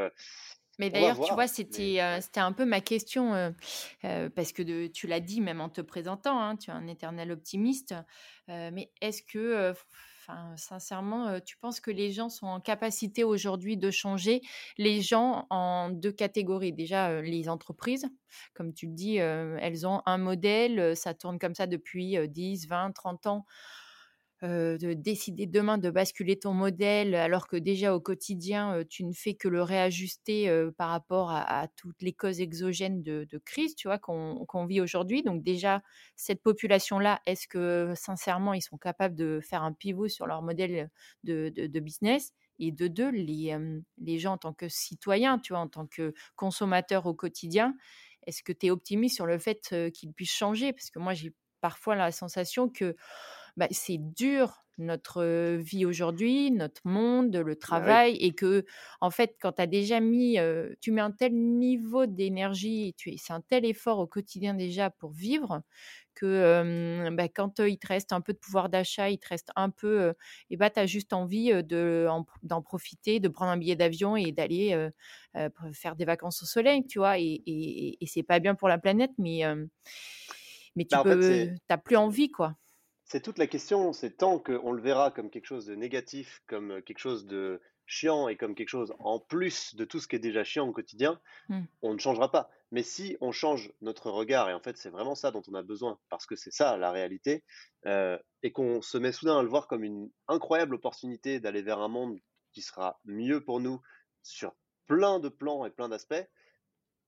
mais 0.81 0.91
d'ailleurs, 0.91 1.21
tu 1.21 1.35
vois, 1.35 1.49
c'était 1.49 2.21
c'était 2.21 2.41
un 2.41 2.53
peu 2.53 2.65
ma 2.65 2.81
question, 2.81 3.55
parce 4.03 4.53
que 4.53 4.87
tu 4.89 5.07
l'as 5.07 5.21
dit 5.21 5.41
même 5.41 5.61
en 5.61 5.69
te 5.69 5.81
présentant, 5.81 6.41
hein, 6.41 6.57
tu 6.57 6.71
es 6.71 6.73
un 6.73 6.87
éternel 6.89 7.31
optimiste. 7.31 7.95
mais 8.49 8.93
est-ce 9.01 9.23
que, 9.23 9.75
sincèrement, 10.57 11.41
tu 11.41 11.57
penses 11.57 11.81
que 11.81 11.91
les 11.91 12.13
gens 12.13 12.29
sont 12.29 12.47
en 12.47 12.61
capacité 12.61 13.25
aujourd'hui 13.25 13.77
de 13.77 13.91
changer 13.91 14.41
Les 14.77 15.01
gens 15.01 15.47
en 15.51 15.91
deux 15.91 16.13
catégories? 16.13 16.73
Déjà, 16.73 17.21
les 17.23 17.49
entreprises, 17.49 18.07
comme 18.55 18.73
tu 18.75 18.87
le 18.87 18.93
dis, 18.93 19.17
elles 19.17 19.87
ont 19.87 20.03
un 20.07 20.19
modèle, 20.19 20.97
ça 20.97 21.15
tourne 21.15 21.39
comme 21.39 21.55
ça 21.55 21.67
depuis 21.67 22.17
10, 22.29 22.67
20, 22.69 22.93
30 22.93 23.27
ans 23.27 23.47
de 24.43 24.93
décider 24.93 25.47
demain 25.47 25.79
de 25.79 25.91
basculer 25.91 26.39
ton 26.39 26.53
modèle 26.53 27.15
alors 27.15 27.49
que 27.49 27.57
déjà 27.57 27.95
au 27.95 28.01
quotidien, 28.01 28.85
tu 28.89 29.05
ne 29.05 29.13
fais 29.13 29.35
que 29.35 29.49
le 29.49 29.63
réajuster 29.63 30.51
par 30.77 30.91
rapport 30.91 31.31
à, 31.31 31.69
toutes 31.77 32.01
les 32.03 32.13
causes 32.13 32.41
exogènes 32.41 33.03
de, 33.03 33.27
crise, 33.45 33.75
tu 33.75 33.89
vois, 33.89 33.99
qu'on 33.99 34.67
vit 34.67 34.81
aujourd'hui. 34.81 35.23
Donc 35.23 35.43
déjà, 35.43 35.83
cette 36.17 36.43
population-là, 36.43 37.21
est-ce 37.27 37.49
que 37.49 37.93
sincèrement, 37.97 38.55
ils 38.55 38.63
sont 38.63 38.79
capables 38.79 39.15
de 39.15 39.41
faire 39.43 39.63
un 39.63 39.73
pivot 39.73 40.09
sur 40.09 40.27
leur 40.27 40.43
modèle 40.43 40.91
de, 41.25 41.53
de 41.55 41.81
business? 41.81 42.33
Et 42.59 42.73
de 42.73 42.89
deux, 42.89 43.11
les, 43.11 43.57
les 43.99 44.19
gens 44.19 44.33
en 44.33 44.39
tant 44.39 44.53
que 44.53 44.69
citoyens, 44.69 45.39
tu 45.39 45.53
vois, 45.53 45.61
en 45.61 45.69
tant 45.69 45.87
que 45.87 46.13
consommateurs 46.35 47.07
au 47.07 47.15
quotidien, 47.15 47.77
est-ce 48.27 48.43
que 48.43 48.53
tu 48.53 48.67
es 48.67 48.71
optimiste 48.71 49.15
sur 49.15 49.27
le 49.27 49.39
fait 49.39 49.75
qu'ils 49.95 50.13
puissent 50.13 50.33
changer? 50.33 50.73
Parce 50.73 50.91
que 50.91 50.99
moi, 50.99 51.15
j'ai 51.15 51.33
parfois 51.61 51.95
la 51.95 52.13
sensation 52.13 52.69
que 52.69 52.97
bah, 53.59 53.69
c'est 53.73 53.99
dur 53.99 54.65
notre 54.81 55.57
vie 55.57 55.85
aujourd'hui, 55.87 56.53
notre 56.53 56.83
monde, 56.87 57.37
le 57.37 57.57
bah 57.69 57.99
travail, 57.99 58.17
et 58.21 58.33
que 58.33 58.65
en 59.01 59.11
fait, 59.11 59.37
quand 59.41 59.55
tu 59.55 59.63
as 59.63 59.67
déjà 59.67 60.01
mis, 60.01 60.39
tu 60.81 60.93
mets 60.93 61.01
un 61.01 61.11
tel 61.11 61.35
niveau 61.35 62.07
d'énergie, 62.07 62.95
c'est 63.19 63.33
un 63.33 63.41
tel 63.41 63.65
effort 63.67 63.99
au 63.99 64.07
quotidien 64.07 64.55
déjà 64.55 64.91
pour 64.91 65.11
vivre, 65.13 65.63
que 66.15 67.09
bah, 67.11 67.29
quand 67.29 67.61
il 67.61 67.79
te 67.79 67.87
reste 67.89 68.13
un 68.13 68.21
peu 68.21 68.33
de 68.33 68.39
pouvoir 68.39 68.69
d'achat, 68.69 69.11
il 69.11 69.19
te 69.19 69.29
reste 69.29 69.51
un 69.57 69.71
peu, 69.71 70.15
et 70.51 70.57
bah, 70.57 70.71
tu 70.71 70.81
as 70.81 70.87
juste 70.87 71.13
envie 71.13 71.51
de, 71.65 72.07
d'en 72.45 72.63
profiter, 72.63 73.21
de 73.21 73.29
prendre 73.29 73.51
un 73.53 73.57
billet 73.57 73.77
d'avion 73.77 74.17
et 74.17 74.33
d'aller 74.33 74.77
faire 75.73 75.97
des 75.97 76.05
vacances 76.05 76.43
au 76.43 76.47
soleil, 76.47 76.87
tu 76.87 76.99
vois, 76.99 77.19
et, 77.19 77.25
et, 77.47 77.99
et 78.03 78.07
c'est 78.07 78.23
pas 78.23 78.41
bien 78.41 78.55
pour 78.55 78.69
la 78.69 78.79
planète, 78.79 79.13
mais, 79.19 79.43
mais 80.77 80.85
tu 80.85 80.99
bah, 80.99 81.17
n'as 81.71 81.79
plus 81.79 81.97
envie, 81.97 82.31
quoi. 82.31 82.57
C'est 83.09 83.23
toute 83.23 83.39
la 83.39 83.47
question, 83.47 83.93
c'est 83.93 84.19
tant 84.19 84.39
qu'on 84.39 84.71
le 84.71 84.83
verra 84.83 85.11
comme 85.11 85.31
quelque 85.31 85.47
chose 85.47 85.67
de 85.67 85.75
négatif, 85.75 86.43
comme 86.47 86.83
quelque 86.83 86.99
chose 86.99 87.27
de 87.27 87.61
chiant 87.87 88.29
et 88.29 88.37
comme 88.37 88.55
quelque 88.55 88.69
chose 88.69 88.95
en 88.99 89.19
plus 89.19 89.75
de 89.75 89.87
tout 89.87 89.99
ce 89.99 90.07
qui 90.07 90.17
est 90.17 90.21
déjà 90.21 90.45
chiant 90.45 90.69
au 90.69 90.73
quotidien, 90.73 91.19
mmh. 91.49 91.63
on 91.83 91.95
ne 91.95 91.99
changera 91.99 92.31
pas. 92.31 92.51
Mais 92.71 92.83
si 92.83 93.17
on 93.23 93.33
change 93.33 93.73
notre 93.81 94.11
regard, 94.11 94.51
et 94.51 94.55
en 94.55 94.61
fait 94.61 94.77
c'est 94.77 94.91
vraiment 94.91 95.15
ça 95.15 95.31
dont 95.31 95.43
on 95.49 95.55
a 95.55 95.63
besoin, 95.63 95.99
parce 96.11 96.27
que 96.27 96.37
c'est 96.37 96.53
ça 96.53 96.77
la 96.77 96.91
réalité, 96.93 97.45
euh, 97.87 98.19
et 98.43 98.53
qu'on 98.53 98.83
se 98.83 98.99
met 98.99 99.11
soudain 99.11 99.39
à 99.39 99.43
le 99.43 99.49
voir 99.49 99.69
comme 99.69 99.85
une 99.85 100.11
incroyable 100.29 100.75
opportunité 100.75 101.41
d'aller 101.41 101.63
vers 101.63 101.79
un 101.79 101.89
monde 101.89 102.19
qui 102.53 102.61
sera 102.61 103.01
mieux 103.07 103.43
pour 103.43 103.61
nous 103.61 103.81
sur 104.23 104.55
plein 104.87 105.19
de 105.19 105.31
plans 105.31 105.65
et 105.65 105.71
plein 105.71 105.89
d'aspects, 105.89 106.29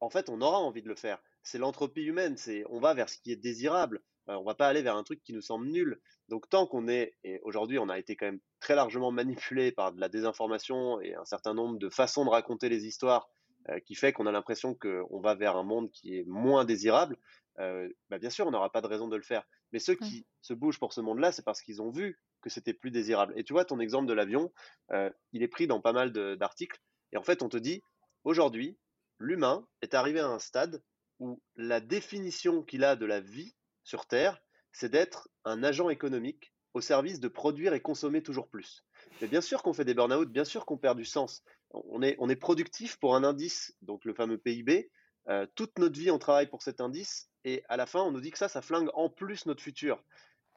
en 0.01 0.09
fait 0.09 0.31
on 0.31 0.41
aura 0.41 0.59
envie 0.59 0.83
de 0.83 0.89
le 0.89 0.97
faire. 0.97 1.23
C'est 1.43 1.59
l'entropie 1.59 2.03
humaine, 2.03 2.39
c'est 2.39 2.65
on 2.71 2.81
va 2.81 2.95
vers 2.95 3.11
ce 3.11 3.19
qui 3.19 3.33
est 3.33 3.37
désirable. 3.37 4.03
On 4.27 4.35
on 4.37 4.45
va 4.45 4.55
pas 4.55 4.69
aller 4.69 4.83
vers 4.83 4.97
un 4.97 5.03
truc 5.03 5.23
qui 5.23 5.33
nous 5.33 5.41
semble 5.41 5.67
nul. 5.67 6.01
Donc 6.29 6.49
tant 6.49 6.67
qu'on 6.67 6.89
est, 6.89 7.15
et 7.25 7.41
aujourd'hui 7.43 7.79
on 7.79 7.89
a 7.89 7.99
été 7.99 8.17
quand 8.17 8.27
même 8.27 8.41
très 8.61 8.75
largement 8.75 9.11
manipulé 9.11 9.73
par 9.73 9.93
de 9.93 10.01
la 10.01 10.09
désinformation 10.09 11.01
et 11.01 11.15
un 11.15 11.25
certain 11.25 11.55
nombre 11.55 11.79
de 11.79 11.89
façons 11.89 12.25
de 12.25 12.31
raconter 12.31 12.69
les 12.69 12.87
histoires 12.87 13.29
euh, 13.69 13.79
qui 13.81 13.95
fait 13.95 14.13
qu'on 14.13 14.27
a 14.27 14.33
l'impression 14.33 14.75
qu'on 14.75 15.21
va 15.21 15.35
vers 15.35 15.57
un 15.57 15.65
monde 15.65 15.91
qui 15.91 16.17
est 16.17 16.25
moins 16.27 16.65
désirable, 16.65 17.17
euh, 17.59 17.89
bah, 18.09 18.19
bien 18.19 18.31
sûr 18.31 18.47
on 18.47 18.51
n'aura 18.51 18.71
pas 18.71 18.81
de 18.81 18.87
raison 18.87 19.09
de 19.09 19.17
le 19.17 19.23
faire. 19.23 19.45
Mais 19.73 19.79
ceux 19.79 19.95
qui 19.95 20.27
se 20.41 20.55
bougent 20.55 20.79
pour 20.79 20.93
ce 20.93 21.01
monde-là, 21.01 21.31
c'est 21.31 21.45
parce 21.45 21.61
qu'ils 21.61 21.81
ont 21.81 21.91
vu 21.91 22.19
que 22.41 22.51
c'était 22.51 22.73
plus 22.73 22.91
désirable. 22.91 23.35
Et 23.37 23.45
tu 23.45 23.53
vois, 23.53 23.65
ton 23.65 23.79
exemple 23.79 24.07
de 24.07 24.13
l'avion, 24.13 24.53
euh, 24.93 25.11
il 25.33 25.43
est 25.43 25.49
pris 25.49 25.67
dans 25.67 25.81
pas 25.81 25.93
mal 25.93 26.11
d'articles. 26.11 26.81
Et 27.13 27.17
en 27.17 27.23
fait, 27.23 27.43
on 27.43 27.49
te 27.49 27.57
dit, 27.57 27.83
aujourd'hui, 28.25 28.79
l'humain 29.19 29.67
est 29.83 29.95
arrivé 29.95 30.21
à 30.21 30.27
un 30.27 30.39
stade 30.39 30.83
où 31.19 31.41
la 31.55 31.81
définition 31.81 32.63
qu'il 32.63 32.83
a 32.83 32.97
de 32.97 33.07
la 33.07 33.21
vie 33.21 33.55
sur 33.85 34.07
Terre, 34.07 34.41
c'est 34.73 34.89
d'être 34.89 35.29
un 35.45 35.63
agent 35.63 35.91
économique 35.91 36.53
au 36.75 36.81
service 36.81 37.21
de 37.21 37.29
produire 37.29 37.75
et 37.75 37.81
consommer 37.81 38.23
toujours 38.23 38.49
plus. 38.49 38.85
Mais 39.21 39.27
bien 39.27 39.41
sûr 39.41 39.63
qu'on 39.63 39.73
fait 39.73 39.85
des 39.85 39.95
burn-out, 39.95 40.31
bien 40.31 40.45
sûr 40.45 40.67
qu'on 40.67 40.79
perd 40.79 40.97
du 40.97 41.05
sens. 41.05 41.43
On 41.71 42.03
est, 42.03 42.17
on 42.19 42.29
est 42.29 42.37
productif 42.37 42.97
pour 42.99 43.17
un 43.17 43.25
indice, 43.25 43.75
donc 43.83 44.05
le 44.05 44.15
fameux 44.15 44.39
PIB. 44.39 44.91
Euh, 45.29 45.47
toute 45.55 45.79
notre 45.79 45.99
vie, 45.99 46.11
on 46.11 46.19
travaille 46.19 46.49
pour 46.49 46.63
cet 46.63 46.81
indice, 46.81 47.29
et 47.45 47.63
à 47.69 47.77
la 47.77 47.87
fin, 47.87 48.03
on 48.03 48.11
nous 48.11 48.21
dit 48.21 48.31
que 48.31 48.39
ça, 48.39 48.49
ça 48.49 48.63
flingue 48.63 48.91
en 48.95 49.11
plus 49.11 49.47
notre 49.47 49.63
futur. 49.63 50.03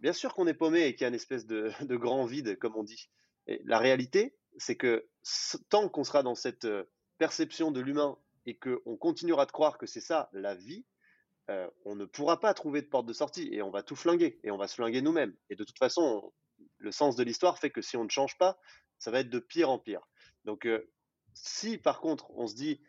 Bien 0.02 0.14
sûr 0.14 0.34
qu'on 0.34 0.48
est 0.48 0.54
paumé 0.54 0.86
et 0.86 0.94
qu'il 0.94 1.02
y 1.02 1.06
a 1.06 1.10
une 1.10 1.16
espèce 1.16 1.46
de, 1.46 1.72
grand 1.96 2.26
vide, 2.26 2.58
comme 2.60 2.76
on 2.76 2.84
dit. 2.84 3.10
La 3.66 3.78
réalité, 3.78 4.36
c'est 4.58 4.78
que 4.78 5.08
tant 5.70 5.90
qu'on 5.90 6.04
sera 6.04 6.24
dans 6.24 6.36
cette 6.36 6.66
euh, 6.66 6.84
perception 7.18 7.72
de 7.72 7.82
l'humain 7.82 8.18
et 8.46 8.58
qu'on 8.58 8.98
continuera 8.98 9.46
de 9.46 9.52
croire 9.52 9.78
que 9.78 9.86
c'est 9.86 10.02
ça 10.02 10.30
la 10.34 10.56
vie, 10.56 10.86
euh, 11.50 11.70
on 11.84 11.96
ne 11.96 12.06
pourra 12.06 12.40
pas 12.40 12.54
trouver 12.54 12.82
de 12.82 12.88
porte 12.88 13.06
de 13.06 13.14
sortie 13.14 13.50
et 13.52 13.62
on 13.62 13.70
va 13.70 13.84
tout 13.84 13.96
flinguer 13.96 14.40
et 14.44 14.52
on 14.52 14.58
va 14.58 14.68
se 14.68 14.76
flinguer 14.76 15.02
nous-mêmes. 15.02 15.36
Et 15.50 15.56
de 15.56 15.64
toute 15.64 15.78
façon, 15.78 16.32
le 16.78 16.92
sens 16.92 17.16
de 17.16 17.24
l'histoire 17.24 17.58
fait 17.58 17.70
que 17.70 17.82
si 17.82 17.98
on 17.98 18.06
ne 18.06 18.10
change 18.10 18.38
pas, 18.38 18.58
ça 18.98 19.12
va 19.12 19.20
être 19.20 19.30
de 19.30 19.40
pire 19.40 19.70
en 19.70 19.78
pire. 19.78 20.08
Donc, 20.46 20.66
euh, 20.66 20.90
si 21.34 21.78
par 21.78 22.00
contre 22.00 22.32
on 22.32 22.48
se 22.48 22.56
dit 22.56 22.82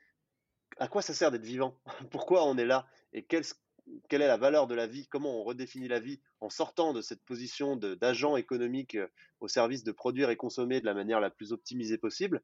à 0.78 0.86
quoi 0.88 1.02
ça 1.02 1.14
sert 1.14 1.32
d'être 1.32 1.44
vivant? 1.44 1.80
Pourquoi 2.10 2.46
on 2.46 2.56
est 2.56 2.64
là? 2.64 2.86
Et 3.12 3.24
quelle, 3.24 3.44
est 4.10 4.18
la 4.18 4.36
valeur 4.36 4.68
de 4.68 4.74
la 4.74 4.86
vie? 4.86 5.08
Comment 5.08 5.40
on 5.40 5.44
redéfinit 5.44 5.88
la 5.88 6.00
vie 6.00 6.20
en 6.40 6.48
sortant 6.48 6.92
de 6.92 7.00
cette 7.00 7.24
position 7.24 7.76
d'agent 7.76 8.36
économique 8.36 8.94
euh, 8.94 9.08
au 9.40 9.48
service 9.48 9.82
de 9.82 9.90
produire 9.90 10.30
et 10.30 10.36
consommer 10.36 10.80
de 10.80 10.86
la 10.86 10.94
manière 10.94 11.18
la 11.18 11.30
plus 11.30 11.52
optimisée 11.52 11.98
possible? 11.98 12.42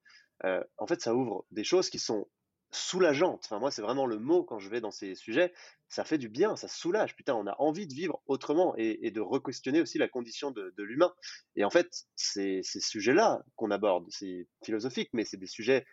En 0.79 0.87
fait, 0.87 1.03
ça 1.03 1.15
ouvre 1.15 1.45
des 1.51 1.65
choses 1.65 1.91
qui 1.91 1.99
sont 1.99 2.27
soulageante. 2.73 3.43
Enfin, 3.45 3.59
moi, 3.59 3.71
c'est 3.71 3.83
vraiment 3.83 4.07
le 4.07 4.19
mot 4.19 4.45
quand 4.45 4.59
je 4.59 4.69
vais 4.69 4.81
dans 4.81 4.91
ces 4.91 5.15
sujets. 5.15 5.53
Ça 5.89 6.05
fait 6.05 6.19
du 6.19 6.29
bien, 6.29 6.57
ça 6.57 6.69
soulage. 6.69 7.17
Putain, 7.17 7.35
on 7.35 7.47
a 7.47 7.57
envie 7.59 7.87
de 7.87 7.95
vivre 7.95 8.23
autrement 8.27 8.75
et, 8.77 9.11
de 9.11 9.21
re-questionner 9.21 9.81
aussi 9.81 9.99
la 9.99 10.09
condition 10.09 10.51
de, 10.51 10.83
l'humain. 10.83 11.13
Et 11.57 11.65
en 11.65 11.71
fait, 11.71 12.05
c'est 12.15 12.61
ces 12.63 12.81
sujets-là 12.81 13.43
qu'on 13.57 13.71
aborde. 13.71 14.07
C'est 14.11 14.47
philosophique, 14.65 15.11
mais 15.13 15.25
c'est 15.25 15.37
des 15.37 15.47
sujets 15.47 15.85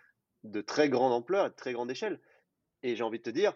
de 0.44 0.62
très 0.62 0.90
grande 0.90 1.14
ampleur 1.14 1.50
de 1.50 1.56
très 1.56 1.74
grande 1.74 1.90
échelle. 1.90 2.22
Et 2.84 2.96
j'ai 2.96 3.04
envie 3.04 3.18
de 3.18 3.24
te 3.24 3.30
dire, 3.32 3.54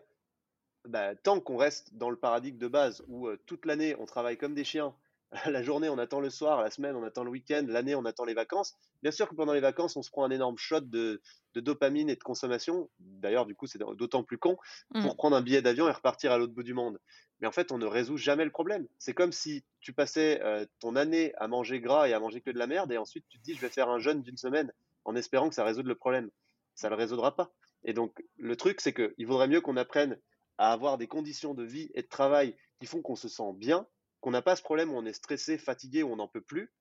bah, 0.85 1.15
tant 1.15 1.39
qu'on 1.39 1.57
reste 1.57 1.93
dans 1.93 2.09
le 2.09 2.17
paradigme 2.17 2.57
de 2.57 2.67
base 2.67 3.03
où 3.07 3.27
euh, 3.27 3.37
toute 3.45 3.67
l'année 3.67 3.95
on 3.99 4.07
travaille 4.07 4.37
comme 4.37 4.55
des 4.55 4.63
chiens 4.63 4.95
la 5.45 5.63
journée, 5.63 5.87
on 5.89 5.97
attend 5.97 6.19
le 6.19 6.29
soir, 6.29 6.61
la 6.61 6.69
semaine, 6.69 6.95
on 6.95 7.03
attend 7.03 7.23
le 7.23 7.29
week-end, 7.29 7.65
l'année, 7.67 7.95
on 7.95 8.05
attend 8.05 8.25
les 8.25 8.33
vacances. 8.33 8.75
Bien 9.01 9.11
sûr 9.11 9.29
que 9.29 9.35
pendant 9.35 9.53
les 9.53 9.61
vacances, 9.61 9.95
on 9.95 10.01
se 10.01 10.11
prend 10.11 10.25
un 10.25 10.31
énorme 10.31 10.57
shot 10.57 10.81
de, 10.81 11.21
dopamine 11.55 12.09
et 12.09 12.15
de 12.15 12.23
consommation. 12.23 12.89
D'ailleurs, 12.99 13.45
du 13.45 13.55
coup, 13.55 13.65
c'est 13.65 13.79
d'autant 13.79 14.23
plus 14.23 14.37
con 14.37 14.57
mmh. 14.93 15.03
pour 15.03 15.15
prendre 15.15 15.35
un 15.35 15.41
billet 15.41 15.61
d'avion 15.61 15.87
et 15.87 15.91
repartir 15.91 16.31
à 16.31 16.37
l'autre 16.37 16.53
bout 16.53 16.63
du 16.63 16.73
monde. 16.73 16.99
Mais 17.39 17.47
en 17.47 17.51
fait, 17.51 17.71
on 17.71 17.77
ne 17.77 17.85
résout 17.85 18.17
jamais 18.17 18.43
le 18.43 18.51
problème. 18.51 18.87
C'est 18.99 19.13
comme 19.13 19.31
si 19.31 19.63
tu 19.79 19.93
passais 19.93 20.41
euh, 20.43 20.65
ton 20.79 20.95
année 20.95 21.33
à 21.37 21.47
manger 21.47 21.79
gras 21.79 22.07
et 22.09 22.13
à 22.13 22.19
manger 22.19 22.41
que 22.41 22.51
de 22.51 22.59
la 22.59 22.67
merde, 22.67 22.91
et 22.91 22.97
ensuite 22.97 23.25
tu 23.29 23.39
te 23.39 23.43
dis, 23.43 23.55
je 23.55 23.61
vais 23.61 23.69
faire 23.69 23.89
un 23.89 23.99
jeûne 23.99 24.21
d'une 24.21 24.37
semaine 24.37 24.71
en 25.05 25.15
espérant 25.15 25.49
que 25.49 25.55
ça 25.55 25.63
résout 25.63 25.81
le 25.81 25.95
problème. 25.95 26.29
Ça 26.75 26.89
ne 26.89 26.95
le 26.95 26.97
résoudra 26.97 27.35
pas. 27.35 27.51
Et 27.83 27.93
donc, 27.93 28.23
le 28.37 28.55
truc, 28.55 28.81
c'est 28.81 28.93
qu'il 28.93 29.25
vaudrait 29.25 29.47
mieux 29.47 29.61
qu'on 29.61 29.77
apprenne 29.77 30.19
à 30.57 30.71
avoir 30.73 30.97
des 30.97 31.07
conditions 31.07 31.53
de 31.53 31.63
vie 31.63 31.89
et 31.95 32.03
de 32.03 32.07
travail 32.07 32.55
qui 32.79 32.85
font 32.85 33.01
qu'on 33.01 33.15
se 33.15 33.27
sent 33.27 33.53
bien 33.55 33.87
qu'on 34.21 34.31
n'a 34.31 34.41
pas 34.41 34.55
ce 34.55 34.61
problème 34.61 34.91
où 34.91 34.97
on 34.97 35.05
est 35.05 35.13
stressé, 35.13 35.57
fatigué, 35.57 36.03
où 36.03 36.11
on 36.11 36.15
n'en 36.15 36.27
peut 36.27 36.41
plus, 36.41 36.71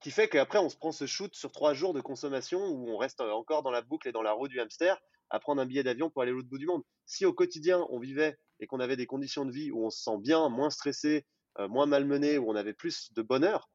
qui 0.00 0.10
fait 0.10 0.28
qu'après 0.28 0.58
on 0.58 0.68
se 0.68 0.76
prend 0.76 0.92
ce 0.92 1.06
shoot 1.06 1.34
sur 1.34 1.50
trois 1.50 1.72
jours 1.72 1.94
de 1.94 2.00
consommation 2.00 2.60
où 2.66 2.90
on 2.90 2.98
reste 2.98 3.20
encore 3.20 3.62
dans 3.62 3.70
la 3.70 3.80
boucle 3.80 4.08
et 4.08 4.12
dans 4.12 4.22
la 4.22 4.32
roue 4.32 4.48
du 4.48 4.60
hamster 4.60 5.00
à 5.30 5.40
prendre 5.40 5.62
un 5.62 5.66
billet 5.66 5.82
d'avion 5.82 6.10
pour 6.10 6.22
aller 6.22 6.32
l'autre 6.32 6.48
bout 6.48 6.58
du 6.58 6.66
monde. 6.66 6.82
Si 7.06 7.24
au 7.24 7.32
quotidien 7.32 7.86
on 7.88 7.98
vivait 7.98 8.36
et 8.60 8.66
qu'on 8.66 8.80
avait 8.80 8.96
des 8.96 9.06
conditions 9.06 9.44
de 9.46 9.50
vie 9.50 9.70
où 9.70 9.84
on 9.84 9.90
se 9.90 10.02
sent 10.02 10.18
bien, 10.18 10.48
moins 10.48 10.70
stressé, 10.70 11.26
euh, 11.58 11.68
moins 11.68 11.86
malmené, 11.86 12.38
où 12.38 12.50
on 12.50 12.54
avait 12.54 12.74
plus 12.74 13.12
de 13.14 13.22
bonheur, 13.22 13.70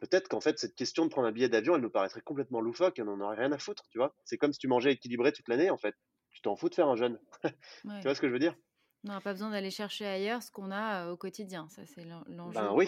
peut-être 0.00 0.28
qu'en 0.28 0.40
fait 0.40 0.58
cette 0.58 0.74
question 0.74 1.04
de 1.04 1.10
prendre 1.10 1.28
un 1.28 1.32
billet 1.32 1.48
d'avion, 1.48 1.76
elle 1.76 1.80
nous 1.80 1.90
paraîtrait 1.90 2.20
complètement 2.20 2.60
loufoque 2.60 2.98
et 2.98 3.02
on 3.02 3.06
n'en 3.06 3.24
aurait 3.24 3.36
rien 3.36 3.52
à 3.52 3.58
foutre, 3.58 3.84
tu 3.90 3.98
vois. 3.98 4.14
C'est 4.24 4.36
comme 4.36 4.52
si 4.52 4.58
tu 4.58 4.68
mangeais 4.68 4.92
équilibré 4.92 5.32
toute 5.32 5.48
l'année 5.48 5.70
en 5.70 5.78
fait. 5.78 5.94
Tu 6.30 6.42
t'en 6.42 6.56
fous 6.56 6.68
de 6.68 6.74
faire 6.74 6.88
un 6.88 6.96
jeûne. 6.96 7.18
tu 7.42 8.02
vois 8.02 8.14
ce 8.14 8.20
que 8.20 8.28
je 8.28 8.32
veux 8.32 8.38
dire? 8.38 8.54
On 9.04 9.12
n'a 9.12 9.20
pas 9.20 9.32
besoin 9.32 9.50
d'aller 9.50 9.70
chercher 9.70 10.06
ailleurs 10.06 10.42
ce 10.42 10.50
qu'on 10.50 10.70
a 10.70 11.10
au 11.10 11.16
quotidien. 11.16 11.68
Ça, 11.70 11.82
c'est 11.86 12.04
l'enjeu. 12.04 12.60
Ben 12.60 12.72
oui, 12.74 12.86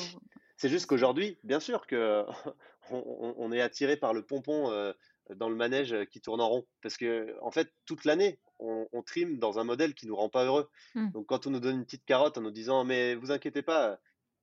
c'est 0.56 0.68
juste 0.68 0.86
qu'aujourd'hui, 0.86 1.38
bien 1.42 1.60
sûr 1.60 1.86
que 1.86 2.24
on, 2.90 3.52
est 3.52 3.60
attiré 3.60 3.96
par 3.96 4.12
le 4.12 4.22
pompon 4.22 4.94
dans 5.36 5.48
le 5.48 5.56
manège 5.56 5.96
qui 6.10 6.20
tourne 6.20 6.40
en 6.40 6.48
rond. 6.48 6.66
Parce 6.82 6.96
que, 6.96 7.36
en 7.40 7.50
fait, 7.50 7.72
toute 7.86 8.04
l'année, 8.04 8.38
on, 8.58 9.02
trime 9.04 9.38
dans 9.38 9.58
un 9.58 9.64
modèle 9.64 9.94
qui 9.94 10.06
nous 10.06 10.16
rend 10.16 10.28
pas 10.28 10.44
heureux. 10.44 10.70
Mmh. 10.94 11.10
Donc, 11.10 11.26
quand 11.26 11.46
on 11.46 11.50
nous 11.50 11.60
donne 11.60 11.76
une 11.76 11.84
petite 11.84 12.04
carotte 12.04 12.38
en 12.38 12.42
nous 12.42 12.50
disant, 12.50 12.84
mais 12.84 13.14
vous 13.14 13.32
inquiétez 13.32 13.62
pas, 13.62 13.98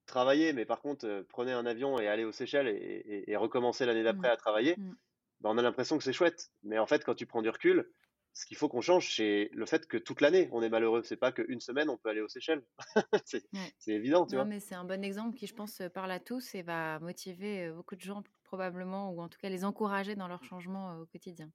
travaillez, 0.05 0.53
mais 0.53 0.65
par 0.65 0.82
contre, 0.82 1.26
prenez 1.30 1.51
un 1.51 1.65
avion 1.65 1.99
et 1.99 2.07
allez 2.07 2.26
aux 2.26 2.32
Seychelles 2.32 2.67
et, 2.67 3.24
et, 3.28 3.36
recommencez 3.38 3.86
l'année 3.86 4.03
d'après 4.03 4.30
mmh. 4.30 4.34
à 4.34 4.38
travailler, 4.38 4.76
mmh. 4.78 4.95
ben, 5.41 5.49
on 5.51 5.57
a 5.57 5.61
l'impression 5.61 5.97
que 5.97 6.03
c'est 6.03 6.13
chouette. 6.13 6.49
Mais 6.63 6.80
en 6.80 6.88
fait, 6.88 7.03
quand 7.03 7.15
tu 7.15 7.26
prends 7.26 7.41
du 7.41 7.49
recul, 7.49 7.89
ce 8.39 8.45
qu'il 8.45 8.55
faut 8.55 8.69
qu'on 8.69 8.79
change, 8.79 9.17
c'est 9.17 9.49
le 9.51 9.65
fait 9.65 9.85
que 9.85 9.97
toute 9.97 10.21
l'année, 10.21 10.47
on 10.53 10.61
est 10.61 10.69
malheureux. 10.69 11.03
C'est 11.03 11.17
pas 11.17 11.33
qu'une 11.33 11.59
semaine, 11.59 11.89
on 11.89 11.97
peut 11.97 12.07
aller 12.07 12.21
aux 12.21 12.29
Seychelles. 12.29 12.63
c'est 13.25 13.91
évident, 13.91 14.25
tu 14.25 14.35
non, 14.35 14.43
vois. 14.43 14.45
mais 14.45 14.61
c'est 14.61 14.75
un 14.75 14.85
bon 14.85 15.03
exemple 15.03 15.35
qui, 15.35 15.45
je 15.45 15.53
pense, 15.53 15.81
parle 15.93 16.09
à 16.09 16.21
tous 16.21 16.55
et 16.55 16.61
va 16.61 16.99
motiver 16.99 17.69
beaucoup 17.69 17.97
de 17.97 18.01
gens, 18.01 18.23
probablement, 18.45 19.11
ou 19.11 19.19
en 19.19 19.27
tout 19.27 19.39
cas 19.39 19.49
les 19.49 19.65
encourager 19.65 20.15
dans 20.15 20.29
leur 20.29 20.45
changement 20.45 20.99
au 20.99 21.05
quotidien. 21.05 21.51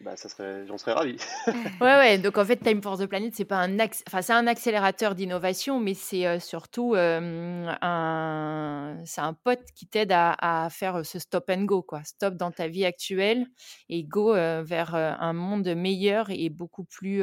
Bah, 0.00 0.16
ça 0.16 0.28
serait, 0.28 0.66
j'en 0.66 0.78
serais 0.78 0.92
ravi. 0.92 1.16
ouais, 1.46 1.54
ouais. 1.80 2.18
Donc 2.18 2.38
en 2.38 2.44
fait, 2.44 2.56
Time 2.56 2.82
for 2.82 2.98
the 2.98 3.06
Planet, 3.06 3.34
c'est 3.34 3.44
pas 3.44 3.58
un, 3.58 3.78
enfin, 3.78 4.22
c'est 4.22 4.32
un 4.32 4.46
accélérateur 4.46 5.14
d'innovation, 5.14 5.78
mais 5.78 5.94
c'est 5.94 6.38
surtout 6.40 6.94
un, 6.96 7.76
c'est 9.04 9.20
un 9.20 9.34
pote 9.34 9.64
qui 9.74 9.86
t'aide 9.86 10.12
à, 10.12 10.68
faire 10.70 11.04
ce 11.04 11.18
stop 11.18 11.50
and 11.50 11.64
go, 11.64 11.82
quoi. 11.82 12.02
Stop 12.04 12.34
dans 12.34 12.50
ta 12.50 12.68
vie 12.68 12.84
actuelle 12.84 13.46
et 13.88 14.04
go 14.04 14.32
vers 14.32 14.94
un 14.94 15.32
monde 15.32 15.68
meilleur 15.74 16.30
et 16.30 16.48
beaucoup 16.48 16.84
plus 16.84 17.22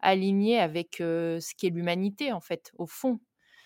aligné 0.00 0.60
avec 0.60 0.96
ce 0.98 1.54
qu'est 1.56 1.70
l'humanité, 1.70 2.32
en 2.32 2.40
fait, 2.40 2.70
au 2.78 2.86
fond. 2.86 3.20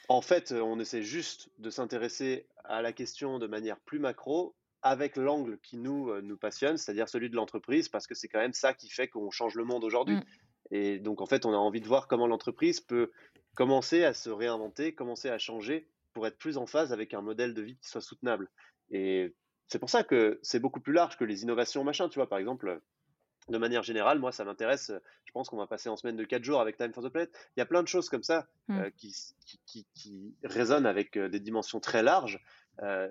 En 0.09 0.23
fait, 0.23 0.53
on 0.53 0.81
essaie 0.81 1.03
juste 1.03 1.51
de 1.59 1.69
s'intéresser 1.69 2.47
à 2.65 2.81
la 2.81 2.93
question 2.93 3.39
de 3.39 3.47
manière 3.47 3.79
plus 3.81 3.99
macro 3.99 4.55
avec 4.83 5.17
l'angle 5.17 5.59
qui 5.59 5.77
nous, 5.77 6.11
euh, 6.11 6.21
nous 6.21 6.37
passionne, 6.37 6.77
c'est-à-dire 6.77 7.09
celui 7.09 7.31
de 7.31 7.37
l'entreprise, 7.37 7.89
parce 7.89 8.07
que 8.07 8.15
c'est 8.15 8.29
quand 8.29 8.39
même 8.39 8.53
ça 8.53 8.75
qui 8.75 8.89
fait 8.89 9.09
qu'on 9.09 9.31
change 9.31 9.55
le 9.55 9.65
monde 9.65 9.85
aujourd'hui. 9.85 10.17
Mm. 10.17 10.25
Et 10.71 10.99
donc, 10.99 11.21
en 11.21 11.27
fait, 11.27 11.47
on 11.47 11.53
a 11.53 11.57
envie 11.57 11.81
de 11.81 11.89
voir 11.89 12.09
comment 12.09 12.27
l'entreprise 12.27 12.81
peut 12.81 13.11
commencer 13.55 14.05
à 14.05 14.13
se 14.13 14.31
réinventer, 14.31 14.95
commencer 14.95 15.31
à 15.31 15.39
changer 15.39 15.89
pour 16.13 16.27
être 16.27 16.39
plus 16.39 16.59
en 16.59 16.67
phase 16.67 16.93
avec 16.93 17.15
un 17.15 17.23
modèle 17.23 17.55
de 17.55 17.63
vie 17.63 17.77
qui 17.77 17.89
soit 17.89 18.01
soutenable. 18.01 18.51
Et 18.91 19.35
c'est 19.67 19.79
pour 19.79 19.91
ça 19.91 20.05
que 20.05 20.39
c'est 20.43 20.61
beaucoup 20.61 20.81
plus 20.81 20.93
large 20.93 21.17
que 21.17 21.25
les 21.25 21.43
innovations, 21.43 21.85
machin. 21.85 22.09
Tu 22.09 22.19
vois, 22.19 22.29
par 22.29 22.39
exemple, 22.39 22.81
de 23.49 23.59
manière 23.59 23.83
générale, 23.83 24.19
moi, 24.19 24.31
ça 24.31 24.45
m'intéresse. 24.45 24.93
Je 25.25 25.33
pense 25.33 25.49
qu'on 25.49 25.57
va 25.57 25.67
passer 25.67 25.89
en 25.89 25.97
semaine 25.97 26.17
de 26.17 26.25
4 26.25 26.45
jours 26.45 26.61
avec 26.61 26.77
Time 26.77 26.93
for 26.93 27.03
the 27.03 27.09
Planet. 27.09 27.31
Il 27.57 27.61
y 27.61 27.63
a 27.63 27.67
plein 27.67 27.83
de 27.83 27.89
choses 27.89 28.09
comme 28.09 28.23
ça 28.23 28.47
mm. 28.69 28.79
euh, 28.79 28.91
qui, 28.97 29.15
qui, 29.67 29.87
qui, 29.95 30.37
résonnent 30.45 30.87
avec 30.87 31.17
euh, 31.17 31.29
des 31.29 31.41
dimensions 31.41 31.81
très 31.81 32.03
larges 32.03 32.41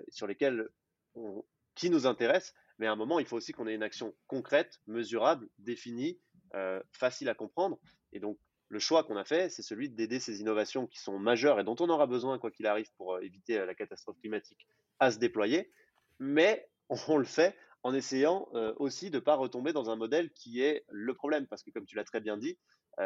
sur 0.08 0.26
lesquelles 0.26 0.66
on, 1.14 1.44
qui 1.78 1.90
nous 1.90 2.06
intéresse, 2.06 2.54
mais 2.78 2.88
à 2.88 2.92
un 2.92 2.96
moment, 2.96 3.20
il 3.20 3.24
faut 3.24 3.36
aussi 3.36 3.52
qu'on 3.52 3.68
ait 3.68 3.74
une 3.74 3.84
action 3.84 4.12
concrète, 4.26 4.80
mesurable, 4.88 5.48
définie, 5.58 6.18
euh, 6.54 6.82
facile 6.92 7.28
à 7.28 7.34
comprendre. 7.34 7.78
Et 8.12 8.18
donc, 8.18 8.36
le 8.68 8.80
choix 8.80 9.04
qu'on 9.04 9.16
a 9.16 9.24
fait, 9.24 9.48
c'est 9.48 9.62
celui 9.62 9.88
d'aider 9.88 10.18
ces 10.18 10.40
innovations 10.40 10.88
qui 10.88 10.98
sont 10.98 11.20
majeures 11.20 11.60
et 11.60 11.64
dont 11.64 11.76
on 11.78 11.88
aura 11.88 12.08
besoin, 12.08 12.38
quoi 12.38 12.50
qu'il 12.50 12.66
arrive, 12.66 12.90
pour 12.96 13.14
euh, 13.14 13.20
éviter 13.20 13.58
euh, 13.58 13.66
la 13.66 13.76
catastrophe 13.76 14.18
climatique, 14.18 14.66
à 14.98 15.12
se 15.12 15.18
déployer. 15.18 15.70
Mais 16.18 16.68
on 17.08 17.16
le 17.16 17.24
fait 17.24 17.56
en 17.84 17.94
essayant 17.94 18.48
aussi 18.78 19.08
de 19.08 19.18
ne 19.18 19.20
pas 19.20 19.36
retomber 19.36 19.72
dans 19.72 19.88
un 19.88 19.94
modèle 19.94 20.32
qui 20.32 20.60
est 20.60 20.84
le 20.88 21.14
problème, 21.14 21.46
parce 21.46 21.62
que 21.62 21.70
comme 21.70 21.86
tu 21.86 21.94
l'as 21.94 22.02
très 22.02 22.20
bien 22.20 22.36
dit, 22.36 22.58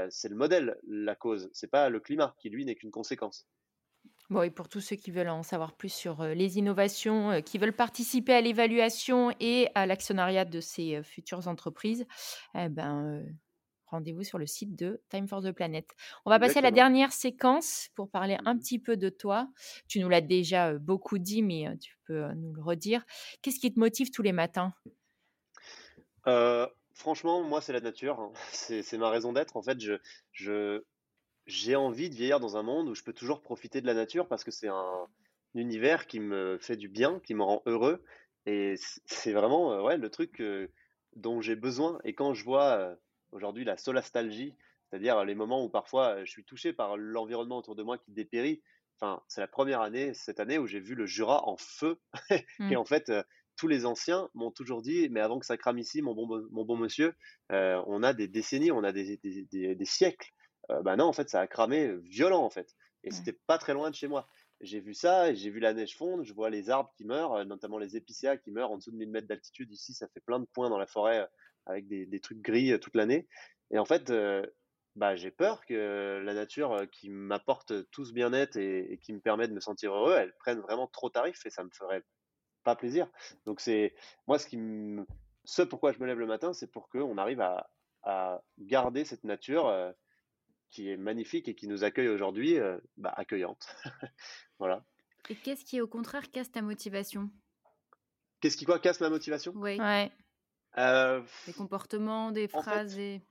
c'est 0.09 0.31
le 0.31 0.35
modèle 0.35 0.79
la 0.89 1.15
cause, 1.15 1.51
c'est 1.53 1.71
pas 1.71 1.91
le 1.91 2.01
climat 2.01 2.35
qui 2.39 2.49
lui 2.49 2.65
n'est 2.65 2.75
qu'une 2.75 2.91
conséquence. 2.91 3.47
Bon, 4.33 4.41
et 4.41 4.51
pour 4.51 4.71
tous 4.71 4.81
ceux 4.81 4.97
qui 4.97 5.11
veulent 5.11 5.29
en 5.29 5.43
savoir 5.43 5.75
plus 5.75 5.93
sur 5.93 6.25
les 6.25 6.57
innovations, 6.57 7.43
qui 7.43 7.59
veulent 7.59 7.75
participer 7.75 8.33
à 8.33 8.41
l'évaluation 8.41 9.31
et 9.41 9.69
à 9.75 9.85
l'actionnariat 9.85 10.47
de 10.47 10.59
ces 10.59 11.03
futures 11.03 11.49
entreprises, 11.49 12.07
eh 12.55 12.71
ben, 12.71 13.23
rendez-vous 13.89 14.23
sur 14.23 14.39
le 14.39 14.47
site 14.47 14.75
de 14.75 15.03
Time 15.11 15.29
for 15.29 15.43
the 15.43 15.53
Planet. 15.53 15.87
On 16.25 16.31
va 16.31 16.39
passer 16.39 16.61
à 16.61 16.63
la 16.63 16.71
dernière 16.71 17.13
séquence 17.13 17.91
pour 17.95 18.09
parler 18.09 18.39
un 18.47 18.57
petit 18.57 18.79
peu 18.79 18.97
de 18.97 19.11
toi. 19.11 19.51
Tu 19.87 20.01
nous 20.01 20.09
l'as 20.09 20.23
déjà 20.23 20.79
beaucoup 20.79 21.19
dit, 21.19 21.43
mais 21.43 21.67
tu 21.77 21.99
peux 22.07 22.33
nous 22.33 22.55
le 22.55 22.63
redire. 22.63 23.05
Qu'est-ce 23.43 23.61
qui 23.61 23.71
te 23.71 23.79
motive 23.79 24.11
tous 24.11 24.23
les 24.23 24.33
matins? 24.33 24.73
Franchement, 26.95 27.43
moi, 27.43 27.61
c'est 27.61 27.73
la 27.73 27.81
nature. 27.81 28.21
Hein. 28.21 28.33
C'est 28.53 28.99
ma 28.99 29.11
raison 29.11 29.33
d'être. 29.33 29.57
En 29.57 29.63
fait, 29.63 29.81
je, 29.81 29.95
je, 30.31 30.83
j'ai 31.47 31.77
envie 31.77 32.11
de 32.11 32.15
vieillir 32.15 32.41
dans 32.41 32.57
un 32.57 32.63
monde 32.63 32.89
où 32.89 32.95
je 32.95 33.03
peux 33.03 33.13
toujours 33.13 33.41
profiter 33.41 33.81
de 33.81 33.87
la 33.87 33.95
nature 33.95 34.29
parce 34.29 34.45
que 34.45 34.51
c'est 34.51 34.69
un, 34.69 35.09
univers 35.55 36.07
qui 36.07 36.21
me 36.21 36.59
fait 36.61 36.77
du 36.77 36.89
bien, 36.89 37.21
qui 37.21 37.35
me 37.35 37.43
rend 37.43 37.63
heureux. 37.67 38.05
Et 38.47 38.75
c'est 39.07 39.33
vraiment 39.33 39.73
euh, 39.73 39.83
ouais, 39.83 39.97
le 39.97 40.11
truc 40.11 40.41
euh, 40.41 40.69
dont 41.17 41.41
j'ai 41.41 41.57
besoin. 41.57 41.99
Et 42.05 42.15
quand 42.15 42.35
je 42.35 42.45
vois 42.45 42.73
euh, 42.79 42.95
aujourd'hui 43.33 43.65
la 43.65 43.77
solastalgie, 43.77 44.55
c'est-à-dire 44.91 45.25
les 45.25 45.35
moments 45.35 45.65
où 45.65 45.69
parfois 45.69 46.25
je 46.25 46.31
suis 46.31 46.45
touché 46.45 46.73
par 46.73 46.97
l'environnement 46.97 47.59
autour 47.59 47.77
de 47.77 47.83
moi 47.83 47.99
qui 47.99 48.13
dépérit, 48.13 48.63
enfin, 49.01 49.23
c'est 49.29 49.41
la 49.41 49.49
première 49.49 49.81
année, 49.81 50.13
cette 50.13 50.41
année, 50.41 50.59
où 50.59 50.67
j'ai 50.67 50.81
vu 50.81 50.95
le 50.95 51.07
Jura 51.07 51.49
en 51.49 51.57
feu. 51.57 51.99
Mmh. 52.59 52.73
Et 52.73 52.77
en 52.77 52.85
fait, 52.85 53.11
tous 53.57 53.67
les 53.67 53.87
anciens 53.87 54.29
m'ont 54.35 54.51
toujours 54.51 54.83
dit, 54.83 55.09
mais 55.11 55.21
avant 55.21 55.39
que 55.39 55.47
ça 55.47 55.57
crame 55.57 55.79
ici, 55.79 56.03
mon 56.03 56.15
bon, 56.15 56.47
mon 56.51 56.65
bon 56.65 56.77
monsieur, 56.77 57.15
on 57.49 58.03
a 58.03 58.13
des 58.13 58.29
décennies, 58.29 58.71
on 58.71 58.85
a 58.85 58.93
des, 58.93 59.17
des, 59.17 59.45
des, 59.51 59.75
des 59.75 59.85
siècles 59.85 60.31
euh, 60.71 60.83
bah 60.83 60.97
non, 60.97 61.07
en 61.07 61.13
fait, 61.13 61.29
ça 61.29 61.41
a 61.41 61.47
cramé 61.47 61.97
violent, 61.97 62.43
en 62.43 62.51
fait. 62.51 62.77
Et 63.05 63.11
c'était 63.11 63.33
pas 63.33 63.59
très 63.59 63.75
loin 63.75 63.91
de 63.91 63.95
chez 63.95 64.07
moi. 64.07 64.29
J'ai 64.61 64.79
vu 64.79 64.95
ça, 64.95 65.35
j'ai 65.35 65.51
vu 65.51 65.59
la 65.59 65.75
neige 65.75 65.97
fondre, 65.97 66.23
je 66.23 66.33
vois 66.33 66.51
les 66.51 66.71
arbres 66.71 66.93
qui 66.97 67.05
meurent, 67.05 67.35
euh, 67.35 67.45
notamment 67.45 67.79
les 67.79 67.97
épicéas 67.97 68.37
qui 68.37 68.53
meurent 68.53 68.71
en 68.71 68.77
dessous 68.77 68.93
de 68.93 68.97
1000 68.97 69.11
mètres 69.11 69.27
d'altitude. 69.27 69.73
Ici, 69.73 69.93
ça 69.93 70.07
fait 70.09 70.21
plein 70.21 70.39
de 70.39 70.47
points 70.47 70.71
dans 70.71 70.79
la 70.79 70.87
forêt 70.87 71.21
euh, 71.21 71.27
avec 71.67 71.89
des, 71.89 72.21
trucs 72.21 72.41
gris 72.41 72.79
toute 72.81 72.95
l'année. 72.95 73.29
Et 73.73 73.79
en 73.79 73.85
fait, 73.85 74.13
bah, 74.97 75.17
j'ai 75.17 75.31
peur 75.31 75.65
que 75.65 76.21
la 76.25 76.35
nature 76.35 76.87
qui 76.91 77.09
m'apporte 77.09 77.89
tout 77.91 78.05
ce 78.05 78.13
bien-être 78.13 78.57
et, 78.57 78.99
qui 79.03 79.13
me 79.13 79.21
permet 79.21 79.49
de 79.49 79.53
me 79.55 79.61
sentir 79.61 79.95
heureux, 79.95 80.15
elle 80.19 80.35
prenne 80.35 80.59
vraiment 80.61 80.89
trop 80.89 81.09
tarif 81.09 81.47
et 81.47 81.51
ça 81.51 81.63
me 81.63 81.71
ferait 81.71 82.03
pas 82.65 82.75
plaisir. 82.77 83.09
Donc 83.47 83.61
c'est 83.61 83.95
moi 84.27 84.41
ce 84.41 84.47
qui 84.47 84.57
me, 84.57 85.07
ce 85.45 85.63
pourquoi 85.63 85.93
je 85.93 86.01
me 86.01 86.07
lève 86.07 86.19
le 86.19 86.27
matin, 86.27 86.53
c'est 86.53 86.67
pour 86.67 86.89
qu'on 86.89 87.17
arrive 87.17 87.41
à, 87.41 87.71
à, 88.03 88.43
garder 88.59 89.05
cette 89.05 89.25
nature 89.25 89.95
qui 90.73 90.91
est 90.91 90.97
magnifique 90.97 91.49
et 91.49 91.55
qui 91.55 91.69
nous 91.69 91.85
accueille 91.85 92.09
aujourd'hui, 92.09 92.59
euh, 92.59 92.79
bah, 92.97 93.13
accueillante. 93.17 93.77
voilà. 94.59 94.85
Et 95.29 95.37
qu'est-ce 95.37 95.65
qui, 95.65 95.81
au 95.81 95.87
contraire, 95.87 96.31
casse 96.33 96.51
ta 96.51 96.63
motivation? 96.63 97.31
Qu'est-ce 98.41 98.57
qui 98.57 98.65
quoi 98.65 98.81
casse 98.81 99.01
ma 99.01 99.11
motivation? 99.11 99.53
Oui. 99.55 99.79
Ouais. 99.79 100.11
Euh, 100.79 101.23
des 101.47 101.53
comportements, 101.53 102.33
des 102.33 102.49
phrases. 102.49 102.99
et... 102.99 103.23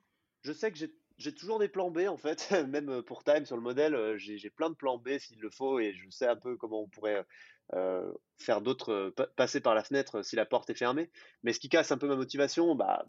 Je 0.43 0.53
sais 0.53 0.71
que 0.71 0.77
j'ai 1.17 1.35
toujours 1.35 1.59
des 1.59 1.67
plans 1.67 1.91
B 1.91 2.07
en 2.07 2.17
fait, 2.17 2.49
même 2.69 2.89
euh, 2.89 3.01
pour 3.01 3.23
Time 3.23 3.45
sur 3.45 3.57
le 3.57 3.61
modèle, 3.61 4.15
j'ai 4.17 4.49
plein 4.49 4.69
de 4.69 4.75
plans 4.75 4.97
B 4.97 5.17
s'il 5.17 5.39
le 5.39 5.49
faut 5.49 5.79
et 5.79 5.93
je 5.93 6.09
sais 6.09 6.27
un 6.27 6.35
peu 6.35 6.55
comment 6.55 6.81
on 6.81 6.87
pourrait 6.87 7.25
faire 8.37 8.61
d'autres, 8.61 9.13
passer 9.37 9.61
par 9.61 9.73
la 9.73 9.83
fenêtre 9.83 10.23
si 10.23 10.35
la 10.35 10.45
porte 10.45 10.69
est 10.69 10.75
fermée. 10.75 11.09
Mais 11.43 11.53
ce 11.53 11.59
qui 11.59 11.69
casse 11.69 11.91
un 11.91 11.97
peu 11.97 12.07
ma 12.07 12.17
motivation, 12.17 12.75
bah, 12.75 13.05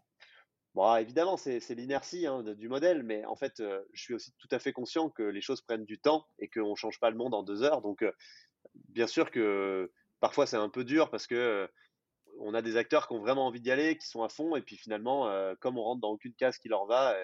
Bon, 0.75 0.97
évidemment, 0.97 1.37
c'est 1.37 1.59
l'inertie 1.75 2.27
hein, 2.27 2.43
du 2.43 2.69
modèle, 2.69 3.03
mais 3.03 3.27
en 3.27 3.37
fait, 3.37 3.61
euh, 3.61 3.83
je 3.93 4.03
suis 4.03 4.15
aussi 4.15 4.33
tout 4.39 4.49
à 4.51 4.59
fait 4.59 4.73
conscient 4.73 5.11
que 5.11 5.23
les 5.23 5.43
choses 5.43 5.61
prennent 5.61 5.85
du 5.85 5.99
temps 6.01 6.27
et 6.39 6.49
qu'on 6.49 6.71
ne 6.71 6.75
change 6.77 6.99
pas 6.99 7.11
le 7.11 7.17
monde 7.17 7.35
en 7.35 7.43
deux 7.43 7.63
heures. 7.63 7.83
Donc, 7.83 8.03
euh, 8.03 8.13
bien 8.89 9.07
sûr 9.07 9.31
que 9.31 9.93
parfois 10.21 10.47
c'est 10.47 10.57
un 10.57 10.71
peu 10.71 10.85
dur 10.85 11.11
parce 11.11 11.27
que 11.27 11.35
euh, 11.35 11.67
on 12.39 12.55
a 12.55 12.63
des 12.63 12.79
acteurs 12.79 13.07
qui 13.07 13.15
ont 13.15 13.21
vraiment 13.21 13.47
envie 13.47 13.61
d'y 13.61 13.71
aller, 13.71 13.99
qui 13.99 14.07
sont 14.07 14.23
à 14.23 14.31
fond, 14.31 14.57
et 14.57 14.63
puis 14.63 14.77
finalement, 14.77 15.31
comme 15.61 15.77
on 15.79 15.83
rentre 15.83 16.01
dans 16.01 16.11
aucune 16.11 16.35
case 16.35 16.59
qui 16.59 16.69
leur 16.69 16.87
va, 16.87 17.15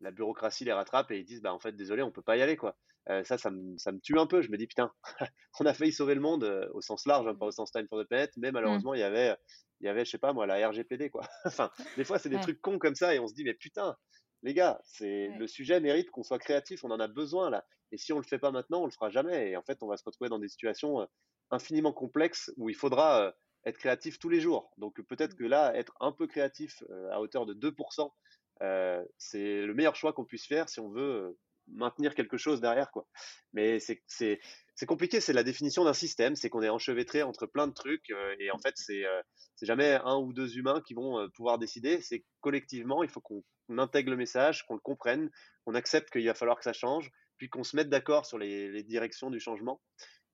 la 0.00 0.10
bureaucratie 0.10 0.64
les 0.64 0.72
rattrape 0.72 1.12
et 1.12 1.18
ils 1.20 1.24
disent, 1.24 1.42
bah 1.42 1.54
en 1.54 1.60
fait, 1.60 1.72
désolé, 1.72 2.02
on 2.02 2.10
peut 2.10 2.22
pas 2.22 2.36
y 2.36 2.42
aller, 2.42 2.56
quoi. 2.56 2.76
Ça, 3.24 3.38
ça 3.38 3.50
me, 3.50 3.78
ça 3.78 3.92
me 3.92 4.00
tue 4.00 4.18
un 4.18 4.26
peu. 4.26 4.42
Je 4.42 4.50
me 4.50 4.56
dis, 4.56 4.66
putain, 4.66 4.92
on 5.60 5.66
a 5.66 5.74
failli 5.74 5.92
sauver 5.92 6.14
le 6.14 6.20
monde 6.20 6.70
au 6.74 6.80
sens 6.80 7.06
large, 7.06 7.26
hein, 7.26 7.34
pas 7.34 7.46
au 7.46 7.50
sens 7.50 7.70
time 7.70 7.86
for 7.88 8.02
the 8.02 8.06
planet, 8.06 8.32
mais 8.36 8.50
mmh. 8.50 8.54
malheureusement, 8.54 8.94
il 8.94 9.00
y 9.00 9.04
avait 9.04 9.36
il 9.80 9.86
y 9.86 9.88
avait, 9.88 10.04
je 10.04 10.10
sais 10.10 10.18
pas 10.18 10.32
moi, 10.32 10.46
la 10.46 10.68
RGPD, 10.68 11.10
quoi. 11.10 11.26
enfin, 11.44 11.70
des 11.96 12.04
fois, 12.04 12.18
c'est 12.18 12.28
des 12.28 12.40
trucs 12.40 12.60
cons 12.60 12.78
comme 12.78 12.94
ça 12.94 13.14
et 13.14 13.18
on 13.18 13.28
se 13.28 13.34
dit, 13.34 13.44
mais 13.44 13.54
putain, 13.54 13.96
les 14.42 14.54
gars, 14.54 14.80
c'est 14.84 15.28
le 15.38 15.46
sujet 15.46 15.80
mérite 15.80 16.10
qu'on 16.10 16.22
soit 16.22 16.38
créatif, 16.38 16.84
on 16.84 16.90
en 16.90 17.00
a 17.00 17.08
besoin 17.08 17.50
là. 17.50 17.64
Et 17.92 17.98
si 17.98 18.12
on 18.12 18.18
le 18.18 18.24
fait 18.24 18.38
pas 18.38 18.50
maintenant, 18.50 18.82
on 18.82 18.86
le 18.86 18.90
fera 18.90 19.10
jamais. 19.10 19.50
Et 19.50 19.56
en 19.56 19.62
fait, 19.62 19.82
on 19.82 19.86
va 19.86 19.96
se 19.96 20.04
retrouver 20.04 20.28
dans 20.28 20.38
des 20.38 20.48
situations 20.48 21.00
euh, 21.00 21.06
infiniment 21.50 21.92
complexes 21.92 22.52
où 22.56 22.68
il 22.68 22.74
faudra 22.74 23.22
euh, 23.22 23.32
être 23.64 23.78
créatif 23.78 24.18
tous 24.18 24.28
les 24.28 24.40
jours. 24.40 24.72
Donc 24.76 25.00
peut-être 25.02 25.34
mmh. 25.34 25.38
que 25.38 25.44
là, 25.44 25.76
être 25.76 25.94
un 26.00 26.12
peu 26.12 26.26
créatif 26.26 26.82
euh, 26.90 27.10
à 27.12 27.20
hauteur 27.20 27.46
de 27.46 27.54
2%, 27.54 28.10
c'est 29.18 29.62
le 29.62 29.74
meilleur 29.74 29.96
choix 29.96 30.12
qu'on 30.12 30.24
puisse 30.24 30.46
faire 30.46 30.68
si 30.68 30.80
on 30.80 30.88
veut 30.88 31.36
maintenir 31.68 32.14
quelque 32.14 32.36
chose 32.36 32.60
derrière, 32.60 32.90
quoi. 32.90 33.06
Mais 33.52 33.78
c'est 33.80 34.86
compliqué, 34.86 35.20
c'est 35.20 35.32
la 35.32 35.42
définition 35.42 35.84
d'un 35.84 35.92
système, 35.92 36.36
c'est 36.36 36.48
qu'on 36.48 36.62
est 36.62 36.68
enchevêtré 36.68 37.22
entre 37.22 37.46
plein 37.46 37.66
de 37.66 37.72
trucs 37.72 38.10
euh, 38.10 38.36
et 38.38 38.50
en 38.50 38.58
fait 38.58 38.74
c'est 38.76 39.04
euh, 39.04 39.22
jamais 39.62 39.98
un 40.04 40.16
ou 40.16 40.32
deux 40.32 40.58
humains 40.58 40.82
qui 40.86 40.94
vont 40.94 41.18
euh, 41.18 41.28
pouvoir 41.28 41.58
décider, 41.58 42.00
c'est 42.00 42.24
collectivement, 42.40 43.02
il 43.02 43.08
faut 43.08 43.20
qu'on 43.20 43.42
intègre 43.78 44.10
le 44.10 44.16
message, 44.16 44.64
qu'on 44.66 44.74
le 44.74 44.80
comprenne, 44.80 45.30
qu'on 45.64 45.74
accepte 45.74 46.10
qu'il 46.10 46.26
va 46.26 46.34
falloir 46.34 46.58
que 46.58 46.64
ça 46.64 46.72
change, 46.72 47.10
puis 47.38 47.48
qu'on 47.48 47.64
se 47.64 47.76
mette 47.76 47.88
d'accord 47.88 48.26
sur 48.26 48.38
les, 48.38 48.70
les, 48.70 48.82
directions 48.82 49.30
du 49.30 49.40
changement. 49.40 49.80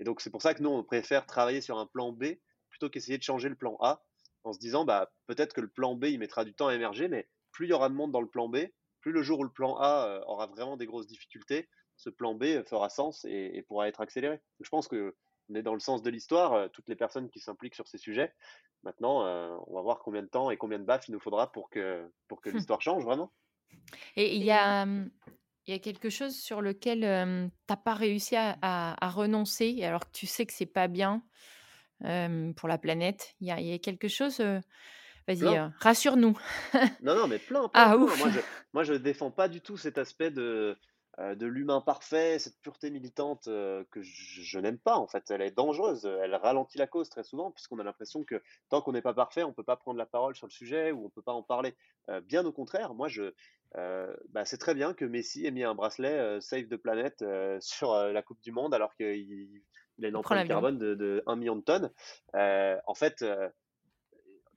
Et 0.00 0.04
donc 0.04 0.20
c'est 0.20 0.30
pour 0.30 0.42
ça 0.42 0.54
que 0.54 0.62
nous 0.62 0.70
on 0.70 0.84
préfère 0.84 1.26
travailler 1.26 1.60
sur 1.60 1.78
un 1.78 1.86
plan 1.86 2.12
B 2.12 2.24
plutôt 2.68 2.90
qu'essayer 2.90 3.18
de 3.18 3.22
changer 3.22 3.48
le 3.48 3.56
plan 3.56 3.76
A 3.80 4.02
en 4.44 4.52
se 4.52 4.58
disant 4.58 4.84
bah 4.84 5.12
peut-être 5.26 5.54
que 5.54 5.60
le 5.60 5.68
plan 5.68 5.94
B 5.94 6.06
il 6.06 6.18
mettra 6.18 6.44
du 6.44 6.54
temps 6.54 6.68
à 6.68 6.74
émerger, 6.74 7.08
mais 7.08 7.28
plus 7.52 7.66
il 7.66 7.70
y 7.70 7.74
aura 7.74 7.88
de 7.88 7.94
monde 7.94 8.12
dans 8.12 8.20
le 8.20 8.28
plan 8.28 8.48
B, 8.48 8.56
plus 9.02 9.12
le 9.12 9.22
jour 9.22 9.40
où 9.40 9.44
le 9.44 9.50
plan 9.50 9.76
A 9.78 10.22
aura 10.26 10.46
vraiment 10.46 10.76
des 10.76 10.86
grosses 10.86 11.06
difficultés, 11.06 11.68
ce 11.96 12.10
plan 12.10 12.34
B 12.34 12.62
fera 12.64 12.88
sens 12.88 13.24
et, 13.28 13.64
pourra 13.68 13.88
être 13.88 14.00
accéléré. 14.00 14.40
Je 14.60 14.68
pense 14.68 14.88
que 14.88 15.14
on 15.50 15.54
est 15.54 15.62
dans 15.62 15.74
le 15.74 15.80
sens 15.80 16.02
de 16.02 16.08
l'histoire, 16.08 16.52
euh, 16.54 16.68
toutes 16.68 16.88
les 16.88 16.96
personnes 16.96 17.28
qui 17.28 17.40
s'impliquent 17.40 17.74
sur 17.74 17.88
ces 17.88 17.98
sujets. 17.98 18.32
Maintenant, 18.84 19.26
euh, 19.26 19.54
on 19.66 19.74
va 19.74 19.82
voir 19.82 19.98
combien 19.98 20.22
de 20.22 20.28
temps 20.28 20.50
et 20.50 20.56
combien 20.56 20.78
de 20.78 20.84
baffes 20.84 21.08
il 21.08 21.12
nous 21.12 21.20
faudra 21.20 21.50
pour 21.50 21.68
que, 21.68 22.10
pour 22.28 22.40
que 22.40 22.48
hum. 22.48 22.56
l'histoire 22.56 22.80
change 22.80 23.04
vraiment. 23.04 23.32
Et 24.16 24.36
il 24.36 24.44
y 24.44 24.52
a, 24.52 24.84
il 24.84 25.72
y 25.72 25.72
a 25.72 25.78
quelque 25.78 26.10
chose 26.10 26.36
sur 26.36 26.62
lequel 26.62 27.00
tu 27.00 27.52
n'as 27.68 27.76
pas 27.76 27.94
réussi 27.94 28.36
à, 28.36 29.10
renoncer, 29.10 29.82
alors 29.82 30.06
que 30.06 30.12
tu 30.12 30.26
sais 30.26 30.46
que 30.46 30.52
c'est 30.52 30.66
pas 30.66 30.88
bien 30.88 31.22
pour 32.56 32.68
la 32.68 32.78
planète. 32.78 33.34
Il 33.40 33.48
y, 33.48 33.50
a, 33.50 33.60
il 33.60 33.66
y 33.66 33.72
a 33.72 33.78
quelque 33.78 34.08
chose 34.08 34.42
Vas-y, 35.28 35.70
rassure-nous. 35.80 36.38
non, 37.02 37.14
non, 37.14 37.28
mais 37.28 37.38
plein, 37.38 37.68
plein. 37.68 37.70
Ah, 37.74 37.96
Moi, 37.96 38.30
je, 38.30 38.40
moi, 38.72 38.82
je 38.82 38.94
défends 38.94 39.30
pas 39.30 39.48
du 39.48 39.60
tout 39.60 39.76
cet 39.76 39.98
aspect 39.98 40.30
de 40.30 40.76
euh, 41.18 41.34
de 41.34 41.46
l'humain 41.46 41.82
parfait, 41.82 42.38
cette 42.38 42.58
pureté 42.62 42.90
militante 42.90 43.46
euh, 43.46 43.84
que 43.90 44.00
je, 44.00 44.58
n'aime 44.58 44.78
pas 44.78 44.96
en 44.96 45.06
fait. 45.06 45.30
Elle 45.30 45.42
est 45.42 45.50
dangereuse, 45.50 46.06
elle 46.06 46.34
ralentit 46.34 46.78
la 46.78 46.86
cause 46.86 47.10
très 47.10 47.22
souvent 47.22 47.50
puisqu'on 47.50 47.78
a 47.78 47.84
l'impression 47.84 48.24
que 48.24 48.42
tant 48.70 48.80
qu'on 48.80 48.92
n'est 48.92 49.02
pas 49.02 49.12
parfait, 49.12 49.42
on 49.42 49.48
ne 49.48 49.52
peut 49.52 49.62
pas 49.62 49.76
prendre 49.76 49.98
la 49.98 50.06
parole 50.06 50.34
sur 50.34 50.46
le 50.46 50.52
sujet 50.52 50.90
ou 50.90 51.00
on 51.00 51.04
ne 51.04 51.10
peut 51.10 51.20
pas 51.20 51.34
en 51.34 51.42
parler. 51.42 51.74
Euh, 52.08 52.22
bien 52.22 52.46
au 52.46 52.52
contraire, 52.52 52.94
moi 52.94 53.08
je, 53.08 53.34
bah, 53.74 54.46
c'est 54.46 54.56
très 54.56 54.74
bien 54.74 54.94
que 54.94 55.04
Messi 55.04 55.44
ait 55.44 55.50
mis 55.50 55.64
un 55.64 55.74
bracelet 55.74 56.40
Save 56.40 56.68
the 56.68 56.76
Planet 56.76 57.22
sur 57.60 57.94
la 57.94 58.22
Coupe 58.22 58.40
du 58.40 58.52
Monde 58.52 58.72
alors 58.72 58.94
qu'il 58.94 59.60
a 60.02 60.08
une 60.08 60.16
empreinte 60.16 60.48
carbone 60.48 60.78
de, 60.78 60.94
de, 60.94 61.22
1 61.26 61.36
million 61.36 61.56
de 61.56 61.62
tonnes. 61.62 61.90
en 62.32 62.94
fait, 62.94 63.22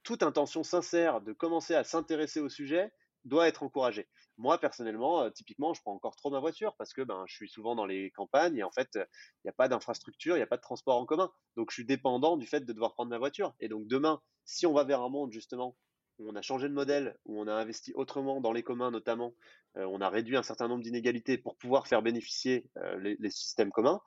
toute 0.06 0.24
intention 0.24 0.64
sincère 0.64 1.20
de 1.20 1.34
commencer 1.34 1.76
à 1.76 1.84
s'intéresser 1.84 2.40
au 2.40 2.48
sujet 2.48 2.94
doit 3.26 3.48
être 3.48 3.64
encouragée. 3.64 4.08
Moi, 4.38 4.58
personnellement, 4.60 5.24
euh, 5.24 5.30
typiquement, 5.32 5.74
je 5.74 5.82
prends 5.82 5.94
encore 5.94 6.16
trop 6.16 6.30
ma 6.30 6.40
voiture 6.40 6.76
parce 6.78 6.94
que 6.94 7.02
ben, 7.02 7.24
je 7.28 7.36
suis 7.36 7.50
souvent 7.50 7.76
dans 7.76 7.86
les 7.86 8.12
campagnes 8.12 8.58
et 8.58 8.64
en 8.64 8.72
fait, 8.72 8.90
il 8.96 9.46
n'y 9.46 9.50
a 9.50 9.54
pas 9.54 9.68
d'infrastructure, 9.68 10.36
il 10.36 10.40
n'y 10.40 10.44
a 10.44 10.48
pas 10.48 10.58
de 10.58 10.62
transport 10.62 10.98
en 10.98 11.06
commun. 11.06 11.32
Donc, 11.58 11.72
je 11.72 11.76
suis 11.76 11.86
dépendant 11.86 12.38
du 12.38 12.46
fait 12.46 12.62
de 12.62 12.72
devoir 12.72 12.94
prendre 12.94 13.10
ma 13.10 13.18
voiture. 13.18 13.54
Et 13.60 13.68
donc, 13.68 13.88
demain, 13.88 14.22
si 14.46 14.68
on 14.68 14.74
va 14.74 14.84
vers 14.84 15.02
un 15.02 15.10
monde, 15.10 15.32
justement, 15.32 15.76
où 16.20 16.30
on 16.30 16.36
a 16.36 16.42
changé 16.42 16.70
de 16.70 16.74
modèle, 16.74 17.18
où 17.26 17.40
on 17.42 17.48
a 17.48 17.54
investi 17.54 17.94
autrement 17.96 18.42
dans 18.42 18.52
les 18.52 18.64
communs 18.64 18.92
notamment, 18.92 19.34
euh, 19.78 19.86
on 19.86 20.02
a 20.02 20.10
réduit 20.10 20.38
un 20.38 20.44
certain 20.44 20.68
nombre 20.68 20.84
d'inégalités 20.84 21.38
pour 21.38 21.58
pouvoir 21.58 21.88
faire 21.88 22.02
bénéficier 22.02 22.70
euh, 22.78 23.16
les, 23.20 23.30
systèmes 23.30 23.72
communs, 23.72 24.02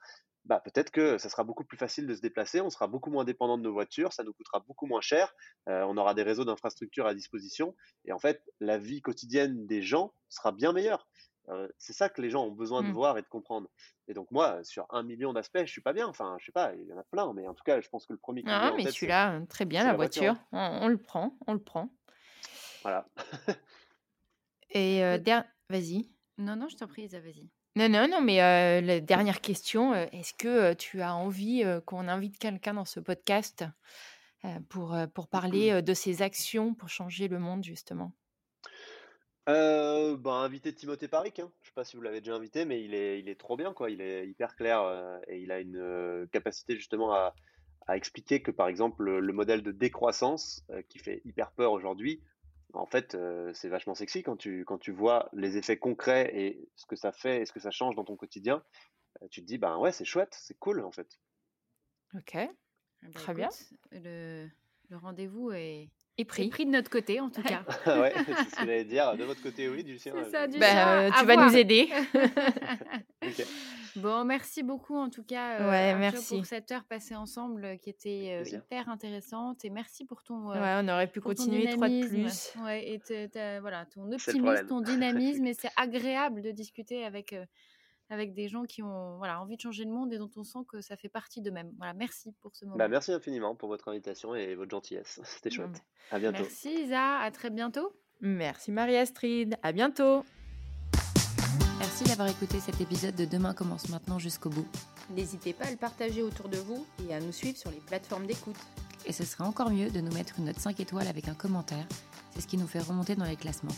bah, 0.48 0.60
peut-être 0.64 0.90
que 0.90 1.18
ça 1.18 1.28
sera 1.28 1.44
beaucoup 1.44 1.64
plus 1.64 1.76
facile 1.76 2.06
de 2.06 2.14
se 2.14 2.22
déplacer, 2.22 2.62
on 2.62 2.70
sera 2.70 2.86
beaucoup 2.86 3.10
moins 3.10 3.24
dépendant 3.24 3.58
de 3.58 3.62
nos 3.62 3.72
voitures, 3.72 4.14
ça 4.14 4.24
nous 4.24 4.32
coûtera 4.32 4.60
beaucoup 4.60 4.86
moins 4.86 5.02
cher, 5.02 5.34
euh, 5.68 5.84
on 5.86 5.98
aura 5.98 6.14
des 6.14 6.22
réseaux 6.22 6.46
d'infrastructures 6.46 7.06
à 7.06 7.14
disposition, 7.14 7.76
et 8.06 8.12
en 8.12 8.18
fait, 8.18 8.42
la 8.58 8.78
vie 8.78 9.02
quotidienne 9.02 9.66
des 9.66 9.82
gens 9.82 10.14
sera 10.30 10.50
bien 10.50 10.72
meilleure. 10.72 11.06
Euh, 11.50 11.68
c'est 11.78 11.92
ça 11.92 12.08
que 12.08 12.20
les 12.20 12.30
gens 12.30 12.44
ont 12.44 12.52
besoin 12.52 12.82
de 12.82 12.88
mmh. 12.88 12.92
voir 12.92 13.16
et 13.16 13.22
de 13.22 13.26
comprendre. 13.26 13.68
Et 14.06 14.14
donc 14.14 14.30
moi, 14.30 14.62
sur 14.64 14.86
un 14.90 15.02
million 15.02 15.32
d'aspects, 15.32 15.60
je 15.60 15.70
suis 15.70 15.80
pas 15.80 15.94
bien. 15.94 16.06
Enfin, 16.06 16.36
je 16.38 16.46
sais 16.46 16.52
pas, 16.52 16.74
il 16.74 16.86
y 16.86 16.92
en 16.92 16.98
a 16.98 17.04
plein, 17.04 17.32
mais 17.32 17.46
en 17.48 17.54
tout 17.54 17.64
cas, 17.64 17.80
je 17.80 17.88
pense 17.88 18.04
que 18.04 18.12
le 18.12 18.18
premier. 18.18 18.42
Qui 18.42 18.50
ah, 18.50 18.72
mais 18.76 18.90
celui-là, 18.90 19.34
euh, 19.34 19.46
très 19.46 19.64
bien, 19.64 19.84
la, 19.84 19.94
voiture. 19.94 20.36
On, 20.52 20.88
le 20.88 20.98
prend, 20.98 21.38
on 21.46 21.54
le 21.54 21.62
prend. 21.62 21.90
Voilà. 22.82 23.06
et 24.70 25.00
vas-y. 25.70 26.10
Non, 26.36 26.56
non, 26.56 26.68
je 26.68 26.76
t'en 26.76 26.86
prie, 26.86 27.06
vas-y. 27.06 27.48
Non, 27.78 27.88
non, 27.88 28.08
non, 28.08 28.20
mais 28.20 28.38
la 28.80 28.98
dernière 28.98 29.40
question, 29.40 29.94
est-ce 29.94 30.34
que 30.34 30.74
tu 30.74 31.00
as 31.00 31.14
envie 31.14 31.62
qu'on 31.86 32.08
invite 32.08 32.36
quelqu'un 32.36 32.74
dans 32.74 32.84
ce 32.84 32.98
podcast 32.98 33.64
pour, 34.68 34.96
pour 35.14 35.28
parler 35.28 35.80
de 35.80 35.94
ses 35.94 36.22
actions 36.22 36.74
pour 36.74 36.88
changer 36.88 37.28
le 37.28 37.38
monde, 37.38 37.62
justement? 37.62 38.10
Euh, 39.48 40.16
bah, 40.16 40.32
inviter 40.32 40.74
Timothée 40.74 41.06
Paric, 41.06 41.38
hein. 41.38 41.52
je 41.62 41.68
sais 41.68 41.72
pas 41.72 41.84
si 41.84 41.96
vous 41.96 42.02
l'avez 42.02 42.20
déjà 42.20 42.34
invité, 42.34 42.64
mais 42.64 42.82
il 42.82 42.94
est, 42.94 43.20
il 43.20 43.28
est 43.28 43.38
trop 43.38 43.56
bien, 43.56 43.72
quoi. 43.72 43.90
Il 43.90 44.00
est 44.00 44.26
hyper 44.26 44.56
clair 44.56 44.82
et 45.28 45.38
il 45.38 45.52
a 45.52 45.60
une 45.60 46.26
capacité 46.32 46.74
justement 46.74 47.12
à, 47.12 47.32
à 47.86 47.96
expliquer 47.96 48.42
que, 48.42 48.50
par 48.50 48.66
exemple, 48.66 49.04
le 49.04 49.32
modèle 49.32 49.62
de 49.62 49.70
décroissance 49.70 50.66
qui 50.88 50.98
fait 50.98 51.22
hyper 51.24 51.52
peur 51.52 51.70
aujourd'hui, 51.70 52.20
en 52.74 52.86
fait, 52.86 53.14
euh, 53.14 53.50
c'est 53.54 53.68
vachement 53.68 53.94
sexy 53.94 54.22
quand 54.22 54.36
tu, 54.36 54.64
quand 54.64 54.78
tu 54.78 54.92
vois 54.92 55.28
les 55.32 55.56
effets 55.56 55.78
concrets 55.78 56.30
et 56.34 56.68
ce 56.76 56.86
que 56.86 56.96
ça 56.96 57.12
fait 57.12 57.42
et 57.42 57.46
ce 57.46 57.52
que 57.52 57.60
ça 57.60 57.70
change 57.70 57.94
dans 57.96 58.04
ton 58.04 58.16
quotidien. 58.16 58.62
Euh, 59.22 59.26
tu 59.30 59.40
te 59.40 59.46
dis, 59.46 59.58
ben 59.58 59.78
ouais, 59.78 59.92
c'est 59.92 60.04
chouette, 60.04 60.36
c'est 60.38 60.58
cool 60.58 60.84
en 60.84 60.92
fait. 60.92 61.18
Ok, 62.14 62.34
eh 62.34 62.48
ben, 63.02 63.12
très 63.12 63.34
bien. 63.34 63.48
Le, 63.92 64.48
le 64.90 64.96
rendez-vous 64.96 65.50
est, 65.52 65.90
est 66.18 66.24
pris. 66.24 66.48
pris 66.48 66.66
de 66.66 66.70
notre 66.70 66.90
côté 66.90 67.20
en 67.20 67.30
tout 67.30 67.42
cas. 67.42 67.64
ouais, 67.86 68.12
c'est 68.14 68.34
ce 68.34 68.50
que 68.50 68.60
j'allais 68.60 68.84
dire. 68.84 69.16
De 69.16 69.24
votre 69.24 69.42
côté, 69.42 69.68
oui, 69.68 69.84
du 69.84 69.98
sien. 69.98 70.12
Ça, 70.30 70.46
du 70.46 70.58
ben, 70.58 71.10
tu 71.12 71.24
vas 71.24 71.36
nous 71.36 71.56
aider. 71.56 71.88
Bon, 74.00 74.24
merci 74.24 74.62
beaucoup 74.62 74.96
en 74.96 75.10
tout 75.10 75.22
cas 75.22 75.68
ouais, 75.68 75.94
merci. 75.98 76.36
pour 76.36 76.46
cette 76.46 76.70
heure 76.72 76.84
passée 76.84 77.14
ensemble 77.14 77.64
euh, 77.64 77.76
qui 77.76 77.90
était 77.90 78.42
euh, 78.42 78.56
hyper 78.56 78.88
intéressante 78.88 79.64
et 79.64 79.70
merci 79.70 80.04
pour 80.04 80.22
ton. 80.22 80.50
Euh, 80.52 80.60
ouais, 80.60 80.84
on 80.84 80.88
aurait 80.88 81.06
pu 81.06 81.20
continuer 81.20 81.68
trois 81.70 81.88
de 81.88 82.06
plus. 82.06 82.52
Ouais, 82.62 82.88
et 82.88 83.60
voilà, 83.60 83.86
ton 83.86 84.10
optimisme, 84.12 84.66
ton 84.66 84.80
dynamisme 84.82 85.46
et 85.46 85.54
c'est 85.54 85.70
agréable 85.76 86.42
de 86.42 86.50
discuter 86.50 87.04
avec 87.04 87.34
avec 88.10 88.32
des 88.32 88.48
gens 88.48 88.64
qui 88.64 88.82
ont 88.82 89.18
voilà, 89.18 89.40
envie 89.40 89.56
de 89.56 89.60
changer 89.60 89.84
le 89.84 89.90
monde 89.90 90.12
et 90.12 90.18
dont 90.18 90.30
on 90.36 90.44
sent 90.44 90.60
que 90.66 90.80
ça 90.80 90.96
fait 90.96 91.08
partie 91.08 91.42
d'eux-mêmes. 91.42 91.72
Voilà, 91.76 91.92
merci 91.92 92.32
pour 92.40 92.56
ce 92.56 92.64
moment. 92.64 92.78
Bah, 92.78 92.88
merci 92.88 93.12
infiniment 93.12 93.54
pour 93.54 93.68
votre 93.68 93.88
invitation 93.88 94.34
et 94.34 94.54
votre 94.54 94.70
gentillesse. 94.70 95.20
C'était 95.24 95.50
chouette. 95.50 95.82
À 96.10 96.18
bientôt. 96.18 96.42
Merci 96.42 96.84
Isa, 96.84 97.18
à 97.18 97.30
très 97.30 97.50
bientôt. 97.50 97.92
Merci 98.20 98.72
Marie-Astrid, 98.72 99.56
à 99.62 99.72
bientôt. 99.72 100.24
Merci 101.98 102.10
d'avoir 102.10 102.28
écouté 102.28 102.60
cet 102.60 102.80
épisode 102.80 103.16
de 103.16 103.24
Demain 103.24 103.54
commence 103.54 103.88
maintenant 103.88 104.20
jusqu'au 104.20 104.50
bout. 104.50 104.68
N'hésitez 105.10 105.52
pas 105.52 105.64
à 105.64 105.70
le 105.72 105.76
partager 105.76 106.22
autour 106.22 106.48
de 106.48 106.56
vous 106.58 106.86
et 107.04 107.12
à 107.12 107.18
nous 107.18 107.32
suivre 107.32 107.58
sur 107.58 107.72
les 107.72 107.80
plateformes 107.80 108.24
d'écoute. 108.24 108.54
Et 109.04 109.12
ce 109.12 109.24
serait 109.24 109.42
encore 109.42 109.68
mieux 109.68 109.90
de 109.90 110.00
nous 110.00 110.12
mettre 110.12 110.34
une 110.38 110.44
note 110.44 110.60
5 110.60 110.78
étoiles 110.78 111.08
avec 111.08 111.26
un 111.26 111.34
commentaire. 111.34 111.84
C'est 112.32 112.42
ce 112.42 112.46
qui 112.46 112.56
nous 112.56 112.68
fait 112.68 112.78
remonter 112.78 113.16
dans 113.16 113.24
les 113.24 113.34
classements. 113.34 113.74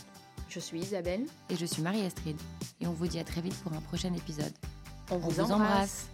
Je 0.49 0.59
suis 0.59 0.81
Isabelle. 0.81 1.25
Et 1.49 1.55
je 1.55 1.65
suis 1.65 1.81
Marie-Astrid. 1.81 2.39
Et 2.79 2.85
on 2.85 2.91
vous 2.91 3.07
dit 3.07 3.17
à 3.17 3.23
très 3.23 3.41
vite 3.41 3.55
pour 3.63 3.73
un 3.73 3.81
prochain 3.81 4.13
épisode. 4.13 4.53
On 5.09 5.17
vous, 5.17 5.41
embrasse. 5.41 6.05